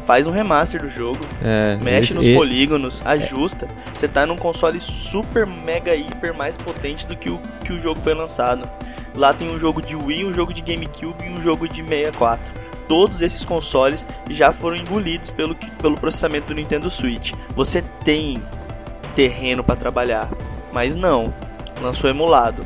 faz 0.08 0.26
um 0.26 0.32
remaster 0.32 0.82
do 0.82 0.90
jogo, 0.90 1.20
É, 1.44 1.78
mexe 1.84 2.14
esse- 2.14 2.16
nos 2.16 2.28
polígonos, 2.36 3.02
ajusta. 3.06 3.68
Você 3.94 4.08
tá 4.08 4.26
num 4.26 4.38
console 4.38 4.80
super, 4.80 5.46
mega, 5.46 5.94
hiper 5.94 6.34
mais 6.34 6.58
potente 6.58 7.06
do 7.06 7.16
que 7.16 7.30
o 7.30 7.38
que 7.64 7.74
o 7.74 7.80
jogo 7.80 8.00
foi 8.00 8.14
lançado. 8.16 8.68
Lá 9.14 9.34
tem 9.34 9.50
um 9.54 9.60
jogo 9.60 9.82
de 9.82 9.96
Wii, 9.96 10.26
um 10.26 10.34
jogo 10.34 10.54
de 10.54 10.62
GameCube 10.62 11.26
e 11.26 11.30
um 11.30 11.42
jogo 11.42 11.68
de 11.68 11.84
64. 11.84 12.40
Todos 12.88 13.20
esses 13.20 13.44
consoles 13.44 14.06
já 14.30 14.52
foram 14.54 14.78
engolidos 14.78 15.30
pelo, 15.30 15.54
pelo 15.56 15.96
processamento 16.00 16.48
do 16.48 16.54
Nintendo 16.56 16.90
Switch. 16.90 17.34
Você 17.54 17.84
tem 18.06 18.42
terreno 19.16 19.62
pra 19.64 19.76
trabalhar, 19.76 20.30
mas 20.72 20.96
não. 20.96 21.34
Lançou 21.82 22.10
emulado. 22.10 22.66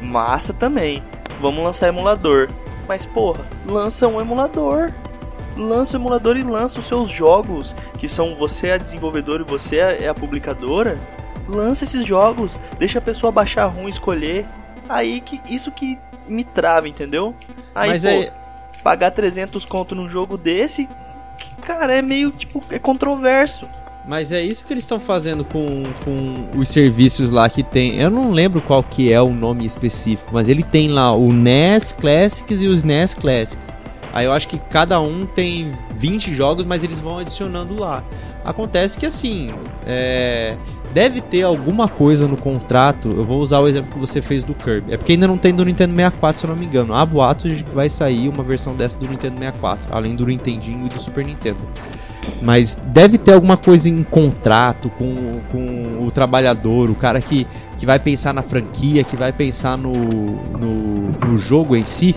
Massa 0.00 0.52
também. 0.54 1.02
Vamos 1.40 1.62
lançar 1.62 1.88
emulador. 1.88 2.48
Mas 2.88 3.04
porra, 3.04 3.44
lança 3.66 4.08
um 4.08 4.20
emulador 4.20 4.92
lança 5.58 5.96
o 5.96 6.00
emulador 6.00 6.36
e 6.36 6.42
lança 6.42 6.78
os 6.78 6.86
seus 6.86 7.10
jogos, 7.10 7.74
que 7.98 8.08
são 8.08 8.36
você 8.36 8.68
é 8.68 8.74
a 8.74 8.78
desenvolvedora 8.78 9.42
e 9.42 9.46
você 9.46 9.76
é 9.78 10.08
a 10.08 10.14
publicadora. 10.14 10.98
Lança 11.48 11.84
esses 11.84 12.06
jogos, 12.06 12.58
deixa 12.78 12.98
a 12.98 13.02
pessoa 13.02 13.32
baixar 13.32 13.74
e 13.84 13.88
escolher. 13.88 14.46
Aí 14.88 15.20
que 15.20 15.40
isso 15.48 15.70
que 15.70 15.98
me 16.26 16.44
trava, 16.44 16.88
entendeu? 16.88 17.34
Aí, 17.74 17.90
Mas 17.90 18.02
pô, 18.02 18.08
é- 18.08 18.32
pagar 18.82 19.10
300 19.10 19.64
conto 19.64 19.94
num 19.94 20.08
jogo 20.08 20.36
desse, 20.38 20.88
que, 21.38 21.54
cara, 21.56 21.94
é 21.94 22.02
meio 22.02 22.30
tipo 22.30 22.62
é 22.70 22.78
controverso. 22.78 23.68
Mas 24.06 24.32
é 24.32 24.42
isso 24.42 24.64
que 24.64 24.72
eles 24.72 24.84
estão 24.84 24.98
fazendo 24.98 25.44
com, 25.44 25.82
com 26.02 26.58
os 26.58 26.70
serviços 26.70 27.30
lá 27.30 27.46
que 27.50 27.62
tem. 27.62 28.00
Eu 28.00 28.08
não 28.08 28.30
lembro 28.30 28.62
qual 28.62 28.82
que 28.82 29.12
é 29.12 29.20
o 29.20 29.28
nome 29.28 29.66
específico, 29.66 30.30
mas 30.32 30.48
ele 30.48 30.62
tem 30.62 30.88
lá 30.88 31.14
o 31.14 31.30
NES 31.30 31.92
Classics 31.92 32.62
e 32.62 32.66
os 32.68 32.82
NES 32.82 33.14
Classics. 33.14 33.76
Aí 34.12 34.24
eu 34.24 34.32
acho 34.32 34.48
que 34.48 34.58
cada 34.58 35.00
um 35.00 35.26
tem 35.26 35.72
20 35.94 36.34
jogos, 36.34 36.64
mas 36.64 36.82
eles 36.82 37.00
vão 37.00 37.18
adicionando 37.18 37.78
lá. 37.78 38.02
Acontece 38.44 38.98
que 38.98 39.04
assim, 39.04 39.50
é, 39.86 40.56
deve 40.92 41.20
ter 41.20 41.42
alguma 41.42 41.88
coisa 41.88 42.26
no 42.26 42.36
contrato. 42.36 43.08
Eu 43.10 43.24
vou 43.24 43.40
usar 43.40 43.60
o 43.60 43.68
exemplo 43.68 43.92
que 43.92 43.98
você 43.98 44.22
fez 44.22 44.44
do 44.44 44.54
Kirby. 44.54 44.94
É 44.94 44.96
porque 44.96 45.12
ainda 45.12 45.26
não 45.26 45.36
tem 45.36 45.54
do 45.54 45.64
Nintendo 45.64 45.94
64, 45.94 46.40
se 46.40 46.46
eu 46.46 46.50
não 46.50 46.56
me 46.56 46.66
engano. 46.66 46.94
Há 46.94 47.04
boatos 47.04 47.56
de 47.56 47.64
que 47.64 47.74
vai 47.74 47.90
sair 47.90 48.28
uma 48.28 48.42
versão 48.42 48.74
dessa 48.74 48.98
do 48.98 49.06
Nintendo 49.06 49.38
64, 49.38 49.94
além 49.94 50.14
do 50.14 50.26
Nintendinho 50.26 50.86
e 50.86 50.88
do 50.88 51.00
Super 51.00 51.24
Nintendo. 51.24 51.58
Mas 52.42 52.74
deve 52.74 53.18
ter 53.18 53.32
alguma 53.32 53.56
coisa 53.56 53.88
em 53.88 54.02
contrato 54.02 54.90
com, 54.90 55.40
com 55.50 56.04
o 56.06 56.10
trabalhador, 56.10 56.90
o 56.90 56.94
cara 56.94 57.20
que, 57.20 57.46
que 57.76 57.86
vai 57.86 57.98
pensar 57.98 58.34
na 58.34 58.42
franquia, 58.42 59.02
que 59.04 59.16
vai 59.16 59.32
pensar 59.32 59.76
no, 59.78 59.92
no, 59.92 61.10
no 61.26 61.38
jogo 61.38 61.74
em 61.74 61.84
si, 61.84 62.14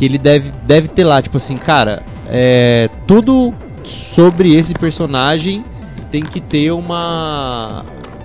que 0.00 0.06
ele 0.06 0.16
deve, 0.16 0.50
deve 0.66 0.88
ter 0.88 1.04
lá, 1.04 1.20
tipo 1.20 1.36
assim, 1.36 1.58
cara, 1.58 2.02
é, 2.26 2.88
tudo 3.06 3.52
sobre 3.84 4.54
esse 4.54 4.72
personagem 4.72 5.62
tem 6.10 6.24
que 6.24 6.40
ter 6.40 6.70
uma 6.70 7.84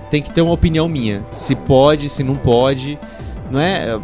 tem 0.10 0.22
que 0.22 0.32
ter 0.32 0.42
uma 0.42 0.54
opinião 0.54 0.88
minha. 0.88 1.26
Se 1.32 1.54
pode, 1.54 2.08
se 2.08 2.24
não 2.24 2.36
pode, 2.36 2.98
não 3.52 3.60
é? 3.60 4.00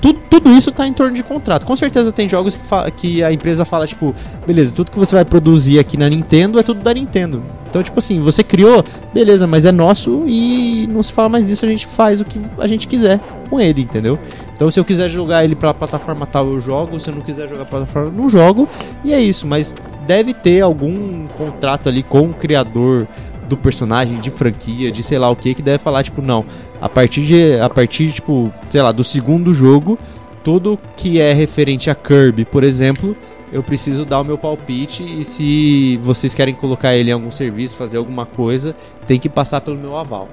Tudo, 0.00 0.20
tudo 0.30 0.52
isso 0.52 0.70
tá 0.70 0.86
em 0.86 0.92
torno 0.92 1.12
de 1.12 1.24
contrato. 1.24 1.66
Com 1.66 1.74
certeza 1.74 2.12
tem 2.12 2.28
jogos 2.28 2.54
que, 2.54 2.90
que 2.92 3.24
a 3.24 3.32
empresa 3.32 3.64
fala, 3.64 3.84
tipo, 3.84 4.14
beleza, 4.46 4.76
tudo 4.76 4.92
que 4.92 4.98
você 4.98 5.16
vai 5.16 5.24
produzir 5.24 5.80
aqui 5.80 5.96
na 5.96 6.08
Nintendo 6.08 6.56
é 6.60 6.62
tudo 6.62 6.80
da 6.80 6.94
Nintendo. 6.94 7.42
Então, 7.68 7.82
tipo 7.82 7.98
assim, 7.98 8.20
você 8.20 8.44
criou, 8.44 8.84
beleza, 9.12 9.44
mas 9.44 9.64
é 9.64 9.72
nosso 9.72 10.22
e 10.28 10.88
não 10.88 11.02
se 11.02 11.12
fala 11.12 11.28
mais 11.28 11.48
disso, 11.48 11.64
a 11.64 11.68
gente 11.68 11.84
faz 11.84 12.20
o 12.20 12.24
que 12.24 12.40
a 12.58 12.68
gente 12.68 12.86
quiser 12.86 13.18
com 13.50 13.58
ele, 13.58 13.82
entendeu? 13.82 14.16
Então, 14.58 14.72
se 14.72 14.80
eu 14.80 14.84
quiser 14.84 15.08
jogar 15.08 15.44
ele 15.44 15.54
pra 15.54 15.72
plataforma 15.72 16.26
tal, 16.26 16.48
eu 16.48 16.60
jogo. 16.60 16.98
Se 16.98 17.08
eu 17.10 17.14
não 17.14 17.22
quiser 17.22 17.48
jogar 17.48 17.64
pra 17.64 17.78
plataforma, 17.78 18.10
não 18.10 18.28
jogo. 18.28 18.68
E 19.04 19.14
é 19.14 19.20
isso, 19.20 19.46
mas 19.46 19.72
deve 20.04 20.34
ter 20.34 20.62
algum 20.62 21.28
contrato 21.28 21.88
ali 21.88 22.02
com 22.02 22.22
o 22.22 22.34
criador 22.34 23.06
do 23.48 23.56
personagem, 23.56 24.18
de 24.18 24.32
franquia, 24.32 24.90
de 24.90 25.00
sei 25.00 25.16
lá 25.16 25.30
o 25.30 25.36
que, 25.36 25.54
que 25.54 25.62
deve 25.62 25.78
falar, 25.78 26.02
tipo, 26.02 26.20
não, 26.20 26.44
a 26.80 26.88
partir 26.88 27.24
de, 27.24 27.60
a 27.60 27.70
partir, 27.70 28.10
tipo, 28.10 28.52
sei 28.68 28.82
lá, 28.82 28.90
do 28.90 29.04
segundo 29.04 29.54
jogo, 29.54 29.96
tudo 30.42 30.76
que 30.96 31.20
é 31.20 31.32
referente 31.32 31.88
a 31.88 31.94
Kirby, 31.94 32.44
por 32.44 32.64
exemplo, 32.64 33.16
eu 33.52 33.62
preciso 33.62 34.04
dar 34.04 34.20
o 34.20 34.24
meu 34.24 34.36
palpite 34.36 35.04
e 35.04 35.24
se 35.24 36.00
vocês 36.02 36.34
querem 36.34 36.52
colocar 36.52 36.96
ele 36.96 37.10
em 37.10 37.12
algum 37.12 37.30
serviço, 37.30 37.76
fazer 37.76 37.96
alguma 37.96 38.26
coisa, 38.26 38.74
tem 39.06 39.20
que 39.20 39.28
passar 39.28 39.60
pelo 39.60 39.78
meu 39.78 39.96
aval. 39.96 40.28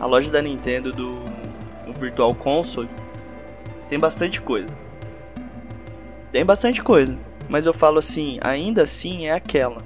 A 0.00 0.06
loja 0.06 0.30
da 0.32 0.40
Nintendo 0.40 0.92
do, 0.92 1.12
do 1.86 2.00
Virtual 2.00 2.34
Console 2.34 2.88
tem 3.88 3.98
bastante 3.98 4.40
coisa. 4.40 4.68
Tem 6.32 6.44
bastante 6.44 6.82
coisa. 6.82 7.16
Mas 7.48 7.66
eu 7.66 7.72
falo 7.72 7.98
assim, 7.98 8.38
ainda 8.42 8.82
assim 8.82 9.26
é 9.26 9.32
aquela 9.32 9.82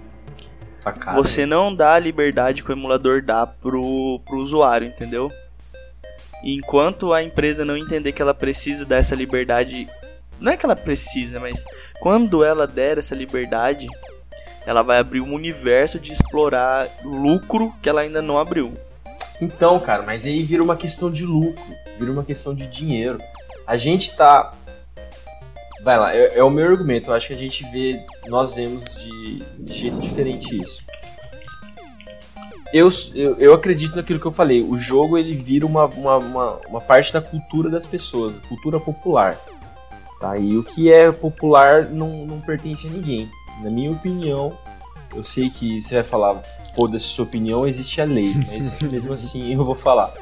Facada. 0.81 1.17
Você 1.17 1.45
não 1.45 1.75
dá 1.75 1.95
a 1.95 1.99
liberdade 1.99 2.63
que 2.63 2.71
o 2.71 2.73
emulador 2.73 3.23
dá 3.23 3.47
pro, 3.47 4.21
pro 4.25 4.39
usuário, 4.39 4.89
entendeu? 4.89 5.31
E 6.43 6.55
enquanto 6.55 7.13
a 7.13 7.23
empresa 7.23 7.65
não 7.65 7.77
entender 7.77 8.13
que 8.13 8.23
ela 8.23 8.33
precisa 8.33 8.85
dessa 8.85 9.15
liberdade, 9.15 9.87
não 10.41 10.53
é 10.53 10.57
que 10.57 10.65
ela 10.65 10.77
precisa, 10.77 11.39
mas 11.39 11.65
quando 12.01 12.43
ela 12.43 12.67
der 12.67 12.97
essa 12.97 13.15
liberdade, 13.15 13.87
ela 14.67 14.83
vai 14.83 14.99
abrir 14.99 15.21
um 15.21 15.35
universo 15.35 15.99
de 15.99 16.13
explorar 16.13 16.89
lucro 17.05 17.75
que 17.83 17.89
ela 17.89 18.01
ainda 18.01 18.23
não 18.23 18.39
abriu. 18.39 18.75
Então, 19.41 19.79
cara, 19.81 20.03
mas 20.03 20.25
aí 20.25 20.43
vira 20.43 20.63
uma 20.63 20.77
questão 20.77 21.11
de 21.11 21.27
lucro, 21.27 21.63
vira 21.99 22.11
uma 22.11 22.25
questão 22.25 22.55
de 22.55 22.67
dinheiro. 22.67 23.19
A 23.71 23.77
gente 23.77 24.11
tá 24.17 24.53
Vai 25.83 25.97
lá, 25.97 26.15
é, 26.15 26.39
é, 26.39 26.45
o 26.45 26.51
meu 26.51 26.67
argumento. 26.67 27.09
Eu 27.09 27.15
acho 27.15 27.29
que 27.29 27.33
a 27.33 27.37
gente 27.37 27.65
vê, 27.71 28.05
nós 28.27 28.53
vemos 28.53 28.85
de, 28.97 29.39
de 29.65 29.73
jeito 29.73 29.99
diferente 29.99 30.61
isso. 30.61 30.83
Eu, 32.73 32.89
eu, 33.15 33.37
eu, 33.39 33.55
acredito 33.55 33.95
naquilo 33.95 34.19
que 34.21 34.27
eu 34.27 34.33
falei. 34.33 34.61
O 34.61 34.77
jogo 34.77 35.17
ele 35.17 35.35
vira 35.37 35.65
uma, 35.65 35.87
uma, 35.87 36.17
uma, 36.17 36.61
uma, 36.69 36.81
parte 36.81 37.13
da 37.13 37.21
cultura 37.23 37.71
das 37.71 37.87
pessoas, 37.87 38.35
cultura 38.49 38.79
popular. 38.79 39.39
Tá? 40.21 40.37
E 40.37 40.57
o 40.57 40.65
que 40.65 40.93
é 40.93 41.11
popular 41.11 41.85
não, 41.85 42.27
não 42.27 42.41
pertence 42.41 42.89
a 42.89 42.91
ninguém. 42.91 43.31
Na 43.63 43.71
minha 43.71 43.93
opinião, 43.93 44.53
eu 45.15 45.25
sei 45.25 45.49
que 45.49 45.81
você 45.81 45.95
vai 45.95 46.05
falar, 46.05 46.43
foda-se 46.75 47.07
sua 47.07 47.25
opinião, 47.25 47.67
existe 47.67 48.01
a 48.01 48.05
lei, 48.05 48.35
mas 48.49 48.79
mesmo 48.83 49.15
assim 49.15 49.55
eu 49.55 49.65
vou 49.65 49.77
falar. 49.77 50.13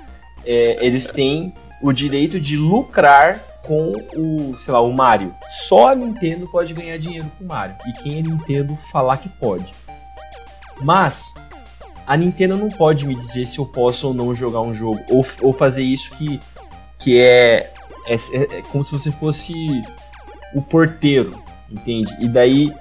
É, 0.44 0.86
eles 0.86 1.08
têm 1.08 1.52
o 1.82 1.92
direito 1.92 2.40
de 2.40 2.56
lucrar 2.56 3.40
com 3.62 3.92
o, 4.16 4.56
sei 4.58 4.72
lá, 4.72 4.80
o 4.80 4.92
Mario. 4.92 5.34
Só 5.50 5.88
a 5.88 5.94
Nintendo 5.94 6.48
pode 6.48 6.72
ganhar 6.72 6.98
dinheiro 6.98 7.30
com 7.36 7.44
o 7.44 7.46
Mario. 7.46 7.76
E 7.86 7.92
quem 7.92 8.18
é 8.18 8.22
Nintendo 8.22 8.76
falar 8.90 9.18
que 9.18 9.28
pode. 9.28 9.72
Mas 10.80 11.34
a 12.06 12.16
Nintendo 12.16 12.56
não 12.56 12.70
pode 12.70 13.04
me 13.04 13.14
dizer 13.14 13.46
se 13.46 13.58
eu 13.58 13.66
posso 13.66 14.08
ou 14.08 14.14
não 14.14 14.34
jogar 14.34 14.62
um 14.62 14.74
jogo. 14.74 14.98
Ou, 15.10 15.26
ou 15.42 15.52
fazer 15.52 15.82
isso 15.82 16.14
que, 16.16 16.40
que 16.98 17.20
é, 17.20 17.70
é, 18.06 18.14
é, 18.14 18.58
é 18.58 18.62
como 18.70 18.82
se 18.82 18.90
você 18.90 19.12
fosse 19.12 19.54
o 20.54 20.62
porteiro, 20.62 21.38
entende? 21.70 22.16
E 22.18 22.26
daí 22.26 22.72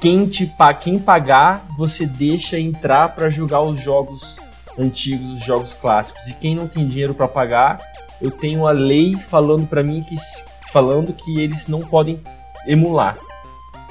quem 0.00 0.26
te 0.26 0.50
quem 0.80 0.98
pagar, 0.98 1.66
você 1.76 2.06
deixa 2.06 2.58
entrar 2.58 3.08
para 3.10 3.28
jogar 3.28 3.60
os 3.60 3.80
jogos 3.80 4.38
antigos, 4.78 5.34
os 5.34 5.44
jogos 5.44 5.74
clássicos. 5.74 6.26
E 6.28 6.34
quem 6.34 6.54
não 6.54 6.66
tem 6.66 6.86
dinheiro 6.86 7.14
para 7.14 7.28
pagar, 7.28 7.78
eu 8.20 8.30
tenho 8.30 8.66
a 8.66 8.72
lei 8.72 9.16
falando 9.16 9.66
para 9.66 9.82
mim 9.82 10.02
que 10.02 10.14
falando 10.72 11.12
que 11.12 11.40
eles 11.40 11.68
não 11.68 11.80
podem 11.80 12.20
emular. 12.66 13.16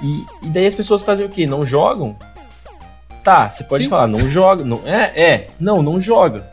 E, 0.02 0.26
e 0.44 0.50
daí 0.50 0.66
as 0.66 0.76
pessoas 0.76 1.02
fazem 1.02 1.26
o 1.26 1.30
quê? 1.30 1.46
Não 1.46 1.66
jogam? 1.66 2.16
Tá, 3.24 3.50
você 3.50 3.64
pode 3.64 3.84
Sim. 3.84 3.90
falar, 3.90 4.08
não 4.08 4.28
joga. 4.28 4.64
Não, 4.64 4.82
é, 4.86 5.22
é, 5.22 5.48
não, 5.60 5.84
não 5.84 6.00
joga. 6.00 6.48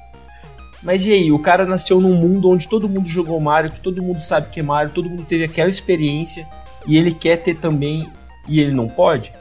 Mas 0.83 1.07
e 1.07 1.13
aí, 1.13 1.33
o 1.33 1.39
cara 1.39 1.65
nasceu 1.65 2.01
num 2.01 2.15
mundo 2.15 2.51
onde 2.51 2.69
todo 2.69 2.89
mundo 2.89 3.09
jogou 3.09 3.41
Mario, 3.41 3.71
que 3.73 3.81
todo 3.81 4.03
mundo 4.03 4.21
sabe 4.21 4.51
que 4.51 4.61
é 4.61 4.63
Mario, 4.63 4.93
todo 4.93 5.09
mundo 5.09 5.25
teve 5.25 5.45
aquela 5.45 5.71
experiência 5.71 6.47
e 6.87 6.97
ele 6.97 7.13
quer 7.13 7.39
ter 7.39 7.57
também 7.57 8.09
e 8.49 8.61
ele 8.61 8.73
não 8.73 8.89
pode? 8.89 9.33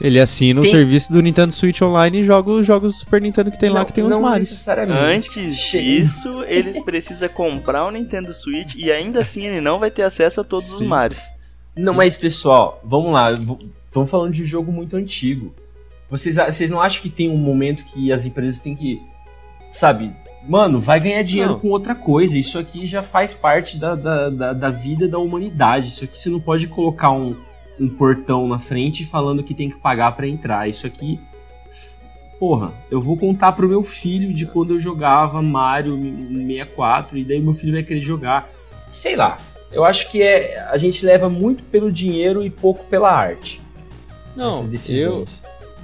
Ele 0.00 0.20
assina 0.20 0.60
tem... 0.60 0.68
o 0.68 0.70
serviço 0.70 1.12
do 1.12 1.22
Nintendo 1.22 1.52
Switch 1.52 1.80
Online 1.82 2.18
e 2.18 2.22
joga 2.22 2.50
os 2.50 2.66
jogos 2.66 2.94
do 2.94 2.98
Super 2.98 3.22
Nintendo 3.22 3.50
que 3.50 3.58
tem 3.58 3.68
não, 3.68 3.76
lá 3.76 3.84
que 3.84 3.92
tem 3.92 4.04
os 4.04 4.16
Mario. 4.16 4.46
Antes 4.90 5.70
disso, 5.70 6.42
ele 6.44 6.82
precisa 6.82 7.28
comprar 7.28 7.86
o 7.86 7.90
Nintendo 7.90 8.34
Switch 8.34 8.74
e 8.76 8.90
ainda 8.90 9.20
assim 9.20 9.46
ele 9.46 9.60
não 9.60 9.78
vai 9.78 9.90
ter 9.90 10.02
acesso 10.02 10.40
a 10.40 10.44
todos 10.44 10.68
Sim. 10.68 10.74
os 10.74 10.82
Marios. 10.82 11.22
Não, 11.76 11.92
Sim. 11.92 11.96
mas 11.98 12.16
pessoal, 12.16 12.80
vamos 12.84 13.12
lá. 13.12 13.32
Estamos 13.32 14.10
falando 14.10 14.32
de 14.32 14.42
um 14.42 14.46
jogo 14.46 14.72
muito 14.72 14.96
antigo. 14.96 15.54
Vocês, 16.10 16.36
vocês 16.36 16.70
não 16.70 16.80
acham 16.80 17.02
que 17.02 17.08
tem 17.08 17.30
um 17.30 17.36
momento 17.36 17.84
que 17.84 18.12
as 18.12 18.26
empresas 18.26 18.58
têm 18.58 18.74
que. 18.74 19.00
Sabe? 19.72 20.12
Mano, 20.46 20.80
vai 20.80 21.00
ganhar 21.00 21.22
dinheiro 21.22 21.52
não. 21.52 21.58
com 21.58 21.68
outra 21.68 21.94
coisa. 21.94 22.36
Isso 22.36 22.58
aqui 22.58 22.86
já 22.86 23.02
faz 23.02 23.32
parte 23.32 23.78
da, 23.78 23.94
da, 23.94 24.30
da, 24.30 24.52
da 24.52 24.70
vida 24.70 25.08
da 25.08 25.18
humanidade. 25.18 25.90
Isso 25.90 26.04
aqui 26.04 26.20
você 26.20 26.28
não 26.28 26.38
pode 26.38 26.68
colocar 26.68 27.10
um 27.10 27.34
um 27.78 27.88
portão 27.88 28.46
na 28.46 28.58
frente 28.58 29.04
falando 29.04 29.42
que 29.42 29.54
tem 29.54 29.70
que 29.70 29.76
pagar 29.76 30.12
para 30.12 30.26
entrar. 30.26 30.68
Isso 30.68 30.86
aqui, 30.86 31.20
porra, 32.38 32.72
eu 32.90 33.00
vou 33.00 33.16
contar 33.16 33.52
pro 33.52 33.68
meu 33.68 33.82
filho 33.82 34.32
de 34.32 34.46
quando 34.46 34.74
eu 34.74 34.78
jogava 34.78 35.42
Mario 35.42 35.96
64 35.96 37.18
e 37.18 37.24
daí 37.24 37.40
meu 37.40 37.54
filho 37.54 37.72
vai 37.72 37.82
querer 37.82 38.00
jogar. 38.00 38.48
Sei 38.88 39.16
lá. 39.16 39.38
Eu 39.72 39.84
acho 39.84 40.10
que 40.10 40.22
é 40.22 40.64
a 40.70 40.78
gente 40.78 41.04
leva 41.04 41.28
muito 41.28 41.64
pelo 41.64 41.90
dinheiro 41.90 42.44
e 42.44 42.50
pouco 42.50 42.84
pela 42.84 43.10
arte. 43.10 43.60
Não, 44.36 44.68
eu 44.88 45.26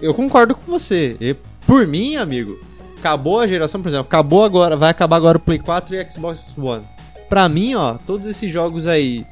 eu 0.00 0.14
concordo 0.14 0.54
com 0.54 0.70
você. 0.70 1.16
E 1.20 1.34
por 1.66 1.86
mim, 1.86 2.16
amigo, 2.16 2.58
acabou 2.98 3.40
a 3.40 3.46
geração, 3.46 3.82
por 3.82 3.88
exemplo, 3.88 4.06
acabou 4.06 4.44
agora, 4.44 4.76
vai 4.76 4.90
acabar 4.90 5.16
agora 5.16 5.38
o 5.38 5.40
Play 5.40 5.58
4 5.58 5.94
e 5.94 6.10
Xbox 6.10 6.54
One. 6.56 6.84
Pra 7.28 7.48
mim, 7.48 7.74
ó, 7.74 7.98
todos 8.06 8.26
esses 8.26 8.50
jogos 8.50 8.86
aí 8.86 9.24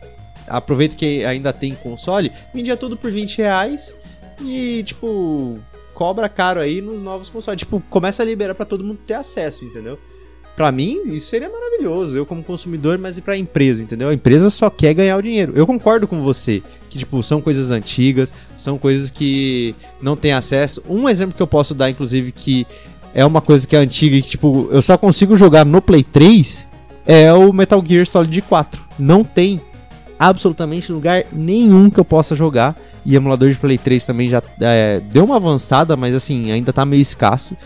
aproveita 0.49 0.97
que 0.97 1.25
ainda 1.25 1.53
tem 1.53 1.75
console, 1.75 2.33
vendia 2.55 2.77
tudo 2.77 2.97
por 2.97 3.11
20 3.11 3.39
reais 3.39 3.97
e, 4.41 4.83
tipo, 4.85 5.59
cobra 5.95 6.29
caro 6.29 6.61
aí 6.61 6.81
nos 6.81 7.03
novos 7.03 7.29
consoles. 7.29 7.59
Tipo, 7.59 7.83
começa 7.91 8.23
a 8.23 8.27
liberar 8.27 8.55
para 8.55 8.65
todo 8.67 8.85
mundo 8.85 9.01
ter 9.07 9.15
acesso, 9.15 9.65
entendeu? 9.65 9.99
Pra 10.55 10.73
mim, 10.73 11.01
isso 11.05 11.29
seria 11.29 11.49
maravilhoso, 11.49 12.17
eu 12.17 12.27
como 12.27 12.43
consumidor, 12.43 12.99
mas 12.99 13.17
e 13.17 13.23
pra 13.23 13.37
empresa, 13.37 13.81
entendeu? 13.81 14.09
A 14.09 14.15
empresa 14.15 14.51
só 14.51 14.69
quer 14.69 14.93
ganhar 14.93 15.17
o 15.17 15.23
dinheiro. 15.23 15.53
Eu 15.55 15.65
concordo 15.65 16.09
com 16.09 16.21
você, 16.21 16.63
que, 16.91 16.99
tipo, 16.99 17.23
são 17.23 17.41
coisas 17.41 17.71
antigas, 17.71 18.35
são 18.57 18.77
coisas 18.77 19.09
que 19.09 19.73
não 20.03 20.17
tem 20.17 20.33
acesso. 20.33 20.83
Um 20.89 21.09
exemplo 21.09 21.37
que 21.37 21.43
eu 21.43 21.47
posso 21.47 21.75
dar, 21.75 21.91
inclusive, 21.91 22.33
que 22.33 22.67
é 23.15 23.25
uma 23.25 23.41
coisa 23.41 23.67
que 23.67 23.77
é 23.77 23.79
antiga 23.79 24.17
e 24.17 24.23
que, 24.23 24.31
tipo, 24.31 24.69
eu 24.73 24.83
só 24.83 24.99
consigo 24.99 25.37
jogar 25.37 25.65
no 25.65 25.81
Play 25.81 26.03
3, 26.03 26.67
é 27.07 27.33
o 27.33 27.53
Metal 27.53 27.83
Gear 27.87 28.05
Solid 28.05 28.43
4. 28.43 28.85
Não 28.99 29.23
tem 29.23 29.61
absolutamente 30.19 30.91
lugar 30.91 31.25
nenhum 31.33 31.89
que 31.89 32.01
eu 32.01 32.05
possa 32.05 32.35
jogar. 32.35 32.77
E 33.05 33.15
emulador 33.15 33.51
de 33.51 33.57
Play 33.57 33.79
3 33.79 34.05
também 34.05 34.29
já 34.29 34.43
é, 34.61 35.01
deu 35.01 35.25
uma 35.25 35.37
avançada, 35.37 35.97
mas 35.97 36.15
assim, 36.15 36.51
ainda 36.51 36.73
tá 36.73 36.85
meio 36.85 37.01
escasso. 37.01 37.57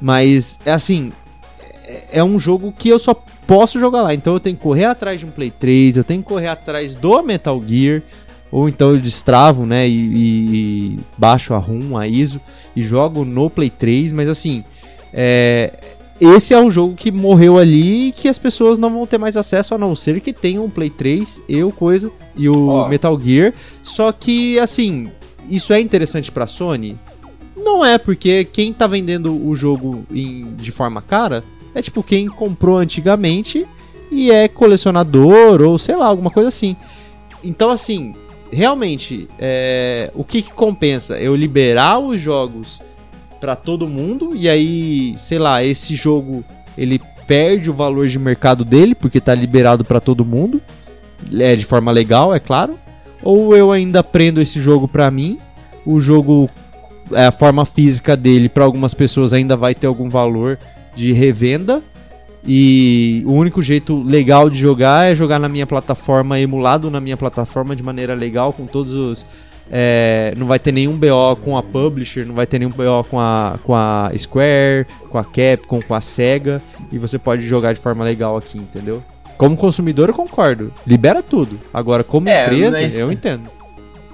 Mas 0.00 0.58
é 0.64 0.72
assim, 0.72 1.12
é, 1.84 2.18
é 2.20 2.24
um 2.24 2.38
jogo 2.38 2.72
que 2.76 2.88
eu 2.88 2.98
só 2.98 3.14
posso 3.46 3.80
jogar 3.80 4.02
lá. 4.02 4.14
Então 4.14 4.34
eu 4.34 4.40
tenho 4.40 4.56
que 4.56 4.62
correr 4.62 4.84
atrás 4.84 5.20
de 5.20 5.26
um 5.26 5.30
Play 5.30 5.50
3, 5.50 5.96
eu 5.96 6.04
tenho 6.04 6.22
que 6.22 6.28
correr 6.28 6.48
atrás 6.48 6.94
do 6.94 7.22
Metal 7.22 7.60
Gear. 7.66 8.02
Ou 8.50 8.68
então 8.68 8.90
eu 8.90 8.98
destravo, 8.98 9.66
né? 9.66 9.86
E, 9.86 10.94
e, 10.94 10.98
baixo 11.18 11.52
a 11.52 11.58
ROM, 11.58 11.98
a 11.98 12.06
ISO 12.06 12.40
e 12.74 12.82
jogo 12.82 13.24
no 13.24 13.50
Play 13.50 13.68
3. 13.68 14.12
Mas 14.12 14.28
assim, 14.28 14.64
é, 15.12 15.72
esse 16.20 16.52
é 16.52 16.60
um 16.60 16.70
jogo 16.70 16.94
que 16.94 17.12
morreu 17.12 17.58
ali 17.58 18.08
e 18.08 18.12
que 18.12 18.28
as 18.28 18.38
pessoas 18.38 18.78
não 18.78 18.90
vão 18.90 19.06
ter 19.06 19.18
mais 19.18 19.36
acesso 19.36 19.74
a 19.74 19.78
não 19.78 19.94
ser 19.94 20.20
que 20.20 20.32
tenham 20.32 20.64
um 20.64 20.70
Play 20.70 20.90
3, 20.90 21.42
eu, 21.48 21.70
coisa, 21.70 22.10
e 22.36 22.48
o 22.48 22.68
oh. 22.68 22.88
Metal 22.88 23.18
Gear. 23.20 23.54
Só 23.82 24.10
que, 24.10 24.58
assim, 24.58 25.10
isso 25.48 25.72
é 25.72 25.80
interessante 25.80 26.32
pra 26.32 26.46
Sony? 26.46 26.98
Não 27.56 27.84
é, 27.84 27.98
porque 27.98 28.44
quem 28.44 28.72
tá 28.72 28.86
vendendo 28.86 29.34
o 29.46 29.54
jogo 29.54 30.04
em, 30.10 30.54
de 30.56 30.72
forma 30.72 31.02
cara 31.02 31.44
é 31.74 31.82
tipo 31.82 32.02
quem 32.02 32.26
comprou 32.26 32.78
antigamente 32.78 33.66
e 34.10 34.30
é 34.30 34.48
colecionador 34.48 35.60
ou 35.62 35.78
sei 35.78 35.96
lá, 35.96 36.06
alguma 36.06 36.30
coisa 36.30 36.48
assim. 36.48 36.76
Então, 37.44 37.70
assim, 37.70 38.14
realmente, 38.50 39.28
é, 39.38 40.10
o 40.14 40.24
que, 40.24 40.42
que 40.42 40.50
compensa? 40.50 41.18
Eu 41.18 41.36
liberar 41.36 41.98
os 41.98 42.20
jogos 42.20 42.80
para 43.40 43.56
todo 43.56 43.88
mundo 43.88 44.32
e 44.34 44.48
aí, 44.48 45.14
sei 45.16 45.38
lá, 45.38 45.62
esse 45.62 45.94
jogo 45.94 46.44
ele 46.76 47.00
perde 47.26 47.70
o 47.70 47.74
valor 47.74 48.08
de 48.08 48.18
mercado 48.18 48.64
dele 48.64 48.94
porque 48.94 49.20
tá 49.20 49.34
liberado 49.34 49.84
para 49.84 50.00
todo 50.00 50.24
mundo, 50.24 50.60
é 51.38 51.54
de 51.54 51.64
forma 51.64 51.90
legal, 51.90 52.34
é 52.34 52.40
claro. 52.40 52.78
Ou 53.22 53.54
eu 53.56 53.72
ainda 53.72 54.02
prendo 54.02 54.40
esse 54.40 54.60
jogo 54.60 54.86
para 54.86 55.10
mim, 55.10 55.38
o 55.84 56.00
jogo 56.00 56.48
é, 57.12 57.26
a 57.26 57.32
forma 57.32 57.64
física 57.64 58.16
dele 58.16 58.48
para 58.48 58.64
algumas 58.64 58.94
pessoas 58.94 59.32
ainda 59.32 59.56
vai 59.56 59.74
ter 59.74 59.86
algum 59.86 60.08
valor 60.08 60.58
de 60.94 61.12
revenda 61.12 61.82
e 62.46 63.22
o 63.26 63.32
único 63.32 63.60
jeito 63.60 64.02
legal 64.02 64.48
de 64.48 64.58
jogar 64.58 65.10
é 65.10 65.14
jogar 65.14 65.38
na 65.38 65.48
minha 65.48 65.66
plataforma, 65.66 66.38
emulado 66.40 66.90
na 66.90 67.00
minha 67.00 67.16
plataforma 67.16 67.74
de 67.74 67.82
maneira 67.82 68.14
legal, 68.14 68.52
com 68.52 68.66
todos 68.66 68.92
os. 68.92 69.26
É, 69.70 70.32
não 70.36 70.46
vai 70.46 70.58
ter 70.58 70.72
nenhum 70.72 70.96
BO 70.96 71.36
com 71.44 71.56
a 71.56 71.62
Publisher, 71.62 72.24
não 72.26 72.34
vai 72.34 72.46
ter 72.46 72.58
nenhum 72.58 72.70
BO 72.70 73.04
com 73.10 73.18
a, 73.20 73.58
com 73.62 73.74
a 73.74 74.10
Square, 74.16 74.86
com 75.10 75.18
a 75.18 75.24
Capcom, 75.24 75.80
com 75.82 75.94
a 75.94 76.00
Sega, 76.00 76.62
e 76.90 76.98
você 76.98 77.18
pode 77.18 77.46
jogar 77.46 77.72
de 77.74 77.80
forma 77.80 78.02
legal 78.04 78.36
aqui, 78.36 78.58
entendeu? 78.58 79.02
Como 79.36 79.56
consumidor, 79.56 80.08
eu 80.08 80.14
concordo. 80.14 80.72
Libera 80.86 81.22
tudo. 81.22 81.60
Agora, 81.72 82.02
como 82.02 82.28
É, 82.28 82.44
empresa, 82.46 82.80
mas- 82.80 82.98
eu 82.98 83.12
entendo. 83.12 83.48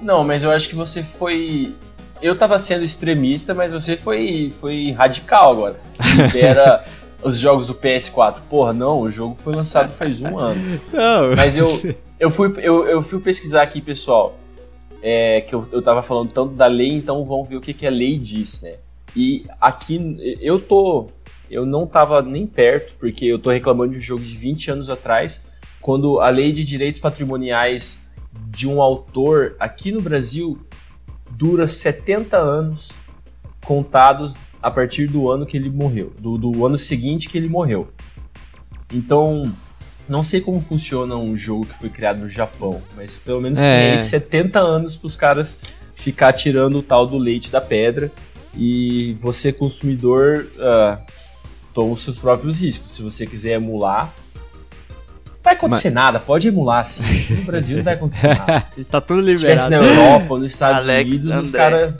Não, 0.01 0.23
mas 0.23 0.43
eu 0.43 0.51
acho 0.51 0.69
que 0.69 0.75
você 0.75 1.01
foi. 1.01 1.73
Eu 2.21 2.35
tava 2.37 2.59
sendo 2.59 2.83
extremista, 2.83 3.53
mas 3.55 3.73
você 3.73 3.97
foi, 3.97 4.53
foi 4.59 4.91
radical 4.91 5.51
agora. 5.51 5.75
Libera 6.15 6.85
os 7.23 7.39
jogos 7.39 7.65
do 7.65 7.73
PS4. 7.73 8.35
Porra, 8.49 8.71
não, 8.71 9.01
o 9.01 9.09
jogo 9.09 9.35
foi 9.43 9.55
lançado 9.55 9.91
faz 9.93 10.21
um 10.21 10.37
ano. 10.37 10.79
Não, 10.93 11.35
Mas 11.35 11.57
eu, 11.57 11.67
eu, 12.19 12.29
fui, 12.29 12.53
eu, 12.61 12.87
eu 12.87 13.01
fui 13.01 13.19
pesquisar 13.19 13.63
aqui, 13.63 13.81
pessoal, 13.81 14.37
é, 15.07 15.41
que 15.41 15.53
eu, 15.53 15.67
eu 15.71 15.83
tava 15.83 16.01
falando 16.01 16.33
tanto 16.33 16.55
da 16.55 16.65
lei, 16.65 16.91
então 16.91 17.23
vamos 17.23 17.47
ver 17.47 17.57
o 17.57 17.61
que, 17.61 17.75
que 17.75 17.85
a 17.85 17.91
lei 17.91 18.17
diz, 18.17 18.63
né? 18.63 18.77
E 19.15 19.45
aqui 19.61 20.17
eu 20.41 20.59
tô. 20.59 21.09
Eu 21.47 21.63
não 21.63 21.85
tava 21.85 22.23
nem 22.23 22.47
perto, 22.47 22.95
porque 22.99 23.23
eu 23.23 23.37
tô 23.37 23.51
reclamando 23.51 23.91
de 23.91 23.99
um 23.99 24.01
jogo 24.01 24.23
de 24.23 24.35
20 24.35 24.71
anos 24.71 24.89
atrás, 24.89 25.51
quando 25.79 26.19
a 26.19 26.29
lei 26.29 26.51
de 26.51 26.65
direitos 26.65 26.99
patrimoniais 26.99 28.09
de 28.47 28.67
um 28.67 28.81
autor 28.81 29.55
aqui 29.59 29.91
no 29.91 30.01
Brasil 30.01 30.59
dura 31.29 31.67
70 31.67 32.35
anos 32.35 32.91
contados 33.63 34.35
a 34.59 34.71
partir 34.71 35.05
do 35.05 35.29
ano 35.29 35.45
que 35.45 35.55
ele 35.55 35.69
morreu, 35.69 36.11
do, 36.19 36.35
do 36.35 36.65
ano 36.65 36.79
seguinte 36.79 37.29
que 37.29 37.37
ele 37.37 37.47
morreu. 37.47 37.87
Então, 38.91 39.53
não 40.07 40.23
sei 40.23 40.39
como 40.41 40.61
funciona 40.61 41.15
um 41.15 41.35
jogo 41.35 41.65
que 41.65 41.77
foi 41.79 41.89
criado 41.89 42.21
no 42.21 42.29
Japão, 42.29 42.81
mas 42.95 43.17
pelo 43.17 43.41
menos 43.41 43.59
É. 43.59 43.81
tem 43.81 43.91
aí 43.93 43.99
70 43.99 44.59
anos 44.59 44.95
pros 44.95 45.15
caras 45.15 45.59
ficar 45.95 46.33
tirando 46.33 46.79
o 46.79 46.83
tal 46.83 47.07
do 47.07 47.17
leite 47.17 47.49
da 47.51 47.59
pedra 47.61 48.11
e 48.57 49.17
você, 49.19 49.51
consumidor, 49.51 50.47
ah, 50.59 50.97
toma 51.73 51.93
os 51.93 52.01
seus 52.01 52.17
próprios 52.19 52.59
riscos. 52.61 52.91
Se 52.93 53.01
você 53.01 53.25
quiser 53.25 53.53
emular, 53.53 54.13
não 55.27 55.33
vai 55.43 55.53
acontecer 55.53 55.89
nada, 55.89 56.19
pode 56.19 56.47
emular 56.47 56.85
sim. 56.85 57.03
No 57.35 57.43
Brasil 57.43 57.77
não 57.77 57.83
vai 57.83 57.93
acontecer 57.95 58.27
nada. 58.37 58.61
Se 58.61 58.83
tá 58.83 59.01
tudo 59.01 59.29
estivesse 59.29 59.69
na 59.69 59.77
Europa 59.77 60.33
ou 60.33 60.39
nos 60.39 60.51
Estados 60.51 60.83
Alex 60.83 61.09
Unidos, 61.09 61.29
os 61.29 61.49
André. 61.49 61.57
caras. 61.57 61.93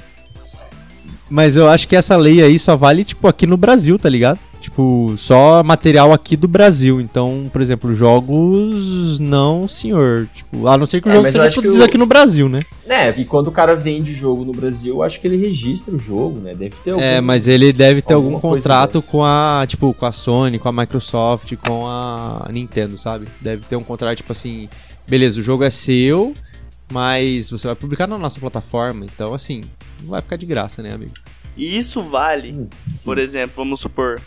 Mas 1.30 1.56
eu 1.56 1.68
acho 1.68 1.88
que 1.88 1.96
essa 1.96 2.16
lei 2.16 2.42
aí 2.44 2.60
só 2.60 2.76
vale, 2.78 3.04
tipo, 3.04 3.28
aqui 3.28 3.48
no 3.48 3.58
Brasil, 3.58 3.98
tá 3.98 4.08
ligado? 4.08 4.40
Tipo, 4.66 5.14
só 5.16 5.62
material 5.62 6.12
aqui 6.12 6.36
do 6.36 6.48
Brasil. 6.48 7.00
Então, 7.00 7.48
por 7.54 7.62
exemplo, 7.62 7.94
jogos. 7.94 9.20
Não, 9.20 9.68
senhor. 9.68 10.28
Tipo, 10.34 10.68
a 10.68 10.76
não 10.76 10.88
ser 10.88 11.02
que 11.02 11.08
o 11.08 11.12
É, 11.12 11.16
jogo 11.18 11.28
seja 11.30 11.52
produzido 11.52 11.84
o- 11.84 11.86
aqui 11.86 12.00
no 12.00 12.08
Brasil, 12.08 12.50
né? 12.50 12.64
É, 12.88 13.12
e 13.12 13.26
quando 13.26 13.48
o 13.48 13.52
cara 13.52 13.76
vende 13.76 14.12
jogo 14.16 14.44
no 14.44 14.52
Brasil, 14.52 14.96
eu 14.96 15.04
acho 15.04 15.22
que 15.22 15.28
ele 15.28 15.38
registra 15.38 15.94
o 15.96 16.00
jogo, 16.00 16.40
né? 16.40 16.54
Deve 16.56 16.76
ter 16.84 16.92
algum... 16.92 17.04
É, 17.04 17.22
mas 17.22 17.48
ele 17.48 17.72
deve 17.72 18.02
ter 18.02 18.16
algum 18.16 18.40
contrato 18.40 19.04
com 19.04 19.24
a. 19.24 19.64
Tipo, 19.68 19.94
com 19.94 20.06
a 20.08 20.12
Sony, 20.12 20.58
com 20.58 20.68
a 20.68 20.72
Microsoft, 20.72 21.54
com 21.58 21.86
a 21.88 22.48
Nintendo, 22.52 22.98
sabe? 22.98 23.28
Deve 23.40 23.64
ter 23.70 23.76
um 23.76 23.84
contrato, 23.84 24.18
tipo 24.18 24.32
assim. 24.32 24.68
Beleza, 25.08 25.40
o 25.40 25.44
jogo 25.44 25.64
é 25.64 25.70
seu, 25.70 26.34
mas 26.92 27.52
você 27.52 27.68
vai 27.68 27.76
publicar 27.76 28.08
na 28.08 28.18
nossa 28.18 28.40
plataforma. 28.40 29.06
Então, 29.06 29.32
assim, 29.32 29.62
não 30.02 30.10
vai 30.10 30.24
ficar 30.24 30.38
de 30.38 30.48
graça, 30.48 30.82
né, 30.82 30.92
amigo? 30.92 31.12
E 31.56 31.78
isso 31.78 32.02
vale, 32.04 32.52
Hum, 32.52 32.68
por 33.06 33.18
exemplo, 33.18 33.54
vamos 33.56 33.80
supor, 33.80 34.20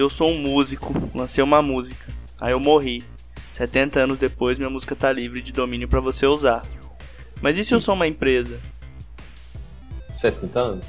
eu 0.00 0.08
sou 0.08 0.30
um 0.30 0.38
músico, 0.38 0.94
lancei 1.14 1.42
uma 1.42 1.60
música, 1.60 2.06
aí 2.40 2.52
eu 2.52 2.60
morri. 2.60 3.02
70 3.52 4.00
anos 4.00 4.18
depois, 4.18 4.56
minha 4.56 4.70
música 4.70 4.94
tá 4.94 5.10
livre 5.10 5.42
de 5.42 5.52
domínio 5.52 5.88
pra 5.88 5.98
você 5.98 6.26
usar. 6.26 6.62
Mas 7.42 7.58
e 7.58 7.64
se 7.64 7.74
eu 7.74 7.80
sou 7.80 7.94
uma 7.94 8.06
empresa? 8.06 8.60
70 10.12 10.58
anos? 10.60 10.84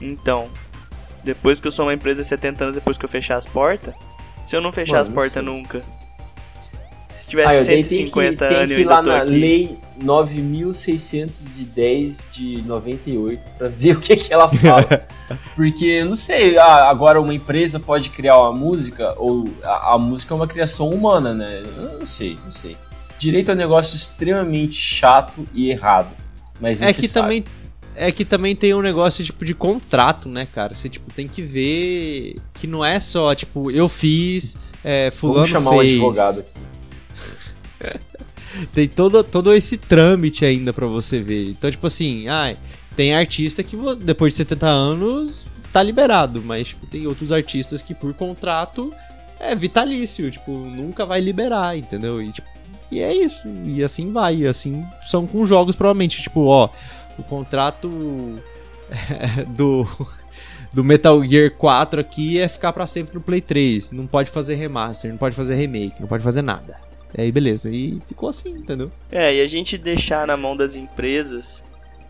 Então, 0.00 0.50
depois 1.22 1.58
que 1.58 1.66
eu 1.66 1.72
sou 1.72 1.86
uma 1.86 1.94
empresa 1.94 2.22
70 2.22 2.64
anos 2.64 2.74
depois 2.74 2.98
que 2.98 3.04
eu 3.06 3.08
fechar 3.08 3.36
as 3.36 3.46
portas, 3.46 3.94
se 4.46 4.54
eu 4.54 4.60
não 4.60 4.70
fechar 4.70 4.92
Mano, 4.92 5.02
as 5.02 5.08
portas 5.08 5.42
nunca, 5.42 5.82
se 7.24 7.30
tiver 7.30 7.46
Ah, 7.46 7.54
eu 7.54 7.64
dei- 7.64 7.74
tem 7.76 7.82
que, 7.82 7.88
150 7.96 8.48
tem 8.48 8.56
anos 8.58 8.68
que 8.68 8.74
e 8.74 8.80
ir 8.80 8.84
eu 8.84 8.88
lá 8.90 9.02
na 9.02 9.16
aqui. 9.22 9.30
lei 9.32 9.78
9610 9.96 12.18
de 12.32 12.62
98 12.62 13.40
pra 13.56 13.68
ver 13.68 13.92
o 13.96 14.00
que, 14.00 14.16
que 14.16 14.32
ela 14.32 14.48
fala. 14.48 15.06
Porque, 15.56 15.84
eu 15.86 16.06
não 16.06 16.16
sei, 16.16 16.58
ah, 16.58 16.88
agora 16.88 17.20
uma 17.20 17.32
empresa 17.34 17.80
pode 17.80 18.10
criar 18.10 18.38
uma 18.38 18.52
música, 18.52 19.14
ou 19.16 19.48
a, 19.62 19.94
a 19.94 19.98
música 19.98 20.34
é 20.34 20.36
uma 20.36 20.46
criação 20.46 20.90
humana, 20.90 21.32
né? 21.32 21.62
Eu 21.64 21.98
não 22.00 22.06
sei, 22.06 22.36
não 22.44 22.52
sei. 22.52 22.76
Direito 23.18 23.50
é 23.50 23.54
um 23.54 23.56
negócio 23.56 23.96
extremamente 23.96 24.74
chato 24.74 25.46
e 25.54 25.70
errado. 25.70 26.10
Mas 26.60 26.80
É 26.82 26.92
que 26.92 27.08
também. 27.08 27.44
É 27.96 28.10
que 28.10 28.24
também 28.24 28.56
tem 28.56 28.74
um 28.74 28.82
negócio, 28.82 29.24
tipo, 29.24 29.44
de 29.44 29.54
contrato, 29.54 30.28
né, 30.28 30.48
cara? 30.52 30.74
Você, 30.74 30.88
tipo, 30.88 31.12
tem 31.14 31.28
que 31.28 31.40
ver 31.40 32.34
que 32.52 32.66
não 32.66 32.84
é 32.84 32.98
só, 32.98 33.32
tipo, 33.36 33.70
eu 33.70 33.88
fiz, 33.88 34.56
é, 34.82 35.12
fulano 35.12 35.46
Vamos 35.46 35.50
chamar 35.50 35.70
um 35.70 35.78
fez. 35.78 35.92
advogado 35.92 36.40
aqui. 36.40 36.50
Tem 38.72 38.88
todo, 38.88 39.24
todo 39.24 39.52
esse 39.52 39.76
trâmite 39.76 40.44
ainda 40.44 40.72
pra 40.72 40.86
você 40.86 41.18
ver. 41.18 41.48
Então, 41.50 41.70
tipo 41.70 41.86
assim, 41.86 42.28
ai, 42.28 42.56
tem 42.94 43.14
artista 43.14 43.62
que 43.62 43.76
depois 44.00 44.32
de 44.32 44.38
70 44.38 44.66
anos 44.66 45.44
tá 45.72 45.82
liberado, 45.82 46.40
mas 46.40 46.68
tipo, 46.68 46.86
tem 46.86 47.06
outros 47.06 47.32
artistas 47.32 47.82
que 47.82 47.94
por 47.94 48.14
contrato 48.14 48.92
é 49.40 49.54
vitalício, 49.54 50.30
tipo, 50.30 50.52
nunca 50.52 51.04
vai 51.04 51.20
liberar, 51.20 51.76
entendeu? 51.76 52.22
E, 52.22 52.30
tipo, 52.30 52.46
e 52.90 53.00
é 53.00 53.12
isso, 53.12 53.48
e 53.64 53.82
assim 53.82 54.12
vai, 54.12 54.36
e 54.36 54.46
assim 54.46 54.84
são 55.04 55.26
com 55.26 55.44
jogos 55.44 55.74
provavelmente, 55.74 56.22
tipo, 56.22 56.44
ó, 56.44 56.68
o 57.18 57.22
contrato 57.24 57.88
do 59.48 59.84
do 60.72 60.82
Metal 60.82 61.22
Gear 61.24 61.52
4 61.52 62.00
aqui 62.00 62.40
é 62.40 62.48
ficar 62.48 62.72
pra 62.72 62.86
sempre 62.86 63.14
no 63.14 63.20
Play 63.20 63.40
3, 63.40 63.92
não 63.92 64.06
pode 64.06 64.30
fazer 64.30 64.54
remaster, 64.56 65.10
não 65.10 65.18
pode 65.18 65.36
fazer 65.36 65.54
remake, 65.54 66.00
não 66.00 66.08
pode 66.08 66.22
fazer 66.22 66.42
nada. 66.42 66.76
Aí 67.16 67.30
beleza, 67.30 67.70
e 67.70 68.00
ficou 68.08 68.28
assim, 68.28 68.50
entendeu? 68.50 68.90
É, 69.10 69.34
e 69.34 69.40
a 69.40 69.46
gente 69.46 69.78
deixar 69.78 70.26
na 70.26 70.36
mão 70.36 70.56
das 70.56 70.74
empresas 70.74 71.64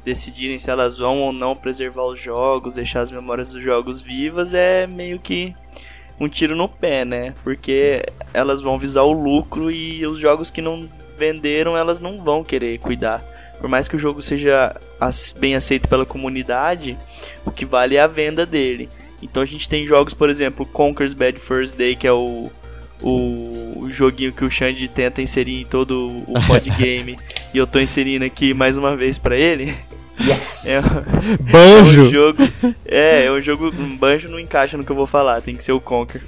decidirem 0.04 0.58
se 0.58 0.70
elas 0.70 0.98
vão 0.98 1.20
ou 1.22 1.32
não 1.32 1.56
preservar 1.56 2.04
os 2.04 2.18
jogos, 2.18 2.74
deixar 2.74 3.00
as 3.00 3.10
memórias 3.10 3.48
dos 3.48 3.62
jogos 3.62 4.00
vivas, 4.00 4.52
é 4.52 4.86
meio 4.86 5.18
que 5.18 5.54
um 6.20 6.28
tiro 6.28 6.54
no 6.54 6.68
pé, 6.68 7.04
né? 7.04 7.34
Porque 7.42 8.04
elas 8.32 8.60
vão 8.60 8.78
visar 8.78 9.02
o 9.02 9.12
lucro 9.12 9.70
e 9.70 10.06
os 10.06 10.18
jogos 10.18 10.50
que 10.50 10.62
não 10.62 10.88
venderam, 11.18 11.76
elas 11.76 12.00
não 12.00 12.22
vão 12.22 12.44
querer 12.44 12.78
cuidar. 12.78 13.22
Por 13.58 13.68
mais 13.68 13.88
que 13.88 13.96
o 13.96 13.98
jogo 13.98 14.20
seja 14.20 14.78
bem 15.38 15.54
aceito 15.54 15.88
pela 15.88 16.04
comunidade, 16.04 16.98
o 17.44 17.50
que 17.50 17.64
vale 17.64 17.96
é 17.96 18.00
a 18.00 18.06
venda 18.06 18.44
dele. 18.44 18.88
Então 19.22 19.42
a 19.42 19.46
gente 19.46 19.68
tem 19.68 19.86
jogos, 19.86 20.12
por 20.12 20.28
exemplo, 20.28 20.66
Conker's 20.66 21.14
Bad 21.14 21.38
First 21.38 21.76
Day, 21.76 21.96
que 21.96 22.06
é 22.06 22.12
o, 22.12 22.50
o 23.02 23.86
joguinho 23.88 24.32
que 24.32 24.44
o 24.44 24.50
Xande 24.50 24.88
tenta 24.88 25.22
inserir 25.22 25.60
em 25.60 25.64
todo 25.64 26.24
o 26.26 26.34
podgame, 26.46 27.18
e 27.52 27.58
eu 27.58 27.66
tô 27.66 27.80
inserindo 27.80 28.24
aqui 28.24 28.54
mais 28.54 28.76
uma 28.76 28.96
vez 28.96 29.18
pra 29.18 29.36
ele. 29.36 29.74
Yes! 30.20 30.66
É, 30.66 30.76
é 30.78 30.80
um 30.80 31.36
Banjo! 31.50 32.10
jogo. 32.10 32.38
É, 32.84 33.24
é 33.24 33.32
um 33.32 33.40
jogo. 33.40 33.68
Um 33.68 33.96
banjo 33.96 34.28
não 34.28 34.38
encaixa 34.38 34.76
no 34.76 34.84
que 34.84 34.90
eu 34.90 34.96
vou 34.96 35.06
falar, 35.06 35.40
tem 35.40 35.56
que 35.56 35.64
ser 35.64 35.72
o 35.72 35.80
Conker. 35.80 36.22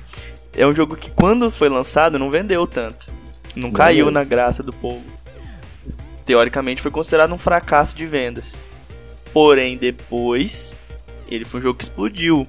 É 0.55 0.67
um 0.67 0.75
jogo 0.75 0.97
que 0.97 1.11
quando 1.11 1.51
foi 1.51 1.69
lançado 1.69 2.19
não 2.19 2.31
vendeu 2.31 2.67
tanto. 2.67 3.09
Não 3.55 3.71
caiu 3.71 4.11
na 4.11 4.25
graça 4.25 4.63
do 4.63 4.73
povo. 4.73 5.05
Teoricamente 6.25 6.83
foi 6.83 6.91
considerado 6.91 7.33
um 7.33 7.39
fracasso 7.39 7.97
de 7.97 8.07
vendas. 8.07 8.59
Porém, 9.33 9.77
depois, 9.77 10.75
ele 11.31 11.45
foi 11.45 11.61
um 11.61 11.63
jogo 11.63 11.79
que 11.79 11.85
explodiu. 11.85 12.47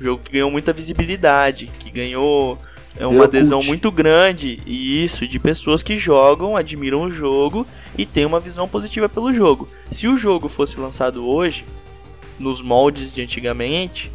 Um 0.00 0.04
jogo 0.04 0.22
que 0.22 0.32
ganhou 0.32 0.50
muita 0.50 0.72
visibilidade, 0.72 1.70
que 1.78 1.90
ganhou 1.90 2.58
é 2.98 3.06
uma 3.06 3.24
adesão 3.24 3.62
muito 3.62 3.90
grande. 3.90 4.60
E 4.66 5.02
isso, 5.02 5.26
de 5.26 5.38
pessoas 5.38 5.82
que 5.82 5.96
jogam, 5.96 6.56
admiram 6.56 7.02
o 7.02 7.10
jogo 7.10 7.66
e 7.96 8.04
têm 8.04 8.26
uma 8.26 8.40
visão 8.40 8.68
positiva 8.68 9.08
pelo 9.08 9.32
jogo. 9.32 9.68
Se 9.90 10.06
o 10.08 10.16
jogo 10.16 10.48
fosse 10.48 10.78
lançado 10.78 11.26
hoje, 11.28 11.64
nos 12.38 12.60
moldes 12.60 13.14
de 13.14 13.22
antigamente, 13.22 14.10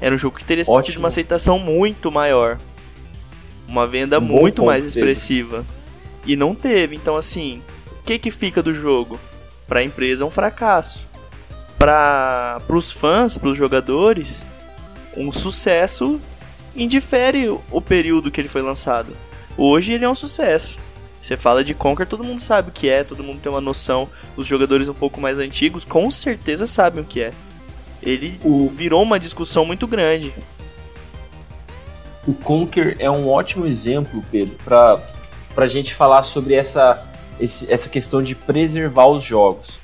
era 0.00 0.14
um 0.14 0.18
jogo 0.18 0.36
que 0.36 0.44
teria 0.44 0.64
tido 0.64 0.72
Ótimo. 0.72 0.98
uma 1.00 1.08
aceitação 1.08 1.58
muito 1.58 2.10
maior. 2.10 2.58
Uma 3.66 3.86
venda 3.86 4.18
Um 4.18 4.22
muito 4.22 4.64
mais 4.64 4.84
expressiva. 4.84 5.64
E 6.26 6.36
não 6.36 6.54
teve, 6.54 6.96
então 6.96 7.16
assim, 7.16 7.62
o 7.98 8.02
que 8.04 8.18
que 8.18 8.30
fica 8.30 8.62
do 8.62 8.74
jogo? 8.74 9.18
Pra 9.66 9.82
empresa 9.82 10.24
é 10.24 10.26
um 10.26 10.30
fracasso. 10.30 11.06
Para 11.78 12.60
os 12.68 12.92
fãs, 12.92 13.38
para 13.38 13.48
os 13.48 13.56
jogadores, 13.56 14.42
um 15.16 15.32
sucesso 15.32 16.20
indifere 16.74 17.48
o- 17.70 17.80
período 17.80 18.30
que 18.30 18.40
ele 18.40 18.48
foi 18.48 18.62
lançado. 18.62 19.12
Hoje 19.56 19.92
ele 19.92 20.04
é 20.04 20.08
um 20.08 20.14
sucesso. 20.14 20.76
Você 21.20 21.36
fala 21.36 21.62
de 21.62 21.74
Conquer, 21.74 22.06
todo 22.06 22.24
mundo 22.24 22.40
sabe 22.40 22.70
o 22.70 22.72
que 22.72 22.88
é, 22.88 23.04
todo 23.04 23.22
mundo 23.22 23.40
tem 23.42 23.52
uma 23.52 23.60
noção. 23.60 24.08
Os 24.36 24.46
jogadores 24.46 24.88
um 24.88 24.94
pouco 24.94 25.20
mais 25.20 25.38
antigos 25.38 25.84
com 25.84 26.10
certeza 26.10 26.66
sabem 26.66 27.02
o 27.02 27.06
que 27.06 27.20
é. 27.20 27.32
Ele 28.02 28.40
O, 28.42 28.70
virou 28.74 29.02
uma 29.02 29.20
discussão 29.20 29.66
muito 29.66 29.86
grande. 29.86 30.32
o 32.26 32.32
Conquer 32.32 32.96
é 32.98 33.10
um 33.10 33.28
ótimo 33.28 33.66
exemplo, 33.66 34.22
Pedro, 34.30 34.56
para 34.64 34.98
a 35.56 35.66
gente 35.66 35.94
falar 35.94 36.22
sobre 36.22 36.54
essa, 36.54 37.02
esse- 37.38 37.70
essa 37.70 37.88
questão 37.88 38.22
de 38.22 38.34
preservar 38.34 39.06
os 39.08 39.22
jogos. 39.24 39.80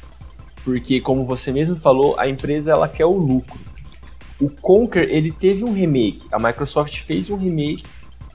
Porque, 0.64 1.00
como 1.00 1.24
você 1.24 1.52
mesmo 1.52 1.76
falou, 1.76 2.18
a 2.18 2.28
empresa 2.28 2.72
ela 2.72 2.88
quer 2.88 3.04
o 3.06 3.12
lucro. 3.12 3.58
O 4.40 4.50
Conquer 4.50 5.08
ele 5.08 5.32
teve 5.32 5.64
um 5.64 5.72
remake. 5.72 6.22
A 6.30 6.38
Microsoft 6.38 6.98
fez 7.00 7.30
um 7.30 7.36
remake 7.36 7.84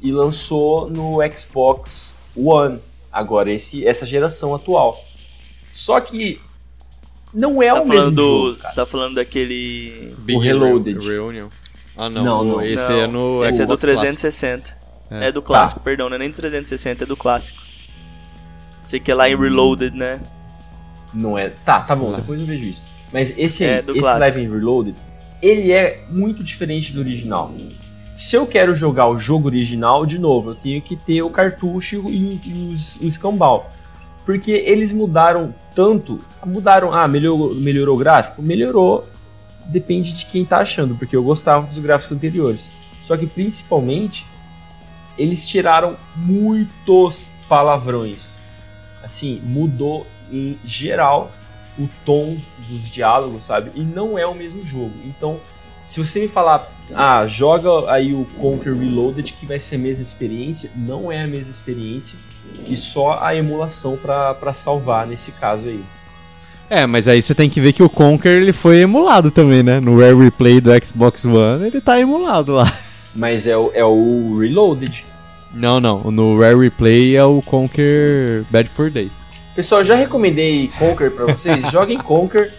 e 0.02 0.12
lançou 0.12 0.90
no 0.90 1.18
Xbox 1.38 2.14
One. 2.36 2.80
Agora, 3.12 3.52
esse, 3.52 3.86
essa 3.86 4.06
geração 4.06 4.56
atual. 4.56 4.98
Só 5.76 6.00
que 6.00 6.40
não 7.34 7.62
é 7.62 7.70
Você 7.70 7.76
tá 7.76 7.82
o 7.84 7.88
falando 7.88 7.94
mesmo 8.06 8.12
do. 8.16 8.48
jogo, 8.48 8.58
cara. 8.58 8.70
Você 8.70 8.76
tá 8.76 8.86
falando 8.86 9.16
daquele. 9.16 10.14
Big 10.20 10.40
Reloaded. 10.40 10.98
Re- 11.00 11.14
Reunion. 11.14 11.48
Ah, 11.98 12.10
não. 12.10 12.24
Não, 12.24 12.42
o- 12.42 12.46
não. 12.46 12.62
Esse 12.62 12.90
Não, 12.90 13.00
é 13.02 13.08
no 13.08 13.46
Esse 13.46 13.62
é 13.62 13.66
do 13.66 13.74
Xbox 13.74 13.82
Clássico. 13.82 13.88
360. 14.12 14.78
É. 15.12 15.28
É, 15.28 15.32
do 15.32 15.42
clássico, 15.42 15.82
perdão, 15.82 16.08
não 16.08 16.16
é 16.16 16.20
nem 16.20 16.30
do 16.30 16.36
360, 16.38 17.04
é 17.04 17.08
do 17.08 17.18
clássico. 17.18 17.62
Sei 18.88 18.98
que 18.98 19.12
é 19.12 19.16
lá 19.16 19.30
em 19.30 19.36
Reloaded, 19.38 19.96
né? 19.96 20.22
Não 21.14 21.38
é. 21.38 21.50
Tá, 21.50 21.82
tá 21.82 21.94
bom, 21.96 22.14
depois 22.14 22.40
eu 22.40 22.48
vejo 22.48 22.64
isso. 22.64 22.82
Mas 23.12 23.38
esse 23.38 23.66
É, 23.66 23.80
esse 23.80 24.00
clássico. 24.00 24.20
Live 24.22 24.46
and 24.46 24.50
Reloaded, 24.58 24.96
ele 25.42 25.72
é 25.72 26.04
muito 26.10 26.44
diferente 26.44 26.92
do 26.94 27.00
original. 27.00 27.54
Se 28.16 28.36
eu 28.36 28.46
quero 28.46 28.76
jogar 28.76 29.08
o 29.08 29.18
jogo 29.20 29.48
original, 29.48 30.06
de 30.06 30.20
novo, 30.20 30.52
eu 30.52 30.56
tenho 30.56 30.82
que 30.82 30.96
ter 30.96 31.22
o 31.24 31.30
cartucho 31.30 31.96
e, 31.96 32.00
o- 32.00 32.40
e 32.46 32.74
os, 32.74 32.96
o 32.98 33.08
escambau. 33.08 33.68
Porque 34.26 34.52
eles 34.52 34.92
mudaram 34.92 35.54
tanto. 35.74 36.20
Mudaram. 36.46 36.94
Ah, 36.94 37.08
melhorou, 37.08 37.56
melhorou 37.56 37.96
o 37.96 38.00
gráfico? 38.00 38.42
Melhorou. 38.44 39.04
Depende 39.66 40.14
de 40.14 40.26
quem 40.28 40.46
tá 40.46 40.58
achando, 40.58 40.96
porque 40.96 41.16
eu 41.16 41.24
gostava 41.24 41.66
dos 41.66 41.80
gráficos 41.80 42.16
anteriores. 42.16 42.62
Só 43.06 43.18
que 43.18 43.26
principalmente, 43.26 44.26
eles 45.18 45.48
tiraram 45.48 45.96
muitos 46.16 47.30
palavrões. 47.50 48.34
Assim, 49.04 49.40
mudou 49.44 50.06
em 50.32 50.58
geral 50.64 51.32
o 51.78 51.90
tom 52.06 52.38
dos 52.70 52.90
diálogos, 52.90 53.46
sabe? 53.46 53.72
E 53.76 53.82
não 53.82 54.18
é 54.18 54.26
o 54.26 54.36
mesmo 54.36 54.64
jogo. 54.64 54.94
Então, 55.06 55.40
se 55.86 56.00
você 56.04 56.20
me 56.20 56.28
falar, 56.28 56.72
ah, 56.94 57.26
joga 57.28 57.92
aí 57.92 58.14
o 58.14 58.26
Conquer 58.38 58.74
Reloaded 58.74 59.34
que 59.34 59.46
vai 59.46 59.60
ser 59.60 59.76
a 59.76 59.80
mesma 59.80 60.04
experiência, 60.04 60.70
não 60.76 61.12
é 61.12 61.22
a 61.22 61.28
mesma 61.28 61.52
experiência 61.52 62.18
e 62.68 62.76
só 62.76 63.20
a 63.22 63.36
emulação 63.36 63.98
pra 63.98 64.34
pra 64.34 64.54
salvar 64.54 65.08
nesse 65.08 65.32
caso 65.32 65.68
aí. 65.68 65.82
É, 66.70 66.86
mas 66.86 67.08
aí 67.08 67.22
você 67.22 67.36
tem 67.36 67.50
que 67.50 67.60
ver 67.60 67.74
que 67.74 67.84
o 67.84 67.90
Conker 67.90 68.42
ele 68.42 68.54
foi 68.54 68.78
emulado 68.78 69.30
também, 69.30 69.62
né? 69.62 69.82
No 69.82 70.00
Rare 70.00 70.16
Replay 70.16 70.62
do 70.62 70.72
Xbox 70.86 71.26
One, 71.26 71.68
ele 71.68 71.82
tá 71.82 72.00
emulado 72.00 72.54
lá. 72.54 72.72
Mas 73.14 73.46
é 73.46 73.58
o, 73.58 73.72
é 73.74 73.84
o 73.84 74.38
Reloaded. 74.40 75.04
Não, 75.54 75.82
não. 75.82 76.10
No 76.10 76.40
Rare 76.40 76.58
Replay 76.58 77.18
é 77.18 77.24
o 77.26 77.42
Conker 77.42 78.46
Bad 78.50 78.70
for 78.70 78.90
Day. 78.90 79.12
Pessoal, 79.56 79.84
já 79.84 79.96
recomendei 79.96 80.70
Conquer 80.80 81.12
pra 81.12 81.26
vocês. 81.26 81.62
Joguem 81.72 81.98
Conquer, 81.98 82.52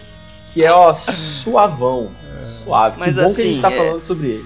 que 0.53 0.63
é 0.63 0.71
ó, 0.71 0.93
suavão. 0.93 2.11
Suave. 2.39 2.97
Mas 2.99 3.15
que 3.15 3.21
bom 3.21 3.21
que 3.21 3.21
a 3.21 3.25
assim, 3.31 3.49
gente 3.53 3.61
tá 3.61 3.71
é- 3.71 3.77
falando 3.77 4.01
sobre 4.01 4.27
ele. 4.27 4.45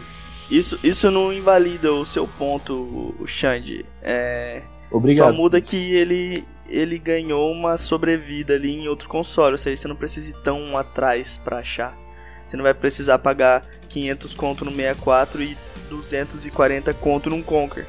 Isso, 0.49 0.79
isso 0.81 1.11
não 1.11 1.33
invalida 1.33 1.91
o 1.91 2.05
seu 2.05 2.25
ponto, 2.25 2.73
o 3.19 3.27
Xande. 3.27 3.85
É, 4.01 4.61
Obrigado. 4.89 5.27
Só 5.27 5.33
muda 5.33 5.59
que 5.59 5.93
ele, 5.93 6.45
ele 6.69 6.97
ganhou 6.97 7.51
uma 7.51 7.75
sobrevida 7.75 8.53
ali 8.53 8.71
em 8.71 8.87
outro 8.87 9.09
console. 9.09 9.51
Ou 9.51 9.57
seja, 9.57 9.75
você 9.81 9.87
não 9.89 9.95
precisa 9.97 10.31
ir 10.31 10.41
tão 10.43 10.77
atrás 10.77 11.37
pra 11.43 11.57
achar. 11.59 11.97
Você 12.47 12.55
não 12.55 12.63
vai 12.63 12.73
precisar 12.73 13.19
pagar 13.19 13.65
500 13.89 14.33
conto 14.35 14.63
no 14.63 14.71
64 14.71 15.43
e 15.43 15.57
240 15.89 16.93
conto 16.93 17.29
num 17.29 17.41
Conquer. 17.43 17.83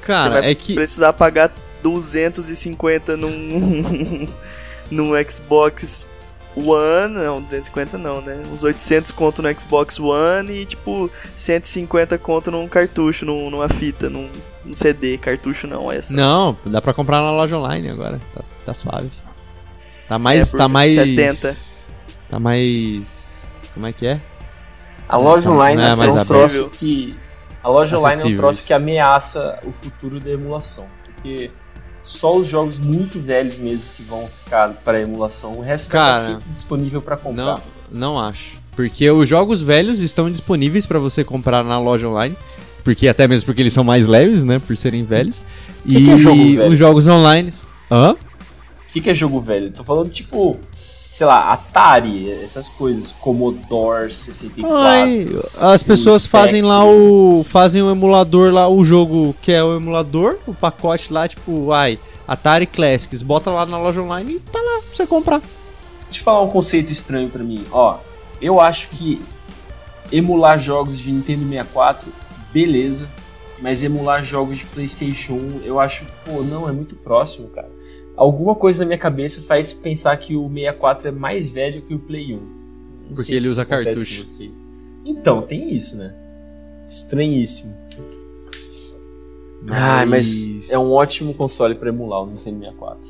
Você 0.00 0.06
Cara, 0.06 0.40
vai 0.40 0.50
é 0.50 0.54
que. 0.56 0.74
precisar 0.74 1.12
pagar 1.12 1.52
250 1.82 3.16
num, 3.16 4.28
num 4.90 5.10
Xbox 5.28 6.08
One, 6.54 7.14
não, 7.14 7.40
250 7.40 7.96
não, 7.96 8.20
né? 8.20 8.42
Uns 8.52 8.62
800 8.62 9.10
conto 9.12 9.42
no 9.42 9.58
Xbox 9.58 9.98
One 9.98 10.52
e 10.52 10.66
tipo 10.66 11.10
150 11.36 12.18
conto 12.18 12.50
num 12.50 12.68
cartucho, 12.68 13.24
num, 13.24 13.48
numa 13.48 13.68
fita, 13.70 14.10
num, 14.10 14.28
num 14.62 14.74
CD, 14.74 15.16
cartucho 15.16 15.66
não, 15.66 15.90
essa. 15.90 16.12
Não, 16.14 16.56
dá 16.66 16.82
pra 16.82 16.92
comprar 16.92 17.22
na 17.22 17.32
loja 17.32 17.56
online 17.56 17.88
agora. 17.88 18.20
Tá, 18.34 18.42
tá 18.66 18.74
suave. 18.74 19.10
Tá 20.06 20.18
mais. 20.18 20.52
É, 20.52 20.56
tá 20.58 20.68
mais. 20.68 20.92
70. 20.92 21.56
Tá 22.28 22.38
mais. 22.38 23.46
Como 23.72 23.86
é 23.86 23.92
que 23.94 24.06
é? 24.06 24.20
A 25.08 25.16
loja 25.16 25.50
online 25.50 25.80
é 25.80 25.86
é, 25.86 25.96
mais 25.96 26.10
um 26.10 26.20
aberto. 26.20 26.28
troço 26.28 26.70
que. 26.70 27.16
A 27.62 27.68
loja 27.68 27.96
online 27.96 28.22
é 28.22 28.26
um 28.26 28.36
troço 28.36 28.58
isso. 28.58 28.66
que 28.66 28.74
ameaça 28.74 29.58
o 29.64 29.72
futuro 29.72 30.20
da 30.20 30.30
emulação. 30.30 30.86
Porque 31.04 31.50
só 32.04 32.36
os 32.36 32.48
jogos 32.48 32.78
muito 32.78 33.20
velhos 33.20 33.58
mesmo 33.58 33.84
que 33.96 34.02
vão 34.02 34.28
ficar 34.44 34.70
para 34.84 35.00
emulação. 35.00 35.58
O 35.58 35.60
resto 35.60 35.90
vai 35.90 36.00
Cara, 36.00 36.24
sempre 36.24 36.50
disponível 36.52 37.00
para 37.00 37.16
comprar. 37.16 37.44
Não, 37.44 37.60
não 37.90 38.20
acho. 38.20 38.60
Porque 38.74 39.10
os 39.10 39.28
jogos 39.28 39.60
velhos 39.60 40.00
estão 40.00 40.30
disponíveis 40.30 40.86
pra 40.86 40.98
você 40.98 41.22
comprar 41.22 41.62
na 41.62 41.78
loja 41.78 42.08
online. 42.08 42.36
Porque 42.82 43.06
até 43.06 43.28
mesmo 43.28 43.46
porque 43.46 43.60
eles 43.60 43.72
são 43.72 43.84
mais 43.84 44.06
leves, 44.06 44.42
né? 44.42 44.58
Por 44.58 44.76
serem 44.76 45.04
velhos. 45.04 45.42
Que 45.86 45.98
e 45.98 46.04
que 46.04 46.10
é 46.10 46.18
jogo 46.18 46.36
velho? 46.36 46.68
os 46.68 46.78
jogos 46.78 47.06
online. 47.06 47.52
Hã? 47.90 48.12
O 48.12 48.92
que, 48.92 49.00
que 49.00 49.10
é 49.10 49.14
jogo 49.14 49.40
velho? 49.40 49.70
Tô 49.70 49.84
falando 49.84 50.10
tipo, 50.10 50.58
sei 51.12 51.26
lá, 51.26 51.52
Atari, 51.52 52.30
essas 52.30 52.68
coisas, 52.68 53.12
Commodore 53.12 54.10
64. 54.10 54.74
Ai, 54.74 55.28
as 55.60 55.82
pessoas 55.82 56.26
fazem 56.26 56.62
lá 56.62 56.86
o. 56.86 57.44
Fazem 57.44 57.82
o 57.82 57.90
emulador 57.90 58.50
lá, 58.50 58.66
o 58.66 58.82
jogo 58.82 59.36
que 59.42 59.52
é 59.52 59.62
o 59.62 59.76
emulador, 59.76 60.38
o 60.46 60.54
pacote 60.54 61.12
lá, 61.12 61.28
tipo, 61.28 61.70
ai, 61.70 61.98
Atari 62.26 62.66
Classics, 62.66 63.22
bota 63.22 63.50
lá 63.50 63.66
na 63.66 63.78
loja 63.78 64.00
online 64.00 64.36
e 64.36 64.40
tá 64.40 64.58
lá 64.58 64.80
pra 64.80 64.96
você 64.96 65.06
comprar. 65.06 65.40
Deixa 65.40 66.08
eu 66.08 66.12
te 66.12 66.20
falar 66.20 66.40
um 66.40 66.48
conceito 66.48 66.90
estranho 66.90 67.28
pra 67.28 67.44
mim. 67.44 67.62
Ó, 67.70 67.98
eu 68.40 68.58
acho 68.58 68.88
que 68.88 69.20
emular 70.10 70.58
jogos 70.58 70.98
de 70.98 71.12
Nintendo 71.12 71.46
64, 71.46 72.10
beleza. 72.50 73.06
Mas 73.60 73.84
emular 73.84 74.24
jogos 74.24 74.58
de 74.58 74.66
PlayStation 74.66 75.34
1, 75.34 75.60
eu 75.64 75.78
acho, 75.78 76.04
pô, 76.24 76.42
não, 76.42 76.68
é 76.68 76.72
muito 76.72 76.96
próximo, 76.96 77.46
cara. 77.50 77.70
Alguma 78.16 78.54
coisa 78.54 78.80
na 78.80 78.86
minha 78.86 78.98
cabeça 78.98 79.42
faz 79.42 79.72
pensar 79.72 80.16
que 80.16 80.36
o 80.36 80.48
64 80.48 81.08
é 81.08 81.10
mais 81.10 81.48
velho 81.48 81.82
que 81.82 81.94
o 81.94 81.98
Play 81.98 82.34
1. 82.34 82.36
Não 82.36 83.14
Porque 83.14 83.34
ele 83.34 83.48
usa 83.48 83.64
cartucho. 83.64 84.24
Então, 85.04 85.42
tem 85.42 85.74
isso, 85.74 85.96
né? 85.96 86.14
Estranhíssimo. 86.88 87.74
Ah, 89.68 90.04
mas 90.06 90.70
é 90.70 90.78
um 90.78 90.90
ótimo 90.90 91.32
console 91.34 91.74
pra 91.74 91.88
emular 91.88 92.22
o 92.22 92.26
Nintendo 92.26 92.58
64. 92.58 93.00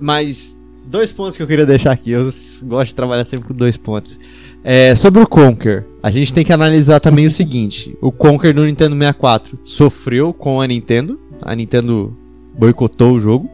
Mas 0.00 0.58
dois 0.84 1.12
pontos 1.12 1.36
que 1.36 1.42
eu 1.42 1.46
queria 1.46 1.66
deixar 1.66 1.92
aqui. 1.92 2.10
Eu 2.10 2.24
gosto 2.64 2.88
de 2.88 2.94
trabalhar 2.94 3.24
sempre 3.24 3.48
com 3.48 3.54
dois 3.54 3.76
pontos. 3.76 4.18
É, 4.64 4.94
sobre 4.94 5.22
o 5.22 5.26
Conker, 5.26 5.84
a 6.02 6.10
gente 6.10 6.32
tem 6.32 6.44
que 6.44 6.52
analisar 6.52 7.00
também 7.00 7.26
o 7.26 7.30
seguinte: 7.30 7.96
o 8.00 8.10
Conker 8.10 8.54
do 8.54 8.64
Nintendo 8.64 8.94
64 8.94 9.58
sofreu 9.64 10.32
com 10.32 10.60
a 10.60 10.66
Nintendo, 10.66 11.18
a 11.40 11.54
Nintendo 11.54 12.16
boicotou 12.56 13.12
o 13.12 13.20
jogo. 13.20 13.50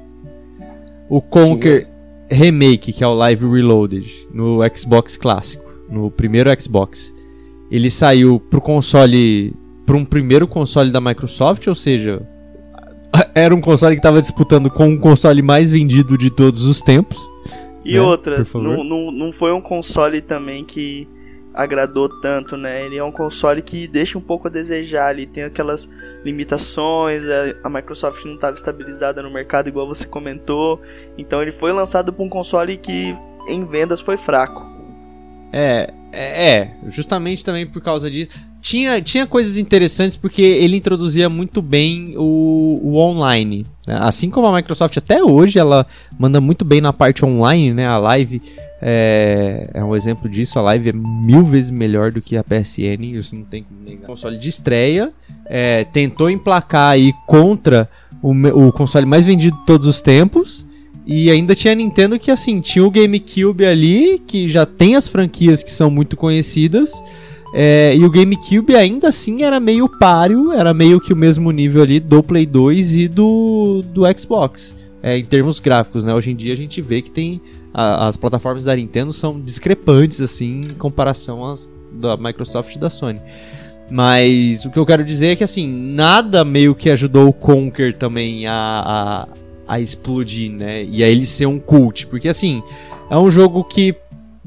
O 1.09 1.21
Conker 1.21 1.89
Remake, 2.31 2.93
que 2.93 3.03
é 3.03 3.07
o 3.07 3.15
Live 3.15 3.47
Reloaded, 3.47 4.29
no 4.33 4.59
Xbox 4.75 5.17
clássico, 5.17 5.65
no 5.89 6.11
primeiro 6.11 6.51
Xbox, 6.61 7.15
ele 7.71 7.91
saiu 7.91 8.39
pro 8.39 8.61
console, 8.61 9.55
para 9.87 9.97
um 9.97 10.05
primeiro 10.05 10.47
console 10.47 10.91
da 10.91 11.01
Microsoft, 11.01 11.67
ou 11.67 11.75
seja, 11.75 12.21
era 13.35 13.55
um 13.55 13.61
console 13.61 13.95
que 13.95 14.01
estava 14.01 14.21
disputando 14.21 14.71
com 14.71 14.93
o 14.93 14.99
console 14.99 15.43
mais 15.43 15.71
vendido 15.71 16.19
de 16.19 16.31
todos 16.31 16.65
os 16.65 16.83
tempos. 16.83 17.19
E 17.85 17.95
né? 17.95 18.01
outra, 18.01 18.45
não, 18.55 18.85
não, 18.85 19.11
não 19.11 19.33
foi 19.33 19.53
um 19.53 19.61
console 19.61 20.21
também 20.21 20.65
que 20.65 21.09
agradou 21.55 22.09
tanto, 22.21 22.57
né? 22.57 22.85
Ele 22.85 22.97
é 22.97 23.05
um 23.05 23.13
console 23.13 23.63
que 23.63 23.89
deixa 23.89 24.17
um 24.17 24.21
pouco 24.21 24.49
a 24.49 24.51
desejar 24.51 25.09
ali, 25.09 25.27
tem 25.27 25.45
aquelas 25.45 25.89
limitações, 26.25 27.25
a, 27.29 27.67
a 27.67 27.71
Microsoft 27.71 28.25
não 28.25 28.35
estava 28.35 28.57
estabilizada 28.57 29.23
no 29.23 29.31
mercado 29.31 29.69
igual 29.69 29.87
você 29.87 30.07
comentou, 30.07 30.81
então 31.17 31.43
ele 31.43 31.53
foi 31.53 31.73
lançado 31.73 32.13
para 32.13 32.25
um 32.25 32.29
console 32.29 32.77
que 32.77 33.17
em 33.49 33.65
vendas 33.67 34.01
foi 34.01 34.17
fraco. 34.17 34.67
É, 35.53 35.93
É, 36.13 36.57
é, 36.59 36.77
justamente 36.87 37.45
também 37.45 37.67
por 37.67 37.83
causa 37.83 38.11
disso. 38.11 38.31
Tinha, 38.61 39.01
tinha 39.01 39.27
coisas 39.27 39.57
interessantes 39.57 40.17
porque 40.17 40.43
ele 40.43 40.77
introduzia 40.77 41.29
muito 41.29 41.63
bem 41.63 42.15
o, 42.17 42.81
o 42.83 42.97
online. 42.97 43.65
né? 43.87 43.99
Assim 44.01 44.29
como 44.31 44.47
a 44.47 44.55
Microsoft 44.55 44.97
até 44.97 45.23
hoje, 45.23 45.59
ela 45.59 45.87
manda 46.19 46.41
muito 46.41 46.65
bem 46.65 46.81
na 46.81 46.93
parte 46.93 47.25
online, 47.25 47.73
né? 47.73 47.87
A 47.87 47.99
live 47.99 48.43
é, 48.81 49.71
é 49.75 49.85
um 49.85 49.95
exemplo 49.95 50.29
disso. 50.29 50.59
A 50.59 50.63
live 50.63 50.91
é 50.91 50.93
mil 50.93 51.45
vezes 51.45 51.71
melhor 51.71 52.13
do 52.13 52.21
que 52.21 52.37
a 52.37 52.45
PSN, 52.45 53.03
isso 53.17 53.35
não 53.35 53.45
tem 53.45 53.63
como 53.63 53.81
negar. 53.83 54.07
Console 54.07 54.39
de 54.39 54.49
estreia, 54.49 55.13
é, 55.47 55.85
tentou 55.85 56.31
emplacar 56.31 56.93
aí 56.93 57.13
contra 57.27 57.89
o, 58.23 58.33
o 58.67 58.73
console 58.73 59.07
mais 59.07 59.25
vendido 59.25 59.57
de 59.57 59.67
todos 59.67 59.87
os 59.87 60.01
tempos. 60.03 60.67
E 61.11 61.31
ainda 61.31 61.55
tinha 61.55 61.73
a 61.73 61.75
Nintendo 61.75 62.19
que, 62.19 62.31
assim, 62.31 62.61
tinha 62.61 62.85
o 62.85 62.91
GameCube 62.91 63.65
ali, 63.65 64.19
que 64.27 64.47
já 64.47 64.67
tem 64.67 64.95
as 64.95 65.09
franquias 65.09 65.63
que 65.63 65.71
são 65.71 65.91
muito 65.91 66.19
conhecidas. 66.19 66.93
É, 67.55 67.97
e 67.97 68.05
o 68.05 68.11
GameCube 68.11 68.77
ainda 68.77 69.09
assim 69.09 69.43
era 69.43 69.59
meio 69.59 69.89
páreo, 69.89 70.53
era 70.53 70.75
meio 70.75 71.01
que 71.01 71.13
o 71.13 71.17
mesmo 71.17 71.51
nível 71.51 71.83
ali 71.83 71.99
do 72.01 72.23
Play 72.23 72.45
2 72.47 72.95
e 72.95 73.09
do, 73.09 73.83
do 73.93 74.03
Xbox. 74.19 74.77
é, 75.03 75.17
em 75.17 75.25
termos 75.25 75.59
gráficos, 75.61 76.03
né? 76.05 76.13
Hoje 76.15 76.31
em 76.33 76.37
dia 76.37 76.53
a 76.53 76.57
gente 76.57 76.81
vê 76.83 77.01
que 77.01 77.11
tem. 77.11 77.41
a- 77.73 78.09
as 78.09 78.17
plataformas 78.17 78.65
da 78.65 78.75
Nintendo 78.75 79.13
são 79.13 79.41
discrepantes, 79.41 80.21
assim, 80.21 80.61
em 80.69 80.73
comparação 80.75 81.45
às 81.45 81.69
da 81.93 82.17
Microsoft 82.17 82.75
e 82.75 82.79
da 82.79 82.91
Sony. 82.91 83.21
Mas 83.91 84.65
o 84.65 84.71
que 84.71 84.79
eu 84.79 84.85
quero 84.85 85.05
dizer 85.05 85.29
é 85.29 85.37
que, 85.37 85.45
assim, 85.45 85.67
nada 85.69 86.45
meio 86.45 86.75
que 86.75 86.91
ajudou 86.91 87.29
o 87.29 87.33
Conker 87.33 87.97
também 87.97 88.47
a, 88.47 88.53
a, 89.67 89.75
a 89.75 89.81
explodir, 89.81 90.51
né? 90.53 90.85
E 90.85 91.03
a 91.03 91.09
ele 91.09 91.25
ser 91.25 91.47
um 91.47 91.59
cult. 91.59 92.07
Porque, 92.09 92.29
assim, 92.29 92.63
é 93.11 93.17
um 93.17 93.31
jogo 93.31 93.65
que 93.65 93.95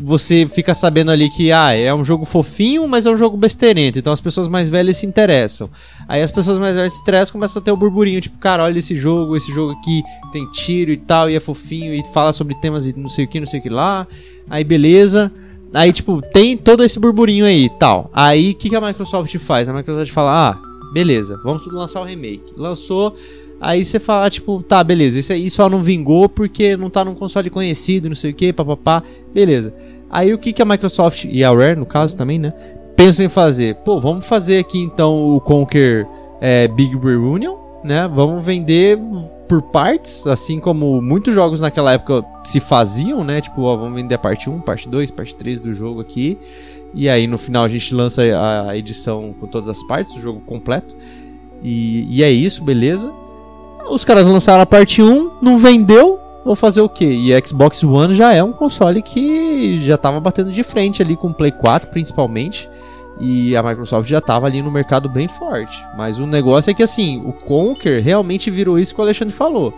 você 0.03 0.47
fica 0.51 0.73
sabendo 0.73 1.11
ali 1.11 1.29
que, 1.29 1.51
ah, 1.51 1.71
é 1.73 1.93
um 1.93 2.03
jogo 2.03 2.25
fofinho, 2.25 2.87
mas 2.87 3.05
é 3.05 3.11
um 3.11 3.15
jogo 3.15 3.37
besteirento. 3.37 3.99
Então 3.99 4.11
as 4.11 4.21
pessoas 4.21 4.47
mais 4.47 4.69
velhas 4.69 4.97
se 4.97 5.05
interessam. 5.05 5.69
Aí 6.07 6.21
as 6.21 6.31
pessoas 6.31 6.57
mais 6.57 6.75
velhas 6.75 6.93
se 6.93 7.01
interessam 7.01 7.33
começam 7.33 7.61
a 7.61 7.65
ter 7.65 7.71
o 7.71 7.77
burburinho. 7.77 8.19
Tipo, 8.21 8.37
cara, 8.37 8.63
olha 8.63 8.79
esse 8.79 8.95
jogo, 8.95 9.37
esse 9.37 9.51
jogo 9.53 9.73
aqui 9.73 10.03
tem 10.31 10.49
tiro 10.51 10.91
e 10.91 10.97
tal, 10.97 11.29
e 11.29 11.35
é 11.35 11.39
fofinho, 11.39 11.93
e 11.93 12.03
fala 12.13 12.33
sobre 12.33 12.55
temas 12.55 12.85
e 12.85 12.97
não 12.97 13.09
sei 13.09 13.25
o 13.25 13.27
que, 13.27 13.39
não 13.39 13.47
sei 13.47 13.59
o 13.59 13.63
que 13.63 13.69
lá. 13.69 14.07
Aí 14.49 14.63
beleza. 14.63 15.31
Aí, 15.73 15.93
tipo, 15.93 16.21
tem 16.21 16.57
todo 16.57 16.83
esse 16.83 16.99
burburinho 16.99 17.45
aí 17.45 17.69
tal. 17.79 18.09
Aí, 18.13 18.51
o 18.51 18.55
que, 18.55 18.69
que 18.69 18.75
a 18.75 18.81
Microsoft 18.81 19.33
faz? 19.37 19.69
A 19.69 19.73
Microsoft 19.73 20.11
fala, 20.11 20.49
ah, 20.49 20.61
beleza, 20.93 21.39
vamos 21.43 21.65
lançar 21.67 22.01
o 22.01 22.03
remake. 22.03 22.53
Lançou, 22.57 23.15
aí 23.61 23.85
você 23.85 23.99
fala, 23.99 24.29
tipo, 24.29 24.63
tá, 24.63 24.83
beleza, 24.83 25.19
isso 25.19 25.31
aí 25.31 25.49
só 25.49 25.69
não 25.69 25.83
vingou 25.83 26.27
porque 26.27 26.75
não 26.75 26.89
tá 26.89 27.05
num 27.05 27.13
console 27.13 27.49
conhecido, 27.49 28.09
não 28.09 28.15
sei 28.15 28.31
o 28.31 28.33
que, 28.33 28.51
papapá, 28.51 29.03
beleza. 29.33 29.73
Aí, 30.09 30.33
o 30.33 30.37
que, 30.37 30.51
que 30.51 30.61
a 30.61 30.65
Microsoft, 30.65 31.23
e 31.23 31.41
a 31.41 31.51
Rare, 31.51 31.77
no 31.77 31.85
caso 31.85 32.17
também, 32.17 32.37
né, 32.37 32.51
pensam 32.97 33.25
em 33.25 33.29
fazer? 33.29 33.75
Pô, 33.75 33.99
vamos 33.99 34.25
fazer 34.25 34.57
aqui, 34.57 34.79
então, 34.79 35.23
o 35.29 35.39
Conquer 35.39 36.05
é, 36.41 36.67
Big 36.67 36.97
Reunion, 36.97 37.55
né, 37.81 38.09
vamos 38.13 38.43
vender 38.43 38.99
por 39.47 39.61
partes, 39.61 40.25
assim 40.27 40.59
como 40.59 41.01
muitos 41.01 41.33
jogos 41.35 41.59
naquela 41.59 41.91
época 41.91 42.25
se 42.41 42.61
faziam, 42.61 43.21
né? 43.21 43.41
Tipo, 43.41 43.63
ó, 43.63 43.75
vamos 43.75 44.01
vender 44.01 44.15
a 44.15 44.17
parte 44.17 44.49
1, 44.49 44.61
parte 44.61 44.87
2, 44.87 45.11
parte 45.11 45.35
3 45.35 45.59
do 45.59 45.73
jogo 45.73 45.99
aqui. 45.99 46.37
E 46.93 47.09
aí 47.09 47.27
no 47.27 47.37
final 47.37 47.65
a 47.65 47.67
gente 47.67 47.93
lança 47.93 48.21
a 48.67 48.77
edição 48.77 49.35
com 49.37 49.47
todas 49.47 49.67
as 49.67 49.83
partes, 49.83 50.15
o 50.15 50.21
jogo 50.21 50.39
completo. 50.39 50.95
E, 51.61 52.07
e 52.09 52.23
é 52.23 52.31
isso, 52.31 52.63
beleza. 52.63 53.13
Os 53.89 54.03
caras 54.03 54.27
lançaram 54.27 54.61
a 54.61 54.65
parte 54.65 55.01
1, 55.01 55.31
não 55.41 55.57
vendeu, 55.57 56.19
vou 56.45 56.55
fazer 56.55 56.81
o 56.81 56.89
quê? 56.89 57.05
E 57.05 57.47
Xbox 57.47 57.83
One 57.83 58.15
já 58.15 58.33
é 58.33 58.43
um 58.43 58.51
console 58.51 59.01
que 59.01 59.83
já 59.85 59.97
tava 59.97 60.19
batendo 60.19 60.51
de 60.51 60.63
frente 60.63 61.01
ali 61.01 61.15
com 61.15 61.27
o 61.27 61.33
Play 61.33 61.51
4 61.51 61.89
principalmente. 61.89 62.69
E 63.19 63.55
a 63.55 63.61
Microsoft 63.61 64.09
já 64.09 64.19
tava 64.19 64.47
ali 64.47 64.63
no 64.63 64.71
mercado 64.71 65.07
bem 65.07 65.27
forte. 65.27 65.77
Mas 65.95 66.17
o 66.17 66.25
negócio 66.25 66.71
é 66.71 66.73
que 66.73 66.81
assim, 66.81 67.21
o 67.23 67.33
Conker 67.45 68.03
realmente 68.03 68.49
virou 68.49 68.79
isso 68.79 68.95
que 68.95 69.01
o 69.01 69.03
Alexandre 69.03 69.33
falou. 69.33 69.73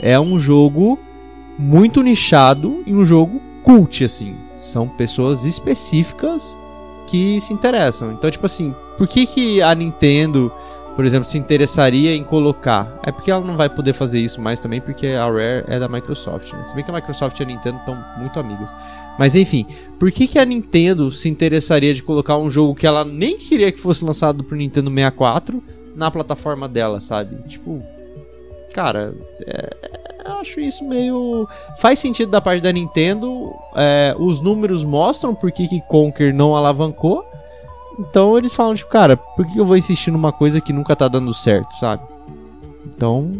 É 0.00 0.18
um 0.18 0.38
jogo 0.38 0.98
muito 1.58 2.02
nichado 2.02 2.82
e 2.86 2.94
um 2.94 3.04
jogo 3.04 3.40
cult, 3.62 4.04
assim. 4.04 4.34
São 4.50 4.88
pessoas 4.88 5.44
específicas 5.44 6.56
que 7.06 7.40
se 7.40 7.52
interessam. 7.52 8.12
Então, 8.12 8.30
tipo 8.30 8.46
assim, 8.46 8.74
por 8.96 9.06
que, 9.06 9.26
que 9.26 9.62
a 9.62 9.74
Nintendo, 9.74 10.52
por 11.00 11.06
exemplo, 11.06 11.26
se 11.26 11.38
interessaria 11.38 12.14
em 12.14 12.22
colocar? 12.22 13.00
É 13.02 13.10
porque 13.10 13.30
ela 13.30 13.42
não 13.42 13.56
vai 13.56 13.70
poder 13.70 13.94
fazer 13.94 14.18
isso 14.18 14.38
mais 14.38 14.60
também, 14.60 14.82
porque 14.82 15.06
a 15.06 15.24
Rare 15.24 15.64
é 15.66 15.78
da 15.78 15.88
Microsoft. 15.88 16.52
Né? 16.52 16.62
Se 16.68 16.74
bem 16.74 16.84
que 16.84 16.90
a 16.90 16.94
Microsoft 16.94 17.40
e 17.40 17.42
a 17.42 17.46
Nintendo 17.46 17.78
estão 17.78 17.96
muito 18.18 18.38
amigas. 18.38 18.70
Mas 19.18 19.34
enfim, 19.34 19.66
por 19.98 20.12
que, 20.12 20.26
que 20.26 20.38
a 20.38 20.44
Nintendo 20.44 21.10
se 21.10 21.26
interessaria 21.30 21.94
de 21.94 22.02
colocar 22.02 22.36
um 22.36 22.50
jogo 22.50 22.74
que 22.74 22.86
ela 22.86 23.02
nem 23.02 23.38
queria 23.38 23.72
que 23.72 23.80
fosse 23.80 24.04
lançado 24.04 24.44
pro 24.44 24.54
Nintendo 24.54 24.90
64 24.90 25.64
na 25.96 26.10
plataforma 26.10 26.68
dela, 26.68 27.00
sabe? 27.00 27.34
Tipo, 27.48 27.82
cara, 28.74 29.14
é- 29.46 29.70
eu 30.26 30.32
acho 30.34 30.60
isso 30.60 30.84
meio. 30.84 31.48
Faz 31.78 31.98
sentido 31.98 32.30
da 32.30 32.42
parte 32.42 32.60
da 32.62 32.70
Nintendo. 32.70 33.54
é, 33.74 34.14
os 34.18 34.42
números 34.42 34.84
mostram 34.84 35.34
por 35.34 35.50
que, 35.50 35.66
que 35.66 35.80
Conker 35.80 36.34
não 36.34 36.54
alavancou. 36.54 37.24
Então 38.00 38.38
eles 38.38 38.54
falam, 38.54 38.74
tipo, 38.74 38.90
cara, 38.90 39.16
por 39.16 39.46
que 39.46 39.58
eu 39.58 39.64
vou 39.64 39.76
insistir 39.76 40.10
numa 40.10 40.32
coisa 40.32 40.60
que 40.60 40.72
nunca 40.72 40.96
tá 40.96 41.06
dando 41.06 41.34
certo, 41.34 41.72
sabe? 41.78 42.02
Então, 42.86 43.30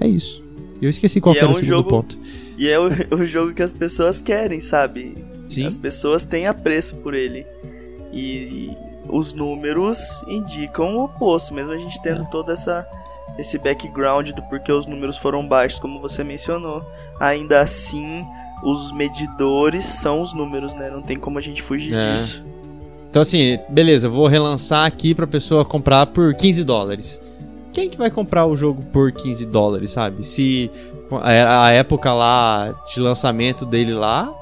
é 0.00 0.06
isso. 0.08 0.42
Eu 0.82 0.90
esqueci 0.90 1.20
qual 1.20 1.34
E 1.34 1.38
é 1.38 1.40
era 1.42 1.48
o 1.48 1.52
um 1.52 1.54
segundo 1.54 1.68
jogo- 1.68 1.88
ponto. 1.88 2.18
E 2.56 2.68
é 2.68 2.78
o, 2.78 2.88
o 3.14 3.24
jogo 3.24 3.54
que 3.54 3.62
as 3.62 3.72
pessoas 3.72 4.20
querem, 4.20 4.60
sabe? 4.60 5.16
Sim. 5.48 5.66
As 5.66 5.76
pessoas 5.78 6.24
têm 6.24 6.46
apreço 6.46 6.96
por 6.96 7.14
ele. 7.14 7.46
E 8.12 8.70
os 9.08 9.32
números 9.34 10.22
indicam 10.28 10.96
o 10.96 11.04
oposto, 11.04 11.54
mesmo 11.54 11.72
a 11.72 11.78
gente 11.78 12.00
tendo 12.02 12.22
É. 12.22 12.26
todo 12.26 12.50
essa, 12.52 12.86
esse 13.38 13.56
background 13.58 14.30
do 14.30 14.42
porquê 14.42 14.72
os 14.72 14.86
números 14.86 15.16
foram 15.16 15.46
baixos, 15.46 15.78
como 15.80 16.00
você 16.00 16.22
mencionou. 16.24 16.82
Ainda 17.20 17.60
assim, 17.60 18.24
os 18.64 18.90
medidores 18.92 19.84
são 19.84 20.20
os 20.20 20.32
números, 20.34 20.74
né? 20.74 20.90
Não 20.90 21.02
tem 21.02 21.16
como 21.16 21.38
a 21.38 21.40
gente 21.40 21.62
fugir 21.62 21.94
É. 21.94 22.12
disso. 22.14 22.44
Então 23.18 23.22
assim, 23.24 23.58
beleza, 23.68 24.08
vou 24.08 24.28
relançar 24.28 24.86
aqui 24.86 25.12
pra 25.12 25.26
pessoa 25.26 25.64
comprar 25.64 26.06
por 26.06 26.32
15 26.34 26.62
dólares. 26.62 27.20
Quem 27.72 27.90
que 27.90 27.98
vai 27.98 28.12
comprar 28.12 28.46
o 28.46 28.54
jogo 28.54 28.80
por 28.92 29.10
15 29.10 29.44
dólares, 29.46 29.90
sabe? 29.90 30.22
Se 30.22 30.70
a 31.10 31.64
a 31.64 31.70
época 31.72 32.12
lá 32.12 32.72
de 32.94 33.00
lançamento 33.00 33.66
dele 33.66 33.92
lá, 33.92 34.32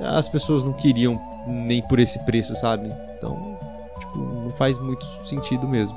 as 0.00 0.28
pessoas 0.28 0.64
não 0.64 0.72
queriam 0.72 1.20
nem 1.46 1.80
por 1.82 2.00
esse 2.00 2.18
preço, 2.24 2.56
sabe? 2.56 2.92
Então, 3.16 3.56
tipo, 4.00 4.18
não 4.18 4.50
faz 4.58 4.76
muito 4.76 5.06
sentido 5.24 5.68
mesmo. 5.68 5.96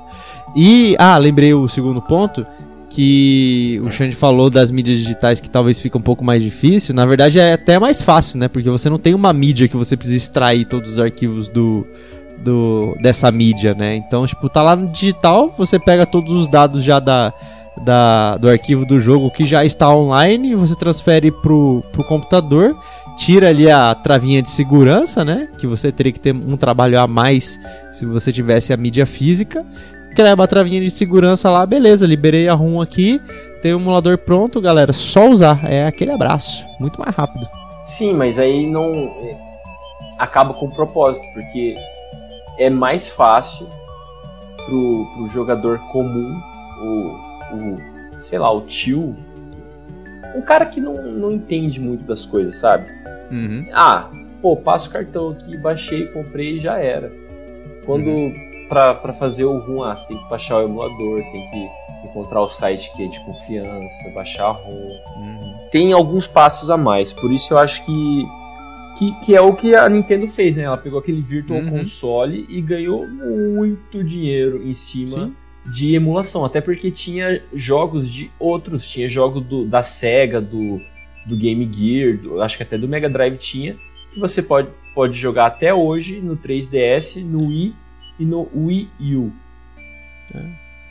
E, 0.54 0.94
ah, 1.00 1.18
lembrei 1.18 1.52
o 1.52 1.66
segundo 1.66 2.00
ponto, 2.00 2.46
que 2.94 3.80
o 3.84 3.90
Xande 3.90 4.14
falou 4.14 4.48
das 4.48 4.70
mídias 4.70 5.00
digitais 5.00 5.40
que 5.40 5.50
talvez 5.50 5.80
fica 5.80 5.98
um 5.98 6.02
pouco 6.02 6.24
mais 6.24 6.40
difícil. 6.42 6.94
Na 6.94 7.04
verdade 7.04 7.40
é 7.40 7.54
até 7.54 7.76
mais 7.76 8.02
fácil, 8.02 8.38
né? 8.38 8.46
Porque 8.46 8.70
você 8.70 8.88
não 8.88 8.98
tem 8.98 9.14
uma 9.14 9.32
mídia 9.32 9.66
que 9.66 9.76
você 9.76 9.96
precisa 9.96 10.16
extrair 10.16 10.64
todos 10.64 10.92
os 10.92 11.00
arquivos 11.00 11.48
do, 11.48 11.84
do 12.38 12.96
dessa 13.02 13.32
mídia, 13.32 13.74
né? 13.74 13.96
Então, 13.96 14.24
tipo, 14.24 14.48
tá 14.48 14.62
lá 14.62 14.76
no 14.76 14.86
digital, 14.88 15.52
você 15.58 15.76
pega 15.76 16.06
todos 16.06 16.32
os 16.32 16.46
dados 16.46 16.84
já 16.84 17.00
da, 17.00 17.32
da, 17.82 18.36
do 18.36 18.48
arquivo 18.48 18.86
do 18.86 19.00
jogo 19.00 19.28
que 19.28 19.44
já 19.44 19.64
está 19.64 19.92
online, 19.92 20.54
você 20.54 20.76
transfere 20.76 21.32
pro, 21.32 21.82
pro 21.90 22.04
computador, 22.04 22.78
tira 23.16 23.48
ali 23.48 23.68
a 23.68 23.92
travinha 23.92 24.40
de 24.40 24.50
segurança, 24.50 25.24
né? 25.24 25.48
Que 25.58 25.66
você 25.66 25.90
teria 25.90 26.12
que 26.12 26.20
ter 26.20 26.32
um 26.32 26.56
trabalho 26.56 27.00
a 27.00 27.08
mais 27.08 27.58
se 27.90 28.06
você 28.06 28.32
tivesse 28.32 28.72
a 28.72 28.76
mídia 28.76 29.04
física. 29.04 29.66
Creba 30.14 30.44
a 30.44 30.46
travinha 30.46 30.80
de 30.80 30.90
segurança 30.90 31.50
lá, 31.50 31.66
beleza, 31.66 32.06
liberei 32.06 32.48
a 32.48 32.54
ROM 32.54 32.80
aqui, 32.80 33.20
tem 33.60 33.74
o 33.74 33.78
emulador 33.78 34.16
pronto, 34.16 34.60
galera, 34.60 34.92
só 34.92 35.28
usar, 35.28 35.64
é 35.64 35.86
aquele 35.86 36.12
abraço, 36.12 36.64
muito 36.78 37.00
mais 37.00 37.14
rápido. 37.14 37.48
Sim, 37.84 38.14
mas 38.14 38.38
aí 38.38 38.66
não. 38.66 38.92
é, 38.92 39.36
acaba 40.18 40.54
com 40.54 40.66
o 40.66 40.74
propósito, 40.74 41.24
porque 41.34 41.76
é 42.58 42.70
mais 42.70 43.08
fácil 43.08 43.68
pro, 44.66 45.06
pro 45.14 45.28
jogador 45.28 45.78
comum, 45.92 46.40
o, 46.80 47.56
o. 47.56 47.76
sei 48.20 48.38
lá, 48.38 48.50
o 48.52 48.62
tio. 48.62 49.16
Um 50.34 50.42
cara 50.42 50.66
que 50.66 50.80
não, 50.80 50.94
não 50.94 51.32
entende 51.32 51.80
muito 51.80 52.04
das 52.04 52.24
coisas, 52.24 52.56
sabe? 52.56 52.86
Uhum. 53.30 53.68
Ah, 53.72 54.08
pô, 54.40 54.56
passo 54.56 54.88
o 54.88 54.92
cartão 54.92 55.30
aqui, 55.30 55.56
baixei, 55.56 56.06
comprei 56.06 56.56
e 56.56 56.60
já 56.60 56.78
era. 56.78 57.12
Quando 57.84 58.04
pra, 58.04 58.53
pra 58.94 59.12
fazer 59.12 59.44
o 59.44 59.58
ROM, 59.58 59.82
ah, 59.82 59.94
você 59.96 60.08
tem 60.08 60.16
que 60.18 60.28
baixar 60.28 60.58
o 60.58 60.62
emulador, 60.62 61.20
tem 61.32 61.50
que 61.50 61.68
encontrar 62.08 62.40
o 62.42 62.48
site 62.48 62.92
que 62.96 63.04
é 63.04 63.06
de 63.08 63.18
confiança, 63.24 64.10
baixar 64.14 64.46
a 64.46 64.52
ROM 64.52 64.72
Uhum. 65.16 65.54
tem 65.72 65.92
alguns 65.92 66.26
passos 66.26 66.70
a 66.70 66.76
mais. 66.76 67.12
Por 67.12 67.32
isso 67.32 67.54
eu 67.54 67.58
acho 67.58 67.84
que, 67.86 68.22
que, 68.98 69.12
que 69.24 69.34
é 69.36 69.40
o 69.40 69.54
que 69.54 69.74
a 69.74 69.88
Nintendo 69.88 70.26
fez, 70.28 70.56
né? 70.56 70.64
Ela 70.64 70.76
pegou 70.76 70.98
aquele 70.98 71.22
Virtual 71.22 71.60
Uhum. 71.60 71.70
Console 71.78 72.46
e 72.48 72.60
ganhou 72.60 73.06
muito 73.08 74.02
dinheiro 74.04 74.62
em 74.66 74.74
cima 74.74 75.08
Sim. 75.26 75.34
de 75.72 75.94
emulação. 75.94 76.44
Até 76.44 76.60
porque 76.60 76.90
tinha 76.90 77.42
jogos 77.54 78.10
de 78.10 78.30
outros. 78.38 78.86
Tinha 78.86 79.08
jogo 79.08 79.40
do, 79.40 79.64
da 79.64 79.82
SEGA, 79.82 80.40
do, 80.40 80.80
do 81.26 81.36
Game 81.36 81.68
Gear, 81.72 82.18
do- 82.18 82.40
acho 82.42 82.56
que 82.56 82.62
até 82.62 82.76
do 82.78 82.86
Mega 82.88 83.08
Drive 83.08 83.36
tinha. 83.38 83.76
Que 84.12 84.20
você 84.20 84.42
pode 84.42 84.68
pode 84.94 85.14
jogar 85.18 85.46
até 85.46 85.74
hoje 85.74 86.20
no 86.20 86.36
3DS, 86.36 87.20
no 87.24 87.48
Wii 87.48 87.74
e 88.18 88.24
no 88.24 88.48
Wii 88.54 88.88
U. 89.16 89.32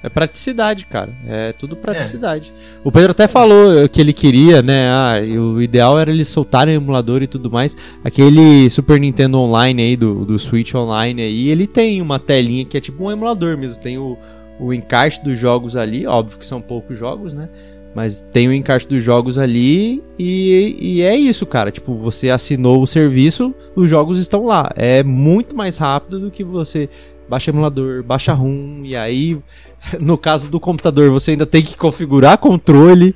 É 0.03 0.09
praticidade, 0.09 0.86
cara. 0.86 1.09
É 1.26 1.53
tudo 1.53 1.78
praticidade. 1.78 2.53
O 2.84 2.91
Pedro 2.91 3.11
até 3.11 3.26
falou 3.26 3.88
que 3.88 4.01
ele 4.01 4.11
queria, 4.11 4.61
né? 4.61 4.89
Ah, 4.89 5.13
o 5.39 5.61
ideal 5.61 5.97
era 5.97 6.11
eles 6.11 6.28
soltarem 6.28 6.76
o 6.76 6.82
emulador 6.82 7.24
e 7.24 7.28
tudo 7.28 7.49
mais. 7.49 7.76
Aquele 8.03 8.69
Super 8.69 8.99
Nintendo 8.99 9.39
Online 9.39 9.82
aí, 9.82 9.95
do, 9.95 10.26
do 10.26 10.38
Switch 10.38 10.76
Online 10.76 11.21
aí, 11.21 11.47
ele 11.47 11.65
tem 11.65 12.01
uma 12.01 12.19
telinha 12.19 12.65
que 12.65 12.78
é 12.78 12.82
tipo 12.82 13.05
um 13.05 13.11
emulador 13.11 13.57
mesmo. 13.57 13.82
Tem 13.82 13.97
o, 13.97 14.17
o 14.59 14.74
encarte 14.74 15.24
dos 15.24 15.39
jogos 15.39 15.78
ali, 15.78 16.05
óbvio 16.05 16.38
que 16.38 16.45
são 16.45 16.59
poucos 16.59 16.99
jogos, 16.99 17.34
né? 17.34 17.47
Mas 17.95 18.26
tem 18.34 18.47
o 18.47 18.53
encarte 18.53 18.88
dos 18.88 19.03
jogos 19.03 19.38
ali 19.38 20.03
e, 20.19 20.76
e 20.82 21.01
é 21.01 21.15
isso, 21.15 21.45
cara. 21.45 21.71
Tipo, 21.71 21.95
você 21.95 22.30
assinou 22.30 22.82
o 22.82 22.88
serviço, 22.88 23.53
os 23.76 23.89
jogos 23.89 24.19
estão 24.19 24.45
lá. 24.45 24.69
É 24.76 25.01
muito 25.03 25.55
mais 25.55 25.78
rápido 25.78 26.19
do 26.19 26.32
que 26.32 26.43
você 26.43 26.89
baixa 27.28 27.51
emulador, 27.51 28.03
baixa 28.03 28.34
ROM, 28.34 28.84
e 28.84 28.95
aí, 28.95 29.39
no 29.99 30.17
caso 30.17 30.49
do 30.49 30.59
computador, 30.59 31.09
você 31.09 31.32
ainda 31.32 31.45
tem 31.45 31.61
que 31.61 31.76
configurar 31.76 32.38
controle, 32.38 33.15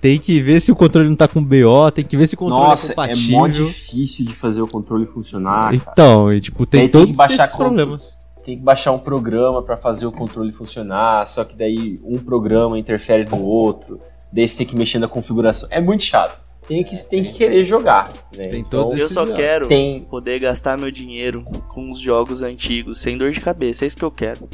tem 0.00 0.18
que 0.18 0.40
ver 0.40 0.60
se 0.60 0.70
o 0.70 0.76
controle 0.76 1.08
não 1.08 1.16
tá 1.16 1.26
com 1.26 1.42
BO, 1.42 1.90
tem 1.92 2.04
que 2.04 2.16
ver 2.16 2.26
se 2.26 2.34
o 2.34 2.38
controle 2.38 2.62
Nossa, 2.62 2.92
é 2.92 2.94
compatível. 2.94 3.34
é 3.34 3.38
mó 3.38 3.46
difícil 3.48 4.24
de 4.24 4.34
fazer 4.34 4.62
o 4.62 4.68
controle 4.68 5.06
funcionar, 5.06 5.64
cara. 5.64 5.76
então, 5.76 6.32
e, 6.32 6.40
tipo, 6.40 6.64
tem 6.64 6.82
tem 6.82 6.88
que 6.88 6.92
todos 6.92 7.16
baixar 7.16 7.44
esses 7.44 7.56
problemas. 7.56 8.16
Tem 8.44 8.56
que 8.56 8.62
baixar 8.62 8.92
um 8.92 8.98
programa 8.98 9.62
pra 9.62 9.76
fazer 9.76 10.06
o 10.06 10.12
controle 10.12 10.52
funcionar, 10.52 11.26
só 11.26 11.44
que 11.44 11.54
daí 11.54 11.98
um 12.02 12.18
programa 12.18 12.78
interfere 12.78 13.28
no 13.28 13.42
outro, 13.42 13.98
daí 14.32 14.48
você 14.48 14.58
tem 14.58 14.66
que 14.66 14.76
mexer 14.76 14.98
na 14.98 15.08
configuração. 15.08 15.68
É 15.70 15.80
muito 15.80 16.04
chato. 16.04 16.47
Tem 16.68 16.84
que, 16.84 16.96
tem 17.08 17.24
que 17.24 17.32
querer 17.32 17.64
jogar, 17.64 18.12
né? 18.36 18.44
Tem 18.44 18.60
Então, 18.60 18.86
todos 18.86 19.00
Eu 19.00 19.08
só 19.08 19.24
já. 19.26 19.34
quero 19.34 19.66
tem 19.66 20.02
poder 20.02 20.38
gastar 20.38 20.76
meu 20.76 20.90
dinheiro 20.90 21.42
com 21.68 21.90
os 21.90 21.98
jogos 21.98 22.42
antigos, 22.42 23.00
sem 23.00 23.16
dor 23.16 23.30
de 23.32 23.40
cabeça. 23.40 23.84
É 23.84 23.88
isso 23.88 23.96
que 23.96 24.04
eu 24.04 24.10
quero. 24.10 24.46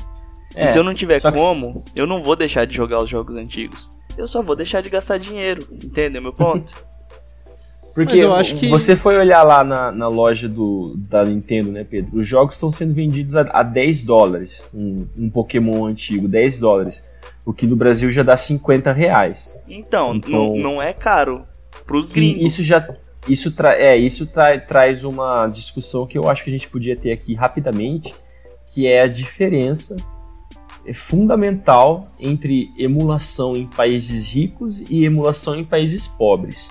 é, 0.54 0.66
e 0.66 0.68
se 0.68 0.78
eu 0.78 0.84
não 0.84 0.94
tiver 0.94 1.18
só 1.20 1.32
que- 1.32 1.36
como, 1.38 1.82
eu 1.96 2.06
não 2.06 2.22
vou 2.22 2.36
deixar 2.36 2.64
de 2.66 2.74
jogar 2.74 3.00
os 3.00 3.10
jogos 3.10 3.34
antigos. 3.36 3.90
Eu 4.16 4.28
só 4.28 4.40
vou 4.42 4.54
deixar 4.54 4.80
de 4.80 4.88
gastar 4.88 5.18
dinheiro. 5.18 5.66
Entendeu 5.72 6.22
meu 6.22 6.32
ponto? 6.32 6.72
Porque 7.92 8.14
Mas 8.16 8.22
eu 8.22 8.34
acho 8.34 8.54
que- 8.56 8.68
você 8.68 8.96
foi 8.96 9.16
olhar 9.16 9.42
lá 9.44 9.62
na, 9.62 9.92
na 9.92 10.08
loja 10.08 10.48
do, 10.48 10.96
da 11.08 11.24
Nintendo, 11.24 11.70
né, 11.70 11.84
Pedro? 11.84 12.18
Os 12.18 12.26
jogos 12.26 12.54
estão 12.56 12.72
sendo 12.72 12.92
vendidos 12.92 13.36
a, 13.36 13.42
a 13.52 13.62
10 13.62 14.02
dólares. 14.02 14.68
Um, 14.74 15.06
um 15.18 15.30
Pokémon 15.30 15.86
antigo, 15.86 16.26
10 16.26 16.58
dólares. 16.58 17.04
O 17.46 17.52
que 17.52 17.66
no 17.68 17.76
Brasil 17.76 18.10
já 18.10 18.22
dá 18.24 18.36
50 18.36 18.90
reais. 18.92 19.56
Então, 19.68 20.14
Então- 20.16 20.30
Não, 20.30 20.56
não 20.56 20.82
é 20.82 20.92
caro 20.92 21.44
pros 21.87 22.11
E 22.11 22.14
gringos. 22.14 22.43
isso 22.43 22.62
já. 22.62 22.87
Isso, 23.28 23.55
tra 23.57 23.74
é, 23.74 23.97
isso 23.97 24.26
tra 24.26 24.59
traz 24.59 25.03
uma 25.03 25.47
discussão 25.47 26.05
que 26.05 26.18
eu 26.18 26.28
acho 26.28 26.45
que 26.45 26.51
a 26.51 26.53
gente 26.53 26.68
podia 26.68 26.95
ter 26.95 27.11
aqui 27.12 27.35
rapidamente, 27.35 28.14
que 28.72 28.87
é 28.87 29.03
a 29.03 29.07
diferença 29.07 29.97
é 30.87 30.93
fundamental 30.93 32.03
entre 32.20 32.70
emulação 32.76 33.55
em 33.55 33.66
países 33.66 34.28
ricos 34.28 34.82
e 34.91 35.05
emulação 35.05 35.57
em 35.57 35.64
países 35.64 36.07
pobres. 36.07 36.70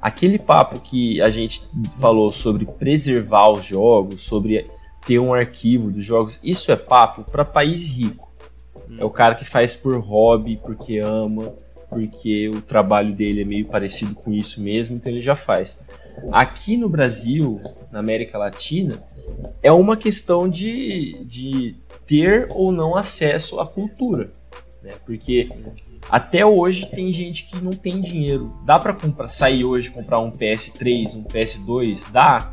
Aquele 0.00 0.38
papo 0.38 0.80
que 0.80 1.22
a 1.22 1.28
gente 1.28 1.62
falou 1.98 2.32
sobre 2.32 2.66
preservar 2.66 3.50
os 3.50 3.64
jogos, 3.64 4.22
sobre 4.22 4.64
ter 5.06 5.18
um 5.18 5.32
arquivo 5.32 5.90
dos 5.90 6.04
jogos, 6.04 6.40
isso 6.42 6.72
é 6.72 6.76
papo 6.76 7.24
para 7.30 7.44
país 7.44 7.82
rico. 7.88 8.32
É 8.98 9.04
o 9.04 9.10
cara 9.10 9.34
que 9.34 9.44
faz 9.44 9.74
por 9.74 9.96
hobby, 9.98 10.60
porque 10.62 10.98
ama, 10.98 11.54
porque 11.94 12.48
o 12.48 12.60
trabalho 12.60 13.14
dele 13.14 13.42
é 13.42 13.44
meio 13.44 13.66
parecido 13.68 14.14
com 14.14 14.32
isso 14.32 14.62
mesmo, 14.62 14.96
então 14.96 15.12
ele 15.12 15.22
já 15.22 15.34
faz. 15.34 15.78
Aqui 16.32 16.76
no 16.76 16.88
Brasil, 16.88 17.58
na 17.90 18.00
América 18.00 18.38
Latina, 18.38 19.02
é 19.62 19.70
uma 19.70 19.96
questão 19.96 20.48
de, 20.48 21.14
de 21.24 21.70
ter 22.06 22.46
ou 22.50 22.72
não 22.72 22.96
acesso 22.96 23.60
à 23.60 23.66
cultura. 23.66 24.30
Né? 24.82 24.92
Porque 25.06 25.48
até 26.10 26.44
hoje 26.44 26.86
tem 26.90 27.12
gente 27.12 27.46
que 27.46 27.60
não 27.62 27.70
tem 27.70 28.00
dinheiro. 28.00 28.54
Dá 28.64 28.78
comprar, 28.92 29.28
sair 29.28 29.64
hoje 29.64 29.90
comprar 29.90 30.20
um 30.20 30.30
PS3, 30.30 31.14
um 31.14 31.24
PS2? 31.24 32.10
Dá. 32.12 32.52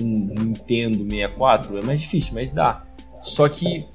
Um 0.00 0.04
Nintendo 0.04 1.08
64? 1.08 1.78
É 1.78 1.82
mais 1.82 2.00
difícil, 2.00 2.34
mas 2.34 2.50
dá. 2.50 2.76
Só 3.24 3.48
que 3.48 3.86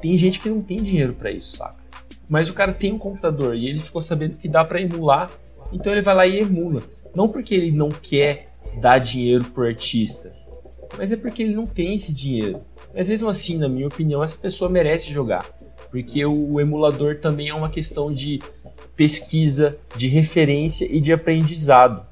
tem 0.00 0.16
gente 0.16 0.40
que 0.40 0.48
não 0.48 0.60
tem 0.60 0.76
dinheiro 0.78 1.14
pra 1.14 1.30
isso, 1.30 1.56
saca? 1.56 1.81
Mas 2.32 2.48
o 2.48 2.54
cara 2.54 2.72
tem 2.72 2.94
um 2.94 2.98
computador 2.98 3.54
e 3.54 3.68
ele 3.68 3.78
ficou 3.78 4.00
sabendo 4.00 4.38
que 4.38 4.48
dá 4.48 4.64
pra 4.64 4.80
emular, 4.80 5.30
então 5.70 5.92
ele 5.92 6.00
vai 6.00 6.14
lá 6.14 6.26
e 6.26 6.38
emula. 6.38 6.80
Não 7.14 7.28
porque 7.28 7.54
ele 7.54 7.76
não 7.76 7.90
quer 7.90 8.46
dar 8.80 8.98
dinheiro 8.98 9.44
pro 9.50 9.66
artista, 9.66 10.32
mas 10.96 11.12
é 11.12 11.16
porque 11.16 11.42
ele 11.42 11.54
não 11.54 11.66
tem 11.66 11.94
esse 11.94 12.10
dinheiro. 12.10 12.56
Mas 12.96 13.10
mesmo 13.10 13.28
assim, 13.28 13.58
na 13.58 13.68
minha 13.68 13.86
opinião, 13.86 14.24
essa 14.24 14.38
pessoa 14.38 14.70
merece 14.70 15.12
jogar. 15.12 15.44
Porque 15.90 16.24
o 16.24 16.58
emulador 16.58 17.20
também 17.20 17.50
é 17.50 17.54
uma 17.54 17.68
questão 17.68 18.10
de 18.10 18.40
pesquisa, 18.96 19.78
de 19.94 20.08
referência 20.08 20.86
e 20.90 21.02
de 21.02 21.12
aprendizado. 21.12 22.02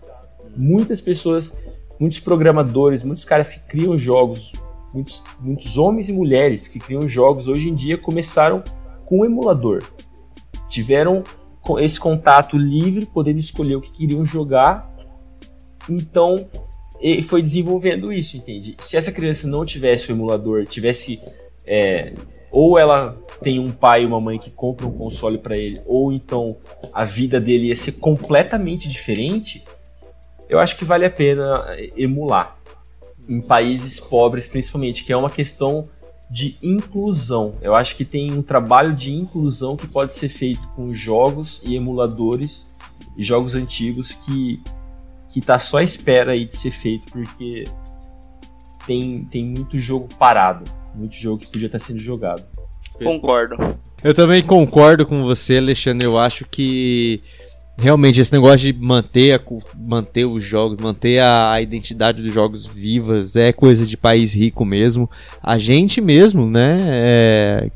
Muitas 0.54 1.00
pessoas, 1.00 1.58
muitos 1.98 2.20
programadores, 2.20 3.02
muitos 3.02 3.24
caras 3.24 3.54
que 3.54 3.64
criam 3.64 3.96
jogos, 3.96 4.52
muitos, 4.92 5.24
muitos 5.40 5.78
homens 5.78 6.10
e 6.10 6.12
mulheres 6.12 6.68
que 6.68 6.78
criam 6.78 7.08
jogos 7.08 7.48
hoje 7.48 7.70
em 7.70 7.74
dia 7.74 7.96
começaram 7.96 8.62
com 9.06 9.20
o 9.20 9.24
emulador. 9.24 9.82
Tiveram 10.70 11.22
esse 11.80 12.00
contato 12.00 12.56
livre, 12.56 13.04
podendo 13.04 13.38
escolher 13.38 13.76
o 13.76 13.80
que 13.82 13.90
queriam 13.90 14.24
jogar. 14.24 14.90
Então, 15.88 16.48
foi 17.26 17.42
desenvolvendo 17.42 18.10
isso, 18.12 18.38
entende? 18.38 18.76
Se 18.78 18.96
essa 18.96 19.12
criança 19.12 19.46
não 19.46 19.64
tivesse 19.64 20.10
o 20.10 20.14
emulador, 20.14 20.64
tivesse 20.64 21.20
é, 21.66 22.14
ou 22.50 22.78
ela 22.78 23.12
tem 23.42 23.58
um 23.58 23.70
pai 23.70 24.02
e 24.02 24.06
uma 24.06 24.20
mãe 24.20 24.38
que 24.38 24.50
compram 24.50 24.88
um 24.88 24.96
console 24.96 25.38
para 25.38 25.56
ele, 25.56 25.80
ou 25.86 26.12
então 26.12 26.56
a 26.92 27.04
vida 27.04 27.40
dele 27.40 27.68
ia 27.68 27.76
ser 27.76 27.92
completamente 27.92 28.88
diferente, 28.88 29.64
eu 30.48 30.58
acho 30.58 30.76
que 30.76 30.84
vale 30.84 31.06
a 31.06 31.10
pena 31.10 31.70
emular 31.96 32.58
em 33.28 33.40
países 33.40 34.00
pobres, 34.00 34.48
principalmente, 34.48 35.04
que 35.04 35.12
é 35.12 35.16
uma 35.16 35.30
questão 35.30 35.84
de 36.31 36.57
inclusão. 36.62 37.53
Eu 37.61 37.74
acho 37.74 37.97
que 37.97 38.05
tem 38.05 38.33
um 38.33 38.43
trabalho 38.43 38.95
de 38.95 39.12
inclusão 39.12 39.76
que 39.76 39.87
pode 39.87 40.14
ser 40.14 40.28
feito 40.28 40.66
com 40.76 40.93
jogos 40.93 41.61
e 41.64 41.74
emuladores 41.74 42.74
e 43.16 43.22
jogos 43.22 43.55
antigos 43.55 44.12
que 44.12 44.62
que 45.31 45.41
tá 45.41 45.61
só 45.61 45.78
à 45.78 45.83
espera 45.85 46.33
aí 46.33 46.45
de 46.45 46.57
ser 46.57 46.72
feito 46.72 47.07
porque 47.12 47.62
tem, 48.85 49.24
tem 49.26 49.45
muito 49.45 49.78
jogo 49.78 50.09
parado, 50.18 50.68
muito 50.93 51.14
jogo 51.14 51.39
que 51.39 51.47
podia 51.47 51.66
estar 51.66 51.78
sendo 51.78 52.01
jogado. 52.01 52.45
Concordo. 53.03 53.57
Eu 54.03 54.12
também 54.12 54.43
concordo 54.43 55.07
com 55.07 55.22
você, 55.22 55.59
Alexandre. 55.59 56.05
Eu 56.05 56.18
acho 56.18 56.45
que 56.45 57.20
realmente 57.81 58.20
esse 58.20 58.33
negócio 58.33 58.72
de 58.72 58.78
manter, 58.78 59.33
a 59.33 59.41
manter 59.89 60.24
os 60.26 60.45
jogos, 60.45 60.76
manter 60.81 61.18
a, 61.18 61.52
a 61.52 61.61
identidade 61.62 62.23
dos 62.23 62.32
jogos 62.32 62.66
vivas 62.66 63.35
é 63.36 63.52
coisa 63.52 63.86
de 63.86 63.97
país 63.97 64.35
rico 64.35 64.65
mesmo. 64.65 65.09
A 65.43 65.59
gente 65.59 66.01
mesmo, 66.01 66.47
né? 66.47 66.81
é, 66.86 67.70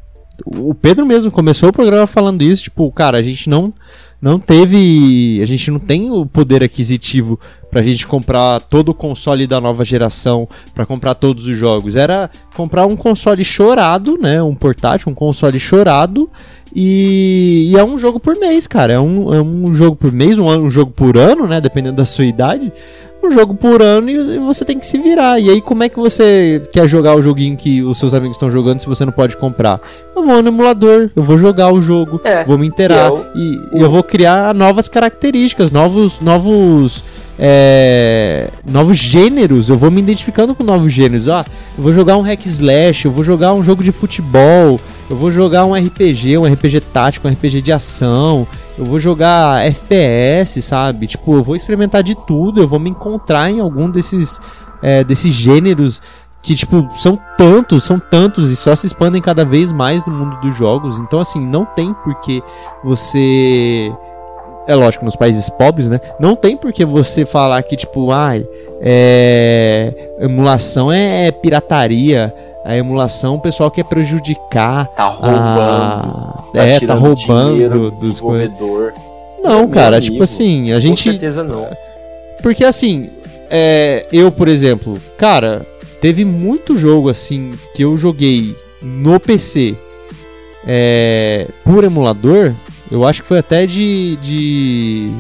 O 0.44 0.74
Pedro 0.74 1.06
mesmo 1.06 1.30
começou 1.30 1.70
o 1.70 1.72
programa 1.72 2.06
falando 2.06 2.42
isso, 2.42 2.64
tipo, 2.64 2.90
cara, 2.92 3.18
a 3.18 3.22
gente 3.22 3.48
não 3.48 3.72
não 4.20 4.38
teve, 4.38 5.38
a 5.42 5.44
gente 5.44 5.70
não 5.70 5.78
tem 5.78 6.10
o 6.10 6.24
poder 6.24 6.64
aquisitivo 6.64 7.38
pra 7.74 7.82
gente 7.82 8.06
comprar 8.06 8.60
todo 8.60 8.90
o 8.90 8.94
console 8.94 9.48
da 9.48 9.60
nova 9.60 9.84
geração, 9.84 10.46
pra 10.72 10.86
comprar 10.86 11.12
todos 11.16 11.48
os 11.48 11.56
jogos. 11.56 11.96
Era 11.96 12.30
comprar 12.54 12.86
um 12.86 12.94
console 12.94 13.44
chorado, 13.44 14.16
né, 14.16 14.40
um 14.40 14.54
portátil, 14.54 15.10
um 15.10 15.14
console 15.14 15.58
chorado 15.58 16.30
e, 16.72 17.72
e 17.72 17.76
é 17.76 17.82
um 17.82 17.98
jogo 17.98 18.20
por 18.20 18.38
mês, 18.38 18.68
cara. 18.68 18.92
É 18.92 19.00
um, 19.00 19.34
é 19.34 19.42
um 19.42 19.72
jogo 19.72 19.96
por 19.96 20.12
mês, 20.12 20.38
um, 20.38 20.46
um 20.46 20.70
jogo 20.70 20.92
por 20.92 21.18
ano, 21.18 21.48
né, 21.48 21.60
dependendo 21.60 21.96
da 21.96 22.04
sua 22.04 22.24
idade. 22.24 22.72
Um 23.20 23.30
jogo 23.30 23.54
por 23.54 23.82
ano 23.82 24.08
e 24.08 24.38
você 24.38 24.64
tem 24.64 24.78
que 24.78 24.86
se 24.86 24.98
virar. 24.98 25.40
E 25.40 25.50
aí, 25.50 25.60
como 25.60 25.82
é 25.82 25.88
que 25.88 25.98
você 25.98 26.62
quer 26.70 26.86
jogar 26.86 27.16
o 27.16 27.22
joguinho 27.22 27.56
que 27.56 27.82
os 27.82 27.98
seus 27.98 28.14
amigos 28.14 28.36
estão 28.36 28.52
jogando 28.52 28.80
se 28.80 28.86
você 28.86 29.04
não 29.04 29.12
pode 29.12 29.36
comprar? 29.36 29.80
Eu 30.14 30.22
vou 30.22 30.42
no 30.42 30.48
emulador, 30.48 31.10
eu 31.16 31.22
vou 31.22 31.38
jogar 31.38 31.72
o 31.72 31.80
jogo, 31.80 32.20
É, 32.22 32.44
vou 32.44 32.58
me 32.58 32.66
inteirar 32.66 33.10
e, 33.34 33.78
e 33.78 33.80
eu 33.80 33.90
vou 33.90 34.02
criar 34.02 34.54
novas 34.54 34.88
características, 34.88 35.70
novos, 35.70 36.20
novos, 36.20 37.02
é, 37.38 38.48
novos 38.64 38.96
gêneros. 38.96 39.68
Eu 39.68 39.76
vou 39.76 39.90
me 39.90 40.00
identificando 40.00 40.54
com 40.54 40.62
novos 40.62 40.92
gêneros. 40.92 41.28
Ah, 41.28 41.44
eu 41.76 41.82
vou 41.82 41.92
jogar 41.92 42.16
um 42.16 42.22
hack 42.22 42.44
slash, 42.46 43.04
eu 43.04 43.12
vou 43.12 43.24
jogar 43.24 43.52
um 43.54 43.62
jogo 43.62 43.82
de 43.82 43.92
futebol, 43.92 44.80
eu 45.08 45.16
vou 45.16 45.30
jogar 45.30 45.64
um 45.64 45.74
RPG, 45.74 46.38
um 46.38 46.44
RPG 46.44 46.80
tático, 46.80 47.28
um 47.28 47.30
RPG 47.30 47.60
de 47.62 47.72
ação. 47.72 48.46
Eu 48.78 48.84
vou 48.84 48.98
jogar 48.98 49.64
FPS, 49.64 50.60
sabe? 50.62 51.06
Tipo, 51.06 51.34
eu 51.34 51.42
vou 51.42 51.54
experimentar 51.54 52.02
de 52.02 52.14
tudo, 52.14 52.60
eu 52.60 52.68
vou 52.68 52.80
me 52.80 52.90
encontrar 52.90 53.50
em 53.50 53.60
algum 53.60 53.88
desses, 53.90 54.40
é, 54.82 55.04
desses 55.04 55.32
gêneros 55.32 56.00
que, 56.44 56.54
tipo, 56.54 56.86
são 56.96 57.18
tantos, 57.38 57.84
são 57.84 57.98
tantos 57.98 58.50
e 58.50 58.56
só 58.56 58.76
se 58.76 58.86
expandem 58.86 59.22
cada 59.22 59.46
vez 59.46 59.72
mais 59.72 60.04
no 60.04 60.12
mundo 60.12 60.36
dos 60.40 60.54
jogos. 60.54 60.98
Então, 60.98 61.18
assim, 61.18 61.40
não 61.40 61.64
tem 61.64 61.94
porque 62.04 62.42
você. 62.84 63.90
É 64.66 64.74
lógico, 64.74 65.04
nos 65.04 65.16
países 65.16 65.48
pobres, 65.50 65.90
né? 65.90 66.00
Não 66.18 66.34
tem 66.34 66.56
porque 66.56 66.84
você 66.84 67.26
falar 67.26 67.62
que, 67.62 67.76
tipo, 67.76 68.10
ai, 68.10 68.46
é, 68.80 69.92
emulação 70.20 70.90
é, 70.92 71.28
é 71.28 71.32
pirataria. 71.32 72.32
A 72.64 72.74
emulação, 72.74 73.34
o 73.34 73.40
pessoal 73.40 73.70
quer 73.70 73.84
prejudicar. 73.84 74.86
Tá 74.88 75.08
roubando. 75.08 75.38
A... 75.38 76.44
é, 76.54 76.72
tá 76.74 76.78
tirando 76.78 76.98
roubando 76.98 77.52
dinheiro 77.52 77.90
dos 77.90 78.00
desenvolvedor. 78.00 78.94
Não, 79.42 79.68
cara, 79.68 79.98
amigo, 79.98 80.12
tipo 80.12 80.24
assim, 80.24 80.72
a 80.72 80.76
Com 80.76 80.80
gente. 80.80 81.02
certeza 81.02 81.44
não. 81.44 81.66
Porque 82.42 82.64
assim, 82.64 83.10
é, 83.50 84.06
eu, 84.10 84.32
por 84.32 84.48
exemplo, 84.48 84.98
cara, 85.18 85.60
teve 86.00 86.24
muito 86.24 86.76
jogo 86.76 87.10
assim 87.10 87.52
que 87.74 87.82
eu 87.82 87.96
joguei 87.98 88.56
no 88.82 89.20
PC 89.20 89.74
é, 90.66 91.46
por 91.62 91.84
emulador. 91.84 92.54
Eu 92.90 93.06
acho 93.06 93.22
que 93.22 93.28
foi 93.28 93.38
até 93.38 93.66
de. 93.66 94.16
de. 94.16 95.10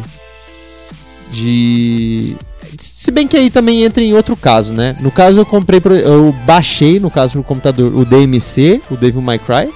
de. 1.30 2.36
Se 2.78 3.10
bem 3.10 3.28
que 3.28 3.36
aí 3.36 3.50
também 3.50 3.84
entra 3.84 4.02
em 4.02 4.14
outro 4.14 4.36
caso, 4.36 4.72
né? 4.72 4.96
No 5.00 5.10
caso 5.10 5.38
eu 5.38 5.46
comprei, 5.46 5.80
eu 6.04 6.34
baixei, 6.44 6.98
no 6.98 7.10
caso 7.10 7.34
pro 7.34 7.44
computador, 7.44 7.94
o 7.94 8.04
DMC, 8.04 8.80
o 8.90 8.96
Devil 8.96 9.22
May 9.22 9.38
Cry. 9.38 9.72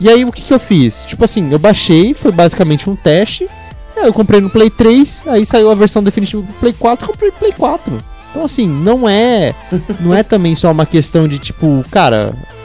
E 0.00 0.08
aí 0.08 0.24
o 0.24 0.32
que, 0.32 0.42
que 0.42 0.52
eu 0.52 0.58
fiz? 0.58 1.04
Tipo 1.06 1.24
assim, 1.24 1.50
eu 1.50 1.58
baixei, 1.58 2.14
foi 2.14 2.32
basicamente 2.32 2.90
um 2.90 2.96
teste. 2.96 3.48
Aí 3.96 4.06
eu 4.06 4.12
comprei 4.12 4.40
no 4.40 4.50
Play 4.50 4.68
3, 4.68 5.24
aí 5.28 5.46
saiu 5.46 5.70
a 5.70 5.74
versão 5.74 6.02
definitiva 6.02 6.42
do 6.42 6.52
Play 6.54 6.74
4, 6.74 7.06
comprei 7.06 7.30
no 7.30 7.36
Play 7.36 7.52
4. 7.52 8.04
Então 8.30 8.44
assim, 8.44 8.68
não 8.68 9.08
é 9.08 9.54
não 10.00 10.14
é 10.14 10.22
também 10.22 10.54
só 10.54 10.70
uma 10.70 10.84
questão 10.84 11.26
de 11.26 11.38
tipo, 11.38 11.82
cara, 11.90 12.34
é, 12.34 12.55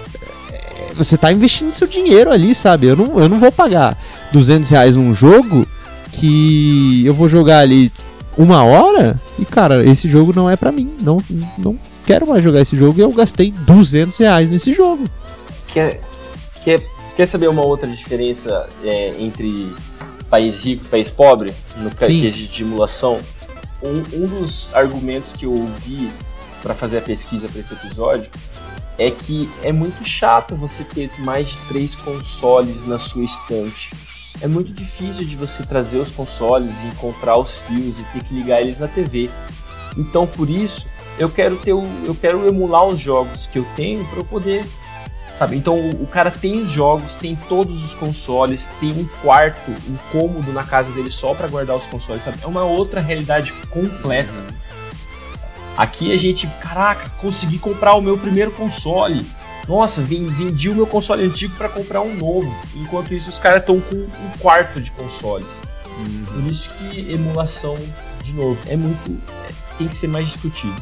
você 0.95 1.17
tá 1.17 1.31
investindo 1.31 1.73
seu 1.73 1.87
dinheiro 1.87 2.31
ali, 2.31 2.53
sabe? 2.53 2.87
Eu 2.87 2.95
não, 2.95 3.19
eu 3.19 3.29
não 3.29 3.39
vou 3.39 3.51
pagar 3.51 3.97
200 4.31 4.69
reais 4.69 4.95
num 4.95 5.13
jogo 5.13 5.67
que 6.11 7.05
eu 7.05 7.13
vou 7.13 7.27
jogar 7.27 7.59
ali 7.59 7.91
uma 8.37 8.63
hora 8.63 9.19
e, 9.37 9.45
cara, 9.45 9.83
esse 9.83 10.07
jogo 10.07 10.33
não 10.33 10.49
é 10.49 10.55
pra 10.55 10.71
mim. 10.71 10.91
Não, 11.01 11.17
não 11.57 11.77
quero 12.05 12.27
mais 12.27 12.43
jogar 12.43 12.61
esse 12.61 12.75
jogo 12.75 12.99
e 12.99 13.01
eu 13.01 13.11
gastei 13.11 13.51
200 13.51 14.17
reais 14.17 14.49
nesse 14.49 14.73
jogo. 14.73 15.09
Quer, 15.67 16.01
quer, 16.63 16.81
quer 17.15 17.25
saber 17.25 17.47
uma 17.47 17.63
outra 17.63 17.87
diferença 17.87 18.67
é, 18.83 19.13
entre 19.19 19.73
país 20.29 20.63
rico 20.63 20.85
e 20.85 20.89
país 20.89 21.09
pobre 21.09 21.53
no 21.77 21.91
quesito 21.91 22.53
de 22.53 22.63
emulação? 22.63 23.19
Um, 23.83 24.23
um 24.23 24.27
dos 24.27 24.73
argumentos 24.75 25.33
que 25.33 25.45
eu 25.45 25.51
ouvi 25.51 26.09
para 26.61 26.75
fazer 26.75 26.99
a 26.99 27.01
pesquisa 27.01 27.47
para 27.47 27.59
esse 27.59 27.73
episódio 27.73 28.29
é 29.01 29.09
que 29.09 29.49
é 29.63 29.71
muito 29.71 30.05
chato 30.05 30.55
você 30.55 30.83
ter 30.83 31.09
mais 31.19 31.49
de 31.49 31.57
três 31.67 31.95
consoles 31.95 32.87
na 32.87 32.99
sua 32.99 33.23
estante. 33.23 33.89
É 34.41 34.47
muito 34.47 34.71
difícil 34.71 35.25
de 35.25 35.35
você 35.35 35.63
trazer 35.63 35.97
os 35.97 36.11
consoles 36.11 36.73
e 36.83 36.87
encontrar 36.87 37.37
os 37.37 37.57
fios 37.57 37.99
e 37.99 38.03
ter 38.13 38.23
que 38.23 38.33
ligar 38.33 38.61
eles 38.61 38.79
na 38.79 38.87
TV. 38.87 39.29
Então, 39.97 40.27
por 40.27 40.49
isso, 40.49 40.87
eu 41.17 41.29
quero 41.29 41.55
ter 41.57 41.73
o, 41.73 41.83
eu 42.05 42.13
quero 42.13 42.47
emular 42.47 42.85
os 42.85 42.99
jogos 42.99 43.47
que 43.47 43.57
eu 43.57 43.65
tenho 43.75 44.05
para 44.05 44.19
eu 44.19 44.25
poder 44.25 44.65
Sabe? 45.41 45.57
Então 45.57 45.73
o, 45.75 46.03
o 46.03 46.05
cara 46.05 46.29
tem 46.29 46.61
os 46.61 46.69
jogos, 46.69 47.15
tem 47.15 47.35
todos 47.49 47.83
os 47.83 47.95
consoles, 47.95 48.69
tem 48.79 48.91
um 48.91 49.07
quarto, 49.23 49.71
um 49.71 49.97
cômodo 50.11 50.53
na 50.53 50.63
casa 50.63 50.91
dele 50.91 51.09
só 51.09 51.33
pra 51.33 51.47
guardar 51.47 51.75
os 51.77 51.87
consoles, 51.87 52.23
sabe? 52.23 52.37
É 52.43 52.45
uma 52.45 52.63
outra 52.63 53.01
realidade 53.01 53.51
completa. 53.71 54.31
Aqui 55.77 56.11
a 56.13 56.17
gente, 56.17 56.47
caraca, 56.61 57.09
consegui 57.21 57.57
comprar 57.57 57.95
o 57.95 58.01
meu 58.01 58.17
primeiro 58.17 58.51
console. 58.51 59.25
Nossa, 59.67 60.01
ven- 60.01 60.25
vendi 60.27 60.69
o 60.69 60.75
meu 60.75 60.85
console 60.87 61.23
antigo 61.23 61.55
pra 61.55 61.69
comprar 61.69 62.01
um 62.01 62.15
novo. 62.15 62.53
Enquanto 62.75 63.13
isso, 63.13 63.29
os 63.29 63.39
caras 63.39 63.61
estão 63.61 63.79
com 63.79 63.95
um 63.95 64.37
quarto 64.39 64.81
de 64.81 64.91
consoles. 64.91 65.47
Por 66.33 66.51
isso 66.51 66.69
que 66.77 67.11
emulação, 67.11 67.77
de 68.23 68.33
novo, 68.33 68.57
é 68.67 68.75
muito. 68.75 69.11
é- 69.47 69.51
tem 69.77 69.87
que 69.87 69.95
ser 69.95 70.07
mais 70.07 70.27
discutido. 70.27 70.75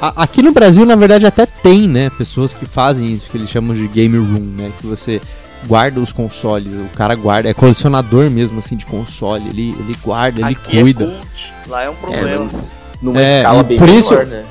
Aqui 0.00 0.42
no 0.42 0.52
Brasil, 0.52 0.84
na 0.84 0.94
verdade, 0.94 1.26
até 1.26 1.46
tem, 1.46 1.88
né? 1.88 2.10
Pessoas 2.10 2.52
que 2.52 2.66
fazem 2.66 3.12
isso, 3.14 3.30
que 3.30 3.36
eles 3.36 3.48
chamam 3.50 3.74
de 3.74 3.86
game 3.88 4.16
room, 4.18 4.40
né? 4.56 4.70
Que 4.80 4.86
você 4.86 5.20
guarda 5.66 5.98
os 6.00 6.12
consoles, 6.12 6.72
o 6.74 6.88
cara 6.94 7.14
guarda, 7.14 7.48
é 7.48 7.54
colecionador 7.54 8.30
mesmo, 8.30 8.58
assim, 8.58 8.76
de 8.76 8.84
console. 8.86 9.48
Ele, 9.48 9.70
ele 9.78 9.92
guarda, 10.02 10.40
ele 10.40 10.52
Aqui 10.52 10.80
cuida. 10.82 11.04
é 11.04 11.06
cult, 11.08 11.52
lá 11.66 11.82
é 11.84 11.90
um 11.90 11.94
problema. 11.96 12.50
Numa 13.02 13.20
É, 13.20 13.38
escala 13.38 13.62
bem 13.62 13.78
por 13.78 13.86
menor, 13.86 13.98
isso- 13.98 14.14
né? 14.14 14.44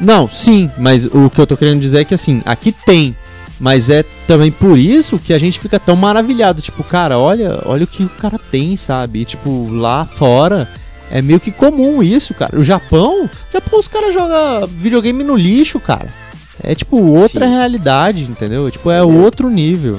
Não, 0.00 0.26
sim, 0.26 0.70
mas 0.78 1.06
o 1.06 1.30
que 1.30 1.40
eu 1.40 1.46
tô 1.46 1.56
querendo 1.56 1.80
dizer 1.80 2.00
é 2.00 2.04
que 2.04 2.14
assim, 2.14 2.42
aqui 2.44 2.72
tem, 2.72 3.14
mas 3.60 3.88
é 3.90 4.02
também 4.26 4.50
por 4.50 4.76
isso 4.78 5.18
que 5.18 5.32
a 5.32 5.38
gente 5.38 5.60
fica 5.60 5.78
tão 5.78 5.94
maravilhado, 5.94 6.60
tipo, 6.62 6.82
cara, 6.82 7.18
olha, 7.18 7.60
olha 7.66 7.84
o 7.84 7.86
que 7.86 8.02
o 8.04 8.08
cara 8.08 8.38
tem, 8.50 8.74
sabe? 8.76 9.20
E, 9.20 9.24
tipo, 9.24 9.68
lá 9.70 10.04
fora 10.06 10.68
é 11.10 11.22
meio 11.22 11.38
que 11.38 11.52
comum 11.52 12.02
isso, 12.02 12.34
cara. 12.34 12.58
O 12.58 12.64
Japão, 12.64 13.28
Japão 13.52 13.78
os 13.78 13.86
caras 13.86 14.12
jogam 14.14 14.66
videogame 14.66 15.22
no 15.22 15.36
lixo, 15.36 15.78
cara. 15.78 16.08
É 16.64 16.74
tipo 16.74 16.96
outra 16.96 17.46
Sim. 17.46 17.52
realidade, 17.52 18.22
entendeu? 18.24 18.70
Tipo, 18.70 18.90
é 18.90 19.02
outro 19.02 19.48
nível. 19.50 19.98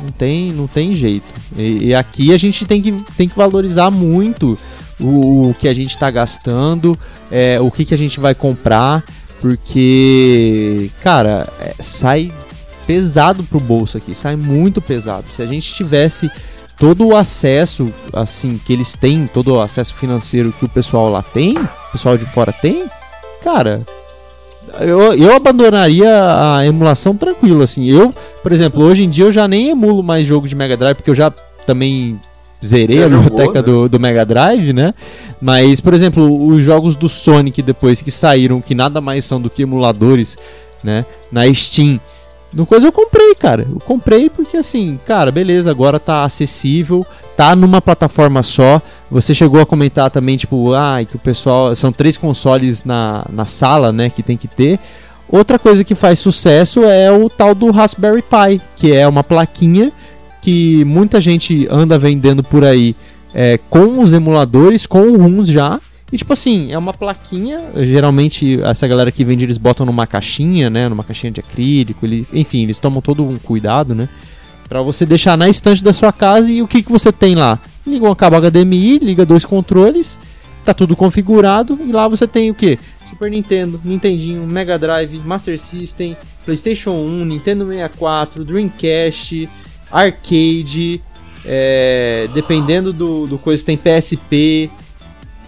Não 0.00 0.10
tem, 0.10 0.52
não 0.52 0.66
tem 0.66 0.94
jeito. 0.94 1.26
E, 1.56 1.86
e 1.88 1.94
aqui 1.94 2.32
a 2.34 2.38
gente 2.38 2.64
tem 2.66 2.82
que, 2.82 2.92
tem 3.16 3.28
que 3.28 3.36
valorizar 3.36 3.90
muito 3.90 4.58
o, 5.00 5.50
o 5.50 5.54
que 5.54 5.68
a 5.68 5.74
gente 5.74 5.96
tá 5.98 6.10
gastando, 6.10 6.98
é, 7.30 7.58
o 7.60 7.70
que, 7.70 7.84
que 7.84 7.94
a 7.94 7.98
gente 7.98 8.18
vai 8.20 8.34
comprar, 8.34 9.04
porque, 9.40 10.90
cara, 11.02 11.46
é, 11.60 11.74
sai 11.80 12.32
pesado 12.86 13.42
pro 13.42 13.60
bolso 13.60 13.98
aqui, 13.98 14.14
sai 14.14 14.36
muito 14.36 14.80
pesado. 14.80 15.24
Se 15.30 15.42
a 15.42 15.46
gente 15.46 15.74
tivesse 15.74 16.30
todo 16.78 17.06
o 17.06 17.16
acesso, 17.16 17.92
assim, 18.12 18.60
que 18.64 18.72
eles 18.72 18.94
têm, 18.94 19.26
todo 19.26 19.54
o 19.54 19.60
acesso 19.60 19.94
financeiro 19.94 20.52
que 20.52 20.64
o 20.64 20.68
pessoal 20.68 21.08
lá 21.08 21.22
tem, 21.22 21.56
o 21.56 21.92
pessoal 21.92 22.16
de 22.16 22.24
fora 22.24 22.52
tem, 22.52 22.84
cara, 23.42 23.82
eu, 24.80 25.14
eu 25.14 25.34
abandonaria 25.34 26.08
a 26.08 26.66
emulação 26.66 27.16
tranquilo, 27.16 27.62
assim. 27.62 27.86
Eu, 27.86 28.14
por 28.42 28.52
exemplo, 28.52 28.84
hoje 28.84 29.04
em 29.04 29.10
dia 29.10 29.24
eu 29.24 29.32
já 29.32 29.48
nem 29.48 29.70
emulo 29.70 30.02
mais 30.02 30.26
jogo 30.26 30.48
de 30.48 30.54
Mega 30.54 30.76
Drive, 30.76 30.96
porque 30.96 31.10
eu 31.10 31.14
já 31.14 31.30
também 31.66 32.20
zerei 32.64 32.98
Já 32.98 33.06
a 33.06 33.08
biblioteca 33.08 33.54
né? 33.54 33.62
do, 33.62 33.88
do 33.88 34.00
Mega 34.00 34.24
Drive, 34.24 34.72
né? 34.72 34.94
Mas, 35.40 35.80
por 35.80 35.94
exemplo, 35.94 36.46
os 36.46 36.62
jogos 36.62 36.96
do 36.96 37.08
Sonic 37.08 37.62
depois 37.62 38.00
que 38.00 38.10
saíram, 38.10 38.60
que 38.60 38.74
nada 38.74 39.00
mais 39.00 39.24
são 39.24 39.40
do 39.40 39.50
que 39.50 39.62
emuladores, 39.62 40.36
né? 40.82 41.04
Na 41.30 41.52
Steam. 41.52 42.00
No 42.52 42.64
coisa 42.64 42.86
eu 42.86 42.92
comprei, 42.92 43.34
cara. 43.34 43.66
Eu 43.70 43.80
comprei 43.80 44.30
porque 44.30 44.56
assim, 44.56 44.98
cara, 45.04 45.30
beleza, 45.30 45.70
agora 45.70 46.00
tá 46.00 46.22
acessível, 46.22 47.04
tá 47.36 47.54
numa 47.54 47.82
plataforma 47.82 48.42
só. 48.42 48.80
Você 49.10 49.34
chegou 49.34 49.60
a 49.60 49.66
comentar 49.66 50.10
também, 50.10 50.36
tipo, 50.36 50.72
ah, 50.72 50.98
que 51.04 51.16
o 51.16 51.18
pessoal. 51.18 51.74
São 51.74 51.92
três 51.92 52.16
consoles 52.16 52.84
na, 52.84 53.24
na 53.30 53.44
sala, 53.44 53.92
né? 53.92 54.08
Que 54.08 54.22
tem 54.22 54.36
que 54.36 54.48
ter. 54.48 54.78
Outra 55.28 55.58
coisa 55.58 55.82
que 55.82 55.94
faz 55.94 56.18
sucesso 56.18 56.84
é 56.84 57.10
o 57.10 57.28
tal 57.28 57.54
do 57.54 57.70
Raspberry 57.70 58.22
Pi, 58.22 58.60
que 58.76 58.92
é 58.92 59.06
uma 59.06 59.24
plaquinha 59.24 59.92
que 60.46 60.84
muita 60.84 61.20
gente 61.20 61.66
anda 61.68 61.98
vendendo 61.98 62.40
por 62.40 62.64
aí 62.64 62.94
é, 63.34 63.58
com 63.68 64.00
os 64.00 64.12
emuladores, 64.12 64.86
com 64.86 65.00
o 65.00 65.44
já. 65.44 65.80
E 66.12 66.16
tipo 66.16 66.32
assim, 66.32 66.70
é 66.70 66.78
uma 66.78 66.94
plaquinha, 66.94 67.60
geralmente 67.78 68.62
essa 68.62 68.86
galera 68.86 69.10
que 69.10 69.24
vende 69.24 69.44
eles 69.44 69.58
botam 69.58 69.84
numa 69.84 70.06
caixinha, 70.06 70.70
né, 70.70 70.88
numa 70.88 71.02
caixinha 71.02 71.32
de 71.32 71.40
acrílico, 71.40 72.06
ele, 72.06 72.24
enfim, 72.32 72.62
eles 72.62 72.78
tomam 72.78 73.02
todo 73.02 73.24
um 73.24 73.36
cuidado, 73.38 73.92
né, 73.92 74.08
Pra 74.68 74.82
você 74.82 75.04
deixar 75.04 75.36
na 75.36 75.48
estante 75.48 75.82
da 75.82 75.92
sua 75.92 76.12
casa 76.12 76.48
e 76.48 76.62
o 76.62 76.68
que 76.68 76.80
que 76.80 76.92
você 76.92 77.10
tem 77.10 77.34
lá? 77.34 77.58
Liga 77.84 78.08
um 78.08 78.14
cabo 78.14 78.36
HDMI, 78.40 78.98
liga 78.98 79.26
dois 79.26 79.44
controles, 79.44 80.16
tá 80.64 80.72
tudo 80.72 80.94
configurado 80.94 81.76
e 81.84 81.90
lá 81.90 82.06
você 82.06 82.28
tem 82.28 82.52
o 82.52 82.54
que? 82.54 82.78
Super 83.10 83.32
Nintendo, 83.32 83.80
Nintendinho, 83.84 84.46
Mega 84.46 84.78
Drive, 84.78 85.18
Master 85.24 85.58
System, 85.58 86.16
PlayStation 86.44 86.92
1, 86.92 87.24
Nintendo 87.24 87.66
64, 87.66 88.44
Dreamcast, 88.44 89.48
Arcade, 89.96 91.02
é, 91.44 92.28
dependendo 92.34 92.92
do, 92.92 93.26
do 93.26 93.38
coisa 93.38 93.64
tem 93.64 93.76
PSP, 93.76 94.70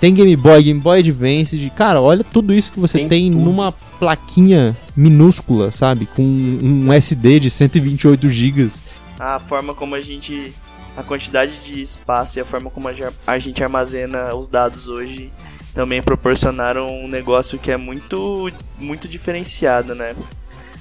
tem 0.01 0.15
Game 0.15 0.35
Boy, 0.37 0.63
Game 0.63 0.81
Boy 0.81 1.01
Advance, 1.01 1.73
cara, 1.77 2.01
olha 2.01 2.23
tudo 2.23 2.55
isso 2.55 2.71
que 2.71 2.79
você 2.79 2.99
tem, 2.99 3.09
Tem 3.09 3.31
numa 3.31 3.73
plaquinha 3.73 4.77
minúscula, 4.97 5.71
sabe? 5.73 6.07
Com 6.07 6.23
um 6.23 6.93
SD 6.93 7.41
de 7.41 7.51
128 7.51 8.29
GB. 8.29 8.71
A 9.19 9.39
forma 9.39 9.75
como 9.75 9.95
a 9.95 10.01
gente. 10.01 10.55
A 10.97 11.03
quantidade 11.03 11.53
de 11.65 11.81
espaço 11.81 12.39
e 12.39 12.41
a 12.41 12.45
forma 12.45 12.71
como 12.71 12.89
a 12.89 12.93
a 13.25 13.39
gente 13.39 13.63
armazena 13.63 14.35
os 14.35 14.49
dados 14.49 14.89
hoje 14.89 15.31
também 15.73 16.03
proporcionaram 16.03 16.89
um 17.05 17.07
negócio 17.07 17.57
que 17.57 17.71
é 17.71 17.77
muito, 17.77 18.51
muito 18.81 19.07
diferenciado, 19.07 19.95
né? 19.95 20.17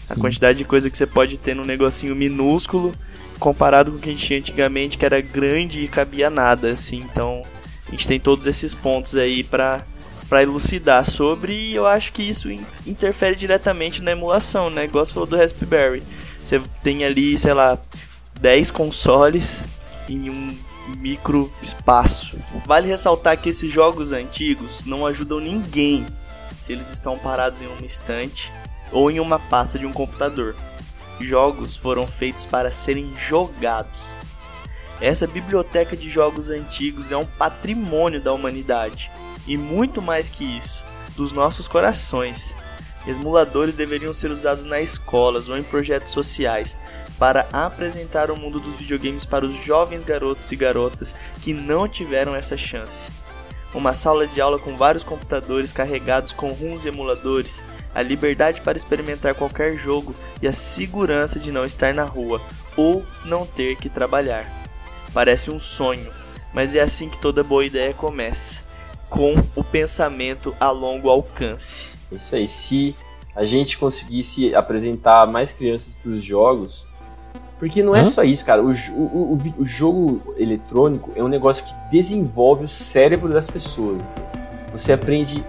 A 0.10 0.15
Sim. 0.15 0.22
quantidade 0.22 0.57
de 0.57 0.64
coisa 0.64 0.89
que 0.89 0.98
você 0.98 1.06
pode 1.06 1.38
ter 1.38 1.56
num 1.56 1.65
negocinho 1.65 2.15
minúsculo 2.15 2.95
comparado 3.39 3.91
com 3.91 3.97
o 3.97 4.01
que 4.01 4.09
a 4.09 4.11
gente 4.11 4.26
tinha 4.26 4.39
antigamente, 4.39 4.97
que 4.97 5.05
era 5.05 5.22
grande 5.22 5.84
e 5.84 5.88
cabia 5.88 6.30
nada, 6.30 6.72
assim. 6.72 6.97
Então, 6.97 7.41
a 7.88 7.91
gente 7.91 8.07
tem 8.07 8.19
todos 8.19 8.47
esses 8.47 8.73
pontos 8.73 9.15
aí 9.15 9.43
pra, 9.43 9.81
pra 10.27 10.43
elucidar 10.43 11.05
sobre 11.05 11.53
e 11.53 11.76
eu 11.76 11.85
acho 11.85 12.11
que 12.14 12.23
isso 12.23 12.51
in- 12.51 12.65
interfere 12.85 13.35
diretamente 13.35 14.01
na 14.01 14.11
emulação, 14.11 14.69
né? 14.69 14.85
Igual 14.85 15.05
você 15.05 15.14
falou 15.14 15.27
do 15.27 15.38
Raspberry. 15.38 16.03
Você 16.43 16.61
tem 16.84 17.03
ali, 17.05 17.38
sei 17.38 17.53
lá, 17.53 17.77
10 18.39 18.72
consoles 18.72 19.64
em 20.07 20.30
um 20.30 20.55
micro 20.99 21.51
espaço. 21.61 22.38
Vale 22.65 22.88
ressaltar 22.88 23.38
que 23.38 23.49
esses 23.49 23.72
jogos 23.72 24.14
antigos 24.14 24.85
não 24.85 25.05
ajudam 25.05 25.39
ninguém 25.39 26.05
se 26.61 26.72
eles 26.72 26.91
estão 26.91 27.18
parados 27.18 27.61
em 27.61 27.68
uma 27.68 27.85
estante 27.85 28.51
ou 28.91 29.11
em 29.11 29.19
uma 29.19 29.38
pasta 29.38 29.77
de 29.77 29.85
um 29.85 29.91
computador. 29.91 30.55
Jogos 31.19 31.76
foram 31.76 32.06
feitos 32.06 32.45
para 32.45 32.72
serem 32.72 33.11
jogados. 33.15 34.02
Essa 34.99 35.27
biblioteca 35.27 35.95
de 35.95 36.10
jogos 36.10 36.49
antigos 36.49 37.11
é 37.11 37.18
um 37.18 37.26
patrimônio 37.26 38.22
da 38.22 38.34
humanidade 38.34 39.11
e 39.45 39.57
muito 39.57 40.02
mais 40.02 40.30
que 40.30 40.44
isso, 40.44 40.84
dos 41.15 41.31
nossos 41.31 41.68
corações. 41.68 42.56
Emuladores 43.07 43.76
deveriam 43.76 44.14
ser 44.14 44.31
usados 44.31 44.65
nas 44.65 44.84
escolas 44.84 45.48
ou 45.48 45.57
em 45.57 45.64
projetos 45.64 46.11
sociais 46.11 46.77
para 47.18 47.48
apresentar 47.53 48.30
o 48.30 48.35
mundo 48.35 48.60
dos 48.60 48.76
videogames 48.76 49.26
para 49.26 49.45
os 49.45 49.56
jovens 49.64 50.03
garotos 50.03 50.52
e 50.52 50.56
garotas 50.56 51.15
que 51.41 51.53
não 51.53 51.88
tiveram 51.88 52.35
essa 52.35 52.57
chance. 52.57 53.10
Uma 53.73 53.94
sala 53.94 54.27
de 54.27 54.41
aula 54.41 54.57
com 54.57 54.76
vários 54.76 55.03
computadores 55.03 55.72
carregados 55.72 56.31
com 56.31 56.52
e 56.52 56.88
emuladores, 56.88 57.61
a 57.97 58.03
liberdade 58.03 58.61
para 58.61 58.77
experimentar 58.77 59.33
qualquer 59.33 59.73
jogo 59.73 60.13
e 60.39 60.47
a 60.47 60.53
segurança 60.53 61.39
de 61.39 61.51
não 61.51 61.65
estar 61.65 61.95
na 61.95 62.03
rua 62.03 62.39
ou 62.77 63.03
não 63.25 63.43
ter 63.43 63.75
que 63.75 63.89
trabalhar. 63.89 64.45
Parece 65.11 65.49
um 65.49 65.59
sonho, 65.59 66.11
mas 66.53 66.75
é 66.75 66.81
assim 66.81 67.09
que 67.09 67.17
toda 67.17 67.43
boa 67.43 67.65
ideia 67.65 67.95
começa 67.95 68.63
com 69.09 69.33
o 69.55 69.63
pensamento 69.63 70.55
a 70.59 70.69
longo 70.69 71.09
alcance. 71.09 71.89
Isso 72.11 72.35
aí, 72.35 72.47
se 72.47 72.95
a 73.35 73.43
gente 73.45 73.79
conseguisse 73.79 74.53
apresentar 74.53 75.25
mais 75.25 75.51
crianças 75.51 75.95
para 75.95 76.11
os 76.11 76.23
jogos, 76.23 76.85
porque 77.57 77.81
não 77.81 77.95
é 77.95 78.05
só 78.05 78.23
isso, 78.23 78.45
cara. 78.45 78.61
O, 78.61 78.69
o, 78.69 79.33
o, 79.33 79.53
o, 79.57 79.65
jogo 79.65 80.35
eletrônico 80.37 81.11
é 81.15 81.23
um 81.23 81.27
negócio 81.27 81.65
que 81.65 81.73
desenvolve 81.89 82.65
o 82.65 82.67
cérebro 82.67 83.29
das 83.29 83.49
pessoas. 83.49 83.99
Você 84.71 84.93
aprende 84.93 85.43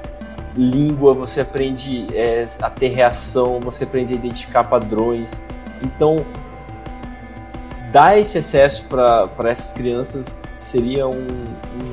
língua, 0.58 1.14
você 1.14 1.40
aprende 1.40 2.06
é, 2.12 2.44
a 2.60 2.68
ter 2.68 2.88
reação, 2.88 3.60
você 3.60 3.84
aprende 3.84 4.12
a 4.12 4.16
identificar 4.16 4.64
padrões. 4.64 5.40
Então, 5.82 6.16
dar 7.92 8.18
esse 8.18 8.38
acesso 8.38 8.84
para 8.88 9.50
essas 9.50 9.72
crianças 9.72 10.40
seria 10.58 11.06
um, 11.06 11.26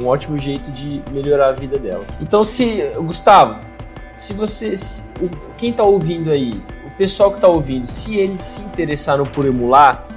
um, 0.01 0.07
ótimo 0.07 0.37
jeito 0.39 0.71
de 0.71 1.01
melhorar 1.13 1.49
a 1.49 1.51
vida 1.51 1.77
delas. 1.77 2.07
Então, 2.19 2.43
se 2.43 2.81
Gustavo, 2.97 3.59
se 4.17 4.33
você, 4.33 4.75
se, 4.75 5.03
quem 5.57 5.69
está 5.69 5.83
ouvindo 5.83 6.31
aí, 6.31 6.59
o 6.85 6.89
pessoal 6.97 7.29
que 7.29 7.37
está 7.37 7.47
ouvindo, 7.47 7.85
se 7.85 8.17
eles 8.17 8.41
se 8.41 8.61
interessaram 8.63 9.25
por 9.25 9.45
emular, 9.45 10.07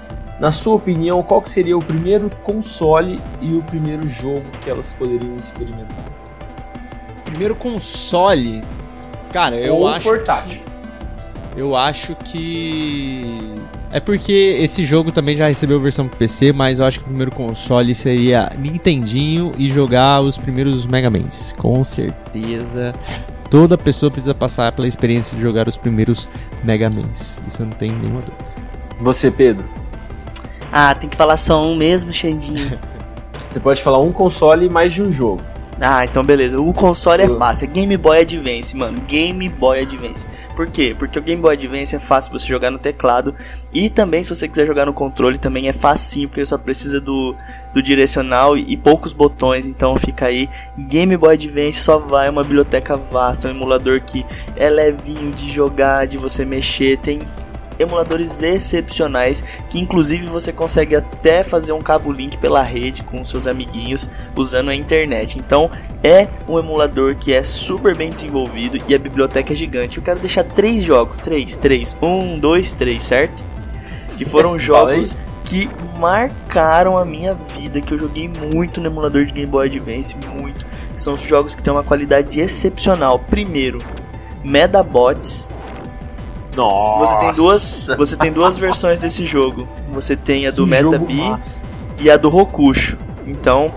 na 0.40 0.52
sua 0.52 0.76
opinião, 0.76 1.22
qual 1.22 1.44
seria 1.44 1.76
o 1.76 1.84
primeiro 1.84 2.30
console 2.44 3.20
e 3.42 3.54
o 3.54 3.62
primeiro 3.62 4.08
jogo 4.08 4.44
que 4.62 4.70
elas 4.70 4.90
poderiam 4.92 5.36
experimentar? 5.36 6.17
Primeiro 7.38 7.54
console, 7.54 8.64
cara, 9.32 9.54
eu 9.54 9.76
Ou 9.76 9.86
acho 9.86 10.08
portátil. 10.08 10.60
Que, 11.54 11.60
eu 11.60 11.76
acho 11.76 12.16
que 12.16 13.54
é 13.92 14.00
porque 14.00 14.56
esse 14.60 14.84
jogo 14.84 15.12
também 15.12 15.36
já 15.36 15.46
recebeu 15.46 15.78
versão 15.78 16.08
pro 16.08 16.18
PC, 16.18 16.52
mas 16.52 16.80
eu 16.80 16.84
acho 16.84 16.98
que 16.98 17.04
o 17.04 17.06
primeiro 17.06 17.30
console 17.30 17.94
seria 17.94 18.50
Nintendinho 18.58 19.52
e 19.56 19.70
jogar 19.70 20.20
os 20.20 20.36
primeiros 20.36 20.84
Mega 20.84 21.08
Mans. 21.08 21.54
Com 21.56 21.84
certeza, 21.84 22.92
toda 23.48 23.78
pessoa 23.78 24.10
precisa 24.10 24.34
passar 24.34 24.72
pela 24.72 24.88
experiência 24.88 25.36
de 25.36 25.40
jogar 25.40 25.68
os 25.68 25.76
primeiros 25.76 26.28
Mega 26.64 26.90
Mans. 26.90 27.40
Isso 27.46 27.62
eu 27.62 27.66
não 27.66 27.72
tenho 27.74 27.94
nenhuma 27.98 28.20
dúvida. 28.20 28.44
Você, 28.98 29.30
Pedro? 29.30 29.64
Ah, 30.72 30.92
tem 30.92 31.08
que 31.08 31.16
falar 31.16 31.36
só 31.36 31.64
um 31.64 31.76
mesmo, 31.76 32.12
Xandinho. 32.12 32.76
Você 33.48 33.60
pode 33.60 33.80
falar 33.80 34.00
um 34.00 34.10
console 34.10 34.66
e 34.66 34.68
mais 34.68 34.92
de 34.92 35.02
um 35.02 35.12
jogo. 35.12 35.40
Ah, 35.80 36.04
então 36.04 36.24
beleza. 36.24 36.60
O 36.60 36.72
console 36.72 37.22
é 37.22 37.28
fácil. 37.28 37.66
É 37.66 37.68
Game 37.68 37.96
Boy 37.96 38.20
Advance, 38.20 38.76
mano. 38.76 39.00
Game 39.02 39.48
Boy 39.48 39.82
Advance. 39.82 40.26
Por 40.56 40.66
quê? 40.66 40.94
Porque 40.98 41.18
o 41.18 41.22
Game 41.22 41.40
Boy 41.40 41.54
Advance 41.54 41.94
é 41.94 42.00
fácil 42.00 42.32
você 42.32 42.46
jogar 42.46 42.70
no 42.70 42.78
teclado. 42.78 43.34
E 43.72 43.88
também, 43.88 44.22
se 44.24 44.30
você 44.30 44.48
quiser 44.48 44.66
jogar 44.66 44.86
no 44.86 44.92
controle, 44.92 45.38
também 45.38 45.68
é 45.68 45.72
facinho, 45.72 46.28
porque 46.28 46.44
só 46.44 46.58
precisa 46.58 47.00
do, 47.00 47.34
do 47.72 47.80
direcional 47.80 48.56
e, 48.56 48.72
e 48.72 48.76
poucos 48.76 49.12
botões. 49.12 49.66
Então 49.66 49.96
fica 49.96 50.26
aí. 50.26 50.48
Game 50.76 51.16
Boy 51.16 51.34
Advance 51.34 51.78
só 51.80 51.98
vai 51.98 52.28
uma 52.28 52.42
biblioteca 52.42 52.96
vasta, 52.96 53.46
um 53.46 53.52
emulador 53.52 54.00
que 54.00 54.26
é 54.56 54.68
levinho 54.68 55.30
de 55.30 55.52
jogar, 55.52 56.08
de 56.08 56.18
você 56.18 56.44
mexer. 56.44 56.98
Tem 56.98 57.20
emuladores 57.78 58.42
excepcionais 58.42 59.42
que 59.68 59.78
inclusive 59.78 60.26
você 60.26 60.52
consegue 60.52 60.96
até 60.96 61.42
fazer 61.42 61.72
um 61.72 61.80
cabo 61.80 62.12
link 62.12 62.36
pela 62.38 62.62
rede 62.62 63.02
com 63.02 63.24
seus 63.24 63.46
amiguinhos 63.46 64.08
usando 64.36 64.70
a 64.70 64.74
internet. 64.74 65.38
Então 65.38 65.70
é 66.02 66.28
um 66.48 66.58
emulador 66.58 67.14
que 67.14 67.32
é 67.32 67.42
super 67.42 67.94
bem 67.94 68.10
desenvolvido 68.10 68.78
e 68.88 68.94
a 68.94 68.98
biblioteca 68.98 69.52
é 69.52 69.56
gigante. 69.56 69.98
Eu 69.98 70.02
quero 70.02 70.20
deixar 70.20 70.44
três 70.44 70.82
jogos, 70.82 71.18
três, 71.18 71.56
três, 71.56 71.96
um, 72.00 72.38
dois, 72.38 72.72
três, 72.72 73.02
certo? 73.02 73.42
Que 74.16 74.24
foram 74.24 74.58
jogos 74.58 75.16
que 75.44 75.68
marcaram 75.98 76.98
a 76.98 77.04
minha 77.04 77.34
vida, 77.34 77.80
que 77.80 77.92
eu 77.92 77.98
joguei 77.98 78.28
muito 78.28 78.80
no 78.80 78.86
emulador 78.86 79.24
de 79.24 79.32
Game 79.32 79.50
Boy 79.50 79.66
Advance, 79.66 80.14
muito. 80.34 80.66
São 80.96 81.14
os 81.14 81.22
jogos 81.22 81.54
que 81.54 81.62
têm 81.62 81.72
uma 81.72 81.82
qualidade 81.82 82.38
excepcional. 82.38 83.18
Primeiro, 83.18 83.78
Medabots, 84.44 85.48
nossa. 86.58 87.14
Você 87.14 87.20
tem 87.20 87.32
duas, 87.32 87.90
você 87.96 88.16
tem 88.16 88.32
duas 88.32 88.58
versões 88.58 89.00
desse 89.00 89.24
jogo. 89.24 89.68
Você 89.92 90.16
tem 90.16 90.46
a 90.46 90.50
do 90.50 90.66
Metabee 90.66 91.36
e 92.00 92.10
a 92.10 92.16
do 92.16 92.28
Rokusho. 92.28 92.98
Então, 93.26 93.72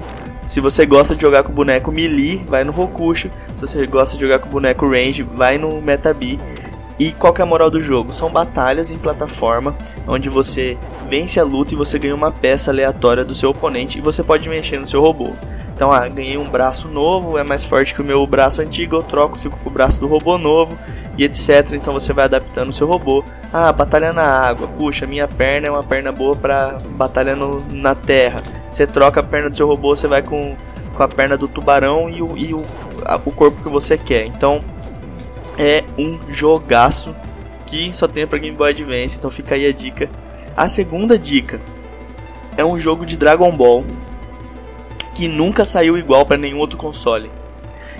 se 0.47 0.59
você 0.59 0.85
gosta 0.85 1.15
de 1.15 1.21
jogar 1.21 1.43
com 1.43 1.51
o 1.51 1.55
boneco 1.55 1.91
Melee, 1.91 2.41
vai 2.47 2.63
no 2.63 2.71
Rokusho. 2.71 3.29
Se 3.55 3.59
você 3.59 3.85
gosta 3.85 4.15
de 4.15 4.21
jogar 4.21 4.39
com 4.39 4.47
o 4.47 4.51
boneco 4.51 4.89
Range, 4.89 5.21
vai 5.21 5.57
no 5.57 5.81
Metabee. 5.81 6.39
E 6.99 7.11
qual 7.13 7.33
que 7.33 7.41
é 7.41 7.43
a 7.43 7.47
moral 7.47 7.69
do 7.69 7.81
jogo? 7.81 8.13
São 8.13 8.29
batalhas 8.29 8.91
em 8.91 8.97
plataforma, 8.97 9.75
onde 10.07 10.29
você 10.29 10.77
vence 11.09 11.39
a 11.39 11.43
luta 11.43 11.73
e 11.73 11.77
você 11.77 11.97
ganha 11.97 12.13
uma 12.13 12.31
peça 12.31 12.69
aleatória 12.69 13.25
do 13.25 13.33
seu 13.33 13.49
oponente 13.49 13.97
e 13.97 14.01
você 14.01 14.23
pode 14.23 14.47
mexer 14.47 14.79
no 14.79 14.85
seu 14.85 15.01
robô. 15.01 15.33
Então, 15.81 15.91
ah, 15.91 16.07
ganhei 16.07 16.37
um 16.37 16.47
braço 16.47 16.87
novo, 16.87 17.39
é 17.39 17.43
mais 17.43 17.63
forte 17.63 17.95
que 17.95 18.03
o 18.03 18.05
meu 18.05 18.27
braço 18.27 18.61
antigo, 18.61 18.97
eu 18.97 19.01
troco, 19.01 19.35
fico 19.35 19.57
com 19.57 19.67
o 19.67 19.73
braço 19.73 19.99
do 19.99 20.05
robô 20.05 20.37
novo 20.37 20.77
e 21.17 21.23
etc. 21.23 21.71
Então 21.71 21.91
você 21.91 22.13
vai 22.13 22.25
adaptando 22.25 22.69
o 22.69 22.71
seu 22.71 22.85
robô. 22.85 23.23
Ah, 23.51 23.73
batalha 23.73 24.13
na 24.13 24.21
água. 24.21 24.67
Puxa, 24.67 25.07
minha 25.07 25.27
perna 25.27 25.69
é 25.69 25.71
uma 25.71 25.81
perna 25.81 26.11
boa 26.11 26.35
para 26.35 26.79
batalha 26.91 27.35
no, 27.35 27.65
na 27.71 27.95
terra. 27.95 28.43
Você 28.69 28.85
troca 28.85 29.21
a 29.21 29.23
perna 29.23 29.49
do 29.49 29.57
seu 29.57 29.65
robô, 29.65 29.95
você 29.95 30.05
vai 30.07 30.21
com, 30.21 30.55
com 30.93 31.01
a 31.01 31.07
perna 31.07 31.35
do 31.35 31.47
tubarão 31.47 32.07
e, 32.07 32.21
o, 32.21 32.37
e 32.37 32.53
o, 32.53 32.63
a, 33.03 33.15
o 33.15 33.31
corpo 33.31 33.63
que 33.63 33.69
você 33.69 33.97
quer. 33.97 34.27
Então 34.27 34.63
é 35.57 35.83
um 35.97 36.19
jogaço 36.29 37.15
que 37.65 37.91
só 37.91 38.07
tem 38.07 38.27
para 38.27 38.37
Game 38.37 38.55
Boy 38.55 38.69
Advance. 38.69 39.17
Então 39.17 39.31
fica 39.31 39.55
aí 39.55 39.65
a 39.65 39.73
dica. 39.73 40.07
A 40.55 40.67
segunda 40.67 41.17
dica 41.17 41.59
é 42.55 42.63
um 42.63 42.77
jogo 42.77 43.03
de 43.03 43.17
Dragon 43.17 43.49
Ball 43.51 43.83
que 45.15 45.27
nunca 45.27 45.65
saiu 45.65 45.97
igual 45.97 46.25
para 46.25 46.37
nenhum 46.37 46.59
outro 46.59 46.77
console, 46.77 47.31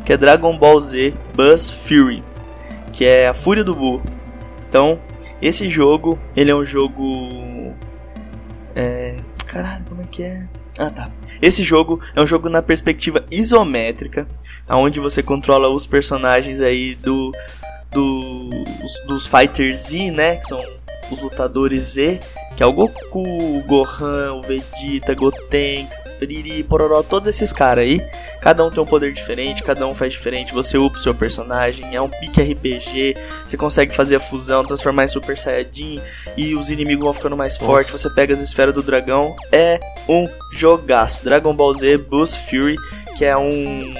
que 0.06 0.14
é 0.14 0.18
Dragon 0.18 0.58
Ball 0.58 0.80
Z 0.80 1.14
Buzz 1.34 1.70
Fury, 1.70 2.24
que 2.92 3.06
é 3.06 3.28
a 3.28 3.34
Fúria 3.34 3.64
do 3.64 3.76
Buu. 3.76 4.02
Então, 4.68 5.00
esse 5.42 5.70
jogo, 5.70 6.18
ele 6.36 6.52
é 6.52 6.56
um 6.56 6.64
jogo 6.64 7.74
é, 8.76 9.18
caralho, 9.48 9.84
como 9.88 10.02
é 10.02 10.06
que 10.10 10.24
é? 10.24 10.44
Ah, 10.80 10.90
tá. 10.90 11.12
Esse 11.42 11.64
jogo 11.64 12.00
é 12.16 12.22
um 12.22 12.26
jogo 12.26 12.50
na 12.50 12.62
perspectiva 12.62 13.26
isométrica, 13.30 14.28
onde 14.70 15.00
você 15.00 15.22
controla 15.22 15.68
os 15.70 15.86
personagens 15.86 16.62
aí 16.62 16.96
do, 16.96 17.32
do 17.92 18.50
dos 19.08 19.28
Fighters 19.28 19.90
Z, 19.90 20.12
né, 20.12 20.38
que 20.38 20.46
são 20.46 20.64
os 21.12 21.20
lutadores 21.20 21.84
Z 21.94 22.22
que 22.62 22.64
é 22.64 22.68
o 22.68 22.74
Goku, 22.74 23.24
o 23.24 23.64
Gohan, 23.66 24.34
o 24.36 24.42
Vegeta, 24.44 25.16
Gotenks, 25.16 26.12
Piriri, 26.20 26.62
Pororó, 26.62 27.02
todos 27.02 27.28
esses 27.28 27.52
caras 27.52 27.86
aí. 27.86 28.00
Cada 28.40 28.64
um 28.64 28.70
tem 28.70 28.84
um 28.84 28.86
poder 28.86 29.12
diferente, 29.14 29.64
cada 29.64 29.88
um 29.88 29.96
faz 29.96 30.14
diferente. 30.14 30.54
Você 30.54 30.78
upa 30.78 30.96
o 30.96 31.02
seu 31.02 31.16
personagem, 31.16 31.96
é 31.96 32.00
um 32.00 32.08
pique 32.08 32.40
RPG. 32.40 33.18
Você 33.48 33.58
consegue 33.58 33.96
fazer 33.96 34.18
a 34.18 34.20
fusão, 34.20 34.64
transformar 34.64 35.06
em 35.06 35.08
Super 35.08 35.40
Saiyajin 35.40 36.00
e 36.38 36.54
os 36.54 36.70
inimigos 36.70 37.04
vão 37.04 37.14
ficando 37.14 37.36
mais 37.36 37.58
fortes. 37.58 37.94
Você 37.94 38.12
pega 38.12 38.32
as 38.32 38.40
esferas 38.40 38.76
do 38.76 38.84
dragão. 38.84 39.36
É 39.52 39.80
um 40.08 40.30
jogaço. 40.54 41.24
Dragon 41.24 41.56
Ball 41.56 41.74
Z 41.74 41.98
Boost 41.98 42.48
Fury, 42.48 42.76
que 43.18 43.26
é 43.26 43.36
um 43.36 43.92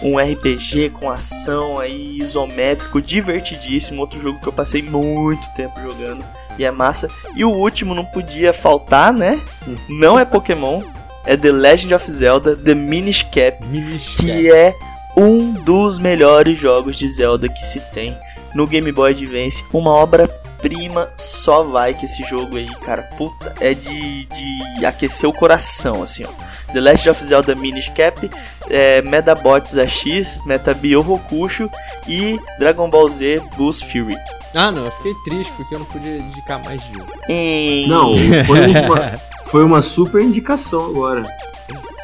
um 0.00 0.16
RPG 0.16 0.90
com 0.90 1.10
ação 1.10 1.80
aí 1.80 2.18
isométrico, 2.18 3.02
divertidíssimo. 3.02 4.00
Outro 4.00 4.20
jogo 4.20 4.40
que 4.40 4.46
eu 4.46 4.52
passei 4.52 4.80
muito 4.80 5.44
tempo 5.54 5.74
jogando 5.82 6.24
e 6.60 6.64
é 6.64 6.70
massa. 6.70 7.08
E 7.34 7.44
o 7.44 7.50
último 7.50 7.94
não 7.94 8.04
podia 8.04 8.52
faltar, 8.52 9.12
né? 9.12 9.40
Não 9.88 10.18
é 10.18 10.24
Pokémon, 10.24 10.82
é 11.24 11.36
The 11.36 11.50
Legend 11.50 11.94
of 11.94 12.10
Zelda 12.10 12.54
The 12.54 12.74
Minish 12.74 13.22
Cap, 13.24 13.64
Minish 13.66 14.16
que 14.16 14.26
Cap. 14.26 14.50
é 14.50 14.74
um 15.16 15.52
dos 15.52 15.98
melhores 15.98 16.58
jogos 16.58 16.96
de 16.96 17.08
Zelda 17.08 17.48
que 17.48 17.66
se 17.66 17.80
tem 17.92 18.16
no 18.54 18.66
Game 18.66 18.92
Boy 18.92 19.12
Advance. 19.12 19.64
Uma 19.72 19.90
obra-prima 19.90 21.08
só 21.16 21.62
vai 21.62 21.94
que 21.94 22.04
esse 22.04 22.22
jogo 22.24 22.56
aí, 22.56 22.68
cara, 22.82 23.02
puta, 23.16 23.54
é 23.60 23.72
de, 23.74 24.26
de 24.26 24.86
aquecer 24.86 25.28
o 25.28 25.32
coração, 25.32 26.02
assim, 26.02 26.24
ó. 26.24 26.50
The 26.72 26.80
Last 26.80 27.10
of 27.10 27.24
Zelda 27.24 27.54
Minish 27.54 27.88
Cap, 27.88 28.30
é, 28.68 29.02
Medabots 29.02 29.76
AX, 29.76 30.44
Metabio 30.46 31.00
Rokusho 31.00 31.68
e 32.06 32.38
Dragon 32.60 32.88
Ball 32.88 33.08
Z 33.08 33.42
Boost 33.56 33.86
Fury. 33.86 34.16
Ah, 34.54 34.70
não, 34.70 34.84
eu 34.84 34.90
fiquei 34.90 35.14
triste 35.24 35.52
porque 35.56 35.74
eu 35.74 35.78
não 35.78 35.86
podia 35.86 36.16
indicar 36.18 36.62
mais 36.64 36.82
de 36.82 36.98
um. 36.98 37.88
Não, 37.88 38.14
foi 38.46 38.66
uma, 38.84 39.12
foi 39.46 39.64
uma 39.64 39.82
super 39.82 40.20
indicação 40.22 40.86
agora. 40.86 41.22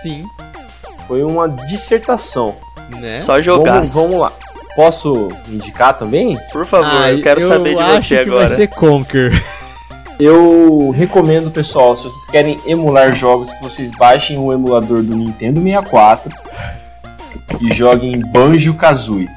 Sim, 0.02 0.24
Foi 1.08 1.22
uma 1.24 1.48
dissertação. 1.48 2.54
né? 3.00 3.18
Só 3.18 3.40
jogar. 3.42 3.72
Vamos, 3.74 3.94
vamos 3.94 4.16
lá. 4.16 4.32
Posso 4.76 5.30
indicar 5.48 5.96
também? 5.98 6.38
Por 6.52 6.66
favor, 6.66 7.02
Ah, 7.02 7.10
eu 7.12 7.22
quero 7.22 7.40
saber 7.40 7.74
de 7.74 7.80
acho 7.80 8.02
você 8.08 8.14
que 8.22 8.28
agora. 8.30 8.46
vai 8.46 8.48
ser 8.56 8.66
Conquer. 8.68 9.42
Eu 10.20 10.90
recomendo, 10.96 11.50
pessoal, 11.50 11.96
se 11.96 12.04
vocês 12.04 12.26
querem 12.28 12.58
emular 12.66 13.14
jogos, 13.14 13.52
que 13.52 13.62
vocês 13.62 13.90
baixem 13.98 14.38
o 14.38 14.52
emulador 14.52 15.02
do 15.02 15.14
Nintendo 15.14 15.60
64 15.62 16.30
e 17.60 17.74
joguem 17.74 18.20
Banjo 18.20 18.72
Kazooie. 18.74 19.28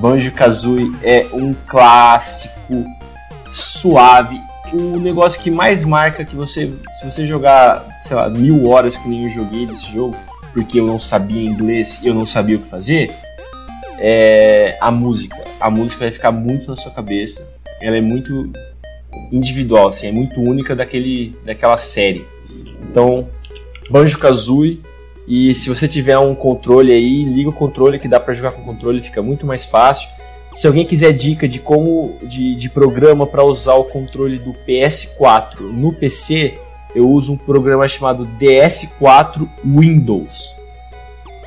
Banjo 0.00 0.32
Kazooie 0.32 0.92
é 1.02 1.26
um 1.30 1.52
clássico 1.52 2.84
suave. 3.52 4.40
O 4.72 4.98
negócio 4.98 5.40
que 5.40 5.50
mais 5.50 5.84
marca 5.84 6.24
que 6.24 6.34
você, 6.34 6.72
se 6.98 7.04
você 7.04 7.26
jogar, 7.26 7.84
sei 8.02 8.16
lá, 8.16 8.30
mil 8.30 8.66
horas 8.66 8.96
que 8.96 9.06
nem 9.06 9.24
eu 9.24 9.30
joguei 9.30 9.66
desse 9.66 9.92
jogo, 9.92 10.16
porque 10.54 10.80
eu 10.80 10.86
não 10.86 10.98
sabia 10.98 11.42
inglês 11.42 12.00
e 12.02 12.06
eu 12.06 12.14
não 12.14 12.24
sabia 12.24 12.56
o 12.56 12.60
que 12.60 12.68
fazer, 12.68 13.14
é 13.98 14.78
a 14.80 14.90
música. 14.90 15.36
A 15.60 15.68
música 15.68 16.04
vai 16.04 16.12
ficar 16.12 16.30
muito 16.30 16.70
na 16.70 16.76
sua 16.76 16.92
cabeça. 16.92 17.46
Ela 17.82 17.98
é 17.98 18.00
muito 18.00 18.50
individual, 19.30 19.88
assim, 19.88 20.06
é 20.06 20.12
muito 20.12 20.40
única 20.40 20.74
daquele, 20.74 21.36
daquela 21.44 21.76
série. 21.76 22.24
Então, 22.88 23.28
Banjo 23.90 24.18
Kazooie. 24.18 24.80
E 25.30 25.54
se 25.54 25.68
você 25.68 25.86
tiver 25.86 26.18
um 26.18 26.34
controle 26.34 26.92
aí, 26.92 27.22
liga 27.22 27.50
o 27.50 27.52
controle 27.52 28.00
que 28.00 28.08
dá 28.08 28.18
pra 28.18 28.34
jogar 28.34 28.50
com 28.50 28.62
controle, 28.62 29.00
fica 29.00 29.22
muito 29.22 29.46
mais 29.46 29.64
fácil. 29.64 30.08
Se 30.52 30.66
alguém 30.66 30.84
quiser 30.84 31.12
dica 31.12 31.46
de 31.46 31.60
como 31.60 32.18
de, 32.20 32.56
de 32.56 32.68
programa 32.68 33.24
para 33.28 33.44
usar 33.44 33.74
o 33.74 33.84
controle 33.84 34.40
do 34.40 34.52
PS4 34.66 35.60
no 35.60 35.92
PC, 35.92 36.58
eu 36.96 37.08
uso 37.08 37.32
um 37.32 37.36
programa 37.36 37.86
chamado 37.86 38.28
DS4 38.40 39.48
Windows. 39.64 40.56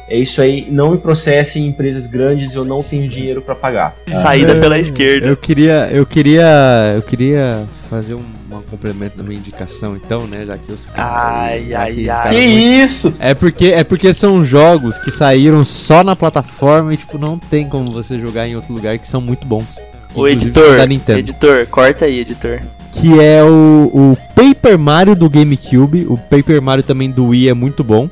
É 0.09 0.17
isso 0.17 0.41
aí, 0.41 0.67
não 0.69 0.91
me 0.91 0.97
processem 0.97 1.63
em 1.63 1.67
empresas 1.69 2.05
grandes, 2.07 2.53
eu 2.55 2.65
não 2.65 2.84
tenho 2.84 3.07
dinheiro 3.09 3.41
para 3.41 3.55
pagar. 3.55 3.95
Saída 4.13 4.55
pela 4.55 4.77
esquerda. 4.77 5.27
Eu 5.27 5.38
queria, 5.38 5.89
eu 5.91 6.05
queria, 6.05 6.91
eu 6.95 7.01
queria 7.01 7.63
fazer 7.89 8.13
um, 8.13 8.23
um 8.51 8.61
complemento 8.69 9.17
da 9.17 9.23
minha 9.23 9.39
indicação, 9.39 9.95
então, 9.95 10.27
né, 10.27 10.45
já 10.45 10.57
que 10.57 10.71
os 10.71 10.89
Ai, 10.95 11.67
já 11.69 11.81
ai, 11.81 11.93
que 11.93 12.09
ai. 12.09 12.30
Que 12.35 12.41
muito- 12.47 12.84
isso? 12.84 13.13
É 13.17 13.34
porque, 13.34 13.67
é 13.67 13.84
porque 13.84 14.13
são 14.13 14.43
jogos 14.43 14.99
que 14.99 15.09
saíram 15.09 15.63
só 15.63 16.03
na 16.03 16.15
plataforma 16.15 16.93
e, 16.93 16.97
tipo, 16.97 17.17
não 17.17 17.39
tem 17.39 17.67
como 17.67 17.91
você 17.91 18.19
jogar 18.19 18.47
em 18.47 18.55
outro 18.55 18.73
lugar 18.73 18.97
que 18.99 19.07
são 19.07 19.21
muito 19.21 19.45
bons. 19.47 19.80
O 20.15 20.27
editor, 20.27 20.77
da 20.77 20.85
Nintendo. 20.85 21.19
editor, 21.19 21.65
corta 21.67 22.05
aí, 22.05 22.19
editor. 22.19 22.59
Que 22.91 23.19
é 23.19 23.43
o, 23.43 23.89
o 23.91 24.17
Paper 24.35 24.77
Mario 24.77 25.15
do 25.15 25.27
GameCube. 25.27 26.05
O 26.07 26.15
Paper 26.15 26.61
Mario 26.61 26.84
também 26.84 27.09
do 27.09 27.30
Wii 27.30 27.49
é 27.49 27.53
muito 27.55 27.84
bom. 27.84 28.07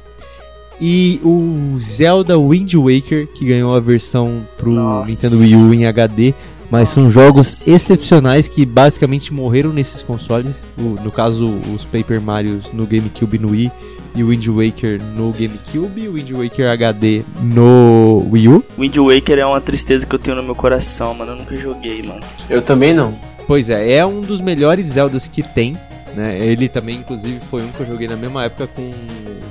E 0.81 1.19
o 1.23 1.77
Zelda 1.79 2.37
Wind 2.39 2.73
Waker, 2.73 3.27
que 3.27 3.45
ganhou 3.45 3.75
a 3.75 3.79
versão 3.79 4.41
pro 4.57 4.71
Nossa. 4.71 5.11
Nintendo 5.11 5.37
Wii 5.39 5.55
U 5.55 5.73
em 5.73 5.85
HD. 5.85 6.33
Mas 6.71 6.87
são 6.89 7.11
jogos 7.11 7.67
excepcionais 7.67 8.47
que 8.47 8.65
basicamente 8.65 9.33
morreram 9.33 9.73
nesses 9.73 10.01
consoles. 10.01 10.63
O- 10.79 11.01
no 11.03 11.11
caso, 11.11 11.53
os 11.75 11.83
Paper 11.83 12.21
Marios 12.21 12.67
no 12.73 12.85
GameCube 12.85 13.35
e 13.35 13.39
no 13.39 13.49
Wii. 13.51 13.71
E 14.15 14.23
o 14.23 14.27
Wind 14.29 14.47
Waker 14.47 15.01
no 15.15 15.31
GameCube. 15.33 16.01
E 16.01 16.07
o 16.07 16.13
Wind 16.13 16.31
Waker 16.31 16.69
HD 16.69 17.23
no 17.43 18.25
Wii 18.31 18.47
U. 18.47 18.63
Wind 18.79 18.97
Waker 18.97 19.37
é 19.39 19.45
uma 19.45 19.59
tristeza 19.61 20.05
que 20.05 20.15
eu 20.15 20.19
tenho 20.19 20.37
no 20.37 20.43
meu 20.43 20.55
coração, 20.55 21.13
mano. 21.13 21.33
Eu 21.33 21.37
nunca 21.37 21.55
joguei, 21.57 22.01
mano. 22.01 22.21
Eu 22.49 22.61
também 22.61 22.93
não. 22.93 23.13
Pois 23.45 23.69
é, 23.69 23.93
é 23.95 24.05
um 24.05 24.21
dos 24.21 24.39
melhores 24.39 24.87
Zeldas 24.87 25.27
que 25.27 25.43
tem. 25.43 25.77
Né? 26.15 26.37
Ele 26.39 26.67
também, 26.67 26.97
inclusive, 26.97 27.39
foi 27.39 27.61
um 27.63 27.69
que 27.69 27.79
eu 27.81 27.85
joguei 27.85 28.07
na 28.07 28.15
mesma 28.15 28.45
época 28.45 28.67
com 28.67 28.91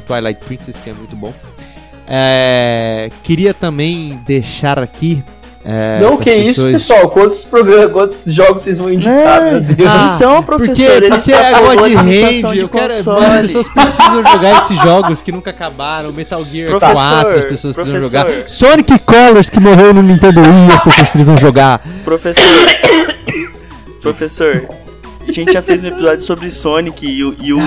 Twilight 0.07 0.45
Princess, 0.45 0.77
que 0.79 0.91
é 0.91 0.93
muito 0.93 1.17
bom. 1.17 1.33
É, 2.07 3.11
queria 3.23 3.55
também 3.55 4.21
deixar 4.27 4.79
aqui. 4.79 5.23
É, 5.63 6.01
não, 6.01 6.17
que 6.17 6.35
isso, 6.35 6.63
pessoas- 6.63 6.73
pessoal? 6.73 7.11
Quantos 7.11 7.45
programas, 7.45 7.93
quantos 7.93 8.25
jogos 8.35 8.63
vocês 8.63 8.79
vão 8.79 8.91
indicar, 8.91 9.43
meu 9.43 9.61
Deus? 9.61 9.89
Ah, 9.91 10.15
então, 10.17 10.43
Porque, 10.43 10.65
professor, 10.65 11.03
porque 11.03 11.15
está 11.17 11.37
é 11.39 11.53
God 11.61 11.95
Hand, 11.97 12.57
eu 12.57 12.69
quero, 12.69 12.95
console. 12.95 13.25
as 13.27 13.41
pessoas 13.43 13.69
precisam 13.69 14.27
jogar 14.27 14.57
esses 14.57 14.81
jogos 14.81 15.21
que 15.23 15.31
nunca 15.31 15.51
acabaram, 15.51 16.11
Metal 16.13 16.43
Gear 16.47 16.71
Professor, 16.71 16.95
4, 16.95 17.39
as 17.39 17.45
pessoas 17.45 17.77
precisam 17.77 18.01
jogar, 18.01 18.27
Sonic 18.49 18.99
Colors 19.01 19.51
que 19.51 19.61
morreu 19.61 19.93
no 19.93 20.03
Nintendo 20.03 20.41
Wii, 20.41 20.73
as 20.73 20.81
pessoas 20.81 21.09
precisam 21.11 21.37
jogar. 21.37 21.81
Professor. 22.05 22.43
Professor. 24.01 24.67
A 25.31 25.33
gente 25.33 25.53
já 25.53 25.63
fez 25.63 25.85
um 25.85 25.87
episódio 25.87 26.25
sobre 26.25 26.51
Sonic 26.51 27.07
e 27.07 27.23
o, 27.23 27.37
e 27.41 27.53
o, 27.53 27.59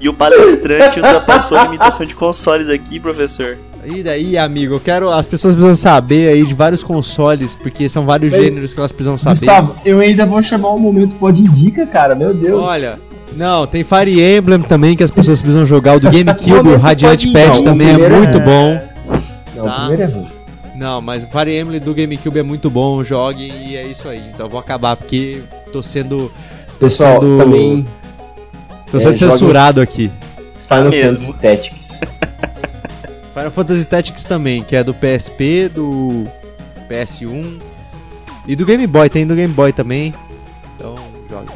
e 0.00 0.08
o 0.08 0.14
palestrante 0.14 1.00
ultrapassou 1.00 1.58
a 1.58 1.64
limitação 1.64 2.06
de 2.06 2.14
consoles 2.14 2.68
aqui, 2.68 3.00
professor. 3.00 3.58
E 3.84 4.00
daí, 4.00 4.38
amigo, 4.38 4.74
eu 4.74 4.80
quero. 4.80 5.10
As 5.10 5.26
pessoas 5.26 5.54
precisam 5.54 5.74
saber 5.74 6.28
aí 6.28 6.44
de 6.44 6.54
vários 6.54 6.84
consoles, 6.84 7.56
porque 7.56 7.88
são 7.88 8.06
vários 8.06 8.32
Mas, 8.32 8.44
gêneros 8.44 8.72
que 8.72 8.78
elas 8.78 8.92
precisam 8.92 9.18
saber. 9.18 9.40
Gustavo, 9.40 9.74
eu 9.84 9.98
ainda 9.98 10.24
vou 10.24 10.40
chamar 10.40 10.68
o 10.68 10.78
momento 10.78 11.16
pode 11.16 11.42
indica, 11.42 11.84
cara, 11.84 12.14
meu 12.14 12.32
Deus. 12.32 12.62
Olha. 12.62 12.98
Não, 13.36 13.66
tem 13.66 13.82
Fire 13.82 14.22
Emblem 14.36 14.62
também 14.62 14.96
que 14.96 15.02
as 15.02 15.10
pessoas 15.10 15.42
precisam 15.42 15.66
jogar. 15.66 15.96
O 15.96 16.00
do 16.00 16.08
GameCube, 16.12 16.68
o 16.68 16.78
Radiant 16.78 17.24
Patch 17.32 17.62
também 17.62 17.88
é 17.88 17.92
primeiro 17.94 18.16
muito 18.18 18.38
é- 18.38 18.40
bom. 18.40 18.80
não, 19.56 19.64
tá. 19.64 19.72
o 19.72 19.78
primeiro 19.80 20.02
é 20.02 20.06
ruim. 20.06 20.34
Não, 20.76 21.00
mas 21.00 21.22
o 21.24 21.26
Fire 21.28 21.56
Emblem 21.56 21.80
do 21.80 21.94
GameCube 21.94 22.38
é 22.38 22.42
muito 22.42 22.68
bom, 22.68 23.02
joguem 23.04 23.52
e 23.66 23.76
é 23.76 23.84
isso 23.86 24.08
aí. 24.08 24.22
Então 24.32 24.46
eu 24.46 24.50
vou 24.50 24.58
acabar 24.60 24.96
porque 24.96 25.40
tô 25.72 25.82
sendo. 25.82 26.30
Tô 26.78 26.86
Pessoal, 26.86 27.20
sendo. 27.20 27.38
também 27.38 27.86
Tô 28.94 29.00
sendo 29.00 29.14
é, 29.14 29.16
censurado 29.16 29.80
aqui. 29.80 30.08
Final 30.68 30.84
mesmo. 30.90 31.18
Fantasy 31.18 31.38
Tactics. 31.40 32.00
Final 33.34 33.50
Fantasy 33.50 33.84
Tactics 33.86 34.24
também, 34.24 34.62
que 34.62 34.76
é 34.76 34.84
do 34.84 34.94
PSP, 34.94 35.68
do 35.68 36.24
PS1 36.88 37.60
e 38.46 38.54
do 38.54 38.64
Game 38.64 38.86
Boy. 38.86 39.08
Tem 39.08 39.26
do 39.26 39.34
Game 39.34 39.52
Boy 39.52 39.72
também. 39.72 40.14
Então, 40.76 40.94
joga. 41.28 41.52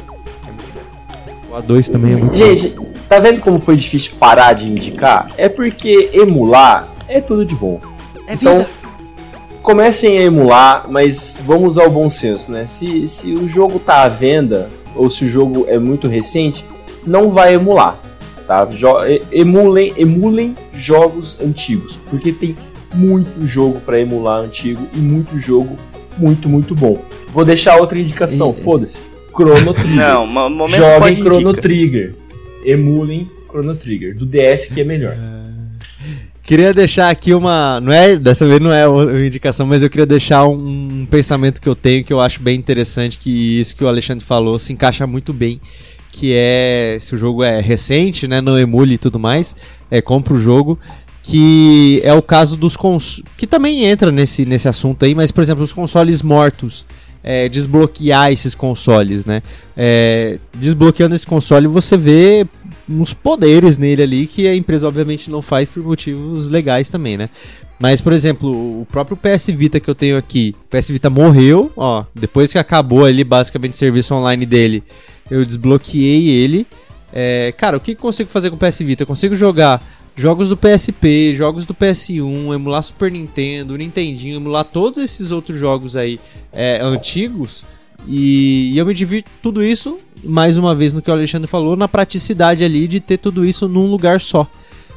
É 0.47 0.51
bom. 0.51 1.55
O 1.55 1.61
A2 1.61 1.89
também 1.89 2.11
é 2.11 2.15
muito 2.17 2.31
bom. 2.31 2.37
Gente, 2.37 2.75
tá 3.07 3.19
vendo 3.19 3.39
como 3.39 3.59
foi 3.59 3.77
difícil 3.77 4.13
parar 4.19 4.51
de 4.51 4.67
indicar? 4.67 5.31
É 5.37 5.47
porque 5.47 6.09
emular 6.11 6.89
é 7.07 7.21
tudo 7.21 7.45
de 7.45 7.55
bom. 7.55 7.79
É 8.27 8.33
Então, 8.33 8.57
comecem 9.61 10.17
a 10.17 10.23
emular, 10.23 10.87
mas 10.89 11.41
vamos 11.45 11.77
ao 11.77 11.89
bom 11.89 12.09
senso, 12.09 12.51
né? 12.51 12.65
Se, 12.65 13.07
se 13.07 13.33
o 13.33 13.47
jogo 13.47 13.79
tá 13.79 14.03
à 14.03 14.09
venda, 14.09 14.69
ou 14.95 15.09
se 15.09 15.25
o 15.25 15.29
jogo 15.29 15.65
é 15.67 15.77
muito 15.79 16.07
recente, 16.07 16.63
não 17.05 17.29
vai 17.31 17.53
emular, 17.53 17.97
tá? 18.47 18.65
Jo 18.65 18.95
emulem, 19.31 19.93
emulem 19.97 20.55
jogos 20.73 21.39
antigos, 21.41 21.97
porque 22.09 22.31
tem 22.31 22.55
muito 22.93 23.45
jogo 23.45 23.79
para 23.81 23.99
emular 23.99 24.41
antigo 24.41 24.85
e 24.93 24.97
muito 24.97 25.37
jogo 25.39 25.77
muito, 26.17 26.49
muito 26.49 26.75
bom. 26.75 27.01
Vou 27.33 27.45
deixar 27.45 27.77
outra 27.79 27.97
indicação, 27.99 28.53
foda-se. 28.53 29.03
Chrono 29.33 29.71
Trigger. 29.75 29.95
Não, 29.95 30.27
mo- 30.27 30.49
momento 30.49 30.77
Joguem 30.77 31.15
Chrono 31.15 31.41
indica. 31.49 31.61
Trigger. 31.61 32.15
Emulem 32.65 33.29
Chrono 33.47 33.75
Trigger. 33.75 34.15
Do 34.17 34.25
DS 34.25 34.65
que 34.73 34.81
é 34.81 34.83
melhor. 34.83 35.15
Queria 36.49 36.73
deixar 36.73 37.11
aqui 37.11 37.31
uma. 37.31 37.79
Não 37.79 37.93
é, 37.93 38.15
dessa 38.15 38.47
vez 38.47 38.59
não 38.59 38.73
é 38.73 38.87
uma 38.87 39.23
indicação, 39.23 39.67
mas 39.67 39.83
eu 39.83 39.89
queria 39.89 40.07
deixar 40.07 40.47
um, 40.47 41.01
um 41.01 41.05
pensamento 41.05 41.61
que 41.61 41.69
eu 41.69 41.75
tenho 41.75 42.03
que 42.03 42.11
eu 42.11 42.19
acho 42.19 42.41
bem 42.41 42.57
interessante, 42.57 43.19
que 43.19 43.59
isso 43.59 43.75
que 43.75 43.83
o 43.83 43.87
Alexandre 43.87 44.25
falou 44.25 44.57
se 44.57 44.73
encaixa 44.73 45.05
muito 45.05 45.31
bem. 45.31 45.61
Que 46.11 46.33
é. 46.35 46.97
Se 46.99 47.13
o 47.13 47.19
jogo 47.19 47.43
é 47.43 47.61
recente, 47.61 48.27
né? 48.27 48.41
Não 48.41 48.57
emule 48.57 48.95
e 48.95 48.97
tudo 48.97 49.19
mais. 49.19 49.55
É, 49.91 50.01
compra 50.01 50.33
o 50.33 50.39
jogo. 50.39 50.79
Que 51.21 52.01
é 52.03 52.15
o 52.15 52.21
caso 52.23 52.57
dos 52.57 52.75
consoles. 52.75 53.23
Que 53.37 53.45
também 53.45 53.85
entra 53.85 54.11
nesse, 54.11 54.43
nesse 54.43 54.67
assunto 54.67 55.05
aí, 55.05 55.13
mas, 55.13 55.29
por 55.29 55.43
exemplo, 55.43 55.63
os 55.63 55.71
consoles 55.71 56.23
mortos. 56.23 56.83
É, 57.23 57.47
desbloquear 57.47 58.31
esses 58.31 58.55
consoles, 58.55 59.23
né? 59.23 59.43
É, 59.77 60.39
desbloqueando 60.57 61.13
esse 61.13 61.27
console, 61.27 61.67
você 61.67 61.95
vê 61.95 62.47
uns 62.89 63.13
poderes 63.13 63.77
nele 63.77 64.01
ali 64.01 64.27
que 64.27 64.47
a 64.47 64.55
empresa 64.55 64.87
obviamente 64.87 65.29
não 65.29 65.41
faz 65.41 65.69
por 65.69 65.83
motivos 65.83 66.49
legais 66.49 66.89
também, 66.89 67.17
né? 67.17 67.29
Mas, 67.79 68.01
por 68.01 68.11
exemplo, 68.11 68.81
o 68.81 68.85
próprio 68.85 69.15
PS 69.15 69.47
Vita 69.47 69.79
que 69.79 69.89
eu 69.89 69.95
tenho 69.95 70.17
aqui, 70.17 70.53
o 70.65 70.77
PS 70.77 70.89
Vita 70.89 71.09
morreu, 71.09 71.71
ó, 71.77 72.03
depois 72.13 72.51
que 72.51 72.57
acabou 72.57 73.05
ali 73.05 73.23
basicamente 73.23 73.73
o 73.73 73.77
serviço 73.77 74.13
online 74.13 74.45
dele, 74.45 74.83
eu 75.31 75.45
desbloqueei 75.45 76.29
ele. 76.29 76.67
É, 77.13 77.53
cara, 77.57 77.77
o 77.77 77.79
que 77.79 77.91
eu 77.91 77.95
consigo 77.95 78.29
fazer 78.29 78.49
com 78.49 78.57
o 78.57 78.59
PS 78.59 78.79
Vita? 78.79 79.03
Eu 79.03 79.07
consigo 79.07 79.33
jogar 79.33 79.81
jogos 80.15 80.49
do 80.49 80.57
PSP, 80.57 81.33
jogos 81.37 81.65
do 81.65 81.73
PS1, 81.73 82.53
emular 82.53 82.83
Super 82.83 83.09
Nintendo, 83.09 83.77
Nintendinho, 83.77 84.35
emular 84.35 84.65
todos 84.65 85.01
esses 85.01 85.31
outros 85.31 85.57
jogos 85.57 85.95
aí 85.95 86.19
é, 86.51 86.79
antigos 86.81 87.63
e, 88.07 88.71
e 88.73 88.77
eu 88.77 88.85
me 88.85 88.93
divirto 88.93 89.29
tudo 89.41 89.63
isso, 89.63 89.97
mais 90.23 90.57
uma 90.57 90.75
vez 90.75 90.93
no 90.93 91.01
que 91.01 91.09
o 91.09 91.13
Alexandre 91.13 91.47
falou, 91.47 91.75
na 91.75 91.87
praticidade 91.87 92.63
ali 92.63 92.87
de 92.87 92.99
ter 92.99 93.17
tudo 93.17 93.45
isso 93.45 93.67
num 93.67 93.87
lugar 93.87 94.19
só. 94.21 94.49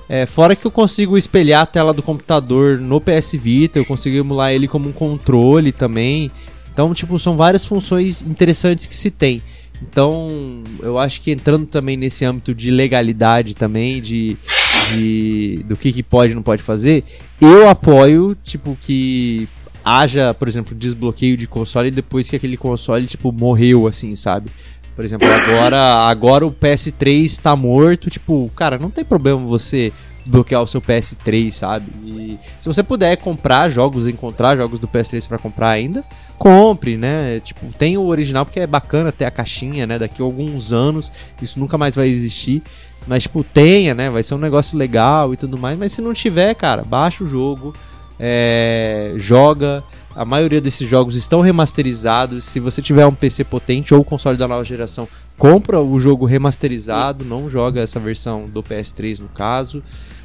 É, 0.09 0.27
fora 0.27 0.55
que 0.55 0.67
eu 0.67 0.71
consigo 0.71 1.17
espelhar 1.17 1.63
a 1.63 1.67
tela 1.67 1.95
do 1.95 2.03
computador 2.03 2.79
no 2.79 3.01
PS 3.01 3.33
Vita, 3.33 3.79
eu 3.79 3.85
consigo 3.85 4.17
emular 4.17 4.53
ele 4.53 4.69
como 4.69 4.89
um 4.89 4.93
controle 4.93 5.73
também. 5.73 6.31
Então, 6.73 6.93
tipo, 6.93 7.19
são 7.19 7.37
várias 7.37 7.65
funções 7.65 8.23
interessantes 8.23 8.87
que 8.87 8.95
se 8.95 9.11
tem. 9.11 9.43
Então, 9.81 10.63
eu 10.81 10.99
acho 10.99 11.21
que 11.21 11.31
entrando 11.31 11.67
também 11.67 11.97
nesse 11.97 12.25
âmbito 12.25 12.55
de 12.55 12.71
legalidade 12.71 13.55
também, 13.55 14.01
de, 14.01 14.37
de 14.91 15.65
do 15.67 15.77
que, 15.77 15.93
que 15.93 16.03
pode 16.03 16.33
e 16.33 16.35
não 16.35 16.43
pode 16.43 16.63
fazer, 16.63 17.05
eu 17.41 17.69
apoio, 17.69 18.37
tipo, 18.45 18.77
que 18.81 19.49
haja, 19.85 20.33
por 20.33 20.47
exemplo, 20.47 20.75
desbloqueio 20.75 21.37
de 21.37 21.47
console 21.47 21.91
depois 21.91 22.31
que 22.31 22.37
aquele 22.37 22.57
console, 22.57 23.07
tipo, 23.07 23.33
morreu, 23.33 23.87
assim, 23.87 24.15
sabe? 24.15 24.51
Por 24.95 25.05
exemplo, 25.05 25.27
agora, 25.29 25.81
agora 26.09 26.47
o 26.47 26.53
PS3 26.53 27.25
está 27.25 27.57
morto, 27.57 28.11
tipo, 28.11 28.51
cara, 28.55 28.79
não 28.79 28.91
tem 28.91 29.05
problema 29.05 29.41
você 29.47 29.93
bloquear 30.25 30.63
o 30.63 30.67
seu 30.67 30.81
PS3, 30.81 31.53
sabe? 31.53 31.91
E 32.05 32.39
se 32.59 32.67
você 32.67 32.83
puder 32.83 33.17
comprar 33.17 33.69
jogos, 33.69 34.07
encontrar 34.07 34.57
jogos 34.57 34.79
do 34.79 34.87
PS3 34.87 35.27
para 35.27 35.39
comprar 35.39 35.71
ainda, 35.71 36.05
compre, 36.39 36.97
né? 36.97 37.41
Tipo, 37.41 37.67
tem 37.79 37.97
o 37.97 38.07
original 38.07 38.45
porque 38.45 38.61
é 38.61 38.67
bacana 38.67 39.13
ter 39.13 39.25
a 39.25 39.31
caixinha, 39.31 39.87
né? 39.87 39.99
Daqui 39.99 40.21
a 40.21 40.25
alguns 40.25 40.73
anos 40.73 41.13
isso 41.41 41.59
nunca 41.59 41.79
mais 41.79 41.95
vai 41.95 42.09
existir. 42.09 42.63
Mas, 43.07 43.25
tipo, 43.25 43.43
tenha, 43.43 43.95
né? 43.95 44.11
Vai 44.11 44.23
ser 44.23 44.35
um 44.35 44.39
negócio 44.39 44.79
legal 44.79 45.33
e 45.35 45.37
tudo 45.37 45.59
mais. 45.59 45.79
Mas 45.79 45.93
se 45.93 46.01
não 46.01 46.13
tiver, 46.15 46.55
cara, 46.55 46.85
baixa 46.85 47.25
o 47.25 47.27
jogo, 47.27 47.75
é, 48.19 49.15
joga. 49.17 49.83
A 50.15 50.25
maioria 50.25 50.61
desses 50.61 50.89
jogos 50.89 51.17
estão 51.17 51.41
remasterizados. 51.41 52.45
Se 52.45 52.61
você 52.61 52.83
tiver 52.83 53.07
um 53.07 53.15
PC 53.15 53.45
potente 53.45 53.95
ou 53.95 54.05
console 54.05 54.37
da 54.37 54.47
nova 54.47 54.65
geração, 54.65 55.09
compra 55.39 55.81
o 55.81 55.99
jogo 55.99 56.27
remasterizado, 56.27 57.25
não 57.25 57.49
joga 57.49 57.81
essa 57.81 57.99
versão 57.99 58.47
do 58.47 58.63
PS3 58.63 59.21
no 59.21 59.29
caso. 59.29 59.83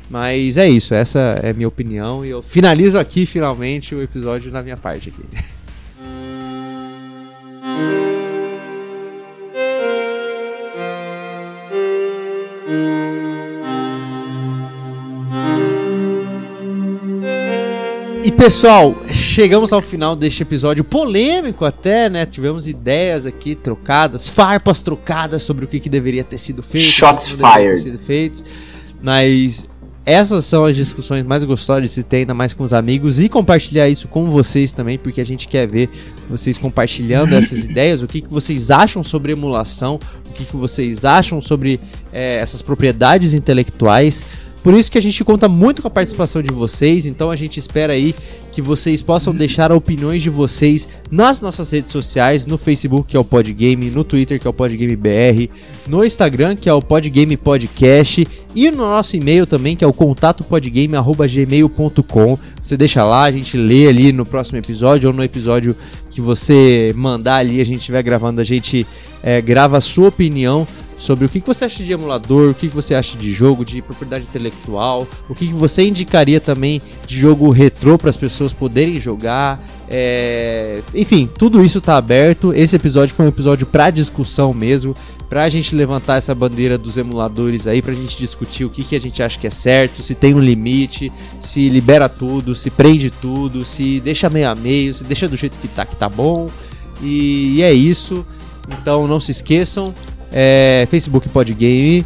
Mas 0.10 0.58
é 0.58 0.68
isso, 0.68 0.94
essa 0.94 1.20
é 1.44 1.50
a 1.50 1.54
minha 1.54 1.68
opinião 1.68 2.26
e 2.26 2.30
eu 2.30 2.42
finalizo 2.42 2.98
aqui 2.98 3.26
finalmente 3.26 3.94
o 3.94 4.02
episódio 4.02 4.52
na 4.52 4.62
minha 4.62 4.78
parte 4.78 5.10
aqui. 5.10 5.24
pessoal, 18.38 18.96
chegamos 19.12 19.74
ao 19.74 19.82
final 19.82 20.16
deste 20.16 20.44
episódio 20.44 20.84
polêmico 20.84 21.66
até, 21.66 22.08
né? 22.08 22.24
Tivemos 22.24 22.68
ideias 22.68 23.26
aqui 23.26 23.56
trocadas, 23.56 24.30
farpas 24.30 24.84
trocadas 24.84 25.42
sobre 25.42 25.66
o 25.66 25.68
que, 25.68 25.80
que 25.80 25.90
deveria 25.90 26.24
ter 26.24 26.38
sido 26.38 26.62
feito. 26.62 26.86
Shots 26.86 27.30
fired. 27.30 27.82
Sido 27.82 27.98
feitos, 27.98 28.46
mas 29.02 29.68
essas 30.06 30.46
são 30.46 30.66
as 30.66 30.76
discussões 30.76 31.26
mais 31.26 31.44
gostosas 31.44 31.84
de 31.84 31.90
se 31.90 32.04
ter, 32.04 32.18
ainda 32.18 32.34
mais 32.36 32.54
com 32.54 32.64
os 32.64 32.74
amigos, 32.74 33.20
e 33.20 33.28
compartilhar 33.28 33.90
isso 33.90 34.08
com 34.08 34.30
vocês 34.30 34.72
também, 34.72 35.00
porque 35.00 35.20
a 35.20 35.26
gente 35.26 35.48
quer 35.48 35.68
ver 35.68 35.90
vocês 36.30 36.60
compartilhando 36.60 37.34
essas 37.34 37.66
ideias, 37.66 38.04
o 38.04 38.08
que, 38.08 38.22
que 38.22 38.32
vocês 38.32 38.70
acham 38.70 39.04
sobre 39.04 39.32
emulação, 39.32 40.00
o 40.30 40.34
que, 40.34 40.46
que 40.46 40.56
vocês 40.56 41.04
acham 41.04 41.42
sobre 41.42 41.80
é, 42.14 42.36
essas 42.36 42.62
propriedades 42.62 43.34
intelectuais. 43.34 44.24
Por 44.68 44.74
isso 44.74 44.92
que 44.92 44.98
a 44.98 45.02
gente 45.02 45.24
conta 45.24 45.48
muito 45.48 45.82
com 45.82 45.88
a 45.88 45.92
participação 45.92 46.42
de 46.42 46.52
vocês, 46.52 47.06
então 47.06 47.32
a 47.32 47.38
gente 47.38 47.58
espera 47.58 47.94
aí 47.94 48.14
que 48.52 48.62
vocês 48.62 49.02
possam 49.02 49.34
deixar 49.34 49.72
opiniões 49.72 50.22
de 50.22 50.30
vocês 50.30 50.90
nas 51.10 51.40
nossas 51.40 51.72
redes 51.72 51.90
sociais, 51.90 52.46
no 52.46 52.58
Facebook, 52.58 53.08
que 53.08 53.16
é 53.16 53.20
o 53.20 53.24
Podgame, 53.24 53.90
no 53.90 54.04
Twitter, 54.04 54.38
que 54.38 54.46
é 54.46 54.50
o 54.50 54.54
Podgame 54.54 54.98
BR, 54.98 55.50
no 55.88 56.04
Instagram, 56.04 56.58
que 56.58 56.68
é 56.68 56.74
o 56.74 56.82
Podgame 56.82 57.38
Podcast, 57.38 58.28
e 58.54 58.70
no 58.70 58.80
nosso 58.80 59.16
e-mail 59.16 59.48
também, 59.48 59.74
que 59.74 59.86
é 59.86 59.88
o 59.88 59.94
contatopodgame.gmail.com. 59.94 62.38
Você 62.62 62.76
deixa 62.76 63.06
lá, 63.06 63.24
a 63.24 63.32
gente 63.32 63.56
lê 63.56 63.88
ali 63.88 64.12
no 64.12 64.26
próximo 64.26 64.58
episódio, 64.58 65.08
ou 65.08 65.16
no 65.16 65.24
episódio 65.24 65.78
que 66.10 66.20
você 66.20 66.92
mandar 66.94 67.38
ali, 67.38 67.62
a 67.62 67.66
gente 67.66 67.80
estiver 67.80 68.04
gravando, 68.04 68.42
a 68.42 68.44
gente 68.44 68.86
é, 69.24 69.40
grava 69.40 69.78
a 69.78 69.82
sua 69.82 70.10
opinião 70.10 70.68
sobre 70.98 71.26
o 71.26 71.30
que, 71.30 71.40
você 71.40 71.66
acha 71.66 71.84
de 71.84 71.94
emulador, 71.94 72.50
o 72.50 72.54
que, 72.54 72.68
você 72.68 72.96
acha 72.96 73.18
de 73.18 73.32
jogo, 73.32 73.64
de 73.64 73.82
propriedade 73.82 74.26
intelectual, 74.26 75.08
o 75.30 75.36
que, 75.36 75.54
você 75.54 75.84
indicaria 75.84 76.42
também 76.42 76.82
de 77.06 77.18
jogo 77.18 77.50
retrô 77.52 77.98
para 77.98 78.10
as 78.10 78.18
pessoas 78.18 78.52
poderem 78.52 79.00
jogar. 79.00 79.64
É... 79.88 80.82
Enfim, 80.94 81.30
tudo 81.38 81.64
isso 81.64 81.78
está 81.78 81.98
aberto. 81.98 82.52
Esse 82.54 82.76
episódio 82.76 83.14
foi 83.14 83.26
um 83.26 83.30
episódio 83.30 83.68
para 83.68 83.92
discussão 83.92 84.54
mesmo, 84.54 84.96
para 85.30 85.44
a 85.44 85.50
gente 85.50 85.76
levantar 85.76 86.18
essa 86.18 86.34
bandeira 86.34 86.78
dos 86.78 86.98
emuladores 86.98 87.68
aí, 87.68 87.82
para 87.82 87.92
a 87.92 87.96
gente 87.96 88.18
discutir 88.18 88.66
o 88.66 88.70
que, 88.70 88.84
que 88.84 88.96
a 88.96 89.02
gente 89.02 89.22
acha 89.22 89.38
que 89.40 89.46
é 89.46 89.52
certo, 89.52 90.02
se 90.02 90.16
tem 90.16 90.34
um 90.34 90.40
limite, 90.40 91.12
se 91.40 91.70
libera 91.70 92.10
tudo, 92.10 92.56
se 92.56 92.70
prende 92.72 93.10
tudo, 93.10 93.64
se 93.64 94.00
deixa 94.00 94.30
meio 94.30 94.50
a 94.50 94.56
meio, 94.56 94.94
se 94.94 95.04
deixa 95.04 95.28
do 95.28 95.38
jeito 95.38 95.60
que 95.60 95.68
tá, 95.68 95.86
que 95.86 95.96
tá 95.96 96.10
bom. 96.10 96.50
E, 97.02 97.58
e 97.58 97.64
é 97.64 97.72
isso. 97.72 98.26
Então 98.70 99.08
não 99.08 99.20
se 99.20 99.32
esqueçam, 99.32 99.94
é, 100.32 100.88
Facebook 100.90 101.30
Podgame, 101.30 102.06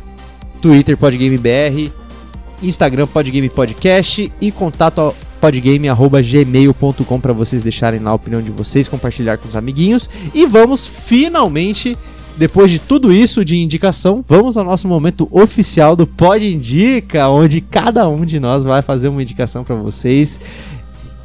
Twitter 0.61 0.97
Podgame 0.97 1.37
BR, 1.37 1.91
Instagram 2.61 3.07
Podgame 3.07 3.49
Podcast 3.49 4.31
e 4.39 4.51
contato 4.51 5.13
podgame@gmail.com 5.41 7.19
para 7.19 7.33
vocês 7.33 7.63
deixarem 7.63 7.99
lá 7.99 8.11
a 8.11 8.13
opinião 8.13 8.41
de 8.41 8.51
vocês, 8.51 8.87
compartilhar 8.87 9.37
com 9.37 9.47
os 9.47 9.55
amiguinhos. 9.55 10.09
E 10.33 10.45
vamos 10.45 10.85
finalmente 10.85 11.97
depois 12.37 12.71
de 12.71 12.79
tudo 12.79 13.11
isso 13.11 13.43
de 13.43 13.57
indicação, 13.57 14.23
vamos 14.27 14.55
ao 14.55 14.63
nosso 14.63 14.87
momento 14.87 15.27
oficial 15.31 15.95
do 15.95 16.07
Pod 16.07 16.45
Indica, 16.45 17.27
onde 17.27 17.59
cada 17.59 18.07
um 18.07 18.23
de 18.23 18.39
nós 18.39 18.63
vai 18.63 18.81
fazer 18.81 19.09
uma 19.09 19.21
indicação 19.21 19.63
para 19.63 19.75
vocês 19.75 20.39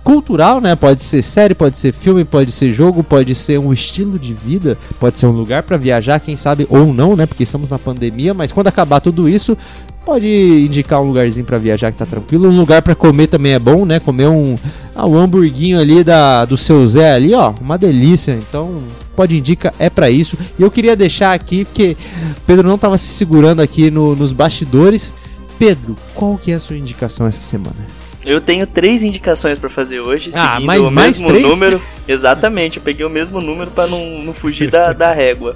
cultural, 0.07 0.61
né? 0.61 0.77
Pode 0.77 1.03
ser 1.03 1.20
série, 1.20 1.53
pode 1.53 1.77
ser 1.77 1.91
filme, 1.93 2.24
pode 2.24 2.53
ser 2.53 2.70
jogo, 2.70 3.03
pode 3.03 3.35
ser 3.35 3.59
um 3.59 3.73
estilo 3.73 4.20
de 4.20 4.33
vida, 4.33 4.78
pode 5.01 5.19
ser 5.19 5.27
um 5.27 5.33
lugar 5.33 5.65
para 5.65 5.77
viajar, 5.77 6.20
quem 6.20 6.37
sabe 6.37 6.65
ou 6.70 6.95
não, 6.95 7.16
né? 7.16 7.27
Porque 7.27 7.43
estamos 7.43 7.69
na 7.69 7.77
pandemia, 7.77 8.33
mas 8.33 8.53
quando 8.53 8.69
acabar 8.69 9.01
tudo 9.01 9.28
isso, 9.28 9.59
pode 10.05 10.28
indicar 10.65 11.03
um 11.03 11.09
lugarzinho 11.09 11.45
para 11.45 11.59
viajar 11.59 11.91
que 11.91 11.99
tá 11.99 12.07
tranquilo. 12.07 12.49
Um 12.49 12.57
lugar 12.57 12.83
para 12.83 12.95
comer 12.95 13.27
também 13.27 13.55
é 13.55 13.59
bom, 13.59 13.85
né? 13.85 13.99
Comer 13.99 14.28
um, 14.28 14.57
ah, 14.95 15.09
um 15.09 15.19
hamburguinho 15.19 15.81
ali 15.81 16.05
da, 16.05 16.45
do 16.45 16.57
seu 16.57 16.87
Zé 16.87 17.11
ali, 17.11 17.35
ó, 17.35 17.53
uma 17.61 17.77
delícia. 17.77 18.39
Então, 18.49 18.77
pode 19.16 19.37
indicar 19.37 19.74
é 19.77 19.91
para 19.91 20.09
isso. 20.09 20.39
E 20.57 20.62
eu 20.62 20.70
queria 20.70 20.95
deixar 20.95 21.33
aqui 21.33 21.65
porque 21.65 21.97
Pedro 22.47 22.69
não 22.69 22.78
tava 22.78 22.97
se 22.97 23.09
segurando 23.09 23.61
aqui 23.61 23.91
no, 23.91 24.15
nos 24.15 24.33
bastidores. 24.33 25.12
Pedro, 25.59 25.97
qual 26.15 26.39
que 26.39 26.53
é 26.53 26.55
a 26.55 26.61
sua 26.61 26.77
indicação 26.77 27.27
essa 27.27 27.41
semana? 27.41 28.06
Eu 28.27 28.40
tenho 28.40 28.66
três 28.66 29.05
indicações 29.05 29.57
para 29.57 29.69
fazer 29.69 30.01
hoje, 30.01 30.31
ah, 30.35 30.57
seguindo 30.57 30.89
o 30.89 30.90
mesmo 30.90 31.32
número. 31.32 31.81
Exatamente, 32.09 32.78
eu 32.78 32.82
peguei 32.82 33.07
o 33.07 33.11
mesmo 33.11 33.40
número 33.40 33.70
para 33.70 33.86
não, 33.86 34.19
não 34.19 34.32
fugir 34.32 34.69
da, 34.69 34.93
da 34.93 35.12
régua. 35.12 35.55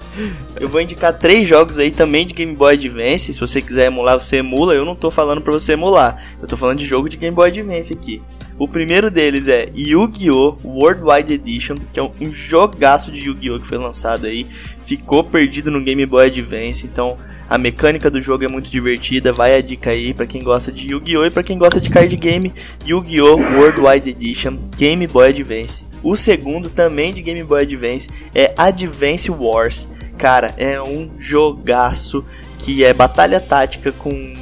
Eu 0.59 0.69
vou 0.69 0.81
indicar 0.81 1.13
três 1.13 1.49
jogos 1.49 1.79
aí 1.79 1.91
também 1.91 2.25
de 2.25 2.33
Game 2.33 2.55
Boy 2.55 2.75
Advance. 2.75 3.35
Se 3.35 3.41
você 3.41 3.61
quiser 3.61 3.87
emular, 3.87 4.21
você 4.21 4.37
emula. 4.37 4.73
Eu 4.73 4.85
não 4.85 4.95
tô 4.95 5.11
falando 5.11 5.41
para 5.41 5.53
você 5.53 5.73
emular. 5.73 6.23
Eu 6.41 6.47
tô 6.47 6.57
falando 6.57 6.79
de 6.79 6.87
jogo 6.87 7.09
de 7.09 7.17
Game 7.17 7.35
Boy 7.35 7.49
Advance 7.49 7.93
aqui. 7.93 8.23
O 8.61 8.69
primeiro 8.69 9.11
deles 9.11 9.49
é 9.49 9.71
Yu-Gi-Oh! 9.75 10.59
Worldwide 10.63 11.33
Edition, 11.33 11.77
que 11.91 11.99
é 11.99 12.03
um 12.03 12.31
jogaço 12.31 13.11
de 13.11 13.25
Yu-Gi-Oh! 13.25 13.59
que 13.59 13.67
foi 13.67 13.79
lançado 13.79 14.27
aí. 14.27 14.47
Ficou 14.83 15.25
perdido 15.25 15.71
no 15.71 15.83
Game 15.83 16.05
Boy 16.05 16.27
Advance, 16.27 16.87
então 16.87 17.17
a 17.49 17.57
mecânica 17.57 18.11
do 18.11 18.21
jogo 18.21 18.45
é 18.45 18.49
muito 18.49 18.71
divertida, 18.71 19.33
vai 19.33 19.57
a 19.57 19.63
dica 19.63 19.89
aí 19.89 20.13
para 20.13 20.27
quem 20.27 20.43
gosta 20.43 20.71
de 20.71 20.93
Yu-Gi-Oh! 20.93 21.25
e 21.25 21.31
para 21.31 21.43
quem 21.43 21.57
gosta 21.57 21.81
de 21.81 21.89
card 21.89 22.15
game, 22.17 22.53
Yu-Gi-Oh! 22.87 23.39
Worldwide 23.39 24.11
Edition 24.11 24.59
Game 24.77 25.07
Boy 25.07 25.31
Advance. 25.31 25.87
O 26.03 26.15
segundo, 26.15 26.69
também 26.69 27.15
de 27.15 27.23
Game 27.23 27.43
Boy 27.43 27.63
Advance, 27.63 28.11
é 28.35 28.53
Advance 28.59 29.31
Wars. 29.31 29.89
Cara, 30.19 30.53
é 30.59 30.79
um 30.83 31.13
jogaço 31.19 32.23
que 32.59 32.85
é 32.85 32.93
batalha 32.93 33.41
tática 33.41 33.91
com 33.91 34.35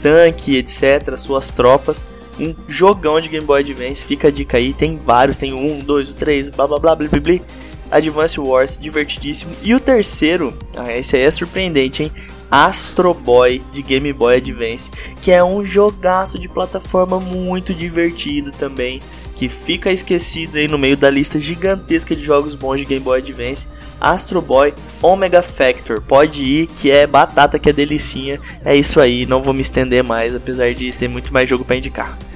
tanque, 0.00 0.56
etc, 0.56 1.16
suas 1.16 1.50
tropas. 1.50 2.04
Um 2.38 2.54
jogão 2.68 3.20
de 3.20 3.28
Game 3.28 3.44
Boy 3.44 3.60
Advance, 3.60 4.04
fica 4.04 4.28
a 4.28 4.30
dica 4.30 4.56
aí, 4.56 4.72
tem 4.72 4.96
vários, 4.96 5.36
tem 5.36 5.52
o 5.52 5.58
1, 5.58 5.80
2, 5.80 6.10
o 6.10 6.14
3, 6.14 6.48
blá 6.48 6.66
blá 6.66 6.78
blá 6.78 6.94
blá 6.94 7.08
blá 7.08 7.20
blá. 7.20 7.38
Advance 7.90 8.38
Wars, 8.38 8.78
divertidíssimo. 8.78 9.50
E 9.62 9.74
o 9.74 9.80
terceiro, 9.80 10.52
ah, 10.76 10.94
esse 10.94 11.16
aí 11.16 11.22
é 11.22 11.30
surpreendente, 11.30 12.02
hein? 12.02 12.12
Astro 12.50 13.12
Boy 13.12 13.62
de 13.72 13.82
Game 13.82 14.12
Boy 14.12 14.36
Advance, 14.36 14.90
que 15.20 15.30
é 15.30 15.42
um 15.44 15.64
jogaço 15.64 16.38
de 16.38 16.48
plataforma 16.48 17.20
muito 17.20 17.74
divertido 17.74 18.52
também, 18.52 19.02
que 19.38 19.48
fica 19.48 19.92
esquecido 19.92 20.58
aí 20.58 20.66
no 20.66 20.76
meio 20.76 20.96
da 20.96 21.08
lista 21.08 21.38
gigantesca 21.38 22.14
de 22.16 22.24
jogos 22.24 22.56
bons 22.56 22.80
de 22.80 22.84
Game 22.84 23.04
Boy 23.04 23.20
Advance. 23.20 23.68
Astro 24.00 24.42
Boy 24.42 24.74
Omega 25.00 25.42
Factor, 25.42 26.02
pode 26.02 26.42
ir 26.42 26.66
que 26.66 26.90
é 26.90 27.06
batata, 27.06 27.56
que 27.56 27.70
é 27.70 27.72
delicinha. 27.72 28.40
É 28.64 28.74
isso 28.74 29.00
aí, 29.00 29.26
não 29.26 29.40
vou 29.40 29.54
me 29.54 29.60
estender 29.60 30.02
mais, 30.02 30.34
apesar 30.34 30.74
de 30.74 30.90
ter 30.90 31.06
muito 31.06 31.32
mais 31.32 31.48
jogo 31.48 31.64
para 31.64 31.76
indicar. 31.76 32.18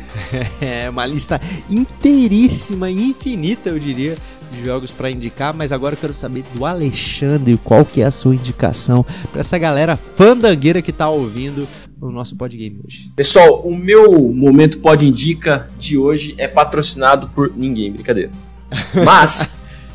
É 0.60 0.88
uma 0.88 1.04
lista 1.04 1.40
inteiríssima, 1.68 2.88
infinita, 2.88 3.70
eu 3.70 3.78
diria, 3.78 4.16
de 4.52 4.64
jogos 4.64 4.90
para 4.90 5.10
indicar, 5.10 5.52
mas 5.52 5.72
agora 5.72 5.94
eu 5.94 5.98
quero 5.98 6.14
saber 6.14 6.44
do 6.54 6.64
Alexandre 6.64 7.58
qual 7.64 7.84
que 7.84 8.02
é 8.02 8.04
a 8.04 8.10
sua 8.10 8.34
indicação 8.34 9.04
para 9.30 9.40
essa 9.40 9.58
galera 9.58 9.96
fandangueira 9.96 10.82
que 10.82 10.92
tá 10.92 11.08
ouvindo 11.08 11.66
o 12.00 12.10
nosso 12.10 12.36
podgame 12.36 12.80
hoje. 12.84 13.10
Pessoal, 13.16 13.60
o 13.60 13.74
meu 13.74 14.20
momento 14.32 14.78
pode 14.78 15.06
indica 15.06 15.68
de 15.78 15.96
hoje 15.96 16.34
é 16.36 16.46
patrocinado 16.46 17.28
por 17.34 17.52
ninguém, 17.56 17.92
brincadeira. 17.92 18.30
Mas 19.04 19.48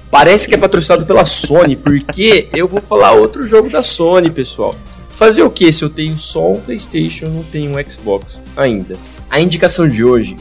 parece 0.10 0.48
que 0.48 0.56
é 0.56 0.58
patrocinado 0.58 1.06
pela 1.06 1.26
Sony, 1.26 1.76
porque 1.76 2.48
eu 2.54 2.68
vou 2.68 2.82
falar 2.82 3.12
outro 3.12 3.46
jogo 3.46 3.70
da 3.70 3.84
Sony, 3.84 4.30
pessoal. 4.32 4.76
Fazer 5.10 5.44
o 5.44 5.50
que 5.50 5.72
se 5.72 5.84
eu 5.84 5.90
tenho 5.90 6.18
só 6.18 6.54
um 6.54 6.62
PlayStation, 6.62 7.28
não 7.28 7.44
tenho 7.44 7.72
um 7.72 7.90
Xbox 7.90 8.42
ainda? 8.56 8.96
A 9.30 9.40
indicação 9.40 9.90
de 9.90 10.04
hoje 10.04 10.38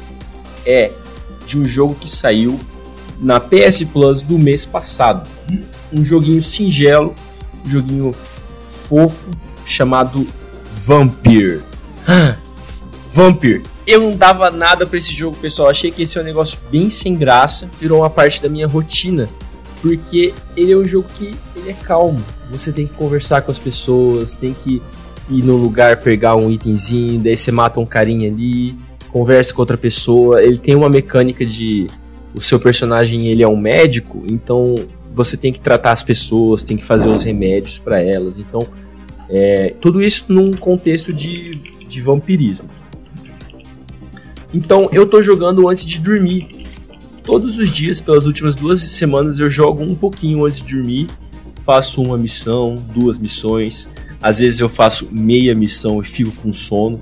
é 0.64 0.92
de 1.46 1.58
um 1.58 1.64
jogo 1.64 1.94
que 1.94 2.08
saiu 2.08 2.60
na 3.20 3.40
PS 3.40 3.84
Plus 3.92 4.22
do 4.22 4.38
mês 4.38 4.64
passado. 4.64 5.28
Um 5.92 6.04
joguinho 6.04 6.42
singelo, 6.42 7.14
um 7.64 7.68
joguinho 7.68 8.14
fofo 8.68 9.30
chamado 9.64 10.26
Vampire. 10.84 11.62
Vampire. 13.12 13.62
Eu 13.86 14.00
não 14.00 14.16
dava 14.16 14.50
nada 14.50 14.86
para 14.86 14.98
esse 14.98 15.12
jogo, 15.12 15.36
pessoal. 15.36 15.68
Achei 15.68 15.90
que 15.90 16.02
esse 16.02 16.18
é 16.18 16.20
um 16.20 16.24
negócio 16.24 16.58
bem 16.70 16.90
sem 16.90 17.16
graça. 17.16 17.70
Virou 17.80 18.00
uma 18.00 18.10
parte 18.10 18.42
da 18.42 18.48
minha 18.48 18.66
rotina. 18.66 19.28
Porque 19.80 20.34
ele 20.56 20.72
é 20.72 20.76
um 20.76 20.84
jogo 20.84 21.08
que 21.14 21.36
ele 21.54 21.70
é 21.70 21.72
calmo. 21.72 22.22
Você 22.50 22.72
tem 22.72 22.86
que 22.86 22.94
conversar 22.94 23.42
com 23.42 23.50
as 23.50 23.58
pessoas, 23.58 24.34
tem 24.34 24.52
que 24.52 24.82
ir 25.28 25.42
no 25.42 25.56
lugar 25.56 25.98
pegar 25.98 26.36
um 26.36 26.50
itemzinho, 26.50 27.20
daí 27.20 27.36
você 27.36 27.50
mata 27.50 27.80
um 27.80 27.86
carinha 27.86 28.28
ali, 28.28 28.76
conversa 29.10 29.52
com 29.52 29.62
outra 29.62 29.76
pessoa. 29.76 30.42
Ele 30.42 30.58
tem 30.58 30.74
uma 30.74 30.88
mecânica 30.88 31.44
de 31.44 31.88
o 32.36 32.40
seu 32.40 32.60
personagem 32.60 33.28
ele 33.28 33.42
é 33.42 33.48
um 33.48 33.56
médico, 33.56 34.22
então 34.26 34.86
você 35.14 35.38
tem 35.38 35.50
que 35.50 35.58
tratar 35.58 35.92
as 35.92 36.02
pessoas, 36.02 36.62
tem 36.62 36.76
que 36.76 36.84
fazer 36.84 37.08
os 37.08 37.24
remédios 37.24 37.78
para 37.78 37.98
elas. 38.02 38.38
Então, 38.38 38.68
é, 39.30 39.72
tudo 39.80 40.02
isso 40.02 40.26
num 40.28 40.52
contexto 40.52 41.14
de, 41.14 41.58
de 41.88 42.02
vampirismo. 42.02 42.68
Então, 44.52 44.90
eu 44.92 45.06
tô 45.06 45.22
jogando 45.22 45.66
antes 45.66 45.86
de 45.86 45.98
dormir. 45.98 46.66
Todos 47.24 47.56
os 47.56 47.70
dias, 47.70 48.02
pelas 48.02 48.26
últimas 48.26 48.54
duas 48.54 48.82
semanas, 48.82 49.38
eu 49.38 49.48
jogo 49.48 49.82
um 49.82 49.94
pouquinho 49.94 50.44
antes 50.44 50.60
de 50.60 50.76
dormir. 50.76 51.08
Faço 51.64 52.02
uma 52.02 52.18
missão, 52.18 52.76
duas 52.94 53.18
missões. 53.18 53.88
Às 54.20 54.40
vezes 54.40 54.60
eu 54.60 54.68
faço 54.68 55.08
meia 55.10 55.54
missão 55.54 56.02
e 56.02 56.04
fico 56.04 56.32
com 56.42 56.52
sono. 56.52 57.00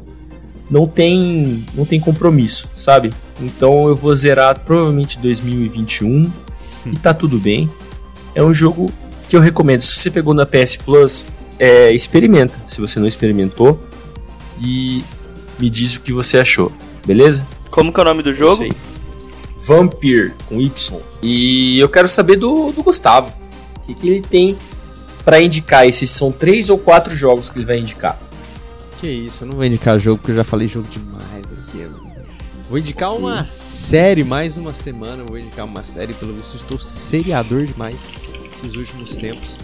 Não 0.70 0.86
tem, 0.86 1.66
não 1.74 1.84
tem 1.84 1.98
compromisso, 1.98 2.70
sabe? 2.76 3.12
Então 3.40 3.88
eu 3.88 3.96
vou 3.96 4.14
zerar 4.14 4.60
provavelmente 4.60 5.18
2021 5.18 6.30
e 6.86 6.96
tá 6.96 7.12
tudo 7.12 7.38
bem. 7.38 7.68
É 8.34 8.42
um 8.42 8.52
jogo 8.52 8.92
que 9.28 9.36
eu 9.36 9.40
recomendo. 9.40 9.80
Se 9.80 9.96
você 9.96 10.10
pegou 10.10 10.34
na 10.34 10.46
PS 10.46 10.76
Plus, 10.76 11.26
é, 11.58 11.92
experimenta. 11.92 12.58
Se 12.66 12.80
você 12.80 12.98
não 12.98 13.06
experimentou 13.06 13.80
e 14.60 15.02
me 15.58 15.68
diz 15.70 15.96
o 15.96 16.00
que 16.00 16.12
você 16.12 16.38
achou, 16.38 16.72
beleza? 17.06 17.46
Como 17.70 17.92
que 17.92 18.00
é 18.00 18.02
o 18.02 18.04
nome 18.04 18.22
do 18.22 18.32
jogo? 18.32 18.52
Isso 18.54 18.62
aí. 18.62 18.72
Vampire 19.56 20.32
com 20.46 20.60
Y. 20.60 21.00
E 21.22 21.78
eu 21.78 21.88
quero 21.88 22.08
saber 22.08 22.36
do, 22.36 22.70
do 22.70 22.82
Gustavo. 22.82 23.32
O 23.76 23.80
que, 23.80 23.94
que 23.94 24.08
ele 24.08 24.20
tem 24.20 24.56
para 25.24 25.40
indicar? 25.40 25.86
Esses 25.86 26.10
são 26.10 26.30
três 26.30 26.70
ou 26.70 26.78
quatro 26.78 27.14
jogos 27.14 27.48
que 27.48 27.58
ele 27.58 27.66
vai 27.66 27.78
indicar. 27.78 28.18
Que 28.98 29.08
isso, 29.08 29.44
eu 29.44 29.48
não 29.48 29.56
vou 29.56 29.64
indicar 29.64 29.98
jogo 29.98 30.18
porque 30.18 30.32
eu 30.32 30.36
já 30.36 30.44
falei 30.44 30.68
jogo 30.68 30.86
demais 30.88 31.52
aqui. 31.52 31.78
mano. 31.78 32.13
Vou 32.68 32.78
indicar 32.78 33.14
uma 33.14 33.46
série, 33.46 34.24
mais 34.24 34.56
uma 34.56 34.72
semana. 34.72 35.22
Vou 35.22 35.38
indicar 35.38 35.66
uma 35.66 35.82
série, 35.82 36.14
pelo 36.14 36.32
visto 36.32 36.56
estou 36.56 36.78
seriador 36.78 37.66
demais 37.66 38.06
esses 38.54 38.74
últimos 38.74 39.16
tempos. 39.16 39.58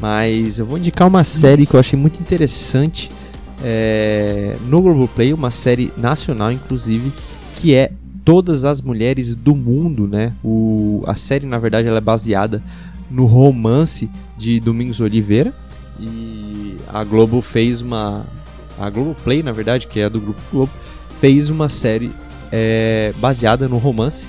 Mas 0.00 0.58
eu 0.58 0.66
vou 0.66 0.78
indicar 0.78 1.08
uma 1.08 1.24
série 1.24 1.66
que 1.66 1.74
eu 1.74 1.80
achei 1.80 1.98
muito 1.98 2.20
interessante 2.20 3.10
é, 3.62 4.56
no 4.68 4.80
Globoplay, 4.82 5.32
uma 5.32 5.50
série 5.50 5.92
nacional, 5.96 6.52
inclusive, 6.52 7.12
que 7.56 7.74
é 7.74 7.90
Todas 8.24 8.64
as 8.64 8.80
Mulheres 8.80 9.34
do 9.34 9.54
Mundo, 9.54 10.06
né? 10.06 10.32
O, 10.42 11.02
a 11.06 11.16
série, 11.16 11.46
na 11.46 11.58
verdade, 11.58 11.88
ela 11.88 11.98
é 11.98 12.00
baseada 12.00 12.62
no 13.10 13.26
romance 13.26 14.08
de 14.38 14.60
Domingos 14.60 15.00
Oliveira. 15.00 15.52
E 15.98 16.76
a 16.88 17.02
Globo 17.02 17.42
fez 17.42 17.82
uma. 17.82 18.24
A 18.78 18.88
Globoplay, 18.90 19.42
na 19.42 19.52
verdade, 19.52 19.86
que 19.86 20.00
é 20.00 20.08
do 20.08 20.20
Grupo 20.20 20.40
Globo, 20.50 20.72
fez 21.20 21.50
uma 21.50 21.68
série 21.68 22.10
é, 22.56 23.12
baseada 23.16 23.68
no 23.68 23.78
romance. 23.78 24.28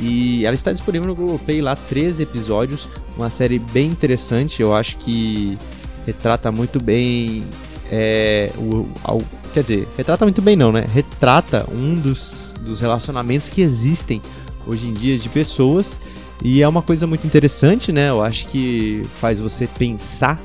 E 0.00 0.46
ela 0.46 0.54
está 0.54 0.72
disponível 0.72 1.06
no 1.08 1.14
Globoplay 1.14 1.60
lá, 1.60 1.76
13 1.76 2.22
episódios. 2.22 2.88
Uma 3.16 3.28
série 3.28 3.58
bem 3.58 3.88
interessante, 3.90 4.62
eu 4.62 4.74
acho 4.74 4.96
que 4.96 5.58
retrata 6.06 6.50
muito 6.50 6.82
bem. 6.82 7.44
É, 7.90 8.50
o, 8.56 8.86
ao- 9.04 9.22
quer 9.52 9.62
dizer, 9.62 9.88
retrata 9.98 10.24
muito 10.24 10.40
bem 10.40 10.56
não, 10.56 10.72
né? 10.72 10.86
Retrata 10.94 11.66
um 11.70 11.94
dos, 11.94 12.54
dos 12.60 12.80
relacionamentos 12.80 13.48
que 13.48 13.60
existem 13.60 14.22
hoje 14.66 14.86
em 14.86 14.94
dia 14.94 15.18
de 15.18 15.28
pessoas. 15.28 15.98
E 16.42 16.62
é 16.62 16.68
uma 16.68 16.82
coisa 16.82 17.06
muito 17.06 17.26
interessante, 17.26 17.90
né? 17.92 18.08
Eu 18.08 18.22
acho 18.22 18.46
que 18.46 19.04
faz 19.20 19.40
você 19.40 19.66
pensar, 19.66 20.40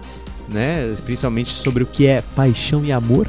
né? 0.49 0.93
Principalmente 1.05 1.51
sobre 1.51 1.83
o 1.83 1.85
que 1.85 2.07
é 2.07 2.21
paixão 2.35 2.83
e 2.83 2.91
amor. 2.91 3.27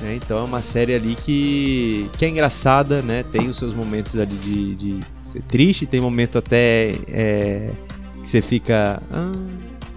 Né? 0.00 0.16
Então 0.16 0.38
é 0.38 0.42
uma 0.42 0.62
série 0.62 0.94
ali 0.94 1.14
que, 1.14 2.08
que 2.16 2.24
é 2.24 2.28
engraçada, 2.28 3.02
né? 3.02 3.22
Tem 3.22 3.48
os 3.48 3.56
seus 3.56 3.74
momentos 3.74 4.16
ali 4.18 4.34
de, 4.36 4.74
de 4.74 5.00
ser 5.22 5.42
triste, 5.42 5.86
tem 5.86 6.00
momento 6.00 6.38
até 6.38 6.94
é, 7.08 7.70
que 8.22 8.28
você 8.28 8.42
fica. 8.42 9.02
ah, 9.10 9.32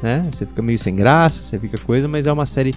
né? 0.01 0.27
Você 0.31 0.45
fica 0.45 0.61
meio 0.61 0.77
sem 0.77 0.95
graça, 0.95 1.41
você 1.43 1.57
fica 1.57 1.77
coisa, 1.77 2.07
mas 2.07 2.27
é 2.27 2.31
uma 2.31 2.45
série 2.45 2.73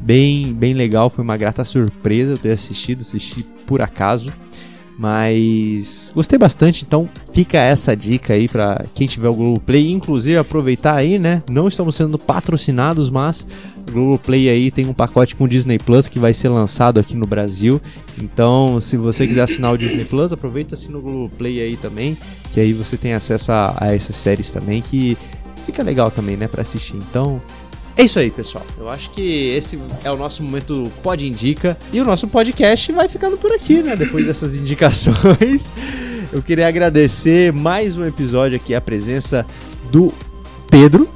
bem, 0.00 0.52
bem 0.52 0.74
legal. 0.74 1.10
Foi 1.10 1.22
uma 1.22 1.36
grata 1.36 1.64
surpresa 1.64 2.32
eu 2.32 2.38
ter 2.38 2.52
assistido, 2.52 3.02
assisti 3.02 3.42
por 3.66 3.82
acaso. 3.82 4.32
Mas 5.02 6.12
gostei 6.14 6.38
bastante, 6.38 6.84
então 6.84 7.08
fica 7.34 7.58
essa 7.58 7.96
dica 7.96 8.34
aí 8.34 8.46
pra 8.46 8.84
quem 8.94 9.08
tiver 9.08 9.28
o 9.28 9.34
Globoplay. 9.34 9.90
Inclusive, 9.90 10.36
aproveitar 10.36 10.94
aí, 10.94 11.18
né? 11.18 11.42
Não 11.50 11.66
estamos 11.66 11.96
sendo 11.96 12.16
patrocinados, 12.16 13.10
mas 13.10 13.44
o 13.88 13.90
Globoplay 13.90 14.48
aí 14.48 14.70
tem 14.70 14.86
um 14.86 14.94
pacote 14.94 15.34
com 15.34 15.42
o 15.42 15.48
Disney 15.48 15.76
Plus 15.76 16.06
que 16.06 16.20
vai 16.20 16.32
ser 16.32 16.50
lançado 16.50 17.00
aqui 17.00 17.16
no 17.16 17.26
Brasil. 17.26 17.82
Então, 18.16 18.78
se 18.78 18.96
você 18.96 19.26
quiser 19.26 19.42
assinar 19.42 19.72
o 19.72 19.76
Disney 19.76 20.04
Plus, 20.04 20.32
aproveita 20.32 20.76
assina 20.76 20.98
o 20.98 21.02
Globoplay 21.02 21.60
aí 21.60 21.76
também, 21.76 22.16
que 22.52 22.60
aí 22.60 22.72
você 22.72 22.96
tem 22.96 23.12
acesso 23.12 23.50
a, 23.50 23.76
a 23.80 23.92
essas 23.92 24.14
séries 24.14 24.52
também, 24.52 24.80
que 24.80 25.18
fica 25.66 25.82
legal 25.82 26.12
também, 26.12 26.36
né, 26.36 26.46
pra 26.46 26.62
assistir. 26.62 26.94
Então, 26.94 27.42
é 27.96 28.02
isso 28.04 28.18
aí, 28.18 28.30
pessoal. 28.30 28.64
Eu 28.78 28.88
acho 28.88 29.10
que 29.10 29.50
esse 29.50 29.78
é 30.02 30.10
o 30.10 30.16
nosso 30.16 30.42
momento 30.42 30.90
Pod 31.02 31.26
Indica. 31.26 31.76
E 31.92 32.00
o 32.00 32.04
nosso 32.04 32.26
podcast 32.26 32.90
vai 32.92 33.08
ficando 33.08 33.36
por 33.36 33.52
aqui, 33.52 33.82
né? 33.82 33.96
Depois 33.96 34.26
dessas 34.26 34.54
indicações. 34.56 35.70
Eu 36.32 36.42
queria 36.42 36.66
agradecer 36.66 37.52
mais 37.52 37.98
um 37.98 38.06
episódio 38.06 38.56
aqui, 38.56 38.74
a 38.74 38.80
presença 38.80 39.46
do 39.90 40.12
Pedro. 40.70 41.08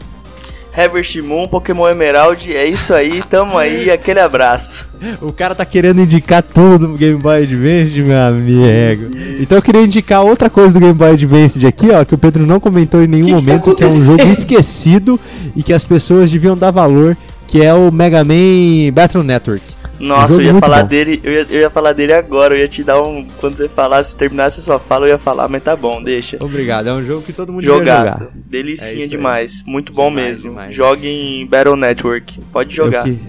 Harvest 0.77 1.17
Moon, 1.23 1.49
Pokémon 1.49 1.89
Emerald, 1.89 2.55
é 2.55 2.67
isso 2.67 2.93
aí, 2.93 3.23
tamo 3.23 3.57
aí, 3.57 3.89
aquele 3.91 4.21
abraço. 4.21 4.87
O 5.23 5.33
cara 5.33 5.55
tá 5.55 5.65
querendo 5.65 6.03
indicar 6.03 6.43
tudo 6.43 6.87
no 6.87 6.99
Game 6.99 7.19
Boy 7.19 7.45
Advance, 7.45 7.99
meu 8.03 8.19
amigo. 8.19 9.11
Então 9.41 9.57
eu 9.57 9.63
queria 9.63 9.81
indicar 9.81 10.23
outra 10.23 10.51
coisa 10.51 10.75
do 10.75 10.81
Game 10.81 10.93
Boy 10.93 11.13
Advance 11.13 11.67
aqui, 11.67 11.91
ó, 11.91 12.05
que 12.05 12.15
o 12.15 12.19
Pedro 12.19 12.47
não 12.47 12.61
comentou 12.61 13.03
em 13.03 13.07
nenhum 13.07 13.39
Que 13.39 13.45
que 13.45 13.47
tá 13.47 13.53
momento, 13.53 13.75
que 13.75 13.85
é 13.85 13.87
um 13.87 14.05
jogo 14.05 14.29
esquecido 14.29 15.19
e 15.55 15.63
que 15.63 15.73
as 15.73 15.83
pessoas 15.83 16.31
deviam 16.31 16.57
dar 16.57 16.71
valor, 16.71 17.17
que 17.47 17.63
é 17.63 17.73
o 17.73 17.91
Mega 17.93 18.25
Man 18.25 18.93
Battle 18.93 19.23
Network. 19.23 19.63
Nossa, 19.99 20.35
eu 20.35 20.43
ia 20.43 20.55
falar 20.61 20.83
bom. 20.83 20.89
dele, 20.89 21.21
eu 21.25 21.33
ia, 21.33 21.47
eu 21.49 21.61
ia 21.61 21.71
falar 21.71 21.95
dele 21.95 22.13
agora, 22.13 22.55
eu 22.55 22.59
ia 22.61 22.69
te 22.69 22.85
dar 22.85 23.01
um. 23.03 23.27
Quando 23.41 23.57
você 23.57 23.67
falasse, 23.67 24.15
terminasse 24.15 24.61
a 24.61 24.63
sua 24.63 24.79
fala, 24.79 25.07
eu 25.07 25.11
ia 25.11 25.19
falar, 25.19 25.49
mas 25.49 25.63
tá 25.63 25.75
bom, 25.75 26.03
deixa. 26.03 26.37
Obrigado, 26.39 26.89
é 26.89 26.93
um 26.93 27.03
jogo 27.03 27.23
que 27.23 27.33
todo 27.33 27.51
mundo 27.51 27.63
Jogaço. 27.65 28.19
jogar. 28.19 28.31
É 28.31 28.39
Delicinha 28.51 29.05
aí. 29.05 29.09
demais. 29.09 29.63
Muito 29.67 29.95
bom 29.95 30.11
Demais, 30.11 30.29
mesmo. 30.29 30.51
demais. 30.51 30.75
Jogue 30.75 31.09
em 31.09 31.47
Battle 31.47 31.77
Network. 31.77 32.39
Pode 32.53 32.75
jogar. 32.75 33.09
Eu, 33.09 33.15
que- 33.15 33.21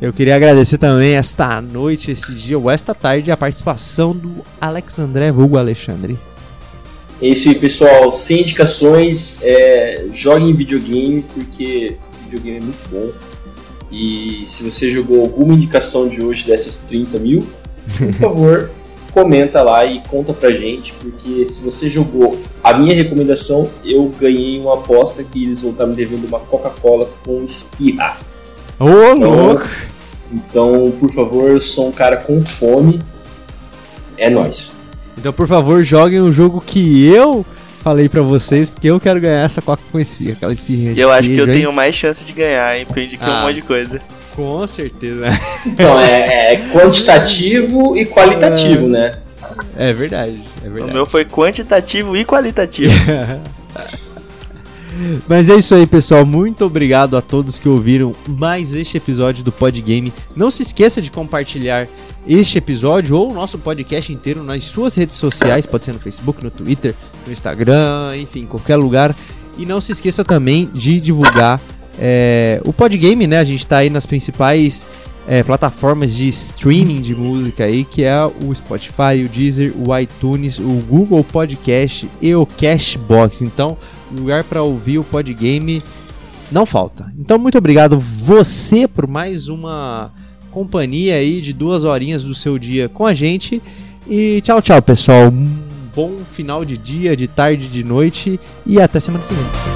eu 0.00 0.12
queria 0.14 0.34
agradecer 0.36 0.78
também 0.78 1.14
esta 1.14 1.60
noite, 1.60 2.10
esse 2.10 2.34
dia 2.34 2.58
ou 2.58 2.70
esta 2.70 2.94
tarde, 2.94 3.30
a 3.30 3.36
participação 3.36 4.12
do 4.16 4.36
Alex 4.58 4.98
André 4.98 5.30
Vulgo 5.30 5.58
Alexandre. 5.58 6.16
É 7.20 7.28
isso 7.28 7.50
aí, 7.50 7.54
pessoal. 7.54 8.10
Sem 8.10 8.40
indicações, 8.40 9.40
é, 9.42 10.06
joguem 10.10 10.54
videogame, 10.54 11.22
porque 11.34 11.96
videogame 12.24 12.56
é 12.56 12.60
muito 12.60 12.88
bom. 12.90 13.10
E 13.94 14.42
se 14.44 14.64
você 14.64 14.90
jogou 14.90 15.20
alguma 15.20 15.54
indicação 15.54 16.08
de 16.08 16.20
hoje 16.20 16.44
dessas 16.44 16.78
30 16.78 17.16
mil, 17.20 17.46
por 17.96 18.12
favor, 18.18 18.70
comenta 19.12 19.62
lá 19.62 19.86
e 19.86 20.00
conta 20.00 20.32
pra 20.32 20.50
gente, 20.50 20.92
porque 20.94 21.46
se 21.46 21.62
você 21.62 21.88
jogou 21.88 22.36
a 22.62 22.74
minha 22.74 22.92
recomendação, 22.92 23.70
eu 23.84 24.12
ganhei 24.18 24.58
uma 24.58 24.74
aposta 24.74 25.22
que 25.22 25.44
eles 25.44 25.62
vão 25.62 25.70
estar 25.70 25.86
me 25.86 25.94
devendo 25.94 26.26
uma 26.26 26.40
Coca-Cola 26.40 27.08
com 27.24 27.44
espirra. 27.44 28.16
Ô, 28.80 29.14
louco! 29.14 29.68
Então, 30.32 30.92
por 30.98 31.12
favor, 31.12 31.50
eu 31.50 31.60
sou 31.60 31.86
um 31.86 31.92
cara 31.92 32.16
com 32.16 32.44
fome. 32.44 33.00
É 34.18 34.28
nóis. 34.28 34.80
Então, 35.16 35.32
por 35.32 35.46
favor, 35.46 35.84
joguem 35.84 36.20
um 36.20 36.32
jogo 36.32 36.60
que 36.60 37.06
eu 37.06 37.46
falei 37.84 38.08
pra 38.08 38.22
vocês, 38.22 38.70
porque 38.70 38.88
eu 38.88 38.98
quero 38.98 39.20
ganhar 39.20 39.44
essa 39.44 39.60
coca 39.60 39.82
com 39.92 40.00
esfirra, 40.00 40.32
aquela 40.32 40.54
esfirrinha 40.54 40.92
E 40.92 40.94
de 40.94 41.00
eu 41.02 41.12
acho 41.12 41.28
que 41.30 41.36
eu 41.36 41.46
hein? 41.46 41.52
tenho 41.52 41.70
mais 41.72 41.94
chance 41.94 42.24
de 42.24 42.32
ganhar, 42.32 42.78
hein? 42.78 42.86
Porque 42.86 43.00
eu 43.00 43.04
indiquei 43.04 43.28
Ah. 43.28 43.40
um 43.40 43.42
monte 43.42 43.56
de 43.56 43.62
coisa. 43.62 44.00
Com 44.34 44.66
certeza. 44.66 45.26
Então, 45.66 46.00
é, 46.00 46.54
é 46.54 46.56
quantitativo 46.72 47.94
e 47.96 48.06
qualitativo, 48.06 48.88
né? 48.88 49.12
É 49.76 49.92
verdade, 49.92 50.42
é 50.64 50.68
O 50.68 50.72
verdade. 50.72 50.94
meu 50.94 51.04
foi 51.06 51.24
quantitativo 51.26 52.16
e 52.16 52.24
qualitativo. 52.24 52.92
Mas 55.28 55.50
é 55.50 55.56
isso 55.56 55.74
aí, 55.74 55.86
pessoal. 55.86 56.24
Muito 56.24 56.64
obrigado 56.64 57.16
a 57.16 57.20
todos 57.20 57.58
que 57.58 57.68
ouviram 57.68 58.14
mais 58.26 58.72
este 58.72 58.96
episódio 58.96 59.42
do 59.44 59.52
Podgame. 59.52 60.12
Não 60.36 60.50
se 60.50 60.62
esqueça 60.62 61.02
de 61.02 61.10
compartilhar 61.10 61.86
este 62.26 62.58
episódio 62.58 63.16
ou 63.16 63.30
o 63.30 63.34
nosso 63.34 63.58
podcast 63.58 64.12
inteiro 64.12 64.42
nas 64.42 64.64
suas 64.64 64.94
redes 64.94 65.16
sociais, 65.16 65.66
pode 65.66 65.84
ser 65.84 65.92
no 65.92 66.00
Facebook, 66.00 66.42
no 66.42 66.50
Twitter, 66.50 66.94
no 67.26 67.32
Instagram, 67.32 68.16
enfim, 68.16 68.46
qualquer 68.46 68.76
lugar. 68.76 69.14
E 69.58 69.66
não 69.66 69.80
se 69.80 69.92
esqueça 69.92 70.24
também 70.24 70.68
de 70.72 71.00
divulgar 71.00 71.60
é, 71.98 72.60
o 72.64 72.72
Podgame, 72.72 73.26
né? 73.26 73.38
A 73.38 73.44
gente 73.44 73.66
tá 73.66 73.78
aí 73.78 73.90
nas 73.90 74.06
principais 74.06 74.86
é, 75.26 75.42
plataformas 75.42 76.14
de 76.14 76.28
streaming 76.28 77.00
de 77.00 77.14
música 77.14 77.64
aí, 77.64 77.84
que 77.84 78.02
é 78.02 78.24
o 78.24 78.54
Spotify, 78.54 79.24
o 79.24 79.28
Deezer, 79.28 79.72
o 79.76 79.96
iTunes, 79.96 80.58
o 80.58 80.82
Google 80.88 81.22
Podcast 81.24 82.08
e 82.20 82.34
o 82.34 82.46
Cashbox. 82.46 83.42
Então, 83.42 83.76
lugar 84.10 84.44
para 84.44 84.62
ouvir 84.62 84.98
o 84.98 85.04
Podgame 85.04 85.82
não 86.50 86.66
falta. 86.66 87.12
Então, 87.18 87.38
muito 87.38 87.56
obrigado 87.58 87.98
você 87.98 88.86
por 88.86 89.06
mais 89.06 89.48
uma 89.48 90.12
companhia 90.54 91.16
aí 91.16 91.40
de 91.40 91.52
duas 91.52 91.82
horinhas 91.82 92.22
do 92.22 92.32
seu 92.32 92.56
dia 92.56 92.88
com 92.88 93.04
a 93.04 93.12
gente. 93.12 93.60
E 94.08 94.40
tchau, 94.40 94.62
tchau, 94.62 94.80
pessoal. 94.80 95.26
Um 95.26 95.50
bom 95.94 96.18
final 96.24 96.64
de 96.64 96.78
dia, 96.78 97.16
de 97.16 97.26
tarde, 97.26 97.66
de 97.66 97.82
noite 97.82 98.38
e 98.64 98.80
até 98.80 99.00
semana 99.00 99.24
que 99.26 99.34
vem. 99.34 99.73